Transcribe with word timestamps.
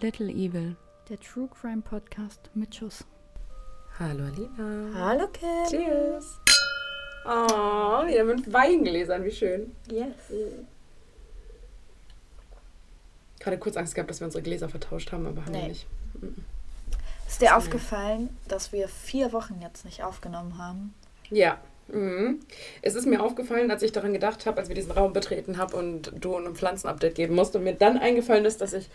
Little 0.00 0.28
Evil. 0.30 0.76
Der 1.08 1.18
True 1.20 1.48
Crime 1.60 1.82
Podcast 1.82 2.50
mit 2.54 2.74
Schuss. 2.74 3.04
Hallo 3.98 4.24
Alina. 4.24 4.94
Hallo 4.94 5.26
Kim. 5.28 5.66
Cheers. 5.68 6.38
Oh, 7.26 8.06
wieder 8.06 8.24
mit 8.24 8.50
Weingläsern, 8.52 9.24
wie 9.24 9.30
schön. 9.30 9.74
Yes. 9.90 10.14
Gerade 13.40 13.58
kurz 13.58 13.76
Angst 13.76 13.94
gehabt, 13.94 14.10
dass 14.10 14.20
wir 14.20 14.26
unsere 14.26 14.42
Gläser 14.42 14.68
vertauscht 14.68 15.12
haben, 15.12 15.26
aber 15.26 15.44
haben 15.44 15.52
Nee. 15.52 15.60
wir 15.62 15.68
nicht. 15.68 15.86
Ist 17.26 17.42
dir 17.42 17.56
aufgefallen, 17.56 18.36
dass 18.48 18.72
wir 18.72 18.88
vier 18.88 19.32
Wochen 19.32 19.60
jetzt 19.60 19.84
nicht 19.84 20.02
aufgenommen 20.02 20.58
haben? 20.58 20.94
Ja. 21.30 21.58
Mhm. 21.88 22.40
Es 22.82 22.94
ist 22.94 23.06
mir 23.06 23.22
aufgefallen, 23.22 23.70
als 23.70 23.82
ich 23.82 23.92
daran 23.92 24.12
gedacht 24.12 24.46
habe, 24.46 24.58
als 24.60 24.68
wir 24.68 24.74
diesen 24.76 24.92
Raum 24.92 25.12
betreten 25.12 25.58
haben 25.58 25.74
und 25.74 26.12
du 26.20 26.36
ein 26.36 26.54
Pflanzenupdate 26.54 27.14
geben 27.14 27.34
musst 27.34 27.56
und 27.56 27.64
mir 27.64 27.74
dann 27.74 27.98
eingefallen 27.98 28.44
ist, 28.44 28.60
dass 28.60 28.72
ich 28.72 28.88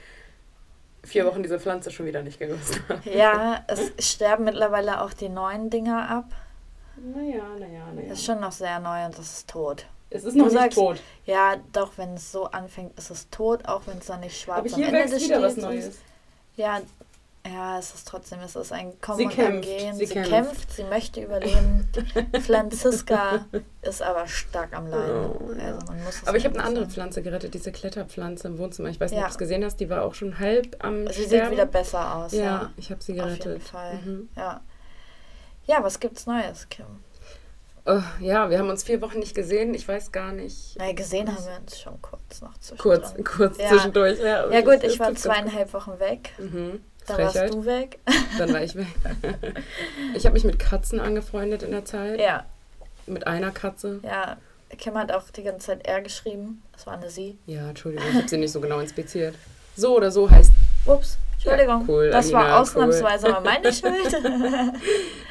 vier 1.05 1.25
Wochen 1.25 1.43
diese 1.43 1.59
Pflanze 1.59 1.91
schon 1.91 2.05
wieder 2.05 2.21
nicht 2.23 2.39
genutzt 2.39 2.79
habe. 2.89 3.01
Ja, 3.09 3.63
es 3.67 3.91
sterben 4.13 4.43
mittlerweile 4.45 5.01
auch 5.01 5.13
die 5.13 5.29
neuen 5.29 5.69
Dinger 5.69 6.09
ab. 6.09 6.25
Naja, 6.97 7.43
naja, 7.59 7.83
naja. 7.93 8.09
Das 8.09 8.19
ist 8.19 8.25
schon 8.25 8.39
noch 8.39 8.51
sehr 8.51 8.79
neu 8.79 9.05
und 9.05 9.17
das 9.17 9.25
ist 9.37 9.49
tot. 9.49 9.85
Es 10.09 10.23
ist 10.23 10.35
noch 10.35 10.45
Du 10.47 10.51
nicht 10.51 10.61
sagst- 10.61 10.77
tot. 10.77 11.01
Ja, 11.25 11.55
doch, 11.73 11.91
wenn 11.97 12.13
es 12.13 12.31
so 12.31 12.45
anfängt, 12.45 12.97
ist 12.97 13.09
es 13.11 13.29
tot, 13.29 13.67
auch 13.67 13.81
wenn 13.85 13.97
es 13.97 14.05
dann 14.05 14.21
nicht 14.21 14.39
schwarz 14.39 14.59
Aber 14.59 14.69
am 14.69 14.75
hier 14.75 14.87
Ende 14.87 14.99
wächst 14.99 15.13
des 15.15 15.23
wieder 15.25 15.41
was 15.41 15.57
Neues. 15.57 15.87
ist. 15.87 15.99
Ja, 16.55 16.79
ja, 17.47 17.77
es 17.79 17.93
ist 17.93 18.07
trotzdem, 18.07 18.39
es 18.39 18.55
ist 18.55 18.71
ein 18.71 18.99
Kommen 19.01 19.17
Sie 19.19 19.25
und 19.25 19.31
kämpft, 19.33 19.61
Gehen. 19.69 19.95
sie 19.95 20.05
Sie, 20.05 20.13
kämpft. 20.13 20.29
kämpft. 20.31 20.71
sie 20.73 20.83
möchte 20.83 21.21
überleben. 21.21 21.87
Franziska 22.45 23.45
ist 23.81 24.01
aber 24.01 24.27
stark 24.27 24.73
am 24.75 24.87
Leiden. 24.87 25.31
Oh, 25.31 25.49
also 25.51 25.85
man 25.87 26.03
muss 26.03 26.21
es 26.21 26.27
Aber 26.27 26.37
ich 26.37 26.45
habe 26.45 26.55
eine 26.55 26.63
andere. 26.63 26.87
Pflanze 26.87 27.21
gerettet, 27.21 27.53
diese 27.53 27.71
Kletterpflanze 27.71 28.47
im 28.47 28.57
Wohnzimmer. 28.57 28.89
Ich 28.89 28.99
weiß 28.99 29.11
nicht, 29.11 29.19
Ja. 29.19 29.25
ob 29.25 29.29
du 29.29 29.33
es 29.33 29.37
gesehen 29.37 29.63
hast, 29.63 29.79
die 29.79 29.89
war 29.89 30.03
auch 30.03 30.13
schon 30.15 30.39
halb 30.39 30.75
am 30.83 31.07
Sie 31.07 31.23
Sterben. 31.25 31.29
sieht 31.29 31.51
wieder 31.51 31.65
besser 31.65 32.15
aus. 32.15 32.31
Ja, 32.31 32.41
Ja, 32.43 32.71
ich 32.77 32.89
habe 32.91 33.03
sie 33.03 33.19
auf 33.21 33.27
gerettet. 33.27 33.45
jeden 33.45 33.61
Fall. 33.61 33.93
Mhm. 34.03 34.29
Ja. 34.35 34.61
ja, 35.67 35.83
was 35.83 35.99
gibt's 35.99 36.25
Neues, 36.25 36.67
Kim? 36.69 36.85
Oh, 37.87 38.01
ja, 38.19 38.49
wir 38.49 38.57
haben 38.57 38.69
uns 38.69 38.83
vier 38.83 38.99
Wochen 39.01 39.19
nicht 39.19 39.35
gesehen. 39.35 39.75
Ich 39.75 39.87
weiß 39.87 40.11
gar 40.11 40.31
nicht. 40.31 40.75
Na, 40.79 40.91
gesehen 40.93 41.27
haben 41.27 41.45
wir 41.45 41.59
uns 41.61 41.79
schon 41.79 42.01
kurz 42.01 42.41
noch 42.41 42.57
zwischendrin. 42.57 43.01
Kurz, 43.01 43.13
kurz 43.37 43.57
Ja. 43.59 43.67
zwischendurch. 43.69 44.19
Ja, 44.19 44.49
Ja 44.49 44.61
gut, 44.61 44.83
ich 44.83 44.99
war 44.99 45.13
zweieinhalb 45.13 45.71
Wochen 45.71 45.99
weg. 45.99 46.31
Mhm. 46.39 46.81
Da 47.07 47.15
Frechheit. 47.15 47.35
warst 47.35 47.53
du 47.53 47.65
weg. 47.65 47.99
Dann 48.37 48.53
war 48.53 48.61
ich 48.63 48.75
weg. 48.75 48.87
ich 50.15 50.25
habe 50.25 50.33
mich 50.33 50.43
mit 50.43 50.57
Katzen 50.59 50.99
angefreundet 50.99 51.63
in 51.63 51.71
der 51.71 51.85
Zeit. 51.85 52.19
ja, 52.19 52.45
Mit 53.05 53.27
einer 53.27 53.51
Katze. 53.51 53.99
ja. 54.03 54.37
Kim 54.77 54.97
hat 54.97 55.11
auch 55.11 55.29
die 55.29 55.43
ganze 55.43 55.67
Zeit 55.67 55.87
R 55.87 56.01
geschrieben. 56.01 56.61
Das 56.73 56.85
war 56.87 56.95
eine 56.95 57.09
Sie. 57.09 57.37
Ja, 57.45 57.69
Entschuldigung, 57.69 58.05
ich 58.09 58.15
habe 58.15 58.27
sie 58.27 58.37
nicht 58.37 58.51
so 58.51 58.59
genau 58.59 58.79
inspiziert. 58.79 59.35
So 59.77 59.95
oder 59.95 60.11
so 60.11 60.29
heißt, 60.29 60.51
Ups, 60.85 61.17
Entschuldigung. 61.35 61.81
Ja, 61.81 61.93
cool, 61.93 62.09
das 62.09 62.25
Alina, 62.25 62.39
war 62.39 62.61
ausnahmsweise 62.61 63.29
mal 63.29 63.41
meine 63.41 63.71
Schuld. 63.73 64.15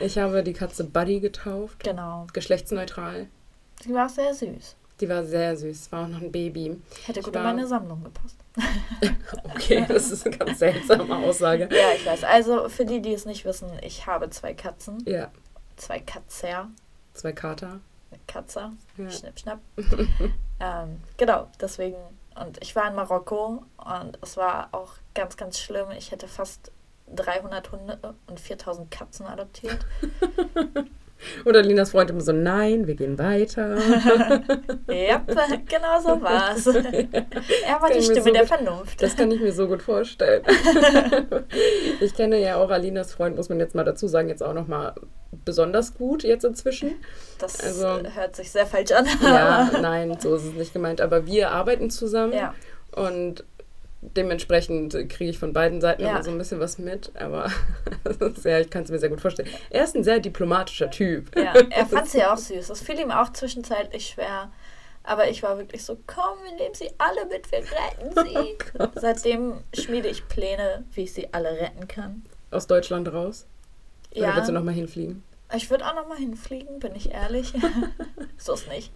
ich 0.01 0.17
habe 0.19 0.43
die 0.45 0.53
Katze 0.55 0.85
Buddy 0.85 1.21
getauft. 1.21 1.83
genau. 1.83 2.27
Geschlechtsneutral. 2.33 3.27
Sie 3.83 3.93
war 3.93 4.09
sehr 4.09 4.33
süß. 4.33 4.77
Die 5.01 5.09
war 5.09 5.25
sehr 5.25 5.57
süß. 5.57 5.91
War 5.93 6.05
auch 6.05 6.09
noch 6.09 6.21
ein 6.21 6.31
Baby. 6.33 6.81
Hätte 7.05 7.21
gut 7.21 7.35
in 7.35 7.43
war- 7.43 7.43
meine 7.53 7.67
Sammlung 7.67 8.05
gepasst. 8.05 8.37
Okay, 9.55 9.85
das 9.89 10.11
ist 10.11 10.27
eine 10.27 10.37
ganz 10.37 10.59
seltsame 10.61 11.17
Aussage. 11.17 11.69
Ja, 11.73 11.93
ich 11.97 12.07
weiß. 12.07 12.23
Also 12.25 12.69
für 12.69 12.85
die, 12.85 13.01
die 13.03 13.13
es 13.13 13.25
nicht 13.25 13.45
wissen, 13.45 13.69
ich 13.83 14.07
habe 14.07 14.31
zwei 14.31 14.55
Katzen. 14.55 15.03
Ja, 15.07 15.31
Zwei 15.77 15.99
Katzer. 15.99 16.69
zwei 17.15 17.33
Kater. 17.33 17.81
Eine 18.11 18.21
Katze. 18.29 18.71
Ja. 18.97 19.11
Schnipp, 19.11 19.39
schnapp. 19.41 19.59
ähm, 20.61 21.01
genau, 21.17 21.49
deswegen. 21.61 21.97
Und 22.41 22.63
ich 22.63 22.77
war 22.77 22.89
in 22.89 22.95
Marokko 22.95 23.65
und 23.79 24.19
es 24.23 24.37
war 24.37 24.69
auch 24.73 24.93
ganz, 25.15 25.37
ganz 25.37 25.59
schlimm. 25.59 25.91
Ich 25.97 26.11
hätte 26.13 26.29
fast 26.29 26.71
300 27.15 27.73
Hunde 27.73 27.99
und 28.29 28.39
4000 28.39 28.91
Katzen 28.91 29.27
adoptiert. 29.27 29.85
Und 31.45 31.57
Alinas 31.57 31.93
Freund 31.93 32.11
immer 32.11 32.21
so, 32.21 32.33
nein, 32.33 32.87
wir 32.87 32.95
gehen 32.97 33.19
weiter. 33.19 33.77
ja, 34.89 35.23
genau 35.67 36.01
so 36.03 36.21
war's. 36.21 36.67
Er 37.67 37.81
war 37.81 37.91
die 37.91 38.03
Stimme 38.03 38.23
so 38.23 38.31
der 38.31 38.43
gut- 38.43 38.49
Vernunft. 38.49 39.03
Das 39.03 39.17
kann 39.17 39.31
ich 39.31 39.41
mir 39.41 39.53
so 39.53 39.67
gut 39.67 39.83
vorstellen. 39.83 40.43
ich 42.01 42.15
kenne 42.15 42.39
ja 42.41 42.57
auch 42.57 42.71
Alinas 42.71 43.13
Freund, 43.13 43.37
muss 43.37 43.49
man 43.49 43.59
jetzt 43.61 43.75
mal 43.75 43.85
dazu 43.85 44.07
sagen, 44.07 44.29
jetzt 44.29 44.43
auch 44.43 44.55
noch 44.55 44.67
mal 44.69 44.95
besonders 45.45 45.95
gut 45.95 46.23
jetzt 46.25 46.45
inzwischen. 46.45 46.93
Das 47.39 47.61
also- 47.61 48.01
hört 48.15 48.37
sich 48.37 48.51
sehr 48.51 48.67
falsch 48.67 48.93
an. 48.93 49.07
Ja, 49.23 49.71
nein, 49.81 50.17
so 50.21 50.35
ist 50.35 50.45
es 50.45 50.53
nicht 50.55 50.73
gemeint. 50.73 51.01
Aber 51.01 51.27
wir 51.27 51.51
arbeiten 51.51 51.91
zusammen 51.91 52.33
Ja. 52.35 52.55
und 52.95 53.45
dementsprechend 54.17 54.93
kriege 55.09 55.31
ich 55.31 55.39
von 55.39 55.53
beiden 55.53 55.81
Seiten 55.81 56.03
Ja. 56.03 56.11
immer 56.11 56.23
so 56.23 56.31
ein 56.31 56.39
bisschen 56.39 56.61
was 56.61 56.79
mit. 56.79 57.11
Aber 57.17 57.51
ja, 58.45 58.61
ich 58.61 58.71
kann 58.71 58.83
es 58.85 58.91
mir 58.91 58.99
sehr 58.99 59.09
gut 59.09 59.21
vorstellen. 59.21 59.49
Er 59.71 59.85
ist 59.85 59.97
ein 59.97 60.05
sehr 60.05 60.21
diplomatischer 60.21 60.91
Typ. 60.91 61.37
Ja, 61.37 61.55
er 61.71 61.87
fand 61.87 62.09
sie 62.09 62.25
auch 62.25 62.37
süß. 62.37 62.69
Das 62.69 62.81
fiel 62.81 62.99
ihm 63.01 63.11
auch 63.11 63.33
zwischenzeitlich 63.33 64.07
schwer. 64.07 64.51
Aber 65.07 65.29
ich 65.29 65.43
war 65.43 65.59
wirklich 65.59 65.85
so, 65.85 65.99
komm, 66.07 66.39
wir 66.45 66.53
nehmen 66.57 66.75
sie 66.75 66.91
alle 66.99 67.27
mit, 67.27 67.51
wir 67.53 67.59
retten 67.59 68.13
sie. 68.25 68.57
Oh 68.79 68.87
Seitdem 68.95 69.55
schmiede 69.75 70.09
ich 70.09 70.27
Pläne, 70.29 70.85
wie 70.95 71.03
ich 71.03 71.13
sie 71.13 71.29
alle 71.33 71.51
retten 71.51 71.87
kann. 71.89 72.23
Aus 72.51 72.67
Deutschland 72.67 73.13
raus. 73.13 73.47
Oder 74.15 74.21
Ja, 74.29 74.37
willst 74.37 74.49
du 74.49 74.53
noch 74.53 74.63
mal 74.63 74.73
hinfliegen? 74.73 75.23
Ich 75.57 75.71
würde 75.71 75.87
auch 75.87 75.95
noch 75.95 76.09
mal 76.09 76.19
hinfliegen, 76.19 76.79
bin 76.79 76.95
ich 76.95 77.11
ehrlich. 77.13 77.53
so 78.39 78.55
ist 78.55 78.69
nicht. 78.69 78.93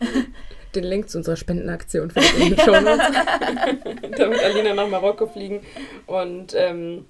Den 0.74 0.84
Link 0.84 1.08
zu 1.08 1.18
unserer 1.18 1.36
Spendenaktion 1.36 2.10
für 2.10 2.20
in 2.20 2.50
den 2.54 2.58
Show 2.58 2.80
Notes. 2.80 3.06
Damit 4.16 4.42
Alina 4.42 4.74
nach 4.74 4.88
Marokko 4.88 5.26
fliegen 5.26 5.64
und 6.06 6.54
ähm, 6.54 7.06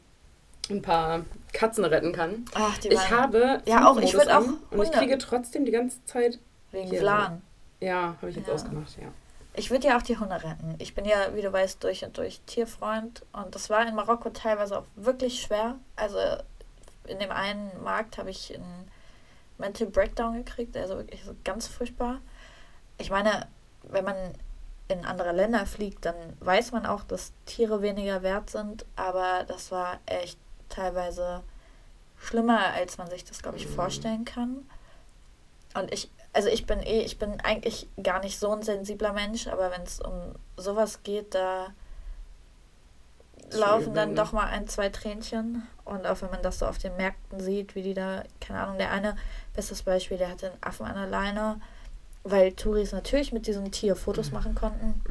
ein 0.71 0.83
paar 0.83 1.25
Katzen 1.53 1.85
retten 1.85 2.13
kann. 2.13 2.45
Ach, 2.55 2.77
die 2.79 2.89
Ich 2.89 3.11
habe 3.11 3.63
Ja, 3.67 3.89
auch, 3.89 3.99
ich 4.01 4.11
Flugmodus 4.11 4.15
würd 4.15 4.31
auch 4.31 4.73
und 4.79 4.83
ich 4.85 4.93
kriege 4.93 5.19
trotzdem 5.19 5.65
die 5.65 5.73
ganze 5.73 6.05
Zeit. 6.05 6.39
wegen 6.71 6.91
Plan. 6.91 7.43
Ja, 7.81 8.17
habe 8.21 8.31
ich 8.31 8.37
jetzt 8.37 8.49
Ja. 8.49 8.55
ausgemacht, 8.55 8.97
ja. 9.01 9.09
Ich 9.55 9.71
würde 9.71 9.89
ja 9.89 9.97
auch 9.99 10.03
die 10.03 10.17
Hunde 10.19 10.37
retten. 10.37 10.77
Ich 10.79 10.95
bin 10.95 11.05
ja, 11.05 11.17
wie 11.35 11.43
du 11.43 11.53
weißt, 11.53 11.83
durch 11.83 12.05
und 12.05 12.17
durch 12.17 12.41
Tierfreund. 12.47 13.23
Und 13.33 13.55
das 13.55 13.71
war 13.71 13.85
in 13.87 13.95
Marokko 13.95 14.31
teilweise 14.31 14.79
auch 14.79 14.85
wirklich 14.95 15.41
schwer. 15.43 15.77
Also 15.97 16.19
in 17.09 17.19
dem 17.19 17.33
einen 17.33 17.71
Markt 17.83 18.19
habe 18.19 18.31
ich 18.31 18.55
einen 18.55 18.89
Mental 19.59 19.87
Breakdown 19.89 20.35
gekriegt. 20.45 20.77
Also 20.77 20.97
wirklich 20.97 21.25
so 21.25 21.35
ganz 21.45 21.67
furchtbar. 21.67 22.21
Ich 22.99 23.11
meine, 23.11 23.47
wenn 23.83 24.05
man 24.05 24.17
in 24.89 25.05
andere 25.05 25.33
Länder 25.33 25.67
fliegt, 25.67 26.05
dann 26.05 26.15
weiß 26.41 26.73
man 26.73 26.87
auch, 26.87 27.05
dass 27.05 27.33
Tiere 27.45 27.83
weniger 27.83 28.23
wert 28.23 28.51
sind. 28.51 28.87
Aber 28.97 29.45
das 29.47 29.71
war 29.71 29.99
echt 30.07 30.39
teilweise 30.69 31.43
schlimmer, 32.17 32.73
als 32.73 32.99
man 32.99 33.09
sich 33.11 33.25
das, 33.25 33.43
glaube 33.43 33.59
ich, 33.59 33.67
Mhm. 33.67 33.73
vorstellen 33.75 34.25
kann. 34.25 34.69
Und 35.75 35.93
ich, 35.93 36.11
also 36.33 36.49
ich 36.49 36.67
bin 36.67 36.81
eh, 36.81 37.03
ich 37.03 37.19
bin 37.19 37.41
eigentlich 37.41 37.89
gar 38.03 38.21
nicht 38.21 38.39
so 38.39 38.51
ein 38.53 38.63
sensibler 38.63 39.13
Mensch, 39.13 39.47
aber 39.47 39.71
wenn 39.71 39.83
es 39.83 40.01
um 40.01 40.35
sowas 40.57 41.03
geht, 41.03 41.35
da 41.35 41.69
laufen 43.51 43.95
dann 43.95 44.15
doch 44.15 44.33
mal 44.33 44.47
ein, 44.47 44.69
zwei 44.69 44.89
Tränchen. 44.89 45.67
Und 45.85 46.07
auch 46.07 46.21
wenn 46.23 46.31
man 46.31 46.43
das 46.43 46.59
so 46.59 46.67
auf 46.67 46.79
den 46.79 46.97
Märkten 46.97 47.41
sieht, 47.41 47.75
wie 47.75 47.83
die 47.83 47.95
da, 47.95 48.23
keine 48.41 48.61
Ahnung, 48.63 48.79
der 48.79 48.91
eine, 48.91 49.17
bestes 49.59 49.83
Beispiel, 49.83 50.17
der 50.19 50.31
hatte 50.31 50.47
einen 50.53 50.63
Affen 50.63 50.87
an 50.87 50.95
der 50.95 51.09
Leine, 51.09 51.61
weil 52.23 52.53
Touris 52.53 52.93
natürlich 52.93 53.33
mit 53.33 53.49
diesem 53.49 53.73
Tier 53.73 53.95
Mhm. 53.95 53.99
Fotos 53.99 54.31
machen 54.31 54.55
konnten. 54.55 55.03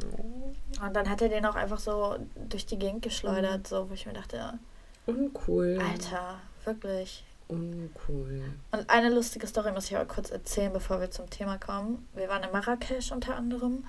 Und 0.82 0.94
dann 0.96 1.06
hat 1.10 1.20
er 1.20 1.28
den 1.28 1.44
auch 1.44 1.54
einfach 1.54 1.78
so 1.78 2.16
durch 2.48 2.64
die 2.64 2.78
Gegend 2.78 3.02
geschleudert, 3.02 3.66
so, 3.68 3.90
wo 3.90 3.94
ich 3.94 4.06
mir 4.06 4.14
dachte, 4.14 4.58
Uncool. 5.04 5.78
Alter, 5.86 6.36
wirklich. 6.64 7.24
Uncool. 7.48 8.42
Und 8.72 8.88
eine 8.88 9.10
lustige 9.10 9.46
Story 9.46 9.70
muss 9.72 9.86
ich 9.90 9.96
aber 9.96 10.06
kurz 10.06 10.30
erzählen, 10.30 10.72
bevor 10.72 10.98
wir 11.00 11.10
zum 11.10 11.28
Thema 11.28 11.58
kommen. 11.58 12.08
Wir 12.14 12.28
waren 12.28 12.42
in 12.42 12.50
Marrakesch 12.52 13.12
unter 13.12 13.36
anderem 13.36 13.84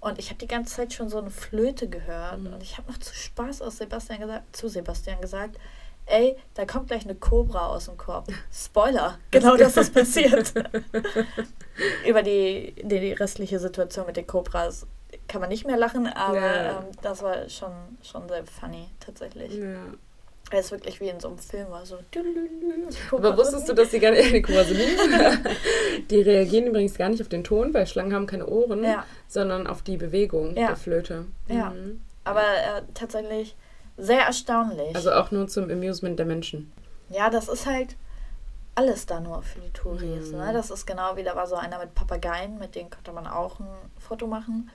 und 0.00 0.18
ich 0.18 0.28
habe 0.28 0.38
die 0.38 0.46
ganze 0.46 0.74
Zeit 0.76 0.92
schon 0.92 1.08
so 1.08 1.18
eine 1.18 1.30
Flöte 1.30 1.88
gehört 1.88 2.40
Mhm. 2.40 2.52
und 2.54 2.62
ich 2.62 2.76
habe 2.76 2.90
noch 2.90 2.98
zu 2.98 3.14
Spaß 3.14 3.62
aus 3.62 3.78
Sebastian 3.78 4.20
gesagt, 4.20 4.54
zu 4.56 4.68
Sebastian 4.68 5.20
gesagt, 5.22 5.56
ey, 6.06 6.36
da 6.54 6.64
kommt 6.66 6.88
gleich 6.88 7.04
eine 7.04 7.14
Cobra 7.14 7.68
aus 7.68 7.86
dem 7.86 7.96
Korb. 7.96 8.26
Spoiler, 8.52 9.18
genau 9.30 9.56
das 9.56 9.76
ist 9.76 9.94
passiert. 9.94 10.52
Über 12.06 12.22
die, 12.22 12.74
die, 12.82 13.00
die 13.00 13.12
restliche 13.12 13.58
Situation 13.58 14.06
mit 14.06 14.16
den 14.16 14.26
Cobras 14.26 14.86
kann 15.28 15.40
man 15.40 15.50
nicht 15.50 15.66
mehr 15.66 15.76
lachen, 15.76 16.06
aber 16.06 16.36
Ja. 16.40 16.78
ähm, 16.80 16.84
das 17.02 17.22
war 17.22 17.48
schon, 17.48 17.72
schon 18.02 18.28
sehr 18.28 18.44
funny 18.44 18.88
tatsächlich. 19.00 19.54
Ja. 19.54 19.76
Weil 20.50 20.60
es 20.60 20.70
wirklich 20.70 21.00
wie 21.00 21.08
in 21.08 21.18
so 21.18 21.28
einem 21.28 21.38
Film 21.38 21.70
war, 21.70 21.86
so. 21.86 21.96
Aber 23.12 23.36
wusstest 23.38 23.68
du, 23.68 23.72
dass 23.72 23.88
die 23.90 24.00
gar 24.00 24.10
nicht, 24.10 24.32
die 24.32 24.74
sind? 24.74 26.10
Die 26.10 26.20
reagieren 26.20 26.66
übrigens 26.66 26.94
gar 26.98 27.08
nicht 27.08 27.22
auf 27.22 27.28
den 27.28 27.42
Ton, 27.44 27.72
weil 27.72 27.86
Schlangen 27.86 28.12
haben 28.12 28.26
keine 28.26 28.46
Ohren, 28.46 28.84
Ja. 28.84 29.06
sondern 29.28 29.66
auf 29.66 29.80
die 29.82 29.96
Bewegung 29.96 30.54
der 30.54 30.76
Flöte. 30.76 31.24
Ja. 31.48 31.70
Mhm. 31.70 32.02
Aber 32.24 32.42
äh, 32.42 32.82
tatsächlich 32.92 33.56
sehr 33.96 34.22
erstaunlich. 34.22 34.94
Also 34.94 35.12
auch 35.12 35.30
nur 35.30 35.48
zum 35.48 35.70
Amusement 35.70 36.18
der 36.18 36.26
Menschen. 36.26 36.72
ja, 37.10 37.28
das 37.30 37.48
ist 37.48 37.66
halt 37.66 37.96
alles 38.74 39.04
da 39.04 39.20
nur 39.20 39.42
für 39.42 39.60
die 39.60 39.70
Touris. 39.70 40.30
Mhm. 40.32 40.38
Ne? 40.38 40.52
Das 40.54 40.70
ist 40.70 40.86
genau 40.86 41.14
wie, 41.16 41.22
da 41.22 41.36
war 41.36 41.46
so 41.46 41.56
einer 41.56 41.78
mit 41.78 41.94
Papageien, 41.94 42.58
mit 42.58 42.74
denen 42.74 42.88
konnte 42.88 43.12
man 43.12 43.26
auch 43.26 43.60
ein 43.60 43.68
Foto 43.98 44.26
machen. 44.26 44.70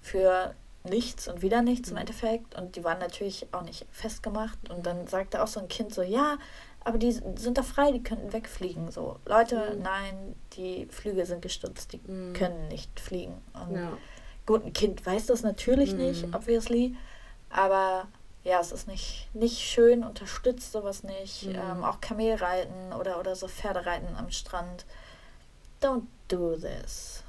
Für 0.00 0.54
nichts 0.84 1.28
und 1.28 1.42
wieder 1.42 1.60
nichts 1.62 1.90
im 1.90 1.96
Endeffekt. 1.98 2.54
Und 2.58 2.74
die 2.76 2.82
waren 2.82 2.98
natürlich 2.98 3.46
auch 3.52 3.62
nicht 3.62 3.86
festgemacht. 3.92 4.58
Und 4.70 4.86
dann 4.86 5.06
sagte 5.06 5.42
auch 5.42 5.46
so 5.46 5.60
ein 5.60 5.68
Kind 5.68 5.92
so, 5.94 6.00
ja, 6.02 6.38
aber 6.80 6.96
die 6.98 7.12
sind 7.12 7.58
doch 7.58 7.64
frei, 7.64 7.92
die 7.92 8.02
könnten 8.02 8.32
wegfliegen. 8.32 8.90
So, 8.90 9.18
Leute, 9.26 9.74
Mhm. 9.76 9.82
nein, 9.82 10.34
die 10.54 10.86
Flüge 10.86 11.26
sind 11.26 11.42
gestützt, 11.42 11.92
die 11.92 12.00
Mhm. 12.10 12.32
können 12.32 12.68
nicht 12.68 12.98
fliegen. 12.98 13.34
Und 13.52 13.76
Ja. 13.76 13.92
gut, 14.46 14.64
ein 14.64 14.72
Kind 14.72 15.04
weiß 15.04 15.26
das 15.26 15.42
natürlich 15.42 15.94
nicht, 15.94 16.26
Mhm. 16.26 16.34
obviously. 16.34 16.96
Aber 17.50 18.08
ja, 18.44 18.60
es 18.60 18.72
ist 18.72 18.88
nicht, 18.88 19.28
nicht 19.34 19.58
schön, 19.58 20.02
unterstützt 20.04 20.72
sowas 20.72 21.02
nicht. 21.04 21.46
Mhm. 21.46 21.54
Ähm, 21.54 21.84
auch 21.84 22.00
Kamelreiten 22.00 22.92
oder, 22.98 23.18
oder 23.20 23.36
so 23.36 23.48
Pferdereiten 23.48 24.16
am 24.16 24.30
Strand. 24.30 24.84
Don't 25.80 26.02
do 26.28 26.56
this. 26.56 27.22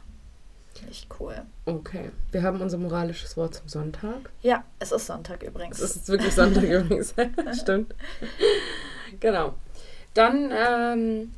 Nicht 0.87 1.07
cool. 1.19 1.35
Okay. 1.65 2.11
Wir 2.31 2.43
haben 2.43 2.59
unser 2.59 2.77
moralisches 2.77 3.37
Wort 3.37 3.55
zum 3.55 3.69
Sonntag. 3.69 4.31
Ja, 4.41 4.63
es 4.79 4.91
ist 4.91 5.05
Sonntag 5.05 5.41
übrigens. 5.43 5.79
Es 5.79 5.95
ist 5.95 6.07
wirklich 6.09 6.33
Sonntag 6.33 6.63
übrigens. 6.63 7.13
Stimmt. 7.61 7.95
Genau. 9.19 9.53
Dann 10.13 10.51
ähm, 10.51 11.33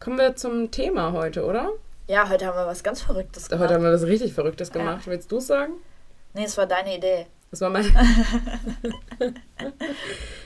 kommen 0.00 0.18
wir 0.18 0.34
zum 0.36 0.70
Thema 0.70 1.12
heute, 1.12 1.44
oder? 1.44 1.70
ja, 2.08 2.28
heute 2.28 2.46
haben 2.46 2.56
wir 2.56 2.66
was 2.66 2.82
ganz 2.82 3.02
Verrücktes 3.02 3.48
gemacht. 3.48 3.64
Heute 3.64 3.74
haben 3.74 3.84
wir 3.84 3.92
was 3.92 4.04
richtig 4.04 4.32
Verrücktes 4.32 4.68
Ja. 4.68 4.74
gemacht. 4.74 5.06
Willst 5.06 5.30
du 5.30 5.36
es 5.36 5.46
sagen? 5.46 5.74
nee, 6.34 6.44
es 6.44 6.56
war 6.56 6.66
deine 6.66 6.96
Idee. 6.96 7.26
Das 7.50 7.60
war 7.62 7.70
mein. 7.70 7.86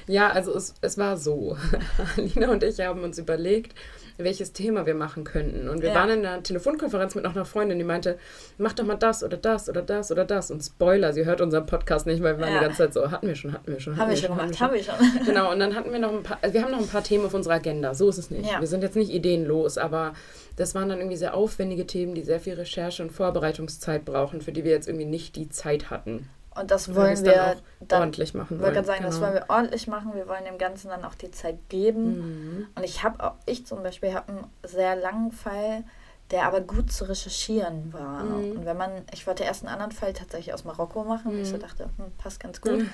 ja, 0.06 0.30
also 0.30 0.54
es, 0.54 0.74
es 0.80 0.98
war 0.98 1.16
so. 1.16 1.56
Alina 2.16 2.50
und 2.50 2.62
ich 2.62 2.80
haben 2.80 3.02
uns 3.02 3.18
überlegt, 3.18 3.74
welches 4.18 4.52
Thema 4.52 4.86
wir 4.86 4.94
machen 4.94 5.24
könnten. 5.24 5.68
Und 5.68 5.82
wir 5.82 5.88
Ja. 5.88 5.94
waren 5.96 6.10
in 6.10 6.26
einer 6.26 6.42
Telefonkonferenz 6.42 7.14
mit 7.14 7.24
noch 7.24 7.34
einer 7.34 7.44
Freundin, 7.44 7.78
die 7.78 7.84
meinte, 7.84 8.18
mach 8.58 8.72
doch 8.72 8.84
mal 8.84 8.94
das 8.96 9.24
oder 9.24 9.36
das 9.36 9.68
oder 9.68 9.82
das 9.82 10.12
oder 10.12 10.24
das. 10.24 10.50
Und 10.50 10.62
Spoiler, 10.62 11.12
sie 11.12 11.24
hört 11.24 11.40
unseren 11.40 11.66
Podcast 11.66 12.06
nicht, 12.06 12.22
weil 12.22 12.36
wir 12.36 12.42
waren 12.44 12.52
Ja. 12.54 12.58
die 12.60 12.64
ganze 12.66 12.78
Zeit 12.84 12.94
so, 12.94 13.10
hatten 13.10 13.26
wir 13.26 13.34
schon, 13.34 13.52
hatten 13.52 13.72
wir 13.72 13.80
schon. 13.80 13.96
Haben 13.96 14.10
wir 14.10 14.16
schon 14.16 14.36
gemacht, 14.36 14.60
haben 14.60 14.74
wir 14.74 14.82
schon. 14.84 14.94
Genau, 15.26 15.50
und 15.50 15.58
dann 15.58 15.74
hatten 15.74 15.92
wir 15.92 15.98
noch 15.98 16.12
ein 16.12 16.22
paar, 16.22 16.38
also 16.42 16.54
wir 16.54 16.62
haben 16.62 16.70
noch 16.72 16.80
ein 16.80 16.88
paar 16.88 17.02
Themen 17.02 17.24
auf 17.24 17.34
unserer 17.34 17.54
Agenda, 17.54 17.94
so 17.94 18.08
ist 18.08 18.18
es 18.18 18.30
nicht. 18.30 18.50
Ja. 18.50 18.60
Wir 18.60 18.66
sind 18.68 18.82
jetzt 18.82 18.96
nicht 18.96 19.10
ideenlos, 19.12 19.78
aber 19.78 20.12
das 20.56 20.74
waren 20.74 20.88
dann 20.88 20.98
irgendwie 20.98 21.16
sehr 21.16 21.34
aufwendige 21.34 21.86
Themen, 21.86 22.14
die 22.14 22.22
sehr 22.22 22.38
viel 22.40 22.54
Recherche 22.54 23.02
und 23.02 23.10
Vorbereitungszeit 23.10 24.04
brauchen, 24.04 24.40
für 24.40 24.52
die 24.52 24.62
wir 24.64 24.70
jetzt 24.72 24.86
irgendwie 24.88 25.06
nicht 25.06 25.34
die 25.36 25.48
Zeit 25.48 25.90
hatten. 25.90 26.28
Und 26.54 26.70
das 26.70 26.94
wollen 26.94 27.22
wir 27.24 27.32
dann 27.32 27.56
dann, 27.88 28.00
ordentlich 28.00 28.34
machen 28.34 28.56
Ich 28.56 28.62
wollte 28.62 28.74
gerade 28.74 28.86
sagen, 28.86 29.02
das 29.04 29.14
Genau. 29.16 29.26
wollen 29.26 29.34
wir 29.34 29.44
ordentlich 29.48 29.86
machen. 29.86 30.14
Wir 30.14 30.28
wollen 30.28 30.44
dem 30.44 30.58
Ganzen 30.58 30.88
dann 30.88 31.04
auch 31.04 31.14
die 31.14 31.30
Zeit 31.30 31.58
geben. 31.68 32.58
Mhm. 32.58 32.66
Und 32.74 32.84
ich 32.84 33.02
habe 33.02 33.22
auch, 33.24 33.34
ich 33.46 33.66
zum 33.66 33.82
Beispiel 33.82 34.12
habe 34.14 34.32
einen 34.32 34.44
sehr 34.62 34.94
langen 34.96 35.32
Fall, 35.32 35.84
der 36.30 36.44
aber 36.46 36.60
gut 36.60 36.90
zu 36.92 37.04
recherchieren 37.08 37.92
war. 37.92 38.24
Mhm. 38.24 38.52
Und 38.58 38.64
wenn 38.66 38.76
man, 38.76 38.90
ich 39.12 39.26
wollte 39.26 39.44
erst 39.44 39.62
einen 39.64 39.72
anderen 39.72 39.92
Fall 39.92 40.12
tatsächlich 40.12 40.54
aus 40.54 40.64
Marokko 40.64 41.04
machen, 41.04 41.32
weil 41.32 41.40
ich 41.42 41.48
so 41.48 41.56
Mhm. 41.56 41.60
dachte, 41.60 41.84
hm, 41.96 42.12
passt 42.18 42.40
ganz 42.40 42.60
gut. 42.60 42.84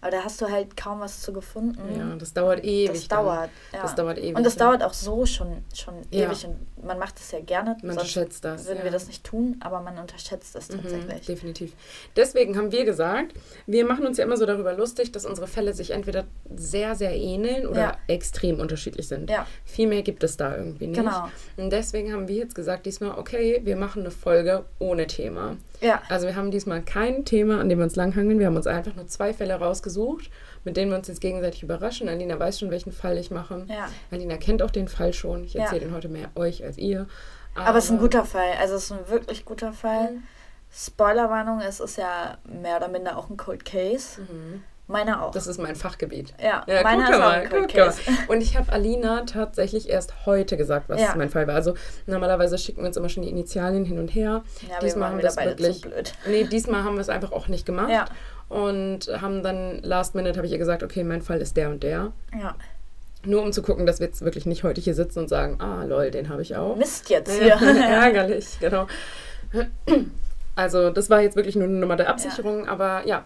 Aber 0.00 0.10
da 0.10 0.24
hast 0.24 0.40
du 0.40 0.50
halt 0.50 0.76
kaum 0.76 1.00
was 1.00 1.20
zu 1.22 1.32
gefunden. 1.32 1.80
Ja, 1.98 2.14
das 2.16 2.32
dauert 2.32 2.64
ewig. 2.64 2.92
das 2.92 3.08
dauert. 3.08 3.50
Ja. 3.72 3.82
Das 3.82 3.94
dauert 3.94 4.18
ewig. 4.18 4.36
Und 4.36 4.44
das 4.44 4.56
dauert 4.56 4.82
auch 4.82 4.92
so 4.92 5.26
schon, 5.26 5.64
schon 5.74 5.94
Ja. 6.10 6.26
ewig. 6.28 6.46
Und 6.46 6.84
man 6.84 6.98
macht 6.98 7.18
es 7.18 7.30
ja 7.32 7.40
gerne. 7.40 7.76
Man 7.82 7.92
unterschätzt 7.92 8.44
das. 8.44 8.66
würden 8.66 8.84
wir 8.84 8.90
das 8.90 9.06
nicht 9.06 9.24
tun, 9.24 9.56
aber 9.60 9.80
man 9.80 9.98
unterschätzt 9.98 10.54
das 10.54 10.68
Mhm, 10.68 10.82
tatsächlich. 10.82 11.26
definitiv. 11.26 11.72
Deswegen 12.14 12.56
haben 12.56 12.70
wir 12.72 12.84
gesagt, 12.84 13.32
wir 13.66 13.84
machen 13.84 14.06
uns 14.06 14.18
ja 14.18 14.24
immer 14.24 14.36
so 14.36 14.46
darüber 14.46 14.72
lustig, 14.74 15.12
dass 15.12 15.24
unsere 15.24 15.46
Fälle 15.46 15.72
sich 15.72 15.90
entweder 15.90 16.24
sehr, 16.54 16.94
sehr 16.94 17.14
ähneln 17.16 17.66
oder 17.66 17.96
extrem 18.06 18.60
unterschiedlich 18.60 19.08
sind. 19.08 19.30
Ja. 19.30 19.46
Viel 19.64 19.88
mehr 19.88 20.02
gibt 20.02 20.22
es 20.22 20.36
da 20.36 20.56
irgendwie 20.56 20.86
nicht. 20.88 20.98
Genau. 21.00 21.28
Und 21.56 21.70
deswegen 21.70 22.12
haben 22.12 22.28
wir 22.28 22.36
jetzt 22.36 22.54
gesagt, 22.54 22.86
diesmal, 22.86 23.18
okay, 23.18 23.60
wir 23.64 23.76
machen 23.76 24.02
eine 24.02 24.10
Folge 24.10 24.64
ohne 24.78 25.06
Thema. 25.06 25.56
Ja, 25.80 26.02
Also 26.08 26.26
wir 26.26 26.36
haben 26.36 26.50
diesmal 26.50 26.82
kein 26.82 27.24
Thema, 27.24 27.60
an 27.60 27.68
dem 27.68 27.78
wir 27.78 27.84
uns 27.84 27.96
langhangeln. 27.96 28.38
Wir 28.38 28.46
haben 28.46 28.56
uns 28.56 28.66
einfach 28.66 28.94
nur 28.94 29.06
zwei 29.06 29.32
Fälle 29.34 29.54
rausgesucht, 29.54 30.30
mit 30.64 30.76
denen 30.76 30.90
wir 30.90 30.98
uns 30.98 31.08
jetzt 31.08 31.20
gegenseitig 31.20 31.62
überraschen. 31.62 32.08
Alina 32.08 32.38
weiß 32.38 32.58
schon, 32.60 32.70
welchen 32.70 32.92
Fall 32.92 33.18
ich 33.18 33.30
mache. 33.30 33.66
ja. 33.68 33.88
Alina 34.10 34.36
kennt 34.36 34.62
auch 34.62 34.70
den 34.70 34.88
Fall 34.88 35.12
schon. 35.12 35.44
Ich 35.44 35.54
Ja. 35.54 35.62
erzähle 35.64 35.82
den 35.82 35.94
heute 35.94 36.08
mehr 36.08 36.28
euch 36.34 36.64
als 36.64 36.78
ihr. 36.78 37.06
Aber 37.54 37.78
es 37.78 37.86
ist 37.86 37.90
ein 37.90 37.98
guter 37.98 38.24
Fall. 38.24 38.52
Also 38.60 38.74
es 38.74 38.84
ist 38.84 38.92
ein 38.92 39.08
wirklich 39.08 39.44
guter 39.44 39.72
Fall. 39.72 40.12
Mhm. 40.12 40.22
Spoilerwarnung, 40.72 41.60
es 41.60 41.80
ist 41.80 41.96
ja 41.96 42.36
mehr 42.44 42.76
oder 42.76 42.88
minder 42.88 43.16
auch 43.16 43.30
ein 43.30 43.36
Cold 43.36 43.64
Case. 43.64 44.20
Mhm. 44.20 44.62
Meiner 44.88 45.22
auch. 45.24 45.32
Das 45.32 45.46
ist 45.48 45.58
mein 45.58 45.74
Fachgebiet. 45.74 46.32
ja, 46.40 46.62
Ja, 46.68 46.82
meiner 46.82 47.06
guck 47.10 47.18
mal, 47.18 47.48
guck 47.50 47.74
mal. 47.74 47.92
Und 48.28 48.40
ich 48.40 48.56
habe 48.56 48.72
Alina 48.72 49.22
tatsächlich 49.22 49.88
erst 49.88 50.26
heute 50.26 50.56
gesagt, 50.56 50.88
was 50.88 51.00
Ja. 51.00 51.14
mein 51.16 51.28
Fall 51.28 51.46
war. 51.48 51.56
Also 51.56 51.74
normalerweise 52.06 52.56
schicken 52.56 52.82
wir 52.82 52.86
uns 52.86 52.96
immer 52.96 53.08
schon 53.08 53.24
die 53.24 53.28
Initialien 53.30 53.84
hin 53.84 53.98
und 53.98 54.08
her. 54.14 54.44
Ja, 54.68 54.78
Diesmal 54.80 55.08
haben 55.10 55.16
wir 55.18 55.24
das 55.24 55.34
beide 55.36 55.50
wirklich. 55.50 55.80
blöd. 55.80 56.12
Nee, 56.28 56.44
diesmal 56.44 56.84
haben 56.84 56.94
wir 56.94 57.00
es 57.00 57.08
einfach 57.08 57.32
auch 57.32 57.48
nicht 57.48 57.66
gemacht. 57.66 57.90
Ja, 57.90 58.04
Und 58.48 59.10
haben 59.20 59.42
dann 59.42 59.80
last 59.82 60.14
minute 60.14 60.36
habe 60.36 60.46
ich 60.46 60.52
ihr 60.52 60.58
gesagt, 60.58 60.84
okay, 60.84 61.02
mein 61.02 61.20
Fall 61.22 61.40
ist 61.40 61.56
der 61.56 61.68
und 61.70 61.82
der. 61.82 62.12
ja. 62.40 62.54
Nur 63.24 63.42
um 63.42 63.50
zu 63.52 63.60
gucken, 63.60 63.86
dass 63.86 63.98
wir 63.98 64.06
jetzt 64.06 64.22
wirklich 64.22 64.46
nicht 64.46 64.62
heute 64.62 64.80
hier 64.80 64.94
sitzen 64.94 65.18
und 65.18 65.28
sagen, 65.28 65.60
ah 65.60 65.82
lol, 65.82 66.12
den 66.12 66.28
habe 66.28 66.42
ich 66.42 66.54
auch. 66.54 66.76
Mist 66.76 67.10
jetzt 67.10 67.40
Ja, 67.42 67.58
hier. 67.58 67.84
ärgerlich, 67.84 68.58
genau. 68.60 68.86
Also 70.54 70.90
das 70.90 71.10
war 71.10 71.20
jetzt 71.22 71.34
wirklich 71.34 71.56
nur 71.56 71.64
eine 71.64 71.74
Nummer 71.74 71.96
der 71.96 72.08
Absicherung, 72.08 72.68
aber 72.68 73.02
ja. 73.04 73.24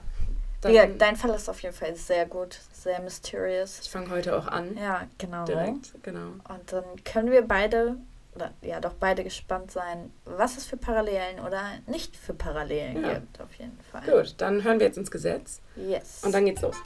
Digga, 0.65 0.87
dein 0.99 1.17
Fall 1.17 1.31
ist 1.31 1.49
auf 1.49 1.61
jeden 1.63 1.75
Fall 1.75 1.95
sehr 1.97 2.27
gut, 2.27 2.59
sehr 2.73 3.01
mysterious. 3.01 3.81
ich 3.83 3.91
fange 3.91 4.11
heute 4.11 4.37
auch 4.37 4.47
an. 4.47 4.77
Ja, 4.77 5.07
genau. 5.19 5.45
Direkt, 5.45 5.93
genau. 6.03 6.33
Und 6.49 6.73
dann 6.73 6.85
können 7.05 7.31
wir 7.31 7.43
beide, 7.43 7.97
oder 8.35 8.53
ja 8.61 8.79
doch 8.81 8.93
beide 8.93 9.25
gespannt 9.25 9.71
sein, 9.71 10.13
was 10.27 10.57
es 10.59 10.67
für 10.67 10.77
Parallelen 10.77 11.41
oder 11.47 11.63
nicht 11.87 12.15
für 12.17 12.35
Parallelen 12.35 13.03
Ja. 13.03 13.15
gibt, 13.15 13.41
auf 13.41 13.55
jeden 13.55 13.79
Fall. 13.91 14.03
Gut, 14.03 14.35
dann 14.39 14.63
hören 14.63 14.79
wir 14.81 14.87
jetzt 14.87 14.99
ins 14.99 15.11
Gesetz 15.11 15.61
Yes. 15.77 16.23
und 16.25 16.33
dann 16.35 16.45
geht's 16.45 16.61
los. 16.61 16.77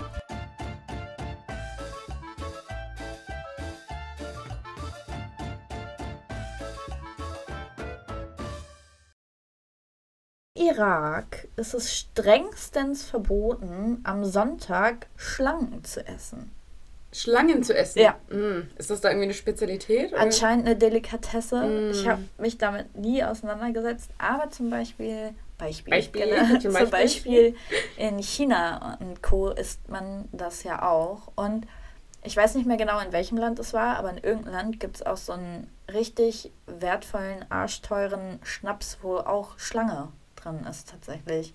Irak 10.67 11.49
ist 11.57 11.75
es 11.75 11.95
strengstens 11.95 13.05
verboten, 13.05 14.01
am 14.05 14.25
Sonntag 14.25 15.09
Schlangen 15.17 15.85
zu 15.85 16.07
essen. 16.07 16.53
Schlangen 17.13 17.63
zu 17.63 17.77
essen. 17.77 18.01
Ja. 18.01 18.17
Mm. 18.29 18.69
Ist 18.77 18.91
das 18.91 19.01
da 19.01 19.09
irgendwie 19.09 19.27
eine 19.27 19.35
Spezialität? 19.35 20.13
oder? 20.13 20.21
Anscheinend 20.21 20.67
eine 20.67 20.77
Delikatesse. 20.77 21.63
Mm. 21.63 21.91
Ich 21.91 22.09
habe 22.09 22.23
mich 22.39 22.59
damit 22.59 22.97
nie 22.97 23.23
auseinandergesetzt, 23.23 24.11
aber 24.19 24.51
zum 24.51 24.71
Beispiel, 24.71 25.35
Beispiel, 25.59 25.91
Beispiel, 25.93 26.27
genau, 26.27 26.47
zum 26.61 26.61
zum 26.61 26.73
Beispiel. 26.73 26.91
Beispiel 26.91 27.57
in 27.97 28.19
China 28.21 28.99
und 29.01 29.23
Co. 29.23 29.51
isst 29.51 29.89
man 29.89 30.29
das 30.33 30.65
ja 30.65 30.83
auch. 30.83 31.31
Und 31.37 31.67
ich 32.25 32.37
weiß 32.37 32.55
nicht 32.57 32.67
mehr 32.67 32.79
genau, 32.79 32.99
in 33.01 33.13
welchem 33.13 33.37
Land 33.37 33.59
es 33.59 33.75
war, 33.75 33.97
aber 33.97 34.11
in 34.11 34.19
irgendeinem 34.19 34.55
Land 34.55 34.81
gibt 34.81 34.97
es 34.97 35.03
auch 35.07 35.19
so 35.19 35.35
einen 35.35 35.71
richtig 35.93 36.51
wertvollen, 36.67 37.45
arschteuren 37.51 38.41
Schnaps, 38.43 38.99
wo 39.03 39.19
auch 39.19 39.59
Schlange 39.59 40.09
drin 40.45 40.65
ist 40.69 40.89
tatsächlich. 40.91 41.55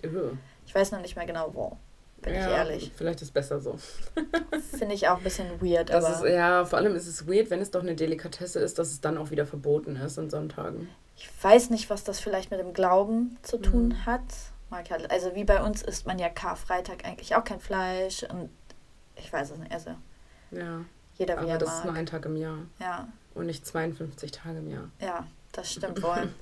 Ich 0.66 0.74
weiß 0.74 0.92
noch 0.92 1.00
nicht 1.00 1.16
mehr 1.16 1.26
genau 1.26 1.50
wo, 1.54 1.76
bin 2.22 2.34
ich 2.34 2.40
ja, 2.40 2.48
ehrlich. 2.50 2.92
Vielleicht 2.94 3.20
ist 3.22 3.28
es 3.28 3.30
besser 3.32 3.60
so. 3.60 3.78
Finde 4.78 4.94
ich 4.94 5.08
auch 5.08 5.18
ein 5.18 5.22
bisschen 5.24 5.60
weird, 5.62 5.90
Das 5.90 6.04
aber 6.04 6.26
ist, 6.28 6.34
ja, 6.34 6.64
vor 6.64 6.78
allem 6.78 6.94
ist 6.94 7.06
es 7.06 7.26
weird, 7.26 7.50
wenn 7.50 7.60
es 7.60 7.70
doch 7.70 7.82
eine 7.82 7.94
Delikatesse 7.94 8.60
ist, 8.60 8.78
dass 8.78 8.88
es 8.88 9.00
dann 9.00 9.16
auch 9.18 9.30
wieder 9.30 9.46
verboten 9.46 9.96
ist 9.96 10.18
an 10.18 10.30
Sonntagen. 10.30 10.88
Ich 11.16 11.30
weiß 11.42 11.70
nicht, 11.70 11.90
was 11.90 12.04
das 12.04 12.18
vielleicht 12.20 12.50
mit 12.50 12.60
dem 12.60 12.72
Glauben 12.72 13.36
zu 13.42 13.58
tun 13.58 13.88
Mhm. 13.88 14.06
hat. 14.06 14.22
Mag 14.70 14.90
halt, 14.90 15.10
also 15.10 15.34
wie 15.34 15.44
bei 15.44 15.62
uns 15.62 15.82
isst 15.82 16.06
man 16.06 16.18
ja 16.18 16.28
Karfreitag 16.28 17.04
eigentlich 17.04 17.34
auch 17.34 17.44
kein 17.44 17.60
Fleisch 17.60 18.22
und 18.22 18.48
ich 19.16 19.32
weiß 19.32 19.50
es 19.50 19.58
nicht. 19.58 19.72
Also 19.72 19.90
Ja, 20.52 20.84
jeder 21.18 21.34
wie 21.34 21.38
aber 21.40 21.48
er 21.50 21.58
das 21.58 21.78
ist 21.78 21.84
nur 21.84 21.92
mag. 21.92 22.00
ein 22.00 22.06
Tag 22.06 22.24
im 22.24 22.36
Jahr 22.36 22.58
Ja, 22.78 23.08
und 23.34 23.46
nicht 23.46 23.66
52 23.66 24.30
Tage 24.30 24.58
im 24.58 24.70
Jahr. 24.70 24.88
ja, 25.00 25.26
das 25.52 25.72
stimmt 25.72 26.02
wohl. 26.02 26.32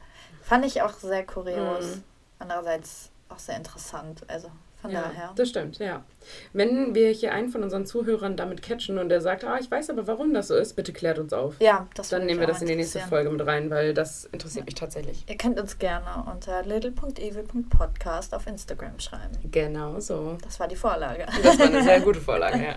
Fand 0.42 0.64
ich 0.66 0.82
auch 0.82 0.92
sehr 0.92 1.24
kurios. 1.26 1.96
Mhm. 1.96 2.04
Andererseits 2.38 3.10
auch 3.28 3.38
sehr 3.38 3.56
interessant. 3.56 4.22
Also 4.28 4.50
von 4.80 4.92
ja, 4.92 5.02
daher. 5.02 5.32
das 5.34 5.48
stimmt, 5.48 5.78
ja. 5.78 6.04
Wenn 6.52 6.94
wir 6.94 7.10
hier 7.10 7.32
einen 7.32 7.48
von 7.48 7.64
unseren 7.64 7.84
Zuhörern 7.84 8.36
damit 8.36 8.62
catchen 8.62 8.98
und 8.98 9.08
der 9.08 9.20
sagt, 9.20 9.42
ah, 9.42 9.58
ich 9.60 9.68
weiß 9.68 9.90
aber, 9.90 10.06
warum 10.06 10.32
das 10.32 10.48
so 10.48 10.54
ist, 10.54 10.76
bitte 10.76 10.92
klärt 10.92 11.18
uns 11.18 11.32
auf. 11.32 11.56
Ja, 11.58 11.88
das 11.94 12.10
Dann 12.10 12.26
nehmen 12.26 12.38
wir 12.38 12.46
das 12.46 12.62
in 12.62 12.68
die 12.68 12.76
nächste. 12.76 13.00
Folge 13.00 13.28
mit 13.30 13.44
rein, 13.44 13.70
weil 13.70 13.92
das 13.92 14.26
interessiert 14.26 14.66
mich 14.66 14.76
tatsächlich. 14.76 15.24
Ihr 15.28 15.36
könnt 15.36 15.58
uns 15.58 15.78
gerne 15.78 16.24
unter 16.32 16.62
little.evil.podcast 16.62 18.32
auf 18.34 18.46
Instagram 18.46 19.00
schreiben. 19.00 19.36
Genau 19.50 19.98
so. 19.98 20.38
Das 20.44 20.60
war 20.60 20.68
die 20.68 20.76
Vorlage. 20.76 21.26
Das 21.42 21.58
war 21.58 21.66
eine 21.66 21.82
sehr 21.82 22.00
gute 22.00 22.20
Vorlage, 22.20 22.62
ja. 22.62 22.74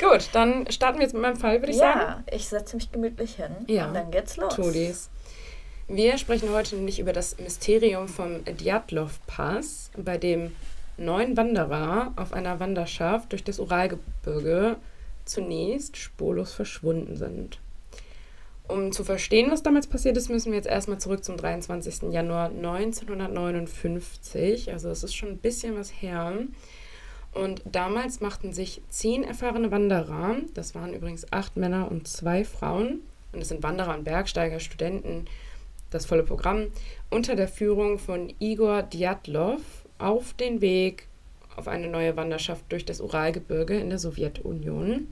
Gut, 0.08 0.30
dann 0.32 0.70
starten 0.70 0.98
wir 0.98 1.04
jetzt 1.04 1.12
mit 1.12 1.20
meinem 1.20 1.36
Fall, 1.36 1.60
würde 1.60 1.72
ich 1.72 1.78
sagen. 1.78 2.00
Ja, 2.00 2.22
ich 2.34 2.48
setze 2.48 2.76
mich 2.76 2.90
gemütlich 2.90 3.34
hin 3.34 3.54
Ja, 3.66 3.88
und 3.88 3.94
dann 3.94 4.10
geht's 4.10 4.38
los. 4.38 4.54
Tu 4.54 4.70
dies. 4.70 5.10
Wir 5.88 6.18
sprechen 6.18 6.50
heute 6.50 6.74
nämlich 6.74 6.98
über 6.98 7.12
das 7.12 7.38
Mysterium 7.38 8.08
vom 8.08 8.44
Djatlov-Pass, 8.44 9.92
bei 9.96 10.18
dem 10.18 10.50
neun 10.96 11.36
Wanderer 11.36 12.12
auf 12.16 12.32
einer 12.32 12.58
Wanderschaft 12.58 13.30
durch 13.30 13.44
das 13.44 13.60
Uralgebirge 13.60 14.78
zunächst 15.24 15.96
spurlos 15.96 16.52
verschwunden 16.52 17.16
sind. 17.16 17.60
Um 18.66 18.90
zu 18.90 19.04
verstehen, 19.04 19.52
was 19.52 19.62
damals 19.62 19.86
passiert 19.86 20.16
ist, 20.16 20.28
müssen 20.28 20.50
wir 20.50 20.56
jetzt 20.56 20.66
erstmal 20.66 20.98
zurück 20.98 21.22
zum 21.22 21.36
23. 21.36 22.10
Januar 22.10 22.46
1959. 22.46 24.72
Also 24.72 24.90
es 24.90 25.04
ist 25.04 25.14
schon 25.14 25.28
ein 25.28 25.38
bisschen 25.38 25.78
was 25.78 25.90
her. 25.90 26.32
Und 27.32 27.62
damals 27.64 28.20
machten 28.20 28.52
sich 28.52 28.82
zehn 28.88 29.22
erfahrene 29.22 29.70
Wanderer, 29.70 30.34
das 30.52 30.74
waren 30.74 30.94
übrigens 30.94 31.32
acht 31.32 31.56
Männer 31.56 31.92
und 31.92 32.08
zwei 32.08 32.44
Frauen, 32.44 33.02
und 33.32 33.40
es 33.40 33.46
sind 33.48 33.62
Wanderer 33.62 33.94
und 33.94 34.02
Bergsteiger, 34.02 34.58
Studenten, 34.58 35.26
das 35.90 36.06
volle 36.06 36.22
Programm, 36.22 36.66
unter 37.10 37.36
der 37.36 37.48
Führung 37.48 37.98
von 37.98 38.32
Igor 38.38 38.82
Djatlov 38.82 39.60
auf 39.98 40.34
den 40.34 40.60
Weg 40.60 41.08
auf 41.56 41.68
eine 41.68 41.88
neue 41.88 42.16
Wanderschaft 42.16 42.64
durch 42.68 42.84
das 42.84 43.00
Uralgebirge 43.00 43.78
in 43.78 43.88
der 43.88 43.98
Sowjetunion. 43.98 45.08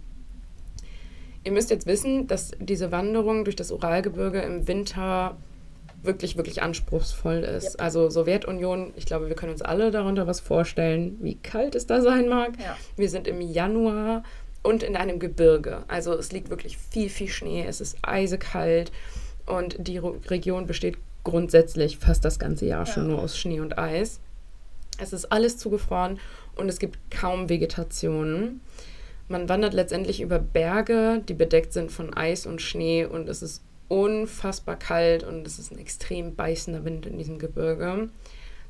Ihr 1.42 1.52
müsst 1.52 1.70
jetzt 1.70 1.86
wissen, 1.86 2.26
dass 2.26 2.52
diese 2.58 2.92
Wanderung 2.92 3.44
durch 3.44 3.56
das 3.56 3.70
Uralgebirge 3.70 4.40
im 4.40 4.66
Winter 4.66 5.36
wirklich, 6.02 6.36
wirklich 6.36 6.62
anspruchsvoll 6.62 7.38
ist. 7.38 7.72
Yep. 7.72 7.82
Also 7.82 8.10
Sowjetunion, 8.10 8.92
ich 8.96 9.06
glaube, 9.06 9.28
wir 9.28 9.36
können 9.36 9.52
uns 9.52 9.62
alle 9.62 9.90
darunter 9.90 10.26
was 10.26 10.40
vorstellen, 10.40 11.18
wie 11.20 11.36
kalt 11.36 11.74
es 11.74 11.86
da 11.86 12.02
sein 12.02 12.28
mag. 12.28 12.52
Ja. 12.60 12.76
Wir 12.96 13.08
sind 13.08 13.26
im 13.26 13.40
Januar 13.40 14.22
und 14.62 14.82
in 14.82 14.96
einem 14.96 15.18
Gebirge. 15.18 15.84
Also 15.88 16.14
es 16.14 16.32
liegt 16.32 16.50
wirklich 16.50 16.76
viel, 16.76 17.08
viel 17.08 17.28
Schnee, 17.28 17.64
es 17.66 17.80
ist 17.80 17.98
eisekalt 18.02 18.92
und 19.46 19.76
die 19.78 19.98
Region 19.98 20.66
besteht 20.66 20.96
grundsätzlich 21.22 21.98
fast 21.98 22.24
das 22.24 22.38
ganze 22.38 22.66
Jahr 22.66 22.86
ja. 22.86 22.92
schon 22.92 23.08
nur 23.08 23.20
aus 23.20 23.38
Schnee 23.38 23.60
und 23.60 23.78
Eis. 23.78 24.20
Es 24.98 25.12
ist 25.12 25.32
alles 25.32 25.58
zugefroren 25.58 26.18
und 26.56 26.68
es 26.68 26.78
gibt 26.78 26.98
kaum 27.10 27.48
Vegetation. 27.48 28.60
Man 29.28 29.48
wandert 29.48 29.74
letztendlich 29.74 30.20
über 30.20 30.38
Berge, 30.38 31.22
die 31.28 31.34
bedeckt 31.34 31.72
sind 31.72 31.90
von 31.90 32.14
Eis 32.14 32.46
und 32.46 32.60
Schnee 32.60 33.04
und 33.04 33.28
es 33.28 33.42
ist 33.42 33.62
unfassbar 33.88 34.76
kalt 34.76 35.24
und 35.24 35.46
es 35.46 35.58
ist 35.58 35.72
ein 35.72 35.78
extrem 35.78 36.34
beißender 36.34 36.84
Wind 36.84 37.06
in 37.06 37.18
diesem 37.18 37.38
Gebirge. 37.38 38.08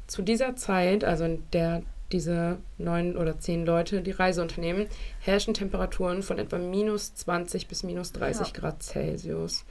Zu 0.06 0.22
dieser 0.22 0.56
Zeit, 0.56 1.04
also 1.04 1.24
in 1.24 1.42
der 1.52 1.82
diese 2.12 2.58
neun 2.78 3.16
oder 3.16 3.38
zehn 3.38 3.66
Leute 3.66 4.02
die 4.02 4.12
Reise 4.12 4.42
unternehmen, 4.42 4.86
herrschen 5.20 5.54
Temperaturen 5.54 6.22
von 6.22 6.38
etwa 6.38 6.58
minus 6.58 7.14
20 7.14 7.66
bis 7.66 7.82
minus 7.82 8.12
30 8.12 8.48
ja. 8.48 8.52
Grad 8.52 8.82
Celsius. 8.82 9.64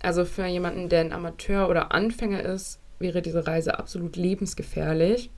Also 0.00 0.24
für 0.24 0.46
jemanden, 0.46 0.88
der 0.88 1.00
ein 1.00 1.12
Amateur 1.12 1.68
oder 1.68 1.92
Anfänger 1.92 2.42
ist, 2.42 2.78
wäre 2.98 3.22
diese 3.22 3.46
Reise 3.46 3.78
absolut 3.78 4.16
lebensgefährlich. 4.16 5.30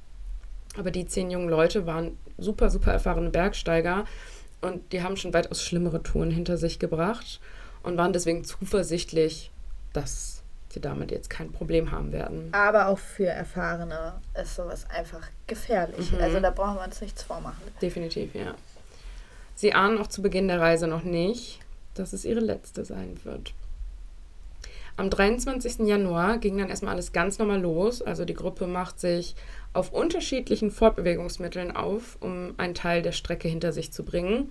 Aber 0.76 0.90
die 0.90 1.06
zehn 1.06 1.30
jungen 1.30 1.48
Leute 1.48 1.86
waren 1.86 2.16
super, 2.38 2.70
super 2.70 2.92
erfahrene 2.92 3.30
Bergsteiger 3.30 4.04
und 4.60 4.92
die 4.92 5.02
haben 5.02 5.16
schon 5.16 5.32
weitaus 5.32 5.62
schlimmere 5.62 6.02
Touren 6.02 6.30
hinter 6.30 6.56
sich 6.56 6.78
gebracht 6.78 7.40
und 7.82 7.96
waren 7.96 8.12
deswegen 8.12 8.44
zuversichtlich, 8.44 9.50
dass 9.92 10.42
sie 10.68 10.80
damit 10.80 11.10
jetzt 11.10 11.28
kein 11.28 11.50
Problem 11.50 11.90
haben 11.90 12.12
werden. 12.12 12.50
Aber 12.52 12.88
auch 12.88 12.98
für 12.98 13.26
Erfahrene 13.26 14.14
ist 14.40 14.54
sowas 14.54 14.88
einfach 14.88 15.26
gefährlich. 15.46 16.12
Mhm. 16.12 16.20
Also 16.20 16.40
da 16.40 16.50
brauchen 16.50 16.76
wir 16.76 16.84
uns 16.84 17.00
nichts 17.00 17.22
vormachen. 17.22 17.62
Definitiv, 17.82 18.34
ja. 18.34 18.54
Sie 19.56 19.74
ahnen 19.74 19.98
auch 19.98 20.06
zu 20.06 20.22
Beginn 20.22 20.48
der 20.48 20.60
Reise 20.60 20.86
noch 20.86 21.02
nicht, 21.02 21.58
dass 21.94 22.12
es 22.12 22.24
ihre 22.24 22.40
letzte 22.40 22.84
sein 22.84 23.18
wird. 23.24 23.52
Am 25.00 25.08
23. 25.08 25.86
Januar 25.86 26.36
ging 26.36 26.58
dann 26.58 26.68
erstmal 26.68 26.92
alles 26.92 27.12
ganz 27.12 27.38
normal 27.38 27.62
los. 27.62 28.02
Also 28.02 28.26
die 28.26 28.34
Gruppe 28.34 28.66
macht 28.66 29.00
sich 29.00 29.34
auf 29.72 29.94
unterschiedlichen 29.94 30.70
Fortbewegungsmitteln 30.70 31.74
auf, 31.74 32.18
um 32.20 32.52
einen 32.58 32.74
Teil 32.74 33.00
der 33.00 33.12
Strecke 33.12 33.48
hinter 33.48 33.72
sich 33.72 33.94
zu 33.94 34.04
bringen. 34.04 34.50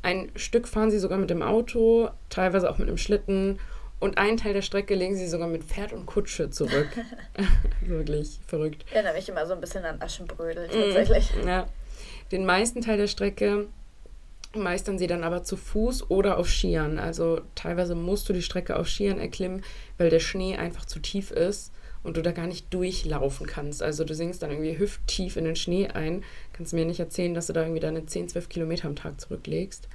Ein 0.00 0.32
Stück 0.36 0.68
fahren 0.68 0.90
sie 0.90 0.98
sogar 0.98 1.18
mit 1.18 1.28
dem 1.28 1.42
Auto, 1.42 2.08
teilweise 2.30 2.70
auch 2.70 2.78
mit 2.78 2.88
einem 2.88 2.96
Schlitten 2.96 3.58
und 3.98 4.16
einen 4.16 4.38
Teil 4.38 4.54
der 4.54 4.62
Strecke 4.62 4.94
legen 4.94 5.16
sie 5.16 5.28
sogar 5.28 5.48
mit 5.48 5.64
Pferd 5.64 5.92
und 5.92 6.06
Kutsche 6.06 6.48
zurück. 6.48 6.88
Wirklich 7.82 8.40
verrückt. 8.46 8.86
Ich 8.88 8.94
erinnere 8.94 9.12
mich 9.12 9.28
immer 9.28 9.46
so 9.46 9.52
ein 9.52 9.60
bisschen 9.60 9.84
an 9.84 10.00
Aschenbrödel 10.00 10.68
mm, 10.68 10.94
tatsächlich. 10.94 11.30
ja. 11.44 11.66
Den 12.32 12.46
meisten 12.46 12.80
Teil 12.80 12.96
der 12.96 13.06
Strecke 13.06 13.66
meistern 14.54 14.98
sie 14.98 15.06
dann 15.06 15.24
aber 15.24 15.44
zu 15.44 15.56
Fuß 15.56 16.10
oder 16.10 16.38
auf 16.38 16.48
Skiern. 16.48 16.98
Also 16.98 17.40
teilweise 17.54 17.94
musst 17.94 18.28
du 18.28 18.32
die 18.32 18.42
Strecke 18.42 18.76
auf 18.76 18.88
Skiern 18.88 19.18
erklimmen, 19.18 19.62
weil 19.98 20.10
der 20.10 20.20
Schnee 20.20 20.56
einfach 20.56 20.84
zu 20.84 20.98
tief 20.98 21.30
ist 21.30 21.72
und 22.02 22.16
du 22.16 22.22
da 22.22 22.32
gar 22.32 22.46
nicht 22.46 22.72
durchlaufen 22.72 23.46
kannst. 23.46 23.82
Also 23.82 24.04
du 24.04 24.14
sinkst 24.14 24.42
dann 24.42 24.50
irgendwie 24.50 24.78
hüfttief 24.78 25.36
in 25.36 25.44
den 25.44 25.56
Schnee 25.56 25.88
ein. 25.88 26.24
Kannst 26.52 26.72
mir 26.72 26.84
nicht 26.84 27.00
erzählen, 27.00 27.34
dass 27.34 27.46
du 27.46 27.52
da 27.52 27.62
irgendwie 27.62 27.80
deine 27.80 28.06
10, 28.06 28.30
12 28.30 28.48
Kilometer 28.48 28.88
am 28.88 28.96
Tag 28.96 29.20
zurücklegst. 29.20 29.88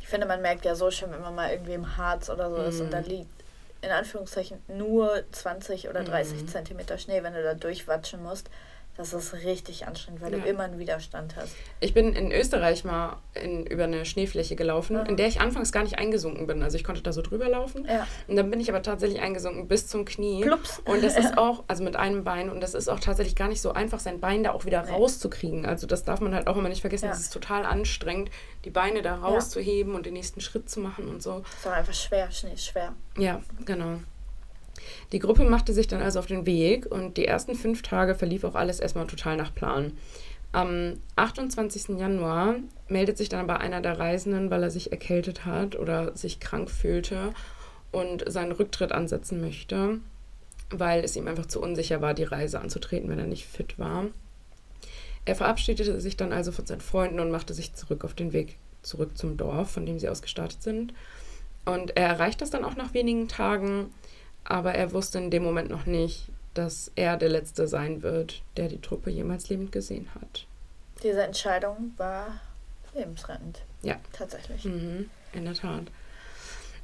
Ich 0.00 0.08
finde, 0.08 0.26
man 0.26 0.42
merkt 0.42 0.64
ja 0.64 0.74
so 0.74 0.90
schon, 0.90 1.10
wenn 1.10 1.20
man 1.20 1.34
mal 1.34 1.50
irgendwie 1.50 1.72
im 1.72 1.96
Harz 1.96 2.30
oder 2.30 2.50
so 2.50 2.58
mm. 2.58 2.68
ist 2.68 2.80
und 2.80 2.92
da 2.92 3.00
mhm. 3.00 3.06
liegt 3.06 3.44
in 3.82 3.90
Anführungszeichen 3.90 4.58
nur 4.68 5.24
20 5.32 5.88
oder 5.88 6.04
30 6.04 6.42
mm. 6.42 6.48
Zentimeter 6.48 6.98
Schnee, 6.98 7.22
wenn 7.22 7.34
du 7.34 7.42
da 7.42 7.54
durchwatschen 7.54 8.22
musst. 8.22 8.48
Das 8.96 9.12
ist 9.12 9.34
richtig 9.34 9.86
anstrengend, 9.86 10.22
weil 10.22 10.32
ja. 10.32 10.38
du 10.38 10.48
immer 10.48 10.64
einen 10.64 10.78
Widerstand 10.78 11.36
hast. 11.36 11.54
Ich 11.80 11.92
bin 11.92 12.14
in 12.14 12.32
Österreich 12.32 12.84
mal 12.84 13.18
in, 13.34 13.66
über 13.66 13.84
eine 13.84 14.04
Schneefläche 14.04 14.56
gelaufen, 14.56 14.96
ja. 14.96 15.02
in 15.02 15.16
der 15.16 15.26
ich 15.26 15.40
anfangs 15.40 15.70
gar 15.70 15.82
nicht 15.82 15.98
eingesunken 15.98 16.46
bin. 16.46 16.62
Also 16.62 16.76
ich 16.76 16.84
konnte 16.84 17.02
da 17.02 17.12
so 17.12 17.20
drüber 17.20 17.48
laufen. 17.48 17.86
Ja. 17.86 18.06
Und 18.26 18.36
dann 18.36 18.50
bin 18.50 18.58
ich 18.58 18.70
aber 18.70 18.82
tatsächlich 18.82 19.20
eingesunken 19.20 19.68
bis 19.68 19.86
zum 19.86 20.04
Knie. 20.04 20.42
Plups. 20.42 20.80
Und 20.86 21.04
das 21.04 21.16
ist 21.16 21.36
auch, 21.38 21.64
also 21.68 21.84
mit 21.84 21.96
einem 21.96 22.24
Bein, 22.24 22.48
und 22.50 22.60
das 22.60 22.74
ist 22.74 22.88
auch 22.88 23.00
tatsächlich 23.00 23.36
gar 23.36 23.48
nicht 23.48 23.60
so 23.60 23.72
einfach, 23.72 24.00
sein 24.00 24.20
Bein 24.20 24.44
da 24.44 24.52
auch 24.52 24.64
wieder 24.64 24.82
nee. 24.84 24.92
rauszukriegen. 24.92 25.66
Also 25.66 25.86
das 25.86 26.04
darf 26.04 26.20
man 26.20 26.34
halt 26.34 26.46
auch 26.46 26.56
immer 26.56 26.68
nicht 26.68 26.80
vergessen. 26.80 27.10
Es 27.10 27.20
ist 27.20 27.32
total 27.32 27.66
anstrengend, 27.66 28.30
die 28.64 28.70
Beine 28.70 29.02
da 29.02 29.16
rauszuheben 29.16 29.94
und 29.94 30.06
den 30.06 30.14
nächsten 30.14 30.40
Schritt 30.40 30.70
zu 30.70 30.80
machen 30.80 31.08
und 31.08 31.22
so. 31.22 31.40
Das 31.40 31.54
ist 31.54 31.66
auch 31.66 31.72
einfach 31.72 31.94
schwer, 31.94 32.30
Schnee 32.30 32.54
ist 32.54 32.64
schwer. 32.64 32.94
Ja, 33.18 33.40
genau. 33.64 33.98
Die 35.12 35.18
Gruppe 35.18 35.44
machte 35.44 35.72
sich 35.72 35.88
dann 35.88 36.02
also 36.02 36.18
auf 36.18 36.26
den 36.26 36.46
Weg 36.46 36.86
und 36.86 37.16
die 37.16 37.26
ersten 37.26 37.54
fünf 37.54 37.82
Tage 37.82 38.14
verlief 38.14 38.44
auch 38.44 38.54
alles 38.54 38.80
erstmal 38.80 39.06
total 39.06 39.36
nach 39.36 39.54
Plan. 39.54 39.92
Am 40.52 40.94
28. 41.16 41.98
Januar 41.98 42.56
meldet 42.88 43.18
sich 43.18 43.28
dann 43.28 43.40
aber 43.40 43.60
einer 43.60 43.80
der 43.80 43.98
Reisenden, 43.98 44.50
weil 44.50 44.62
er 44.62 44.70
sich 44.70 44.92
erkältet 44.92 45.44
hat 45.44 45.76
oder 45.78 46.16
sich 46.16 46.40
krank 46.40 46.70
fühlte 46.70 47.32
und 47.92 48.24
seinen 48.30 48.52
Rücktritt 48.52 48.92
ansetzen 48.92 49.40
möchte, 49.40 50.00
weil 50.70 51.04
es 51.04 51.16
ihm 51.16 51.28
einfach 51.28 51.46
zu 51.46 51.60
unsicher 51.60 52.00
war, 52.00 52.14
die 52.14 52.24
Reise 52.24 52.60
anzutreten, 52.60 53.08
wenn 53.10 53.18
er 53.18 53.26
nicht 53.26 53.46
fit 53.46 53.78
war. 53.78 54.06
Er 55.24 55.34
verabschiedete 55.34 56.00
sich 56.00 56.16
dann 56.16 56.32
also 56.32 56.52
von 56.52 56.66
seinen 56.66 56.80
Freunden 56.80 57.20
und 57.20 57.30
machte 57.30 57.52
sich 57.52 57.74
zurück 57.74 58.04
auf 58.04 58.14
den 58.14 58.32
Weg 58.32 58.56
zurück 58.82 59.18
zum 59.18 59.36
Dorf, 59.36 59.70
von 59.70 59.84
dem 59.84 59.98
sie 59.98 60.08
aus 60.08 60.22
gestartet 60.22 60.62
sind. 60.62 60.94
Und 61.64 61.96
er 61.96 62.06
erreicht 62.06 62.40
das 62.40 62.50
dann 62.50 62.64
auch 62.64 62.76
nach 62.76 62.94
wenigen 62.94 63.28
Tagen 63.28 63.92
aber 64.48 64.74
er 64.74 64.92
wusste 64.92 65.18
in 65.18 65.30
dem 65.30 65.42
Moment 65.42 65.70
noch 65.70 65.86
nicht, 65.86 66.28
dass 66.54 66.90
er 66.94 67.16
der 67.16 67.28
Letzte 67.28 67.68
sein 67.68 68.02
wird, 68.02 68.42
der 68.56 68.68
die 68.68 68.80
Truppe 68.80 69.10
jemals 69.10 69.48
lebend 69.48 69.72
gesehen 69.72 70.08
hat. 70.14 70.46
Diese 71.02 71.22
Entscheidung 71.22 71.92
war 71.96 72.40
lebensrettend. 72.94 73.60
Ja. 73.82 73.96
Tatsächlich. 74.12 74.64
Mhm, 74.64 75.10
in 75.32 75.44
der 75.44 75.54
Tat. 75.54 75.84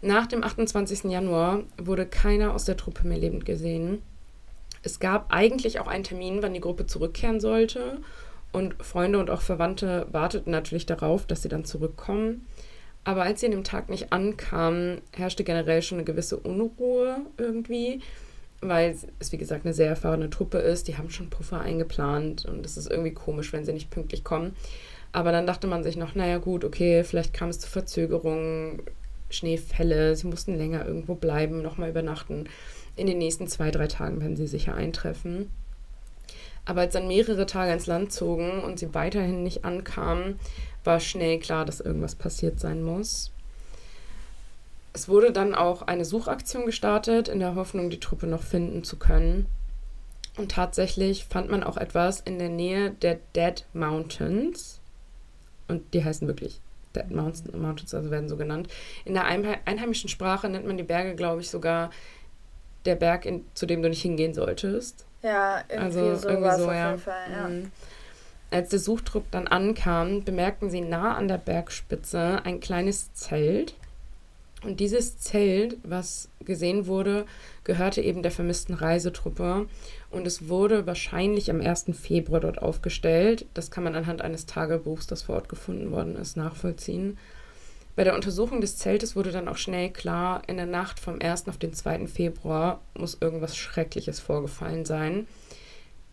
Nach 0.03 0.27
dem 0.27 0.43
28. 0.43 1.05
Januar 1.05 1.63
wurde 1.79 2.07
keiner 2.07 2.55
aus 2.55 2.65
der 2.65 2.77
Truppe 2.77 3.07
mehr 3.07 3.19
lebend 3.19 3.47
gesehen. 3.47 4.03
Es 4.83 4.99
gab 4.99 5.33
eigentlich 5.33 5.79
auch 5.79 5.87
einen 5.87 6.05
Termin, 6.05 6.43
wann 6.43 6.55
die 6.55 6.61
Gruppe 6.61 6.87
zurückkehren 6.87 7.41
sollte. 7.41 7.99
Und 8.51 8.75
Freunde 8.85 9.19
und 9.19 9.31
auch 9.31 9.41
Verwandte 9.41 10.07
warteten 10.11 10.51
natürlich 10.51 10.87
darauf, 10.87 11.25
dass 11.25 11.43
sie 11.43 11.49
dann 11.49 11.65
zurückkommen. 11.65 12.47
Aber 13.05 13.23
als 13.23 13.41
sie 13.41 13.47
an 13.47 13.53
dem 13.53 13.65
Tag 13.65 13.89
nicht 13.89 14.13
ankamen, 14.13 15.01
herrschte 15.13 15.45
generell 15.45 15.83
schon 15.83 15.99
eine 15.99 16.05
gewisse 16.05 16.37
Unruhe 16.37 17.19
irgendwie, 17.37 18.01
weil 18.61 18.97
es, 19.19 19.33
wie 19.33 19.39
gesagt, 19.39 19.65
eine 19.65 19.75
sehr 19.75 19.89
erfahrene 19.89 20.31
Truppe 20.31 20.59
ist. 20.59 20.87
Die 20.87 20.97
haben 20.97 21.11
schon 21.11 21.31
Puffer 21.31 21.61
eingeplant 21.61 22.45
und 22.45 22.65
es 22.65 22.77
ist 22.77 22.91
irgendwie 22.91 23.13
komisch, 23.13 23.53
wenn 23.53 23.65
sie 23.65 23.73
nicht 23.73 23.91
pünktlich 23.91 24.23
kommen. 24.23 24.55
Aber 25.11 25.33
dann 25.33 25.47
dachte 25.47 25.67
man 25.67 25.83
sich 25.83 25.97
noch, 25.97 26.15
naja 26.15 26.39
gut, 26.39 26.65
okay, 26.65 27.05
vielleicht 27.05 27.35
kam 27.35 27.49
es 27.49 27.59
zu 27.59 27.69
Verzögerungen, 27.69 28.83
Schneefälle, 29.31 30.15
sie 30.15 30.27
mussten 30.27 30.57
länger 30.57 30.87
irgendwo 30.87 31.15
bleiben, 31.15 31.61
nochmal 31.61 31.91
übernachten. 31.91 32.49
In 32.97 33.07
den 33.07 33.19
nächsten 33.19 33.49
zwei, 33.49 33.71
drei 33.71 33.89
Tagen 33.89 34.21
werden 34.21 34.37
sie 34.37 34.47
sicher 34.47 34.75
eintreffen. 34.75 35.51
Aber 36.65 36.83
als 36.83 36.93
dann 36.93 37.09
mehrere 37.09 37.47
Tage 37.47 37.73
ins 37.73 37.87
Land 37.87 38.13
zogen 38.13 38.61
und 38.61 38.79
sie 38.79 38.95
weiterhin 38.95 39.43
nicht 39.43 39.65
ankamen, 39.65 40.39
war 40.85 41.01
schnell 41.01 41.39
klar, 41.39 41.65
dass 41.65 41.81
irgendwas 41.81 42.15
passiert 42.15 42.61
sein 42.61 42.83
muss. 42.83 43.31
Es 44.93 45.09
wurde 45.09 45.33
dann 45.33 45.55
auch 45.55 45.83
eine 45.83 46.05
Suchaktion 46.05 46.67
gestartet, 46.67 47.29
in 47.29 47.39
der 47.39 47.55
Hoffnung, 47.55 47.89
die 47.89 48.01
Truppe 48.01 48.27
noch 48.27 48.43
finden 48.43 48.85
zu 48.85 48.97
können. 48.97 49.47
Und 50.37 50.53
tatsächlich 50.53 51.25
fand 51.25 51.51
man 51.51 51.63
auch 51.63 51.77
etwas 51.77 52.21
in 52.21 52.39
der 52.39 52.49
Nähe 52.49 52.91
der 52.91 53.19
Dead 53.35 53.65
Mountains. 53.73 54.81
Und 55.69 55.95
die 55.95 56.05
heißen 56.05 56.27
wirklich 56.27 56.61
Dead 56.95 57.11
Mountains, 57.11 57.95
also 57.95 58.11
werden 58.11 58.29
so 58.29 58.37
genannt. 58.37 58.69
In 59.05 59.15
der 59.15 59.25
einheimischen 59.25 60.09
Sprache 60.09 60.49
nennt 60.49 60.67
man 60.67 60.77
die 60.77 60.83
Berge, 60.83 61.15
glaube 61.15 61.41
ich, 61.41 61.51
sogar 61.51 61.91
der 62.85 62.97
Berg, 62.97 63.25
in, 63.25 63.45
zu 63.55 63.67
dem 63.67 63.83
du 63.83 63.89
nicht 63.89 64.03
hingehen 64.03 64.35
solltest. 64.35 65.07
Ja, 65.23 65.63
irgendwie 65.69 66.01
also, 66.01 66.17
so 66.17 66.29
irgendwie 66.29 66.59
so, 66.59 66.67
auf 66.67 66.75
ja. 66.75 66.91
jeden 66.91 67.01
Fall, 67.01 67.31
ja. 67.31 67.51
Als 68.53 68.69
der 68.69 68.81
Suchtrupp 68.81 69.31
dann 69.31 69.49
ankam, 69.49 70.25
bemerkten 70.25 70.69
sie 70.69 70.83
nah 70.83 71.17
an 71.17 71.27
der 71.27 71.39
Bergspitze 71.39 72.43
ein 72.45 72.61
kleines 72.61 73.15
Zelt. 73.15 73.75
Und 74.63 74.79
dieses 74.79 75.17
Zelt, 75.17 75.79
was 75.85 76.29
gesehen 76.45 76.87
wurde, 76.87 77.25
gehörte 77.65 78.03
eben 78.03 78.23
der 78.23 78.31
vermissten 78.31 78.75
Reisetruppe 78.75 79.69
und 80.11 80.27
es 80.27 80.51
wurde 80.51 80.87
wahrscheinlich 80.87 81.51
am 81.51 81.63
1. 81.63 81.87
Februar 81.99 82.41
dort 82.41 82.61
aufgestellt. 82.61 83.47
Das 83.55 83.71
kann 83.71 83.85
man 83.85 83.95
anhand 83.95 84.21
eines 84.21 84.45
Tagebuchs, 84.45 85.07
das 85.07 85.23
vor 85.23 85.37
Ort 85.37 85.49
gefunden 85.49 85.91
worden 85.91 86.15
ist, 86.17 86.37
nachvollziehen. 86.37 87.17
Bei 87.97 88.05
der 88.05 88.15
Untersuchung 88.15 88.61
des 88.61 88.77
Zeltes 88.77 89.17
wurde 89.17 89.33
dann 89.33 89.49
auch 89.49 89.57
schnell 89.57 89.89
klar, 89.89 90.43
in 90.47 90.59
der 90.59 90.67
Nacht 90.67 91.01
vom 91.01 91.23
1. 91.23 91.49
auf 91.49 91.57
den 91.57 91.73
2. 91.73 92.07
Februar 92.07 92.83
muss 92.93 93.17
irgendwas 93.19 93.57
Schreckliches 93.57 94.21
vorgefallen 94.21 94.85
sein. 94.85 95.27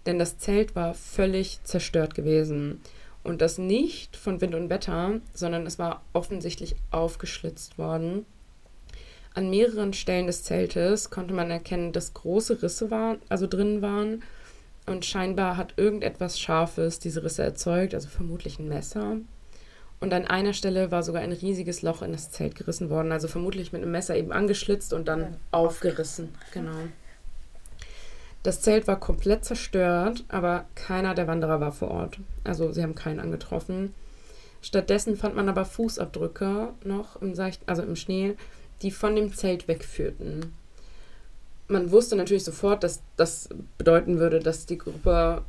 Denn 0.10 0.18
das 0.18 0.40
Zelt 0.40 0.76
war 0.76 0.96
völlig 0.96 1.64
zerstört 1.66 2.16
gewesen. 2.16 2.82
Und 3.24 3.44
das 3.44 3.60
nicht 3.60 4.18
von 4.18 4.42
Wind 4.42 4.56
und 4.56 4.72
Wetter, 4.72 5.22
sondern 5.36 5.68
es 5.68 5.78
war 5.78 6.02
offensichtlich 6.14 6.76
aufgeschlitzt 6.90 7.78
worden. 7.78 8.26
An 9.36 9.52
mehreren 9.52 9.94
Stellen 9.94 10.26
des 10.26 10.44
Zeltes 10.44 11.12
konnte 11.12 11.36
man 11.36 11.52
erkennen, 11.52 11.94
dass 11.94 12.16
große 12.16 12.64
Risse 12.64 12.90
waren, 12.90 13.20
also 13.30 13.46
drin 13.46 13.84
waren. 13.84 14.24
Und 14.88 15.06
scheinbar 15.06 15.58
hat 15.58 15.76
irgendetwas 15.78 16.40
Scharfes 16.40 16.98
diese 16.98 17.24
Risse 17.24 17.44
erzeugt, 17.44 17.94
also 17.94 18.08
vermutlich 18.08 18.58
ein 18.58 18.68
Messer. 18.68 19.18
Und 20.00 20.12
an 20.12 20.26
einer 20.26 20.54
Stelle 20.54 20.90
war 20.90 21.04
sogar 21.04 21.22
ein 21.22 21.34
riesiges 21.34 21.84
Loch 21.84 22.02
in 22.02 22.14
das 22.14 22.32
Zelt 22.32 22.56
gerissen 22.56 22.90
worden, 22.90 23.12
also 23.12 23.28
vermutlich 23.28 23.74
mit 23.74 23.84
einem 23.84 23.92
Messer 23.92 24.16
eben 24.16 24.32
angeschlitzt 24.32 24.92
und 24.92 25.08
dann 25.08 25.38
aufgerissen. 25.52 26.30
Genau. 26.52 26.88
Das 28.44 28.62
Zelt 28.62 28.88
war 28.88 29.00
komplett 29.00 29.44
zerstört, 29.44 30.24
aber 30.30 30.66
keiner 30.76 31.14
der 31.14 31.28
Wanderer 31.28 31.60
war 31.60 31.72
vor 31.72 31.92
Ort. 31.92 32.20
Also 32.44 32.72
sie 32.72 32.82
haben 32.84 32.96
keinen 32.96 33.20
angetroffen. 33.20 33.94
Stattdessen 34.62 35.18
fand 35.18 35.36
man 35.36 35.50
aber 35.50 35.66
Fußabdrücke 35.66 36.70
noch 36.84 37.22
im, 37.22 37.36
Seicht 37.36 37.62
also 37.66 37.82
im 37.82 37.96
Schnee, 37.96 38.36
die 38.82 38.92
von 38.92 39.16
dem 39.16 39.34
Zelt 39.34 39.68
wegführten. 39.68 40.54
Man 41.68 41.92
wusste 41.92 42.16
natürlich 42.16 42.44
sofort, 42.44 42.84
dass 42.84 43.02
das 43.16 43.50
bedeuten 43.78 44.20
würde, 44.20 44.40
dass 44.40 44.66
die 44.66 44.78
Gruppe 44.78 45.44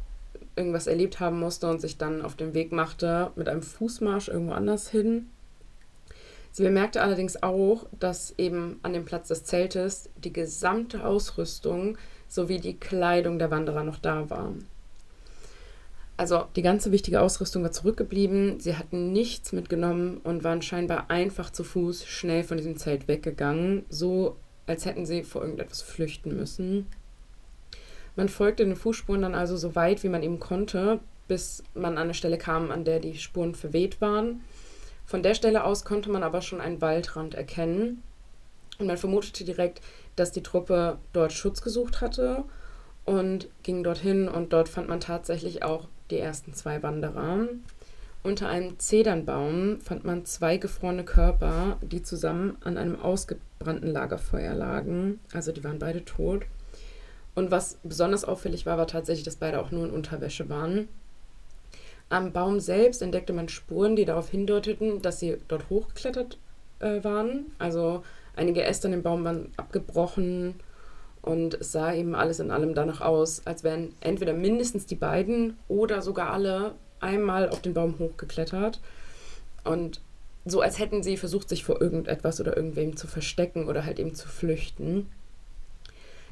irgendwas 0.56 0.86
erlebt 0.86 1.20
haben 1.20 1.38
musste 1.38 1.68
und 1.68 1.80
sich 1.80 1.96
dann 1.96 2.22
auf 2.22 2.36
den 2.36 2.54
Weg 2.54 2.72
machte 2.72 3.30
mit 3.36 3.48
einem 3.48 3.62
Fußmarsch 3.62 4.28
irgendwo 4.28 4.52
anders 4.52 4.90
hin. 4.90 5.30
Sie 6.52 6.64
bemerkte 6.64 7.02
allerdings 7.02 7.42
auch, 7.42 7.86
dass 7.98 8.34
eben 8.36 8.80
an 8.82 8.92
dem 8.92 9.04
Platz 9.04 9.28
des 9.28 9.44
Zeltes 9.44 10.10
die 10.16 10.32
gesamte 10.32 11.04
Ausrüstung 11.04 11.96
sowie 12.30 12.60
die 12.60 12.78
Kleidung 12.78 13.38
der 13.38 13.50
Wanderer 13.50 13.84
noch 13.84 13.98
da 13.98 14.30
war. 14.30 14.54
Also 16.16 16.44
die 16.54 16.62
ganze 16.62 16.92
wichtige 16.92 17.20
Ausrüstung 17.20 17.62
war 17.62 17.72
zurückgeblieben, 17.72 18.60
sie 18.60 18.76
hatten 18.76 19.12
nichts 19.12 19.52
mitgenommen 19.52 20.18
und 20.18 20.44
waren 20.44 20.62
scheinbar 20.62 21.10
einfach 21.10 21.50
zu 21.50 21.64
Fuß 21.64 22.06
schnell 22.06 22.44
von 22.44 22.56
diesem 22.56 22.76
Zelt 22.76 23.08
weggegangen, 23.08 23.84
so 23.88 24.36
als 24.66 24.84
hätten 24.84 25.06
sie 25.06 25.22
vor 25.22 25.42
irgendetwas 25.42 25.82
flüchten 25.82 26.36
müssen. 26.36 26.86
Man 28.16 28.28
folgte 28.28 28.64
den 28.64 28.76
Fußspuren 28.76 29.22
dann 29.22 29.34
also 29.34 29.56
so 29.56 29.74
weit, 29.74 30.04
wie 30.04 30.08
man 30.08 30.22
eben 30.22 30.40
konnte, 30.40 31.00
bis 31.26 31.62
man 31.74 31.92
an 31.92 32.04
eine 32.04 32.14
Stelle 32.14 32.38
kam, 32.38 32.70
an 32.70 32.84
der 32.84 33.00
die 33.00 33.16
Spuren 33.16 33.54
verweht 33.54 34.00
waren. 34.00 34.42
Von 35.06 35.22
der 35.22 35.34
Stelle 35.34 35.64
aus 35.64 35.84
konnte 35.84 36.10
man 36.10 36.22
aber 36.22 36.42
schon 36.42 36.60
einen 36.60 36.80
Waldrand 36.80 37.34
erkennen 37.34 38.02
und 38.78 38.86
man 38.86 38.98
vermutete 38.98 39.44
direkt, 39.44 39.80
dass 40.20 40.32
die 40.32 40.42
Truppe 40.42 40.98
dort 41.12 41.32
Schutz 41.32 41.62
gesucht 41.62 42.00
hatte 42.00 42.44
und 43.04 43.48
ging 43.62 43.82
dorthin 43.82 44.28
und 44.28 44.52
dort 44.52 44.68
fand 44.68 44.88
man 44.88 45.00
tatsächlich 45.00 45.62
auch 45.62 45.88
die 46.10 46.18
ersten 46.18 46.54
zwei 46.54 46.82
Wanderer. 46.82 47.48
Unter 48.22 48.48
einem 48.48 48.78
Zedernbaum 48.78 49.80
fand 49.80 50.04
man 50.04 50.26
zwei 50.26 50.58
gefrorene 50.58 51.04
Körper, 51.04 51.78
die 51.80 52.02
zusammen 52.02 52.58
an 52.62 52.76
einem 52.76 53.00
ausgebrannten 53.00 53.90
Lagerfeuer 53.90 54.52
lagen. 54.52 55.20
Also 55.32 55.52
die 55.52 55.64
waren 55.64 55.78
beide 55.78 56.04
tot. 56.04 56.42
Und 57.34 57.50
was 57.50 57.78
besonders 57.82 58.24
auffällig 58.24 58.66
war, 58.66 58.76
war 58.76 58.86
tatsächlich, 58.86 59.24
dass 59.24 59.36
beide 59.36 59.60
auch 59.60 59.70
nur 59.70 59.86
in 59.86 59.90
Unterwäsche 59.90 60.50
waren. 60.50 60.88
Am 62.10 62.32
Baum 62.32 62.60
selbst 62.60 63.00
entdeckte 63.00 63.32
man 63.32 63.48
Spuren, 63.48 63.96
die 63.96 64.04
darauf 64.04 64.28
hindeuteten, 64.28 65.00
dass 65.00 65.20
sie 65.20 65.38
dort 65.48 65.70
hochgeklettert 65.70 66.38
äh, 66.80 67.02
waren. 67.02 67.46
Also 67.58 68.02
einige 68.40 68.64
Äste 68.64 68.88
an 68.88 68.92
dem 68.92 69.02
Baum 69.02 69.24
waren 69.24 69.52
abgebrochen 69.56 70.54
und 71.22 71.54
es 71.54 71.72
sah 71.72 71.92
eben 71.92 72.14
alles 72.14 72.40
in 72.40 72.50
allem 72.50 72.74
danach 72.74 73.02
aus, 73.02 73.46
als 73.46 73.62
wären 73.62 73.94
entweder 74.00 74.32
mindestens 74.32 74.86
die 74.86 74.96
beiden 74.96 75.58
oder 75.68 76.00
sogar 76.00 76.30
alle 76.30 76.74
einmal 77.00 77.50
auf 77.50 77.60
den 77.60 77.74
Baum 77.74 77.98
hochgeklettert. 77.98 78.80
Und 79.64 80.00
so 80.46 80.62
als 80.62 80.78
hätten 80.78 81.02
sie 81.02 81.18
versucht, 81.18 81.50
sich 81.50 81.64
vor 81.64 81.80
irgendetwas 81.80 82.40
oder 82.40 82.56
irgendwem 82.56 82.96
zu 82.96 83.06
verstecken 83.06 83.68
oder 83.68 83.84
halt 83.84 83.98
eben 83.98 84.14
zu 84.14 84.26
flüchten. 84.26 85.06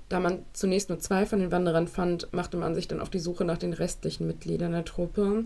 Da 0.09 0.21
man 0.21 0.47
zunächst 0.55 0.88
nur 0.88 0.99
zwei 1.01 1.27
von 1.27 1.40
den 1.40 1.53
Wanderern 1.53 1.87
fand, 1.87 2.33
machte 2.33 2.57
man 2.57 2.75
sich 2.75 2.88
dann 2.88 3.03
auf 3.03 3.11
die 3.11 3.18
Suche 3.18 3.44
nach 3.44 3.59
den 3.59 3.75
restlichen 3.75 4.27
Mitgliedern 4.27 4.73
der 4.73 4.87
Truppe. 4.87 5.44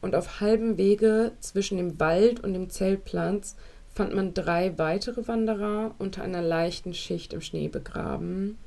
Und 0.00 0.16
auf 0.16 0.40
halbem 0.40 0.76
Wege 0.76 1.30
zwischen 1.38 1.78
dem 1.78 2.00
Wald 2.00 2.40
und 2.40 2.52
dem 2.52 2.68
Zeltplatz 2.68 3.54
fand 3.94 4.14
man 4.14 4.34
drei 4.34 4.76
weitere 4.78 5.26
Wanderer 5.28 5.94
unter 5.98 6.22
einer 6.22 6.42
leichten 6.42 6.94
Schicht 6.94 7.32
im 7.32 7.40
Schnee 7.40 7.68
begraben. 7.68 8.58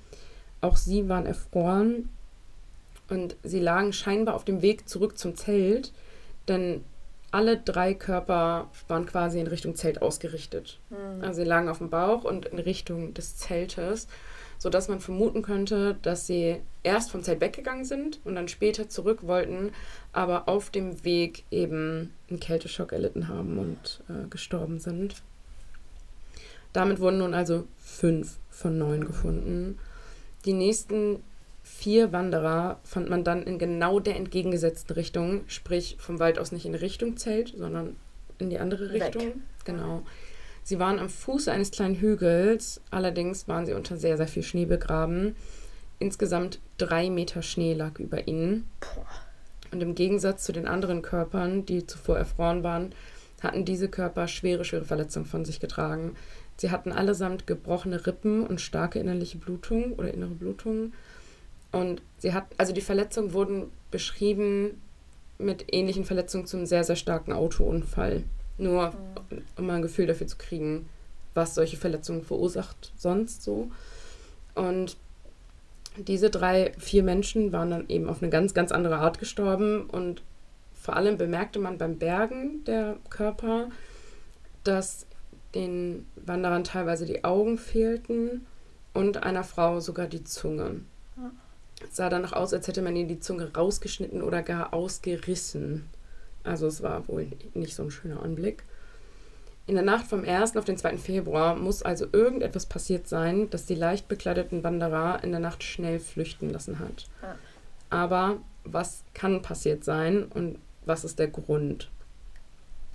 Auch 0.62 0.78
sie 0.78 1.10
waren 1.10 1.26
erfroren 1.26 2.10
und 3.10 3.36
sie 3.44 3.60
lagen 3.60 3.94
scheinbar 3.94 4.36
auf 4.36 4.46
dem 4.46 4.62
Weg 4.62 4.88
zurück 4.88 5.18
zum 5.18 5.36
Zelt, 5.36 5.92
denn 6.48 6.84
alle 7.32 7.58
drei 7.58 7.94
Körper 7.94 8.70
waren 8.88 9.06
quasi 9.06 9.40
in 9.40 9.48
Richtung 9.48 9.76
Zelt 9.76 10.02
ausgerichtet. 10.02 10.80
Mhm. 10.90 11.24
Also 11.24 11.42
sie 11.42 11.48
lagen 11.48 11.70
auf 11.70 11.80
dem 11.80 11.90
Bauch 11.90 12.24
und 12.24 12.46
in 12.46 12.60
Richtung 12.60 13.13
des 13.13 13.38
Zeltes, 13.38 14.08
sodass 14.58 14.88
man 14.88 15.00
vermuten 15.00 15.41
könnte, 15.41 15.98
dass 16.02 16.28
sie 16.28 16.58
erst 16.84 17.12
vom 17.12 17.24
Zelt 17.24 17.41
weggegangen 17.41 17.86
sind 17.86 18.20
und 18.24 18.36
dann 18.36 18.48
später 18.48 18.89
zurück 18.89 19.28
wollten, 19.28 19.72
aber 20.13 20.48
auf 20.48 20.70
dem 20.70 21.04
Weg 21.04 21.43
eben 21.52 22.13
einen 22.30 22.39
Kälteschock 22.39 22.91
erlitten 22.91 23.28
haben 23.28 23.58
und 23.58 24.02
äh, 24.10 24.28
gestorben 24.30 24.80
sind. 24.80 25.22
Damit 26.74 27.00
wurden 27.00 27.20
nun 27.20 27.34
also 27.34 27.65
fünf 27.78 28.38
von 28.50 28.78
neun 28.78 29.06
gefunden. 29.06 29.80
Die 30.46 30.54
nächsten 30.54 31.24
vier 31.63 32.12
Wanderer 32.12 32.80
fand 32.84 33.10
man 33.10 33.24
dann 33.24 33.43
in 33.43 33.60
genau 33.60 34.00
der 34.00 34.15
entgegengesetzten 34.15 34.93
Richtung, 34.93 35.41
sprich 35.48 35.98
vom 36.00 36.20
Wald 36.20 36.39
aus 36.39 36.52
nicht 36.52 36.65
in 36.65 36.76
Richtung 36.76 37.17
Zelt, 37.17 37.54
sondern 37.58 37.96
in 38.38 38.50
die 38.50 38.60
andere 38.60 38.91
Richtung. 38.91 39.22
Weg. 39.22 39.36
Genau. 39.65 40.04
Sie 40.67 40.80
waren 40.80 40.99
am 40.99 41.08
Fuße 41.08 41.49
eines 41.49 41.71
kleinen 41.71 41.95
Hügels, 41.95 42.82
allerdings 42.91 43.47
waren 43.47 43.65
sie 43.65 43.71
unter 43.71 43.95
sehr, 43.95 44.17
sehr 44.17 44.27
viel 44.27 44.43
Schnee 44.43 44.65
begraben. 44.65 45.38
Insgesamt 45.97 46.60
drei 46.77 47.10
Meter 47.10 47.41
Schnee 47.41 47.73
lag 47.73 47.99
über 47.99 48.27
ihnen. 48.27 48.67
Und 49.71 49.82
im 49.82 49.95
Gegensatz 49.95 50.43
zu 50.43 50.51
den 50.51 50.67
anderen 50.67 51.03
Körpern, 51.03 51.65
die 51.65 51.88
zuvor 51.88 52.17
erfroren 52.17 52.63
waren, 52.63 52.93
hatten 53.41 53.63
diese 53.63 53.88
Körper 53.88 54.27
schwere, 54.27 54.65
schwere 54.65 54.84
Verletzungen 54.84 55.25
von 55.25 55.45
sich 55.45 55.62
getragen. 55.62 56.17
Sie 56.58 56.69
hatten 56.69 56.91
allesamt 56.91 57.47
gebrochene 57.47 58.06
Rippen 58.06 58.45
und 58.45 58.60
starke 58.60 58.99
innerliche 58.99 59.38
Blutung 59.38 59.93
oder 59.93 60.13
innere 60.13 60.36
Blutungen. 60.36 60.91
Und 61.71 62.01
sie 62.17 62.34
hat, 62.34 62.43
also 62.58 62.73
die 62.73 62.82
Verletzungen 62.82 63.32
wurden 63.32 63.71
beschrieben 63.89 64.82
mit 65.38 65.73
ähnlichen 65.73 66.03
Verletzungen 66.03 66.45
zum 66.45 66.65
sehr, 66.65 66.84
sehr 66.84 66.97
starken 66.97 67.32
Autounfall. 67.32 68.23
Nur 68.58 68.91
mhm. 68.91 69.43
um 69.58 69.65
mal 69.67 69.76
ein 69.76 69.82
Gefühl 69.82 70.08
dafür 70.08 70.28
zu 70.28 70.38
kriegen, 70.38 70.89
was 71.34 71.56
solche 71.56 71.78
Verletzungen 71.78 72.24
verursacht 72.24 72.91
sonst 72.98 73.43
so. 73.43 73.72
Und 74.56 74.98
diese 75.98 76.30
drei, 76.30 76.74
vier 76.78 77.04
Menschen 77.04 77.52
waren 77.52 77.72
dann 77.72 77.89
eben 77.89 78.10
auf 78.10 78.22
eine 78.22 78.32
ganz, 78.32 78.54
ganz 78.54 78.72
andere 78.72 78.98
Art 78.98 79.20
gestorben. 79.20 79.89
Und 79.89 80.22
vor 80.74 80.96
allem 80.96 81.17
bemerkte 81.17 81.60
man 81.60 81.78
beim 81.78 81.98
Bergen 81.98 82.63
der 82.65 82.98
Körper, 83.10 83.70
dass 84.63 85.06
den 85.56 86.06
Wanderern 86.15 86.63
teilweise 86.63 87.06
die 87.06 87.24
Augen 87.24 87.58
fehlten 87.58 88.46
und 88.93 89.24
einer 89.24 89.43
Frau 89.43 89.80
sogar 89.80 90.08
die 90.08 90.24
Zunge. 90.24 90.82
Es 91.88 91.96
sah 91.96 92.10
danach 92.10 92.34
aus, 92.34 92.54
als 92.54 92.67
hätte 92.67 92.82
man 92.82 92.96
ihr 92.96 93.08
die 93.08 93.20
Zunge 93.20 93.52
rausgeschnitten 93.56 94.22
oder 94.22 94.41
gar 94.41 94.74
ausgerissen. 94.74 95.88
Also 96.48 96.68
es 96.68 96.82
war 96.82 97.08
wohl 97.08 97.28
nicht 97.54 97.76
so 97.76 97.84
ein 97.84 97.92
schöner 97.92 98.24
Anblick. 98.24 98.64
In 99.66 99.76
der 99.76 99.84
Nacht 99.84 100.08
vom 100.08 100.24
1. 100.24 100.56
auf 100.56 100.66
den 100.66 100.78
2. 100.78 100.98
Februar 100.98 101.56
muss 101.56 101.84
also 101.84 102.08
irgendetwas 102.12 102.66
passiert 102.66 103.08
sein, 103.08 103.50
das 103.50 103.66
die 103.66 103.76
leicht 103.76 104.08
bekleideten 104.08 104.64
Wanderer 104.64 105.24
in 105.24 105.32
der 105.32 105.42
Nacht 105.42 105.62
schnell 105.62 106.00
flüchten 106.00 106.50
lassen 106.50 106.80
hat. 106.80 107.08
Aber 107.90 108.38
was 108.64 109.04
kann 109.14 109.42
passiert 109.42 109.84
sein 109.84 110.24
und 110.24 110.58
was 110.86 111.04
ist 111.04 111.20
der 111.20 111.28
Grund? 111.28 111.90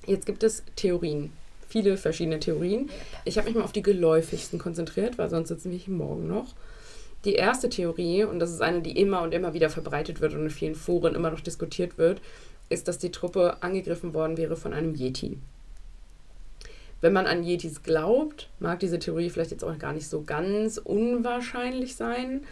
Jetzt 0.07 0.25
gibt 0.25 0.43
es 0.43 0.63
Theorien 0.77 1.31
viele 1.73 1.97
verschiedene 1.97 2.39
Theorien. 2.39 2.91
Ich 3.25 3.39
habe 3.39 3.47
mich 3.47 3.57
mal 3.57 3.65
auf 3.65 3.73
die 3.73 3.83
geläufigsten 3.83 4.59
konzentriert, 4.59 5.17
weil 5.17 5.31
sonst 5.31 5.49
sitzen 5.49 5.71
wir 5.71 5.79
hier 5.79 5.95
morgen 5.95 6.29
noch. 6.29 6.55
Die 7.25 7.35
erste 7.35 7.71
Theorie, 7.71 8.25
und 8.25 8.41
das 8.41 8.51
ist 8.51 8.61
eine, 8.61 8.83
die 8.83 8.99
immer 8.99 9.23
und 9.23 9.33
immer 9.33 9.55
wieder 9.55 9.71
verbreitet 9.71 10.21
wird 10.21 10.35
und 10.35 10.43
in 10.43 10.51
vielen 10.51 10.75
Foren 10.75 11.15
immer 11.15 11.31
noch 11.31 11.41
diskutiert 11.41 11.97
wird, 11.97 12.21
ist, 12.69 12.89
dass 12.89 12.99
die 12.99 13.11
Truppe 13.11 13.63
angegriffen 13.63 14.15
worden 14.15 14.37
wäre 14.37 14.57
von 14.57 14.73
einem 14.73 14.95
Yeti. 14.95 15.39
wenn 17.03 17.13
man 17.13 17.27
an 17.27 17.43
Yetis 17.43 17.83
glaubt, 17.83 18.49
mag 18.61 18.79
diese 18.79 18.99
Theorie 19.01 19.29
vielleicht 19.29 19.51
jetzt 19.51 19.65
auch 19.65 19.77
gar 19.77 19.93
nicht 19.93 20.09
so 20.09 20.23
ganz 20.23 20.79
unwahrscheinlich 20.79 21.97
sein. 21.97 22.45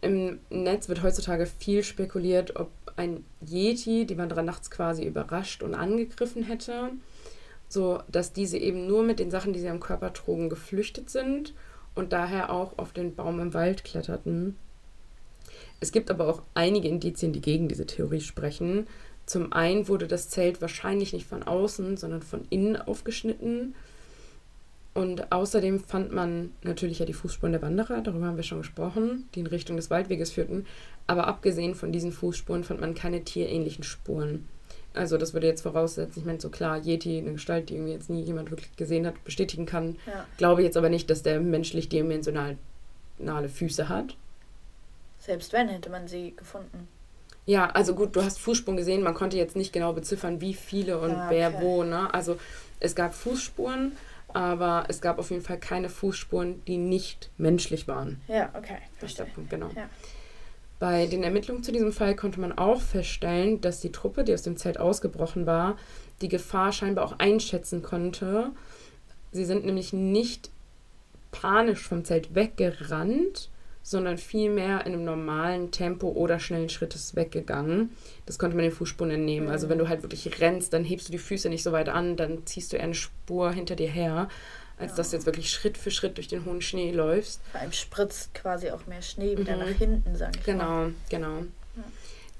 Im 0.00 0.38
Netz 0.50 0.88
wird 0.88 1.02
heutzutage 1.02 1.46
viel 1.46 1.84
spekuliert, 1.84 2.56
ob 2.56 2.70
ein 2.96 3.24
Yeti 3.46 4.06
die 4.06 4.16
Wanderer 4.16 4.42
nachts 4.42 4.70
quasi 4.70 5.04
überrascht 5.04 5.62
und 5.62 5.74
angegriffen 5.74 6.42
hätte, 6.42 6.90
so 7.68 8.00
dass 8.10 8.32
diese 8.32 8.56
eben 8.56 8.86
nur 8.86 9.02
mit 9.02 9.18
den 9.18 9.30
Sachen, 9.30 9.52
die 9.52 9.60
sie 9.60 9.68
am 9.68 9.80
Körper 9.80 10.14
trugen, 10.14 10.48
geflüchtet 10.48 11.10
sind 11.10 11.52
und 11.94 12.14
daher 12.14 12.50
auch 12.50 12.78
auf 12.78 12.92
den 12.92 13.14
Baum 13.14 13.40
im 13.40 13.52
Wald 13.52 13.84
kletterten. 13.84 14.56
Es 15.80 15.92
gibt 15.92 16.10
aber 16.10 16.28
auch 16.28 16.42
einige 16.54 16.88
Indizien, 16.88 17.34
die 17.34 17.42
gegen 17.42 17.68
diese 17.68 17.86
Theorie 17.86 18.22
sprechen. 18.22 18.86
Zum 19.26 19.52
einen 19.52 19.88
wurde 19.88 20.06
das 20.06 20.28
Zelt 20.28 20.60
wahrscheinlich 20.60 21.12
nicht 21.12 21.26
von 21.26 21.42
außen, 21.42 21.96
sondern 21.96 22.22
von 22.22 22.46
innen 22.48 22.76
aufgeschnitten. 22.76 23.74
Und 24.94 25.30
außerdem 25.30 25.80
fand 25.80 26.12
man 26.12 26.52
natürlich 26.62 27.00
ja 27.00 27.06
die 27.06 27.12
Fußspuren 27.12 27.52
der 27.52 27.60
Wanderer, 27.60 28.00
darüber 28.00 28.26
haben 28.26 28.36
wir 28.36 28.44
schon 28.44 28.62
gesprochen, 28.62 29.28
die 29.34 29.40
in 29.40 29.46
Richtung 29.46 29.76
des 29.76 29.90
Waldweges 29.90 30.30
führten. 30.30 30.64
Aber 31.06 31.26
abgesehen 31.26 31.74
von 31.74 31.92
diesen 31.92 32.12
Fußspuren 32.12 32.64
fand 32.64 32.80
man 32.80 32.94
keine 32.94 33.22
tierähnlichen 33.22 33.84
Spuren. 33.84 34.48
Also 34.94 35.18
das 35.18 35.34
würde 35.34 35.48
jetzt 35.48 35.60
voraussetzen, 35.60 36.20
ich 36.20 36.24
meine, 36.24 36.40
so 36.40 36.48
klar, 36.48 36.78
Yeti, 36.78 37.18
eine 37.18 37.32
Gestalt, 37.32 37.68
die 37.68 37.74
irgendwie 37.74 37.92
jetzt 37.92 38.08
nie 38.08 38.22
jemand 38.22 38.50
wirklich 38.50 38.74
gesehen 38.76 39.06
hat, 39.06 39.22
bestätigen 39.24 39.66
kann. 39.66 39.96
Ja. 40.06 40.24
Glaube 40.38 40.62
jetzt 40.62 40.78
aber 40.78 40.88
nicht, 40.88 41.10
dass 41.10 41.22
der 41.22 41.40
menschlich 41.40 41.90
dimensionale 41.90 42.56
Füße 43.52 43.90
hat. 43.90 44.16
Selbst 45.18 45.52
wenn, 45.52 45.68
hätte 45.68 45.90
man 45.90 46.08
sie 46.08 46.34
gefunden. 46.34 46.88
Ja, 47.46 47.70
also 47.70 47.94
gut, 47.94 48.16
du 48.16 48.22
hast 48.22 48.40
Fußspuren 48.40 48.76
gesehen, 48.76 49.02
man 49.02 49.14
konnte 49.14 49.36
jetzt 49.36 49.56
nicht 49.56 49.72
genau 49.72 49.92
beziffern, 49.92 50.40
wie 50.40 50.52
viele 50.52 50.98
und 50.98 51.12
ah, 51.12 51.26
okay. 51.26 51.36
wer 51.36 51.60
wo, 51.62 51.84
ne? 51.84 52.12
Also 52.12 52.38
es 52.80 52.96
gab 52.96 53.14
Fußspuren, 53.14 53.92
aber 54.28 54.84
es 54.88 55.00
gab 55.00 55.18
auf 55.18 55.30
jeden 55.30 55.42
Fall 55.42 55.58
keine 55.58 55.88
Fußspuren, 55.88 56.62
die 56.66 56.76
nicht 56.76 57.30
menschlich 57.38 57.86
waren. 57.86 58.20
Ja, 58.26 58.50
okay. 58.54 58.78
Verstehe. 58.98 59.28
Genau. 59.48 59.70
Ja. 59.74 59.88
Bei 60.78 61.06
den 61.06 61.22
Ermittlungen 61.22 61.62
zu 61.62 61.72
diesem 61.72 61.92
Fall 61.92 62.16
konnte 62.16 62.40
man 62.40 62.56
auch 62.58 62.80
feststellen, 62.80 63.60
dass 63.60 63.80
die 63.80 63.92
Truppe, 63.92 64.24
die 64.24 64.34
aus 64.34 64.42
dem 64.42 64.56
Zelt 64.56 64.78
ausgebrochen 64.78 65.46
war, 65.46 65.76
die 66.20 66.28
Gefahr 66.28 66.72
scheinbar 66.72 67.04
auch 67.04 67.18
einschätzen 67.18 67.82
konnte. 67.82 68.50
Sie 69.32 69.44
sind 69.44 69.64
nämlich 69.64 69.92
nicht 69.92 70.50
panisch 71.30 71.86
vom 71.86 72.04
Zelt 72.04 72.34
weggerannt, 72.34 73.50
sondern 73.86 74.18
vielmehr 74.18 74.84
in 74.84 74.94
einem 74.94 75.04
normalen 75.04 75.70
Tempo 75.70 76.08
oder 76.08 76.40
schnellen 76.40 76.68
Schrittes 76.68 77.14
weggegangen. 77.14 77.90
Das 78.26 78.36
konnte 78.36 78.56
man 78.56 78.64
den 78.64 78.72
Fußspuren 78.72 79.12
entnehmen. 79.12 79.46
Mhm. 79.46 79.52
Also 79.52 79.68
wenn 79.68 79.78
du 79.78 79.88
halt 79.88 80.02
wirklich 80.02 80.40
rennst, 80.40 80.72
dann 80.72 80.82
hebst 80.82 81.06
du 81.06 81.12
die 81.12 81.18
Füße 81.18 81.48
nicht 81.48 81.62
so 81.62 81.70
weit 81.70 81.88
an, 81.88 82.16
dann 82.16 82.44
ziehst 82.46 82.72
du 82.72 82.76
eher 82.76 82.82
eine 82.82 82.94
Spur 82.96 83.52
hinter 83.52 83.76
dir 83.76 83.88
her, 83.88 84.28
als 84.76 84.90
ja. 84.90 84.96
dass 84.96 85.10
du 85.10 85.16
jetzt 85.16 85.26
wirklich 85.26 85.52
Schritt 85.52 85.78
für 85.78 85.92
Schritt 85.92 86.16
durch 86.16 86.26
den 86.26 86.44
hohen 86.44 86.62
Schnee 86.62 86.90
läufst. 86.90 87.40
Allem 87.52 87.70
spritzt 87.70 88.34
quasi 88.34 88.72
auch 88.72 88.88
mehr 88.88 89.02
Schnee 89.02 89.38
wieder 89.38 89.54
mhm. 89.54 89.60
nach 89.60 89.78
hinten, 89.78 90.16
sag 90.16 90.36
ich 90.36 90.42
genau, 90.42 90.64
mal. 90.64 90.92
Genau, 91.08 91.28
genau. 91.28 91.46
Ja. 91.76 91.84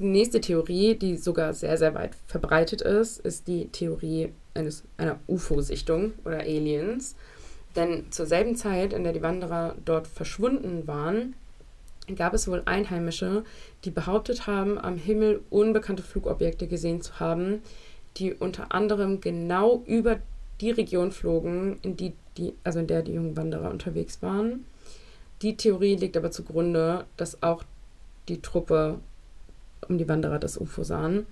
Die 0.00 0.04
nächste 0.04 0.40
Theorie, 0.40 0.96
die 0.96 1.16
sogar 1.16 1.54
sehr, 1.54 1.78
sehr 1.78 1.94
weit 1.94 2.16
verbreitet 2.26 2.82
ist, 2.82 3.20
ist 3.20 3.46
die 3.46 3.68
Theorie 3.68 4.32
eines, 4.52 4.82
einer 4.96 5.20
UFO-Sichtung 5.28 6.14
oder 6.24 6.40
Aliens. 6.40 7.14
Denn 7.76 8.10
zur 8.10 8.26
selben 8.26 8.56
Zeit, 8.56 8.92
in 8.92 9.04
der 9.04 9.12
die 9.12 9.22
Wanderer 9.22 9.74
dort 9.84 10.06
verschwunden 10.06 10.86
waren, 10.86 11.34
gab 12.14 12.34
es 12.34 12.48
wohl 12.48 12.62
Einheimische, 12.64 13.44
die 13.84 13.90
behauptet 13.90 14.46
haben, 14.46 14.78
am 14.78 14.96
Himmel 14.96 15.42
unbekannte 15.50 16.02
Flugobjekte 16.02 16.66
gesehen 16.66 17.02
zu 17.02 17.20
haben, 17.20 17.60
die 18.16 18.32
unter 18.32 18.72
anderem 18.72 19.20
genau 19.20 19.82
über 19.86 20.18
die 20.60 20.70
Region 20.70 21.12
flogen, 21.12 21.78
in 21.82 21.96
die, 21.96 22.14
die 22.38 22.54
also 22.64 22.78
in 22.78 22.86
der 22.86 23.02
die 23.02 23.12
jungen 23.12 23.36
Wanderer 23.36 23.70
unterwegs 23.70 24.22
waren. 24.22 24.64
Die 25.42 25.56
Theorie 25.56 25.96
liegt 25.96 26.16
aber 26.16 26.30
zugrunde, 26.30 27.04
dass 27.16 27.42
auch 27.42 27.62
die 28.28 28.40
Truppe 28.40 28.98
um 29.88 29.98
die 29.98 30.08
Wanderer 30.08 30.38
das 30.38 30.58
UFO 30.58 30.82
sahen. 30.82 31.26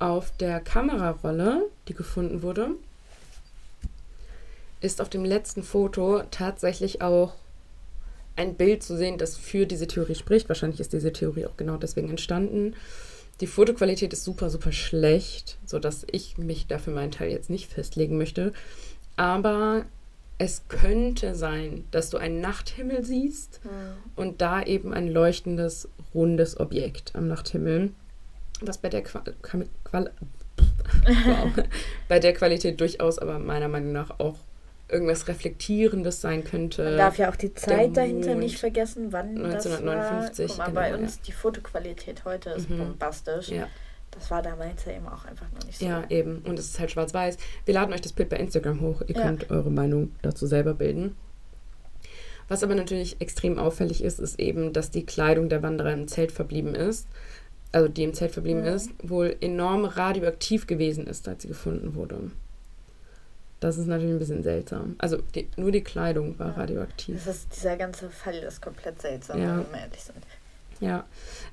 Auf 0.00 0.36
der 0.36 0.60
Kamerarolle, 0.60 1.66
die 1.86 1.94
gefunden 1.94 2.42
wurde, 2.42 2.70
ist 4.80 5.00
auf 5.00 5.08
dem 5.08 5.24
letzten 5.24 5.62
Foto 5.62 6.22
tatsächlich 6.30 7.02
auch 7.02 7.34
ein 8.36 8.54
Bild 8.54 8.82
zu 8.82 8.96
sehen, 8.96 9.18
das 9.18 9.36
für 9.36 9.66
diese 9.66 9.88
Theorie 9.88 10.14
spricht. 10.14 10.48
Wahrscheinlich 10.48 10.80
ist 10.80 10.92
diese 10.92 11.12
Theorie 11.12 11.46
auch 11.46 11.56
genau 11.56 11.76
deswegen 11.76 12.08
entstanden. 12.08 12.74
Die 13.40 13.46
Fotoqualität 13.46 14.12
ist 14.12 14.24
super, 14.24 14.50
super 14.50 14.72
schlecht, 14.72 15.58
sodass 15.64 16.06
ich 16.10 16.38
mich 16.38 16.66
dafür 16.66 16.94
meinen 16.94 17.12
Teil 17.12 17.30
jetzt 17.30 17.50
nicht 17.50 17.70
festlegen 17.70 18.16
möchte. 18.16 18.52
Aber 19.16 19.84
es 20.38 20.62
könnte 20.68 21.34
sein, 21.34 21.84
dass 21.90 22.10
du 22.10 22.16
einen 22.16 22.40
Nachthimmel 22.40 23.04
siehst 23.04 23.60
mhm. 23.64 23.70
und 24.14 24.40
da 24.40 24.62
eben 24.62 24.92
ein 24.92 25.08
leuchtendes, 25.08 25.88
rundes 26.14 26.58
Objekt 26.58 27.14
am 27.14 27.26
Nachthimmel, 27.26 27.90
was 28.60 28.78
bei 28.78 28.88
der, 28.88 29.02
Qua 29.02 29.22
Qual 29.42 30.12
wow. 31.06 31.64
bei 32.08 32.20
der 32.20 32.32
Qualität 32.34 32.80
durchaus 32.80 33.18
aber 33.18 33.38
meiner 33.38 33.68
Meinung 33.68 33.92
nach 33.92 34.18
auch 34.20 34.36
irgendwas 34.88 35.28
Reflektierendes 35.28 36.20
sein 36.20 36.44
könnte. 36.44 36.84
Man 36.84 36.96
darf 36.96 37.18
ja 37.18 37.30
auch 37.30 37.36
die 37.36 37.52
Zeit 37.54 37.96
dahinter 37.96 38.34
nicht 38.34 38.58
vergessen, 38.58 39.12
wann 39.12 39.36
1959. 39.44 40.46
Das 40.46 40.58
war. 40.58 40.66
Guck 40.66 40.74
mal, 40.74 40.86
genau, 40.86 40.96
bei 40.96 41.02
uns 41.02 41.16
ja. 41.16 41.22
die 41.26 41.32
Fotoqualität 41.32 42.24
heute 42.24 42.50
ist 42.50 42.70
mhm. 42.70 42.78
bombastisch. 42.78 43.48
Ja. 43.48 43.68
Das 44.10 44.30
war 44.30 44.42
damals 44.42 44.84
ja 44.86 44.92
eben 44.92 45.06
auch 45.06 45.24
einfach 45.26 45.46
noch 45.52 45.64
nicht 45.66 45.78
so. 45.78 45.84
Ja, 45.86 46.04
eben. 46.08 46.38
Und 46.38 46.58
es 46.58 46.66
ist 46.66 46.80
halt 46.80 46.90
schwarz-weiß. 46.90 47.36
Wir 47.66 47.74
laden 47.74 47.92
euch 47.92 48.00
das 48.00 48.12
Bild 48.12 48.30
bei 48.30 48.36
Instagram 48.36 48.80
hoch. 48.80 49.02
Ihr 49.06 49.14
ja. 49.14 49.22
könnt 49.22 49.50
eure 49.50 49.70
Meinung 49.70 50.12
dazu 50.22 50.46
selber 50.46 50.74
bilden. 50.74 51.14
Was 52.48 52.62
aber 52.62 52.74
natürlich 52.74 53.20
extrem 53.20 53.58
auffällig 53.58 54.02
ist, 54.02 54.18
ist 54.18 54.40
eben, 54.40 54.72
dass 54.72 54.90
die 54.90 55.04
Kleidung 55.04 55.50
der 55.50 55.62
Wanderer 55.62 55.92
im 55.92 56.08
Zelt 56.08 56.32
verblieben 56.32 56.74
ist, 56.74 57.06
also 57.72 57.88
die 57.88 58.04
im 58.04 58.14
Zelt 58.14 58.32
verblieben 58.32 58.62
mhm. 58.62 58.68
ist, 58.68 58.90
wohl 59.02 59.36
enorm 59.42 59.84
radioaktiv 59.84 60.66
gewesen 60.66 61.06
ist, 61.06 61.28
als 61.28 61.42
sie 61.42 61.48
gefunden 61.48 61.94
wurde. 61.94 62.30
Das 63.60 63.76
ist 63.76 63.86
natürlich 63.86 64.14
ein 64.14 64.18
bisschen 64.18 64.42
seltsam. 64.42 64.94
Also 64.98 65.18
die, 65.34 65.48
nur 65.56 65.72
die 65.72 65.82
Kleidung 65.82 66.38
war 66.38 66.48
ja. 66.48 66.52
radioaktiv. 66.54 67.24
Das 67.24 67.36
ist, 67.36 67.56
dieser 67.56 67.76
ganze 67.76 68.08
Fall 68.08 68.36
ist 68.36 68.62
komplett 68.62 69.00
seltsam, 69.00 69.40
ja. 69.40 69.58
wenn 69.58 69.72
wir 69.72 69.80
ehrlich 69.80 70.02
sind. 70.02 70.24
Ja, 70.80 71.04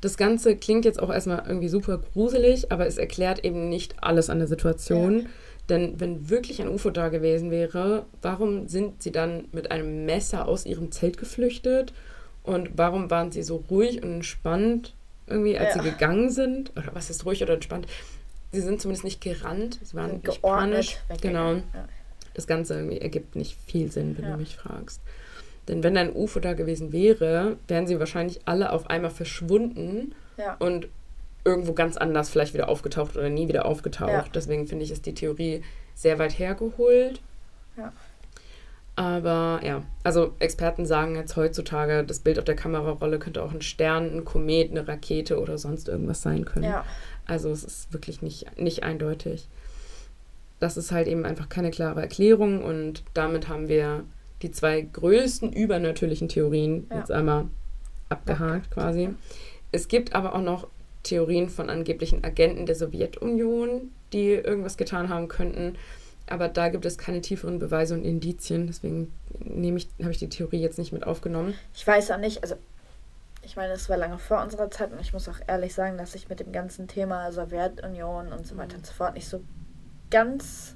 das 0.02 0.18
Ganze 0.18 0.56
klingt 0.56 0.86
jetzt 0.86 1.02
auch 1.02 1.12
erstmal 1.12 1.44
irgendwie 1.48 1.68
super 1.68 2.00
gruselig, 2.14 2.72
aber 2.72 2.86
es 2.86 2.98
erklärt 2.98 3.44
eben 3.44 3.70
nicht 3.70 3.96
alles 4.04 4.30
an 4.30 4.38
der 4.38 4.48
Situation. 4.48 5.22
Ja. 5.22 5.28
Denn 5.70 6.00
wenn 6.00 6.30
wirklich 6.30 6.62
ein 6.62 6.68
UFO 6.68 6.92
da 6.92 7.10
gewesen 7.10 7.50
wäre, 7.50 8.06
warum 8.22 8.68
sind 8.68 9.02
sie 9.02 9.12
dann 9.12 9.48
mit 9.52 9.72
einem 9.72 10.06
Messer 10.06 10.48
aus 10.48 10.66
ihrem 10.66 10.92
Zelt 10.92 11.18
geflüchtet? 11.18 11.92
Und 12.44 12.78
warum 12.78 13.10
waren 13.10 13.32
sie 13.32 13.42
so 13.42 13.64
ruhig 13.70 14.04
und 14.04 14.14
entspannt 14.16 14.94
irgendwie, 15.26 15.58
als 15.58 15.76
ja. 15.76 15.82
sie 15.82 15.90
gegangen 15.90 16.30
sind? 16.30 16.72
Oder 16.78 16.94
was 16.94 17.10
ist 17.10 17.26
ruhig 17.26 17.42
oder 17.42 17.56
entspannt? 17.56 17.88
Sie 18.56 18.62
sind 18.62 18.82
zumindest 18.82 19.04
nicht 19.04 19.22
gerannt, 19.22 19.80
sie 19.84 19.96
waren 19.96 20.22
nicht 20.24 20.42
panisch. 20.42 20.98
Genau. 21.22 21.56
Ja. 21.56 21.64
Das 22.34 22.48
Ganze 22.48 22.76
ergibt 23.02 23.36
nicht 23.36 23.58
viel 23.66 23.92
Sinn, 23.92 24.18
wenn 24.18 24.26
ja. 24.26 24.32
du 24.32 24.38
mich 24.38 24.56
fragst. 24.56 25.02
Denn 25.68 25.84
wenn 25.84 25.98
ein 25.98 26.14
UFO 26.14 26.40
da 26.40 26.54
gewesen 26.54 26.94
wäre, 26.94 27.58
wären 27.68 27.88
sie 27.88 28.00
wahrscheinlich 28.00 28.42
alle 28.46 28.72
auf 28.72 28.90
einmal 28.90 29.12
verschwunden 29.12 30.14
ja. 30.38 30.56
und 30.60 30.88
irgendwo 31.44 31.74
ganz 31.74 31.98
anders 31.98 32.30
vielleicht 32.30 32.54
wieder 32.54 32.70
aufgetaucht 32.70 33.18
oder 33.18 33.30
nie 33.30 33.48
wieder 33.48 33.66
aufgetaucht. 33.66 34.32
Deswegen 34.34 34.68
finde 34.68 34.86
ich, 34.86 34.92
ist 34.92 35.06
die 35.06 35.14
Theorie 35.14 35.64
sehr 35.94 36.18
weit 36.18 36.38
hergeholt. 36.38 37.22
Ja. 37.78 37.92
Aber 38.98 39.60
ja, 39.64 39.84
also 40.04 40.34
Experten 40.40 40.86
sagen 40.86 41.16
jetzt 41.16 41.36
heutzutage, 41.36 42.04
das 42.06 42.20
Bild 42.20 42.40
auf 42.40 42.46
der 42.46 42.56
Kamerarolle 42.56 43.20
könnte 43.20 43.44
auch 43.44 43.52
ein 43.52 43.62
Stern, 43.62 44.16
ein 44.16 44.26
Komet, 44.26 44.72
eine 44.72 44.88
Rakete 44.88 45.40
oder 45.40 45.58
sonst 45.58 45.90
irgendwas 45.90 46.22
sein 46.22 46.46
können. 46.46 46.66
Ja. 46.66 46.86
Also 47.26 47.50
es 47.50 47.64
ist 47.64 47.94
wirklich 47.94 48.22
nicht, 48.22 48.60
nicht 48.60 48.84
eindeutig. 48.84 49.48
Das 50.60 50.78
ist 50.78 50.92
halt 50.92 51.08
eben 51.08 51.26
einfach 51.26 51.50
keine 51.50 51.72
klare 51.72 52.02
Erklärung 52.02 52.64
und 52.64 53.04
damit 53.14 53.48
haben 53.48 53.68
wir 53.68 54.06
die 54.42 54.52
zwei 54.52 54.82
größten 54.82 55.52
übernatürlichen 55.52 56.30
Theorien 56.30 56.88
ja. 56.90 57.00
jetzt 57.00 57.12
einmal 57.12 57.46
abgehakt 58.10 58.72
quasi. 58.72 59.10
Es 59.72 59.88
gibt 59.88 60.14
aber 60.14 60.36
auch 60.36 60.42
noch 60.42 60.68
Theorien 61.04 61.50
von 61.50 61.70
angeblichen 61.70 62.24
Agenten 62.24 62.66
der 62.66 62.76
Sowjetunion, 62.76 63.92
die 64.14 64.32
irgendwas 64.32 64.78
getan 64.78 65.10
haben 65.10 65.28
könnten. 65.28 65.76
Aber 66.28 66.48
da 66.48 66.70
gibt 66.70 66.86
es 66.86 66.98
keine 66.98 67.22
tieferen 67.22 67.60
Beweise 67.60 67.94
und 67.94 68.04
Indizien. 68.04 68.68
Deswegen 68.68 69.14
nehme 69.40 69.78
ich, 69.78 69.88
habe 70.00 70.12
ich 70.12 70.18
die 70.18 70.30
Theorie 70.30 70.60
jetzt 70.60 70.80
nicht 70.80 70.92
mit 70.92 71.06
aufgenommen. 71.06 71.54
Ich 71.76 71.86
weiß 71.86 72.12
auch 72.12 72.18
nicht, 72.18 72.42
also 72.42 72.56
ich 73.46 73.56
meine, 73.56 73.74
es 73.74 73.90
war 73.90 73.98
lange 73.98 74.18
vor 74.18 74.42
unserer 74.42 74.72
Zeit 74.72 74.92
und 74.92 75.00
ich 75.00 75.14
muss 75.14 75.30
auch 75.30 75.40
ehrlich 75.48 75.74
sagen, 75.74 75.98
dass 75.98 76.16
ich 76.16 76.30
mit 76.30 76.40
dem 76.40 76.52
ganzen 76.52 76.88
Thema 76.88 77.32
Sowjetunion 77.32 78.34
und 78.34 78.48
so 78.48 78.58
weiter 78.58 78.76
und 78.76 78.86
so 78.86 78.94
fort 78.94 79.14
nicht 79.14 79.28
so 79.28 79.42
ganz 80.10 80.76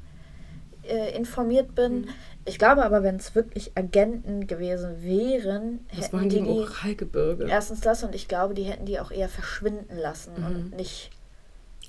äh, 0.83 1.15
informiert 1.15 1.73
bin. 1.73 2.01
Mhm. 2.01 2.09
Ich 2.45 2.59
glaube 2.59 2.85
aber, 2.85 3.03
wenn 3.03 3.15
es 3.15 3.33
wirklich 3.35 3.75
Agenten 3.75 4.47
gewesen 4.47 5.01
wären, 5.01 5.85
das 5.95 6.07
hätten 6.07 6.29
die, 6.29 6.41
die 6.41 6.43
Uralgebirge. 6.43 7.47
Erstens 7.49 7.81
das 7.81 8.03
und 8.03 8.13
ich 8.13 8.27
glaube, 8.27 8.53
die 8.53 8.63
hätten 8.63 8.85
die 8.85 8.99
auch 8.99 9.11
eher 9.11 9.29
verschwinden 9.29 9.97
lassen 9.97 10.33
mhm. 10.37 10.45
und 10.45 10.75
nicht. 10.75 11.09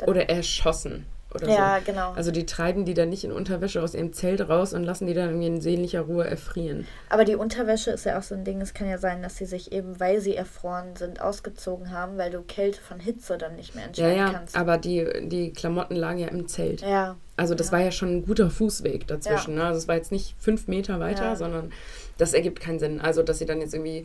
Oder 0.06 0.30
erschossen. 0.30 1.04
Oder 1.34 1.48
Ja, 1.48 1.78
so. 1.78 1.92
genau. 1.92 2.12
Also 2.12 2.30
die 2.30 2.46
treiben 2.46 2.84
die 2.84 2.94
dann 2.94 3.08
nicht 3.08 3.24
in 3.24 3.32
Unterwäsche 3.32 3.82
aus 3.82 3.94
ihrem 3.94 4.12
Zelt 4.12 4.48
raus 4.48 4.72
und 4.72 4.82
lassen 4.84 5.06
die 5.06 5.14
dann 5.14 5.28
irgendwie 5.28 5.46
in 5.46 5.60
sehnlicher 5.60 6.02
Ruhe 6.02 6.26
erfrieren. 6.26 6.86
Aber 7.08 7.24
die 7.24 7.36
Unterwäsche 7.36 7.90
ist 7.92 8.04
ja 8.04 8.18
auch 8.18 8.22
so 8.22 8.34
ein 8.34 8.44
Ding. 8.44 8.60
Es 8.60 8.74
kann 8.74 8.88
ja 8.88 8.98
sein, 8.98 9.22
dass 9.22 9.36
sie 9.36 9.46
sich 9.46 9.72
eben, 9.72 10.00
weil 10.00 10.20
sie 10.20 10.34
erfroren 10.34 10.96
sind, 10.96 11.20
ausgezogen 11.20 11.90
haben, 11.92 12.18
weil 12.18 12.30
du 12.30 12.42
Kälte 12.42 12.80
von 12.80 12.98
Hitze 13.00 13.38
dann 13.38 13.56
nicht 13.56 13.74
mehr 13.74 13.84
Ja, 13.84 13.88
entscheiden 13.88 14.16
ja, 14.18 14.32
kannst. 14.32 14.56
aber 14.56 14.78
die, 14.78 15.06
die 15.28 15.52
Klamotten 15.52 15.94
lagen 15.96 16.18
ja 16.18 16.28
im 16.28 16.48
Zelt. 16.48 16.80
ja, 16.82 17.16
Also 17.36 17.54
das 17.54 17.68
Ja. 17.68 17.72
war 17.74 17.80
ja 17.80 17.90
schon 17.92 18.08
ein 18.16 18.26
guter 18.26 18.50
Fußweg 18.50 19.06
dazwischen. 19.06 19.54
Ne? 19.54 19.64
Also 19.64 19.78
es 19.78 19.88
war 19.88 19.94
jetzt 19.96 20.12
nicht 20.12 20.34
fünf 20.38 20.68
Meter 20.68 21.00
weiter, 21.00 21.24
Ja. 21.24 21.36
sondern 21.36 21.72
das 22.18 22.34
ergibt 22.34 22.60
keinen 22.60 22.78
Sinn. 22.78 23.00
Also 23.00 23.22
dass 23.22 23.38
sie 23.38 23.46
dann 23.46 23.60
jetzt 23.60 23.72
irgendwie 23.72 24.04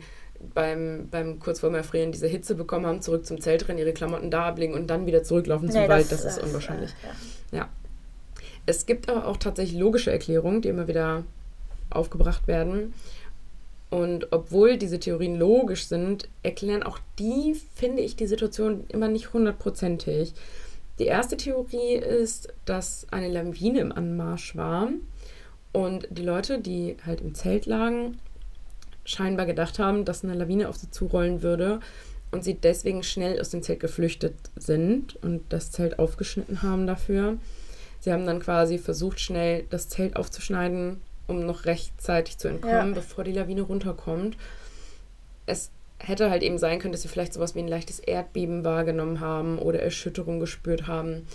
beim, 0.54 1.08
beim 1.10 1.38
kurz 1.38 1.60
vorm 1.60 1.74
Erfrieren 1.74 2.12
diese 2.12 2.26
Hitze 2.26 2.54
bekommen 2.54 2.86
haben, 2.86 3.02
zurück 3.02 3.26
zum 3.26 3.40
Zelt 3.40 3.68
rennen, 3.68 3.78
ihre 3.78 3.92
Klamotten 3.92 4.30
da 4.30 4.46
ablegen 4.46 4.74
und 4.74 4.88
dann 4.88 5.06
wieder 5.06 5.22
zurücklaufen 5.22 5.70
zum 5.70 5.82
Nee, 5.82 5.88
Wald, 5.88 6.10
das, 6.10 6.24
ist 6.24 6.42
unwahrscheinlich. 6.42 6.90
Äh, 6.90 7.56
ja. 7.56 7.58
Ja. 7.58 7.68
Es 8.66 8.86
gibt 8.86 9.08
aber 9.08 9.26
auch 9.26 9.36
tatsächlich 9.36 9.78
logische 9.78 10.10
Erklärungen, 10.10 10.60
die 10.60 10.68
immer 10.68 10.88
wieder 10.88 11.24
aufgebracht 11.90 12.48
werden. 12.48 12.94
Und 13.90 14.32
obwohl 14.32 14.76
diese 14.76 14.98
Theorien 14.98 15.38
logisch 15.38 15.86
sind, 15.86 16.28
erklären 16.42 16.82
auch 16.82 16.98
die, 17.18 17.54
finde 17.74 18.02
ich, 18.02 18.16
die 18.16 18.26
Situation 18.26 18.84
immer 18.88 19.08
nicht 19.08 19.32
hundertprozentig. 19.32 20.34
Die 20.98 21.06
erste 21.06 21.36
Theorie 21.36 21.94
ist, 21.94 22.52
dass 22.64 23.06
eine 23.10 23.28
Lawine 23.28 23.80
im 23.80 23.92
Anmarsch 23.92 24.56
war 24.56 24.88
und 25.72 26.08
die 26.10 26.22
Leute, 26.22 26.58
die 26.58 26.96
halt 27.04 27.20
im 27.20 27.34
Zelt 27.34 27.66
lagen, 27.66 28.18
scheinbar 29.06 29.46
gedacht 29.46 29.78
haben, 29.78 30.04
dass 30.04 30.22
eine 30.24 30.34
Lawine 30.34 30.68
auf 30.68 30.76
sie 30.76 30.90
zurollen 30.90 31.42
würde 31.42 31.80
und 32.30 32.44
sie 32.44 32.54
deswegen 32.54 33.02
schnell 33.02 33.40
aus 33.40 33.50
dem 33.50 33.62
Zelt 33.62 33.80
geflüchtet 33.80 34.34
sind 34.56 35.16
und 35.22 35.42
das 35.48 35.70
Zelt 35.70 35.98
aufgeschnitten 35.98 36.62
haben 36.62 36.86
dafür. 36.86 37.38
Sie 38.00 38.12
haben 38.12 38.26
dann 38.26 38.40
quasi 38.40 38.78
versucht, 38.78 39.20
schnell 39.20 39.64
das 39.70 39.88
Zelt 39.88 40.16
aufzuschneiden, 40.16 41.00
um 41.26 41.46
noch 41.46 41.64
rechtzeitig 41.64 42.36
zu 42.38 42.48
entkommen, 42.48 42.90
Ja. 42.90 42.94
bevor 42.94 43.24
die 43.24 43.32
Lawine 43.32 43.62
runterkommt. 43.62 44.36
Es 45.46 45.70
hätte 45.98 46.28
halt 46.30 46.42
eben 46.42 46.58
sein 46.58 46.78
können, 46.78 46.92
dass 46.92 47.02
sie 47.02 47.08
vielleicht 47.08 47.32
sowas 47.32 47.54
wie 47.54 47.60
ein 47.60 47.68
leichtes 47.68 48.00
Erdbeben 48.00 48.64
wahrgenommen 48.64 49.20
haben 49.20 49.58
oder 49.58 49.80
Erschütterung 49.80 50.40
gespürt 50.40 50.86
haben 50.86 51.26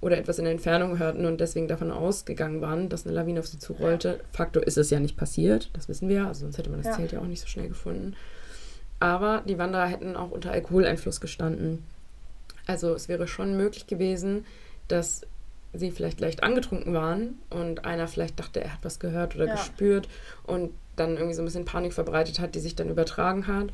oder 0.00 0.16
etwas 0.16 0.38
in 0.38 0.44
der 0.44 0.52
Entfernung 0.52 0.98
hörten 0.98 1.26
und 1.26 1.40
deswegen 1.40 1.66
davon 1.68 1.90
ausgegangen 1.90 2.60
waren, 2.60 2.88
dass 2.88 3.04
eine 3.04 3.14
Lawine 3.14 3.40
auf 3.40 3.48
sie 3.48 3.58
zurollte. 3.58 4.20
Faktor 4.32 4.62
ist 4.64 4.78
es 4.78 4.90
ja 4.90 5.00
nicht 5.00 5.16
passiert, 5.16 5.70
das 5.72 5.88
wissen 5.88 6.08
wir 6.08 6.16
ja, 6.16 6.28
also 6.28 6.42
sonst 6.42 6.58
hätte 6.58 6.70
man 6.70 6.78
das 6.80 6.86
Ja. 6.88 6.96
Zelt 6.96 7.12
ja 7.12 7.20
auch 7.20 7.26
nicht 7.26 7.40
so 7.40 7.48
schnell 7.48 7.68
gefunden. 7.68 8.14
Aber 9.00 9.42
die 9.46 9.58
Wanderer 9.58 9.86
hätten 9.86 10.16
auch 10.16 10.30
unter 10.30 10.50
Alkoholeinfluss 10.52 11.20
gestanden. 11.20 11.84
Also 12.66 12.94
es 12.94 13.08
wäre 13.08 13.26
schon 13.26 13.56
möglich 13.56 13.86
gewesen, 13.86 14.44
dass 14.88 15.22
sie 15.72 15.90
vielleicht 15.90 16.20
leicht 16.20 16.42
angetrunken 16.42 16.94
waren 16.94 17.38
und 17.50 17.84
einer 17.84 18.08
vielleicht 18.08 18.38
dachte, 18.40 18.60
er 18.60 18.72
hat 18.72 18.80
was 18.82 18.98
gehört 18.98 19.34
oder 19.36 19.46
Ja. 19.46 19.52
gespürt 19.52 20.08
und 20.44 20.70
dann 20.96 21.16
irgendwie 21.16 21.34
so 21.34 21.42
ein 21.42 21.44
bisschen 21.44 21.64
Panik 21.64 21.92
verbreitet 21.92 22.40
hat, 22.40 22.54
die 22.54 22.60
sich 22.60 22.74
dann 22.74 22.88
übertragen 22.88 23.46
hat. 23.46 23.66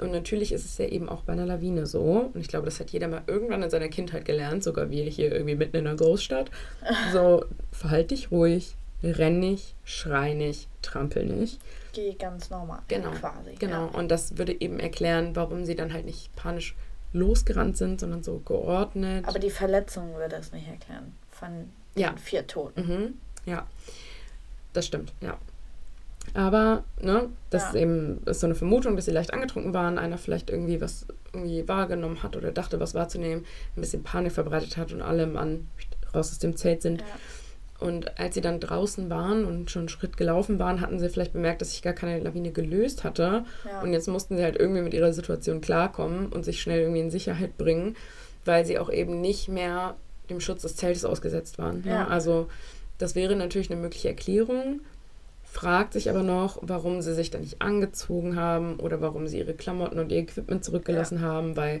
Und 0.00 0.12
natürlich 0.12 0.52
ist 0.52 0.64
es 0.64 0.78
ja 0.78 0.86
eben 0.86 1.08
auch 1.08 1.22
bei 1.22 1.32
einer 1.32 1.46
Lawine 1.46 1.86
so. 1.86 2.30
Und 2.32 2.40
ich 2.40 2.48
glaube, 2.48 2.64
das 2.66 2.80
hat 2.80 2.90
jeder 2.90 3.08
mal 3.08 3.22
irgendwann 3.26 3.62
in 3.62 3.70
seiner 3.70 3.88
Kindheit 3.88 4.24
gelernt, 4.24 4.62
sogar 4.64 4.90
wir 4.90 5.04
hier 5.04 5.32
irgendwie 5.32 5.54
mitten 5.56 5.76
in 5.76 5.84
der 5.84 5.94
Großstadt. 5.96 6.50
So, 7.12 7.44
verhalt 7.72 8.10
dich 8.10 8.30
ruhig, 8.30 8.74
renn 9.02 9.38
nicht, 9.40 9.74
schrei 9.84 10.34
nicht, 10.34 10.68
trampel 10.82 11.24
nicht. 11.26 11.58
Geh 11.92 12.14
ganz 12.14 12.50
normal. 12.50 12.80
Genau, 12.88 13.10
Quasi. 13.10 13.54
Genau. 13.58 13.86
Ja. 13.86 13.98
Und 13.98 14.08
das 14.10 14.38
würde 14.38 14.58
eben 14.60 14.78
erklären, 14.78 15.34
warum 15.34 15.64
sie 15.64 15.74
dann 15.74 15.92
halt 15.92 16.04
nicht 16.06 16.34
panisch 16.36 16.74
losgerannt 17.12 17.76
sind, 17.76 18.00
sondern 18.00 18.22
so 18.22 18.38
geordnet. 18.44 19.26
Aber 19.26 19.38
die 19.40 19.50
Verletzungen 19.50 20.14
würde 20.16 20.36
es 20.36 20.52
nicht 20.52 20.68
erklären. 20.68 21.12
Von 21.30 21.70
Ja. 21.96 22.14
vier 22.16 22.46
Toten. 22.46 22.80
Mhm. 22.86 23.14
Ja, 23.46 23.66
das 24.72 24.86
stimmt, 24.86 25.12
ja. 25.20 25.36
Aber, 26.34 26.84
ne, 27.00 27.28
das 27.50 27.62
Ja. 27.62 27.68
ist 27.70 27.74
eben 27.76 28.20
ist 28.26 28.40
so 28.40 28.46
eine 28.46 28.54
Vermutung, 28.54 28.96
dass 28.96 29.04
sie 29.06 29.10
leicht 29.10 29.32
angetrunken 29.32 29.74
waren, 29.74 29.98
einer 29.98 30.18
vielleicht 30.18 30.50
irgendwie 30.50 30.80
was 30.80 31.06
irgendwie 31.32 31.66
wahrgenommen 31.68 32.22
hat 32.22 32.36
oder 32.36 32.50
dachte, 32.52 32.80
was 32.80 32.94
wahrzunehmen, 32.94 33.44
ein 33.76 33.80
bisschen 33.80 34.02
Panik 34.02 34.32
verbreitet 34.32 34.76
hat 34.76 34.92
und 34.92 35.02
alle 35.02 35.26
Mann 35.26 35.68
raus 36.14 36.30
aus 36.32 36.38
dem 36.38 36.56
Zelt 36.56 36.82
sind. 36.82 37.00
Ja. 37.00 37.06
Und 37.86 38.18
als 38.18 38.34
sie 38.34 38.42
dann 38.42 38.60
draußen 38.60 39.08
waren 39.08 39.44
und 39.46 39.70
schon 39.70 39.80
einen 39.82 39.88
Schritt 39.88 40.16
gelaufen 40.18 40.58
waren, 40.58 40.80
hatten 40.82 40.98
sie 40.98 41.08
vielleicht 41.08 41.32
bemerkt, 41.32 41.62
dass 41.62 41.70
sich 41.70 41.80
gar 41.82 41.94
keine 41.94 42.18
Lawine 42.22 42.50
gelöst 42.52 43.04
hatte. 43.04 43.44
Ja. 43.64 43.80
Und 43.80 43.92
jetzt 43.94 44.06
mussten 44.06 44.36
sie 44.36 44.42
halt 44.42 44.56
irgendwie 44.56 44.82
mit 44.82 44.92
ihrer 44.92 45.12
Situation 45.14 45.60
klarkommen 45.62 46.26
und 46.26 46.44
sich 46.44 46.60
schnell 46.60 46.80
irgendwie 46.80 47.00
in 47.00 47.10
Sicherheit 47.10 47.56
bringen, 47.56 47.96
weil 48.44 48.66
sie 48.66 48.78
auch 48.78 48.90
eben 48.92 49.20
nicht 49.22 49.48
mehr 49.48 49.94
dem 50.28 50.40
Schutz 50.40 50.62
des 50.62 50.76
Zeltes 50.76 51.04
ausgesetzt 51.06 51.58
waren. 51.58 51.80
ne? 51.80 51.90
Ja. 51.90 52.06
Also 52.08 52.48
das 52.98 53.14
wäre 53.14 53.34
natürlich 53.34 53.70
eine 53.70 53.80
mögliche 53.80 54.08
Erklärung. 54.08 54.80
Fragt 55.52 55.94
sich 55.94 56.08
aber 56.08 56.22
noch, 56.22 56.58
warum 56.62 57.02
sie 57.02 57.12
sich 57.12 57.30
dann 57.30 57.40
nicht 57.40 57.60
angezogen 57.60 58.36
haben 58.36 58.76
oder 58.76 59.00
warum 59.00 59.26
sie 59.26 59.38
ihre 59.38 59.54
Klamotten 59.54 59.98
und 59.98 60.12
ihr 60.12 60.18
Equipment 60.18 60.64
zurückgelassen 60.64 61.22
haben, 61.22 61.56
weil 61.56 61.80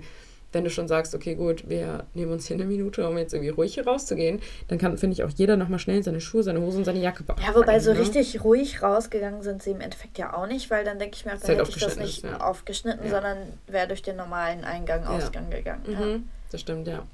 wenn 0.52 0.64
du 0.64 0.70
schon 0.70 0.88
sagst, 0.88 1.14
okay, 1.14 1.36
gut, 1.36 1.68
wir 1.68 2.04
nehmen 2.14 2.32
uns 2.32 2.46
hier 2.46 2.56
eine 2.56 2.64
Minute, 2.64 3.08
um 3.08 3.16
jetzt 3.16 3.32
irgendwie 3.32 3.50
ruhig 3.50 3.74
hier 3.74 3.86
rauszugehen, 3.86 4.40
dann 4.66 4.78
kann, 4.78 4.98
finde 4.98 5.14
ich, 5.14 5.22
auch 5.22 5.30
jeder 5.30 5.56
nochmal 5.56 5.78
schnell 5.78 6.02
seine 6.02 6.20
Schuhe, 6.20 6.42
seine 6.42 6.60
Hose 6.60 6.78
und 6.78 6.84
seine 6.84 6.98
Jacke 6.98 7.22
packen. 7.22 7.42
Ja, 7.42 7.54
wobei 7.54 7.78
so 7.78 7.92
ne? 7.92 8.00
richtig 8.00 8.42
ruhig 8.42 8.82
rausgegangen 8.82 9.42
sind 9.42 9.62
sie 9.62 9.70
im 9.70 9.80
Endeffekt 9.80 10.18
ja 10.18 10.34
auch 10.34 10.48
nicht, 10.48 10.68
weil 10.68 10.84
dann 10.84 10.98
denke 10.98 11.14
ich 11.16 11.24
mir, 11.24 11.32
dann 11.32 11.42
halt 11.42 11.58
hätte 11.60 11.70
ich 11.70 11.76
das 11.76 11.96
nicht 11.96 12.24
ja. 12.24 12.40
aufgeschnitten, 12.40 13.04
Ja. 13.04 13.10
sondern 13.10 13.38
wäre 13.68 13.86
durch 13.86 14.02
den 14.02 14.16
normalen 14.16 14.64
Eingang, 14.64 15.04
Ja. 15.04 15.10
Ausgang 15.10 15.48
gegangen. 15.50 15.84
Ja. 15.86 16.00
Mhm, 16.00 16.28
das 16.50 16.60
stimmt, 16.60 16.88
ja. 16.88 17.04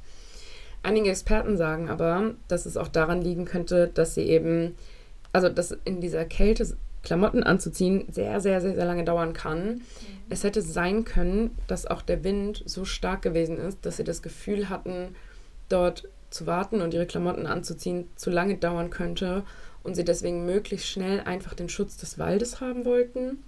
Einige 0.82 1.10
Experten 1.10 1.58
sagen 1.58 1.90
aber, 1.90 2.30
dass 2.48 2.64
es 2.64 2.78
auch 2.78 2.88
daran 2.88 3.20
liegen 3.20 3.44
könnte, 3.44 3.88
dass 3.92 4.14
sie 4.14 4.22
eben, 4.22 4.76
also 5.32 5.48
dass 5.48 5.76
in 5.84 6.00
dieser 6.00 6.24
Kälte 6.24 6.76
Klamotten 7.02 7.44
anzuziehen 7.44 8.04
sehr, 8.10 8.40
sehr, 8.40 8.60
sehr, 8.60 8.74
sehr 8.74 8.84
lange 8.84 9.04
dauern 9.04 9.32
kann. 9.32 9.82
Es 10.28 10.42
hätte 10.42 10.60
sein 10.60 11.04
können, 11.04 11.56
dass 11.68 11.86
auch 11.86 12.02
der 12.02 12.24
Wind 12.24 12.64
so 12.66 12.84
stark 12.84 13.22
gewesen 13.22 13.58
ist, 13.58 13.86
dass 13.86 13.98
sie 13.98 14.04
das 14.04 14.22
Gefühl 14.22 14.68
hatten, 14.68 15.14
dort 15.68 16.08
zu 16.30 16.46
warten 16.46 16.82
und 16.82 16.94
ihre 16.94 17.06
Klamotten 17.06 17.46
anzuziehen 17.46 18.08
zu 18.16 18.30
lange 18.30 18.56
dauern 18.56 18.90
könnte 18.90 19.44
und 19.84 19.94
sie 19.94 20.04
deswegen 20.04 20.44
möglichst 20.46 20.88
schnell 20.88 21.20
einfach 21.20 21.54
den 21.54 21.68
Schutz 21.68 21.96
des 21.96 22.18
Waldes 22.18 22.60
haben 22.60 22.84
wollten. 22.84 23.38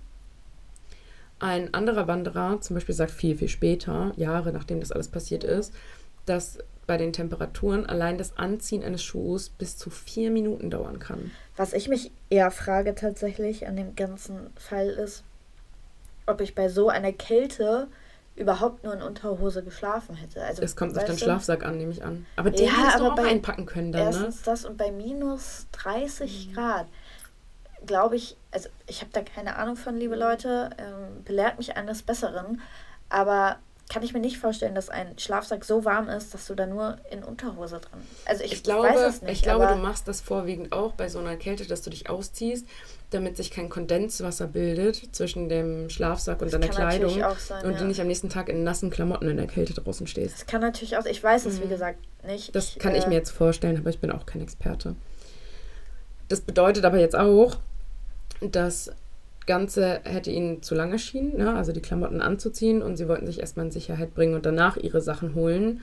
Ein 1.40 1.74
anderer 1.74 2.06
Wanderer 2.06 2.60
zum 2.60 2.74
Beispiel 2.74 2.94
sagt 2.94 3.10
viel, 3.10 3.36
viel 3.36 3.48
später, 3.48 4.12
Jahre 4.16 4.52
nachdem 4.52 4.78
das 4.78 4.92
alles 4.92 5.08
passiert 5.08 5.42
ist, 5.42 5.72
dass 6.26 6.58
bei 6.88 6.96
den 6.96 7.12
Temperaturen 7.12 7.86
allein 7.86 8.18
das 8.18 8.36
Anziehen 8.38 8.82
eines 8.82 9.04
Schuhs 9.04 9.50
bis 9.50 9.76
zu 9.76 9.90
vier 9.90 10.32
Minuten 10.32 10.70
dauern 10.70 10.98
kann. 10.98 11.30
Was 11.56 11.72
ich 11.74 11.86
mich 11.88 12.10
eher 12.30 12.50
frage 12.50 12.94
tatsächlich 12.96 13.68
an 13.68 13.76
dem 13.76 13.94
ganzen 13.94 14.50
Fall 14.56 14.88
ist, 14.88 15.22
ob 16.26 16.40
ich 16.40 16.54
bei 16.54 16.68
so 16.68 16.88
einer 16.88 17.12
Kälte 17.12 17.88
überhaupt 18.36 18.84
nur 18.84 18.94
in 18.94 19.02
Unterhose 19.02 19.62
geschlafen 19.62 20.16
hätte. 20.16 20.42
Also, 20.42 20.62
Es 20.62 20.76
kommt 20.76 20.96
auf 20.96 21.04
du, 21.04 21.16
Schlafsack 21.16 21.64
an, 21.64 21.76
nehme 21.76 21.92
ich 21.92 22.02
an. 22.04 22.24
Aber 22.36 22.50
den 22.50 22.64
Ja, 22.66 22.72
hättest 22.72 23.00
du 23.00 23.04
aber 23.04 23.12
auch 23.12 23.16
bei- 23.16 23.28
einpacken 23.28 23.66
können 23.66 23.92
dann, 23.92 24.02
ne? 24.04 24.06
Erstens 24.08 24.42
das 24.42 24.64
und 24.64 24.76
bei 24.78 24.90
minus 24.90 25.66
30 25.72 26.48
Mhm. 26.48 26.54
Grad 26.54 26.86
glaube 27.86 28.16
ich, 28.16 28.36
also 28.50 28.68
ich 28.86 29.00
habe 29.02 29.10
da 29.12 29.20
keine 29.22 29.56
Ahnung 29.56 29.76
von, 29.76 29.96
liebe. 29.96 30.16
Leute, 30.16 30.70
ähm, 30.78 31.22
belehrt 31.24 31.58
mich 31.58 31.76
eines 31.76 32.02
Besseren, 32.02 32.60
aber 33.08 33.56
kann 33.88 34.02
ich 34.02 34.12
mir 34.12 34.20
nicht 34.20 34.38
vorstellen, 34.38 34.74
dass 34.74 34.88
ein 34.90 35.18
Schlafsack 35.18 35.64
so 35.64 35.84
warm 35.84 36.08
ist, 36.08 36.34
dass 36.34 36.46
du 36.46 36.54
da 36.54 36.66
nur 36.66 36.98
in 37.10 37.22
Unterhose 37.24 37.80
drin. 37.80 38.00
Also 38.26 38.44
ich, 38.44 38.52
Ich 38.52 38.62
glaube, 38.62 38.88
weiß 38.88 39.00
es 39.16 39.22
nicht. 39.22 39.32
ich 39.32 39.42
glaube 39.42 39.66
du 39.66 39.76
machst 39.76 40.06
das 40.08 40.20
vorwiegend 40.20 40.72
auch 40.72 40.92
bei 40.92 41.08
so 41.08 41.18
einer 41.18 41.36
Kälte, 41.36 41.66
dass 41.66 41.82
du 41.82 41.90
dich 41.90 42.10
ausziehst, 42.10 42.66
damit 43.10 43.36
sich 43.36 43.50
kein 43.50 43.68
Kondenswasser 43.70 44.46
bildet 44.46 45.14
zwischen 45.16 45.48
dem 45.48 45.88
Schlafsack 45.88 46.42
und 46.42 46.52
Das 46.52 46.60
deiner 46.60 46.68
kann 46.72 46.84
natürlich 46.88 47.14
Kleidung 47.16 47.32
auch 47.36 47.38
sein, 47.38 47.64
und 47.64 47.72
ja. 47.72 47.78
du 47.78 47.84
nicht 47.86 48.00
am 48.00 48.06
nächsten 48.06 48.28
Tag 48.28 48.48
in 48.50 48.62
nassen 48.64 48.90
Klamotten 48.90 49.28
in 49.28 49.36
der 49.38 49.46
Kälte 49.46 49.72
draußen 49.74 50.06
stehst. 50.06 50.34
das 50.34 50.46
kann 50.46 50.60
natürlich 50.60 50.96
auch. 50.98 51.06
Ich 51.06 51.22
weiß 51.22 51.46
es 51.46 51.60
wie 51.60 51.64
Mhm. 51.64 51.70
gesagt 51.70 51.98
nicht. 52.26 52.54
Das 52.54 52.76
kann 52.78 52.94
äh, 52.94 52.98
ich 52.98 53.06
mir 53.06 53.14
jetzt 53.14 53.30
vorstellen, 53.30 53.78
aber 53.78 53.90
ich 53.90 53.98
bin 54.00 54.10
auch 54.10 54.26
kein 54.26 54.42
Experte. 54.42 54.94
Das 56.28 56.40
bedeutet 56.42 56.84
aber 56.84 56.98
jetzt 56.98 57.16
auch, 57.16 57.56
das 58.40 58.90
Ganze 59.48 60.00
hätte 60.04 60.30
ihnen 60.30 60.62
zu 60.62 60.76
lang 60.76 60.92
erschienen, 60.92 61.36
ne? 61.38 61.54
also 61.54 61.72
die 61.72 61.80
Klamotten 61.82 62.20
anzuziehen 62.20 62.82
und 62.82 62.96
sie 62.96 63.08
wollten 63.08 63.26
sich 63.26 63.40
erstmal 63.40 63.66
in 63.66 63.72
Sicherheit 63.72 64.14
bringen 64.14 64.34
und 64.34 64.46
danach 64.46 64.76
ihre 64.76 65.00
Sachen 65.00 65.34
holen. 65.34 65.80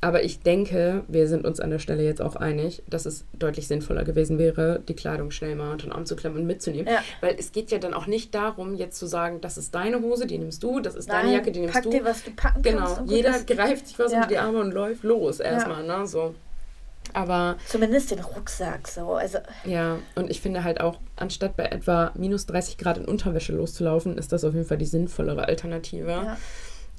Aber 0.00 0.22
ich 0.22 0.42
denke, 0.42 1.02
wir 1.08 1.26
sind 1.26 1.44
uns 1.44 1.58
an 1.58 1.70
der 1.70 1.80
Stelle 1.80 2.04
jetzt 2.04 2.22
auch 2.22 2.36
einig, 2.36 2.84
dass 2.88 3.04
es 3.04 3.24
deutlich 3.36 3.66
sinnvoller 3.66 4.04
gewesen 4.04 4.38
wäre, 4.38 4.80
die 4.86 4.94
Kleidung 4.94 5.32
schnell 5.32 5.56
mal 5.56 5.72
unter 5.72 5.86
den 5.88 5.92
Arm 5.92 6.06
zu 6.06 6.14
klemmen 6.14 6.38
und 6.38 6.46
mitzunehmen. 6.46 6.86
Ja. 6.86 7.02
Weil 7.20 7.34
es 7.36 7.50
geht 7.50 7.72
ja 7.72 7.78
dann 7.78 7.94
auch 7.94 8.06
nicht 8.06 8.32
darum, 8.32 8.76
jetzt 8.76 8.96
zu 8.96 9.06
sagen, 9.06 9.40
das 9.40 9.58
ist 9.58 9.74
deine 9.74 10.00
Hose, 10.00 10.28
die 10.28 10.38
nimmst 10.38 10.62
du, 10.62 10.78
das 10.78 10.94
ist 10.94 11.10
deine 11.10 11.24
Nein, 11.30 11.32
Jacke, 11.38 11.50
die 11.50 11.58
nimmst 11.60 11.74
pack 11.74 11.82
du. 11.82 11.90
dir, 11.90 12.04
was 12.04 12.22
du 12.22 12.30
packen 12.30 12.62
Genau, 12.62 12.84
kannst. 12.84 12.98
gut 13.00 13.10
jeder 13.10 13.40
greift 13.42 13.88
sich 13.88 13.98
was 13.98 14.12
Ja. 14.12 14.18
unter 14.18 14.28
die 14.28 14.38
Arme 14.38 14.60
und 14.60 14.70
läuft 14.72 15.02
los 15.02 15.40
erstmal, 15.40 15.84
ne? 15.84 16.06
So. 16.06 16.36
Aber 17.12 17.56
Zumindest 17.66 18.10
den 18.10 18.20
Rucksack 18.20 18.88
so. 18.88 19.14
Also 19.14 19.38
ja, 19.64 19.98
und 20.14 20.30
ich 20.30 20.40
finde 20.40 20.64
halt 20.64 20.80
auch, 20.80 20.98
anstatt 21.16 21.56
bei 21.56 21.64
etwa 21.64 22.12
minus 22.14 22.46
30 22.46 22.78
Grad 22.78 22.98
in 22.98 23.04
Unterwäsche 23.04 23.52
loszulaufen, 23.52 24.18
ist 24.18 24.32
das 24.32 24.44
auf 24.44 24.54
jeden 24.54 24.66
Fall 24.66 24.78
die 24.78 24.86
sinnvollere 24.86 25.46
Alternative. 25.46 26.10
ja. 26.10 26.36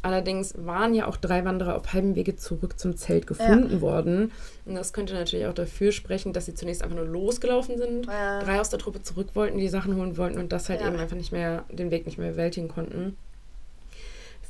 Allerdings 0.02 0.54
waren 0.58 0.94
ja 0.94 1.08
auch 1.08 1.18
drei 1.18 1.44
Wanderer 1.44 1.76
auf 1.76 1.92
halbem 1.92 2.16
Wege 2.16 2.38
zurück 2.38 2.80
zum 2.80 2.96
Zelt 2.96 3.28
gefunden 3.28 3.76
ja. 3.76 3.82
worden. 3.82 4.32
Und 4.66 4.76
das 4.76 4.94
könnte 4.94 5.14
natürlich 5.14 5.46
auch 5.46 5.54
dafür 5.54 5.92
sprechen, 5.92 6.32
dass 6.32 6.46
sie 6.46 6.56
zunächst 6.56 6.84
einfach 6.84 6.96
nur 6.96 7.06
losgelaufen 7.06 7.78
sind, 7.78 8.06
ja. 8.06 8.42
drei 8.42 8.62
aus 8.62 8.70
der 8.70 8.80
Truppe 8.80 9.02
zurück 9.02 9.30
wollten, 9.34 9.58
die 9.58 9.68
Sachen 9.68 9.98
holen 9.98 10.16
wollten 10.16 10.40
und 10.40 10.54
das 10.54 10.70
halt 10.70 10.82
eben 10.82 10.96
einfach 10.96 11.18
nicht 11.18 11.34
mehr, 11.34 11.66
den 11.70 11.92
Weg 11.92 12.06
nicht 12.06 12.18
mehr 12.18 12.32
bewältigen 12.32 12.70
konnten. 12.70 13.18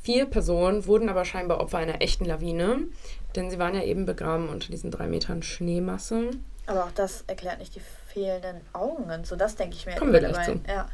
Vier 0.02 0.26
Personen 0.26 0.86
wurden 0.86 1.08
aber 1.08 1.24
scheinbar 1.24 1.60
Opfer 1.60 1.78
einer 1.78 2.00
echten 2.00 2.24
Lawine, 2.24 2.78
denn 3.36 3.50
sie 3.50 3.58
waren 3.58 3.74
ja 3.74 3.82
eben 3.82 4.06
begraben 4.06 4.48
unter 4.48 4.70
diesen 4.70 4.90
drei 4.90 5.06
Metern 5.06 5.42
Schneemasse. 5.42 6.30
Aber 6.66 6.84
auch 6.84 6.92
das 6.92 7.24
erklärt 7.26 7.58
nicht 7.58 7.74
die 7.74 7.82
fehlenden 8.06 8.60
Augen 8.72 9.10
und 9.10 9.26
so, 9.26 9.36
das 9.36 9.56
denke 9.56 9.76
ich 9.76 9.86
mir. 9.86 9.96
Kommen 9.96 10.12
wir 10.12 10.20
gleich 10.20 10.46
zu. 10.46 10.60
Ja. 10.66 10.88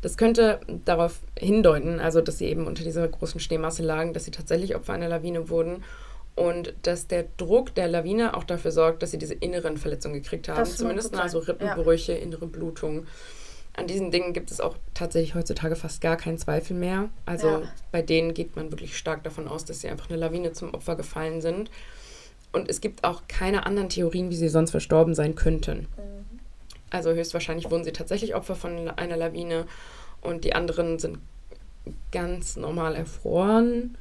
Das 0.00 0.16
könnte 0.16 0.60
darauf 0.84 1.20
hindeuten, 1.38 2.00
also 2.00 2.20
dass 2.20 2.38
sie 2.38 2.46
eben 2.46 2.66
unter 2.66 2.84
dieser 2.84 3.06
großen 3.08 3.40
Schneemasse 3.40 3.82
lagen, 3.82 4.12
dass 4.12 4.24
sie 4.24 4.30
tatsächlich 4.30 4.76
Opfer 4.76 4.92
einer 4.92 5.08
Lawine 5.08 5.48
wurden 5.48 5.82
und 6.36 6.74
dass 6.82 7.06
der 7.06 7.26
Druck 7.36 7.74
der 7.74 7.88
Lawine 7.88 8.36
auch 8.36 8.44
dafür 8.44 8.72
sorgt, 8.72 9.02
dass 9.02 9.10
sie 9.12 9.18
diese 9.18 9.34
inneren 9.34 9.76
Verletzungen 9.76 10.14
gekriegt 10.14 10.48
haben, 10.48 10.64
zumindest 10.64 11.14
also 11.16 11.38
Rippenbrüche, 11.38 12.12
ja. 12.12 12.18
innere 12.18 12.46
Blutung. 12.46 13.06
An 13.76 13.88
diesen 13.88 14.12
Dingen 14.12 14.32
gibt 14.32 14.52
es 14.52 14.60
auch 14.60 14.76
tatsächlich 14.94 15.34
heutzutage 15.34 15.74
fast 15.74 16.00
gar 16.00 16.16
keinen 16.16 16.38
Zweifel 16.38 16.76
mehr. 16.76 17.10
Also 17.26 17.48
ja. 17.48 17.62
bei 17.90 18.02
denen 18.02 18.32
geht 18.32 18.54
man 18.54 18.70
wirklich 18.70 18.96
stark 18.96 19.24
davon 19.24 19.48
aus, 19.48 19.64
dass 19.64 19.80
sie 19.80 19.88
einfach 19.88 20.08
eine 20.08 20.18
Lawine 20.18 20.52
zum 20.52 20.72
Opfer 20.74 20.94
gefallen 20.94 21.42
sind. 21.42 21.70
Und 22.52 22.70
es 22.70 22.80
gibt 22.80 23.02
auch 23.02 23.22
keine 23.26 23.66
anderen 23.66 23.88
Theorien, 23.88 24.30
wie 24.30 24.36
sie 24.36 24.48
sonst 24.48 24.70
verstorben 24.70 25.16
sein 25.16 25.34
könnten. 25.34 25.88
Mhm. 25.96 26.40
Also 26.90 27.12
höchstwahrscheinlich 27.12 27.68
wurden 27.72 27.82
sie 27.82 27.92
tatsächlich 27.92 28.36
Opfer 28.36 28.54
von 28.54 28.88
einer 28.90 29.16
Lawine 29.16 29.66
und 30.20 30.44
die 30.44 30.54
anderen 30.54 31.00
sind 31.00 31.18
ganz 32.12 32.54
normal 32.54 32.94
erfroren. 32.94 33.98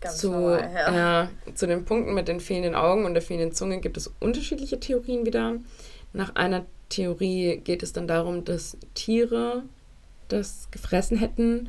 Ganz 0.00 0.18
zu, 0.18 0.30
normal, 0.30 0.70
ja. 0.72 1.22
Äh, 1.24 1.54
zu 1.54 1.66
den 1.66 1.84
Punkten 1.84 2.14
mit 2.14 2.28
den 2.28 2.38
fehlenden 2.38 2.76
Augen 2.76 3.04
und 3.04 3.14
der 3.14 3.22
fehlenden 3.22 3.52
Zunge 3.52 3.80
gibt 3.80 3.96
es 3.96 4.12
unterschiedliche 4.20 4.78
Theorien 4.78 5.26
wieder. 5.26 5.56
Nach 6.12 6.36
einer 6.36 6.64
Theorie 6.92 7.58
geht 7.58 7.82
es 7.82 7.92
dann 7.92 8.06
darum, 8.06 8.44
dass 8.44 8.76
Tiere 8.94 9.62
das 10.28 10.68
gefressen 10.70 11.18
hätten. 11.18 11.68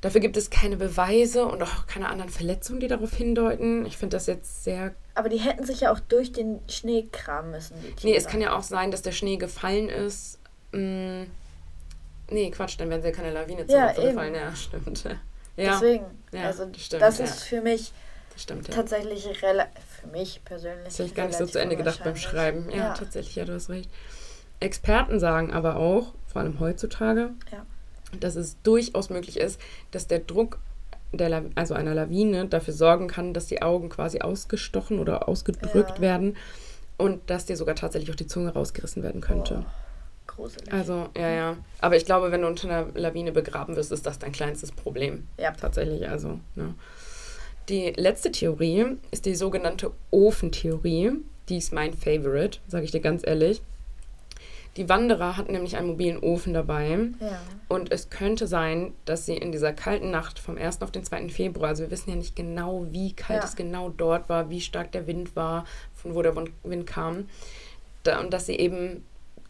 Dafür 0.00 0.20
gibt 0.20 0.36
es 0.36 0.50
keine 0.50 0.76
Beweise 0.76 1.46
und 1.46 1.62
auch 1.62 1.86
keine 1.86 2.08
anderen 2.08 2.30
Verletzungen, 2.30 2.80
die 2.80 2.88
darauf 2.88 3.14
hindeuten. 3.14 3.86
Ich 3.86 3.96
finde 3.96 4.16
das 4.16 4.26
jetzt 4.26 4.64
sehr 4.64 4.94
aber 5.14 5.28
die 5.28 5.38
hätten 5.38 5.64
sich 5.64 5.80
ja 5.80 5.92
auch 5.92 6.00
durch 6.00 6.32
den 6.32 6.60
Schnee 6.68 7.08
kramen 7.10 7.52
müssen. 7.52 7.76
Die 7.80 8.06
nee, 8.06 8.16
es 8.16 8.26
kann 8.26 8.40
ja 8.40 8.56
auch 8.56 8.62
sein, 8.64 8.90
dass 8.90 9.02
der 9.02 9.12
Schnee 9.12 9.36
gefallen 9.36 9.88
ist. 9.88 10.38
Hm, 10.72 11.30
nee, 12.30 12.50
Quatsch, 12.50 12.78
dann 12.78 12.90
wären 12.90 13.00
sie 13.00 13.08
ja 13.08 13.14
keine 13.14 13.32
Lawine 13.32 13.66
zum 13.66 13.76
ja, 13.76 13.92
gefallen. 13.92 14.34
Ja, 14.34 14.54
stimmt. 14.56 15.04
Ja. 15.56 15.74
Deswegen, 15.74 16.04
ja, 16.32 16.42
also 16.42 16.64
das, 16.64 16.84
stimmt, 16.84 17.02
das 17.02 17.20
ist 17.20 17.44
für 17.44 17.60
mich 17.60 17.92
stimmt, 18.36 18.68
tatsächlich 18.72 19.40
relativ, 19.40 19.93
für 20.04 20.10
mich 20.10 20.42
persönlich. 20.44 20.84
Das 20.84 20.98
habe 20.98 21.08
ich 21.08 21.14
gar 21.14 21.26
nicht 21.26 21.38
so 21.38 21.46
zu 21.46 21.58
Ende 21.58 21.76
gedacht 21.76 22.02
beim 22.04 22.16
Schreiben. 22.16 22.70
Ja, 22.70 22.76
ja, 22.76 22.94
tatsächlich, 22.94 23.36
ja, 23.36 23.44
du 23.44 23.54
hast 23.54 23.70
recht. 23.70 23.90
Experten 24.60 25.20
sagen 25.20 25.52
aber 25.52 25.76
auch, 25.76 26.14
vor 26.26 26.42
allem 26.42 26.60
heutzutage, 26.60 27.30
dass 28.20 28.36
es 28.36 28.60
durchaus 28.62 29.10
möglich 29.10 29.38
ist, 29.38 29.60
dass 29.90 30.06
der 30.06 30.20
Druck 30.20 30.58
der, 31.12 31.44
also 31.54 31.74
einer 31.74 31.94
Lawine 31.94 32.46
dafür 32.46 32.74
sorgen 32.74 33.08
kann, 33.08 33.34
dass 33.34 33.46
die 33.46 33.62
Augen 33.62 33.88
quasi 33.88 34.20
ausgestochen 34.20 34.98
oder 34.98 35.28
ausgedrückt 35.28 35.96
ja. 35.96 36.00
werden 36.00 36.36
und 36.96 37.30
dass 37.30 37.46
dir 37.46 37.56
sogar 37.56 37.74
tatsächlich 37.74 38.10
auch 38.10 38.16
die 38.16 38.26
Zunge 38.26 38.52
rausgerissen 38.52 39.02
werden 39.02 39.20
könnte. 39.20 39.64
Oh, 39.64 39.70
gruselig. 40.26 40.72
Also, 40.72 41.08
ja, 41.16 41.28
ja. 41.28 41.56
Aber 41.80 41.96
ich 41.96 42.04
glaube, 42.04 42.32
wenn 42.32 42.42
du 42.42 42.48
unter 42.48 42.68
einer 42.68 42.86
Lawine 42.94 43.32
begraben 43.32 43.76
wirst, 43.76 43.92
ist 43.92 44.06
das 44.06 44.18
dein 44.18 44.32
kleinstes 44.32 44.72
Problem. 44.72 45.26
Ja. 45.38 45.52
Tatsächlich, 45.52 46.08
also. 46.08 46.40
Ne. 46.54 46.74
Die 47.68 47.90
letzte 47.96 48.30
Theorie 48.30 48.98
ist 49.10 49.26
die 49.26 49.34
sogenannte 49.34 49.92
Ofentheorie. 50.10 51.12
Die 51.48 51.56
ist 51.56 51.72
mein 51.72 51.94
Favorite, 51.94 52.58
sage 52.68 52.84
ich 52.84 52.90
dir 52.90 53.00
ganz 53.00 53.26
ehrlich. 53.26 53.62
Die 54.76 54.88
Wanderer 54.88 55.36
hatten 55.36 55.52
nämlich 55.52 55.76
einen 55.76 55.86
mobilen 55.86 56.18
Ofen 56.18 56.52
dabei. 56.52 56.98
Ja. 57.20 57.40
Und 57.68 57.92
es 57.92 58.10
könnte 58.10 58.46
sein, 58.46 58.92
dass 59.04 59.24
sie 59.24 59.36
in 59.36 59.52
dieser 59.52 59.72
kalten 59.72 60.10
Nacht 60.10 60.38
vom 60.38 60.58
1. 60.58 60.82
auf 60.82 60.90
den 60.90 61.04
2. 61.04 61.28
Februar, 61.28 61.68
also 61.68 61.84
wir 61.84 61.90
wissen 61.90 62.10
ja 62.10 62.16
nicht 62.16 62.34
genau, 62.34 62.86
wie 62.90 63.12
kalt 63.12 63.42
ja. 63.42 63.48
es 63.48 63.56
genau 63.56 63.90
dort 63.90 64.28
war, 64.28 64.50
wie 64.50 64.60
stark 64.60 64.90
der 64.92 65.06
Wind 65.06 65.36
war, 65.36 65.64
von 65.94 66.14
wo 66.14 66.22
der 66.22 66.34
Wind 66.36 66.86
kam. 66.86 67.28
Da, 68.02 68.20
und 68.20 68.32
dass 68.32 68.46
sie 68.46 68.56
eben, 68.56 69.04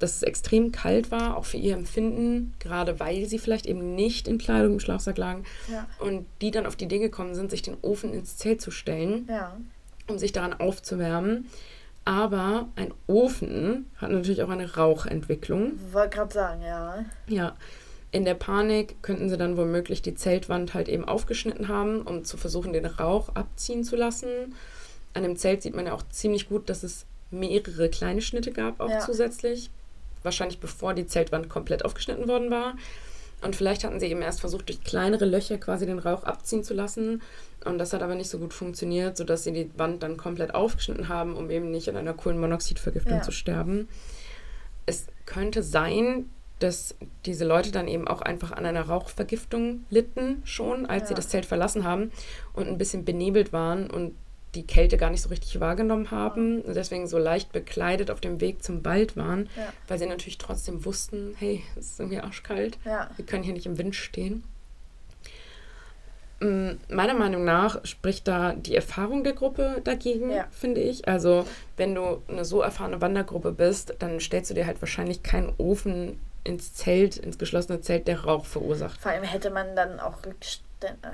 dass 0.05 0.17
es 0.17 0.23
extrem 0.23 0.71
kalt 0.71 1.11
war, 1.11 1.37
auch 1.37 1.47
für 1.47 1.57
ihr 1.57 1.75
Empfinden, 1.75 2.53
gerade 2.59 3.01
weil 3.01 3.25
sie 3.25 3.39
vielleicht 3.39 3.65
eben 3.65 3.95
nicht 3.95 4.29
in 4.29 4.37
Kleidung 4.37 4.75
im 4.75 4.81
Schlafsack 4.81 5.17
lagen. 5.17 5.45
Ja. 5.73 5.89
Und 5.99 6.27
die 6.43 6.51
dann 6.51 6.67
auf 6.67 6.77
die 6.77 6.85
Idee 6.85 6.99
gekommen 6.99 7.35
sind, 7.35 7.51
sich 7.51 7.63
den 7.63 7.79
Ofen 7.81 8.13
ins 8.13 8.37
Zelt 8.37 8.61
zu 8.61 8.71
stellen, 8.71 9.27
um 10.07 10.19
sich 10.19 10.33
daran 10.33 10.53
aufzuwärmen. 10.53 11.47
Aber 12.05 12.69
ein 12.77 12.93
Ofen 13.07 13.91
hat 13.97 14.11
natürlich 14.11 14.43
auch 14.43 14.51
eine 14.51 14.75
Rauchentwicklung. 14.75 15.73
Wollte 15.93 16.19
gerade 16.19 16.35
sagen, 16.35 16.63
ja. 16.63 17.05
Ja. 17.27 17.57
In 18.13 18.27
der 18.27 18.35
Panik 18.35 19.03
könnten 19.03 19.31
sie 19.31 19.39
dann 19.39 19.57
womöglich 19.57 20.03
die 20.03 20.15
Zeltwand 20.15 20.75
halt 20.75 20.91
eben 20.91 21.07
aufgeschnitten 21.07 21.69
haben, 21.69 22.03
um 22.03 22.25
zu 22.25 22.37
versuchen, 22.37 22.75
den 22.75 22.85
Rauch 22.85 23.31
abziehen 23.31 23.85
zu 23.85 23.97
lassen. 23.97 24.55
An 25.15 25.23
dem 25.23 25.37
Zelt 25.37 25.63
sieht 25.63 25.75
man 25.75 25.87
ja 25.87 25.95
auch 25.95 26.03
ziemlich 26.11 26.51
gut, 26.51 26.69
dass 26.69 26.83
es 26.83 27.07
mehrere 27.31 27.89
kleine 27.89 28.21
Schnitte 28.21 28.53
gab, 28.53 28.81
auch 28.81 28.91
ja. 28.91 29.01
zusätzlich. 29.01 29.71
Wahrscheinlich 30.25 30.59
bevor 30.59 30.95
die 30.95 31.07
Zeltwand 31.07 31.49
komplett 31.49 31.85
aufgeschnitten 31.85 32.27
worden 32.27 32.51
war. 32.51 32.75
Und 33.43 33.55
vielleicht 33.55 33.85
hatten 33.85 34.01
sie 34.01 34.07
eben 34.07 34.23
erst 34.23 34.41
versucht, 34.41 34.69
durch 34.69 34.83
kleinere 34.83 35.27
Löcher 35.27 35.59
quasi 35.59 35.85
den 35.85 35.99
Rauch 35.99 36.25
abziehen 36.25 36.65
zu 36.65 36.73
lassen. 36.73 37.23
Und 37.65 37.79
das 37.79 37.93
hat 37.93 38.03
aber 38.03 38.15
nicht 38.15 38.31
so 38.31 38.39
gut 38.39 38.55
funktioniert, 38.55 39.17
sodass 39.17 39.45
sie 39.45 39.53
die 39.53 39.71
Wand 39.77 40.03
dann 40.03 40.17
komplett 40.17 40.55
aufgeschnitten 40.55 41.09
haben, 41.09 41.37
um 41.37 41.51
eben 41.51 41.71
nicht 41.71 41.89
an 41.89 41.97
einer 41.97 42.15
Kohlenmonoxidvergiftung 42.15 43.19
ja. 43.19 43.23
zu 43.23 43.33
sterben. 43.33 43.89
Es 44.87 45.07
könnte 45.27 45.63
sein, 45.63 46.31
dass 46.59 46.95
diese 47.27 47.45
Leute 47.45 47.71
dann 47.71 47.89
eben 47.89 48.09
auch 48.09 48.23
einfach 48.23 48.53
an 48.53 48.65
einer 48.65 48.83
Rauchvergiftung 48.83 49.85
litten, 49.91 50.41
schon 50.45 50.87
als 50.87 51.03
ja. 51.03 51.09
sie 51.09 51.15
das 51.15 51.29
Zelt 51.29 51.45
verlassen 51.45 51.85
haben 51.85 52.13
und 52.55 52.69
ein 52.69 52.79
bisschen 52.79 53.05
benebelt 53.05 53.53
waren 53.53 53.91
und 53.91 54.15
die 54.55 54.67
Kälte 54.67 54.97
gar 54.97 55.11
nicht 55.11 55.23
so 55.23 55.29
richtig 55.29 55.61
wahrgenommen 55.61 56.11
haben 56.11 56.61
und 56.63 56.75
deswegen 56.75 57.07
so 57.07 57.19
leicht 57.19 57.53
bekleidet 57.53 58.11
auf 58.11 58.21
dem 58.21 58.41
Weg 58.41 58.63
zum 58.63 58.85
Wald 58.85 59.17
waren, 59.17 59.49
ja. 59.57 59.73
weil 59.89 59.99
sie 59.99 60.07
natürlich 60.07 60.39
trotzdem 60.39 60.85
wussten, 60.85 61.35
hey, 61.39 61.63
es 61.77 61.93
ist 61.93 62.01
irgendwie 62.01 62.21
arschkalt, 62.21 62.79
ja. 62.85 63.11
wir 63.17 63.27
können 63.27 63.43
hier 63.43 63.55
nicht 63.55 63.67
im 63.67 63.79
Wind 63.79 63.95
stehen. 63.95 64.45
Mm, 66.41 66.73
meiner 66.89 67.15
Meinung 67.15 67.45
nach 67.45 67.85
spricht 67.85 68.29
da 68.29 68.53
die 68.53 68.75
Erfahrung 68.75 69.25
der 69.25 69.33
Gruppe 69.33 69.81
dagegen, 69.85 70.31
ja. 70.31 70.47
finde 70.51 70.81
ich. 70.81 71.09
Also, 71.09 71.47
wenn 71.77 71.95
du 71.95 72.23
eine 72.29 72.45
so 72.45 72.61
erfahrene 72.61 73.01
Wandergruppe 73.01 73.53
bist, 73.53 73.95
dann 74.01 74.21
stellst 74.21 74.51
du 74.51 74.55
dir 74.55 74.67
halt 74.67 74.83
wahrscheinlich 74.83 75.23
keinen 75.23 75.53
Ofen 75.59 76.19
ins 76.43 76.75
Zelt, 76.75 77.17
ins 77.17 77.39
geschlossene 77.39 77.81
Zelt, 77.81 78.07
der 78.09 78.25
Rauch 78.25 78.45
verursacht. 78.45 79.01
Vor 79.01 79.13
allem 79.13 79.25
hätte 79.25 79.51
man 79.51 79.75
dann 79.75 80.01
auch 80.01 80.25
Rückstände. 80.27 81.13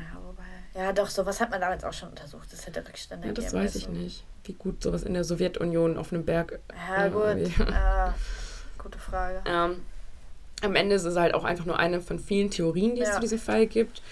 Ja, 0.74 0.92
doch, 0.92 1.08
sowas 1.08 1.40
hat 1.40 1.50
man 1.50 1.60
damals 1.60 1.84
auch 1.84 1.92
schon 1.92 2.10
untersucht. 2.10 2.52
Das 2.52 2.66
hätte 2.66 2.86
Rückstände 2.86 3.28
ja, 3.28 3.34
Das 3.34 3.52
weiß 3.52 3.74
ich 3.74 3.88
nicht, 3.88 4.24
wie 4.44 4.52
gut 4.52 4.82
sowas 4.82 5.02
in 5.02 5.14
der 5.14 5.24
Sowjetunion 5.24 5.98
auf 5.98 6.12
einem 6.12 6.24
Berg. 6.24 6.60
Ja, 6.88 7.08
gut. 7.08 7.50
Ja, 7.58 8.14
gute 8.78 8.98
Frage. 8.98 9.42
Ähm, 9.46 9.82
am 10.62 10.76
Ende 10.76 10.94
ist 10.94 11.04
es 11.04 11.16
halt 11.16 11.34
auch 11.34 11.44
einfach 11.44 11.64
nur 11.64 11.78
eine 11.78 12.00
von 12.00 12.18
vielen 12.18 12.50
Theorien, 12.50 12.94
die 12.94 13.02
es 13.02 13.14
zu 13.14 13.20
diesem 13.20 13.38
Fall 13.38 13.66
gibt. 13.66 14.02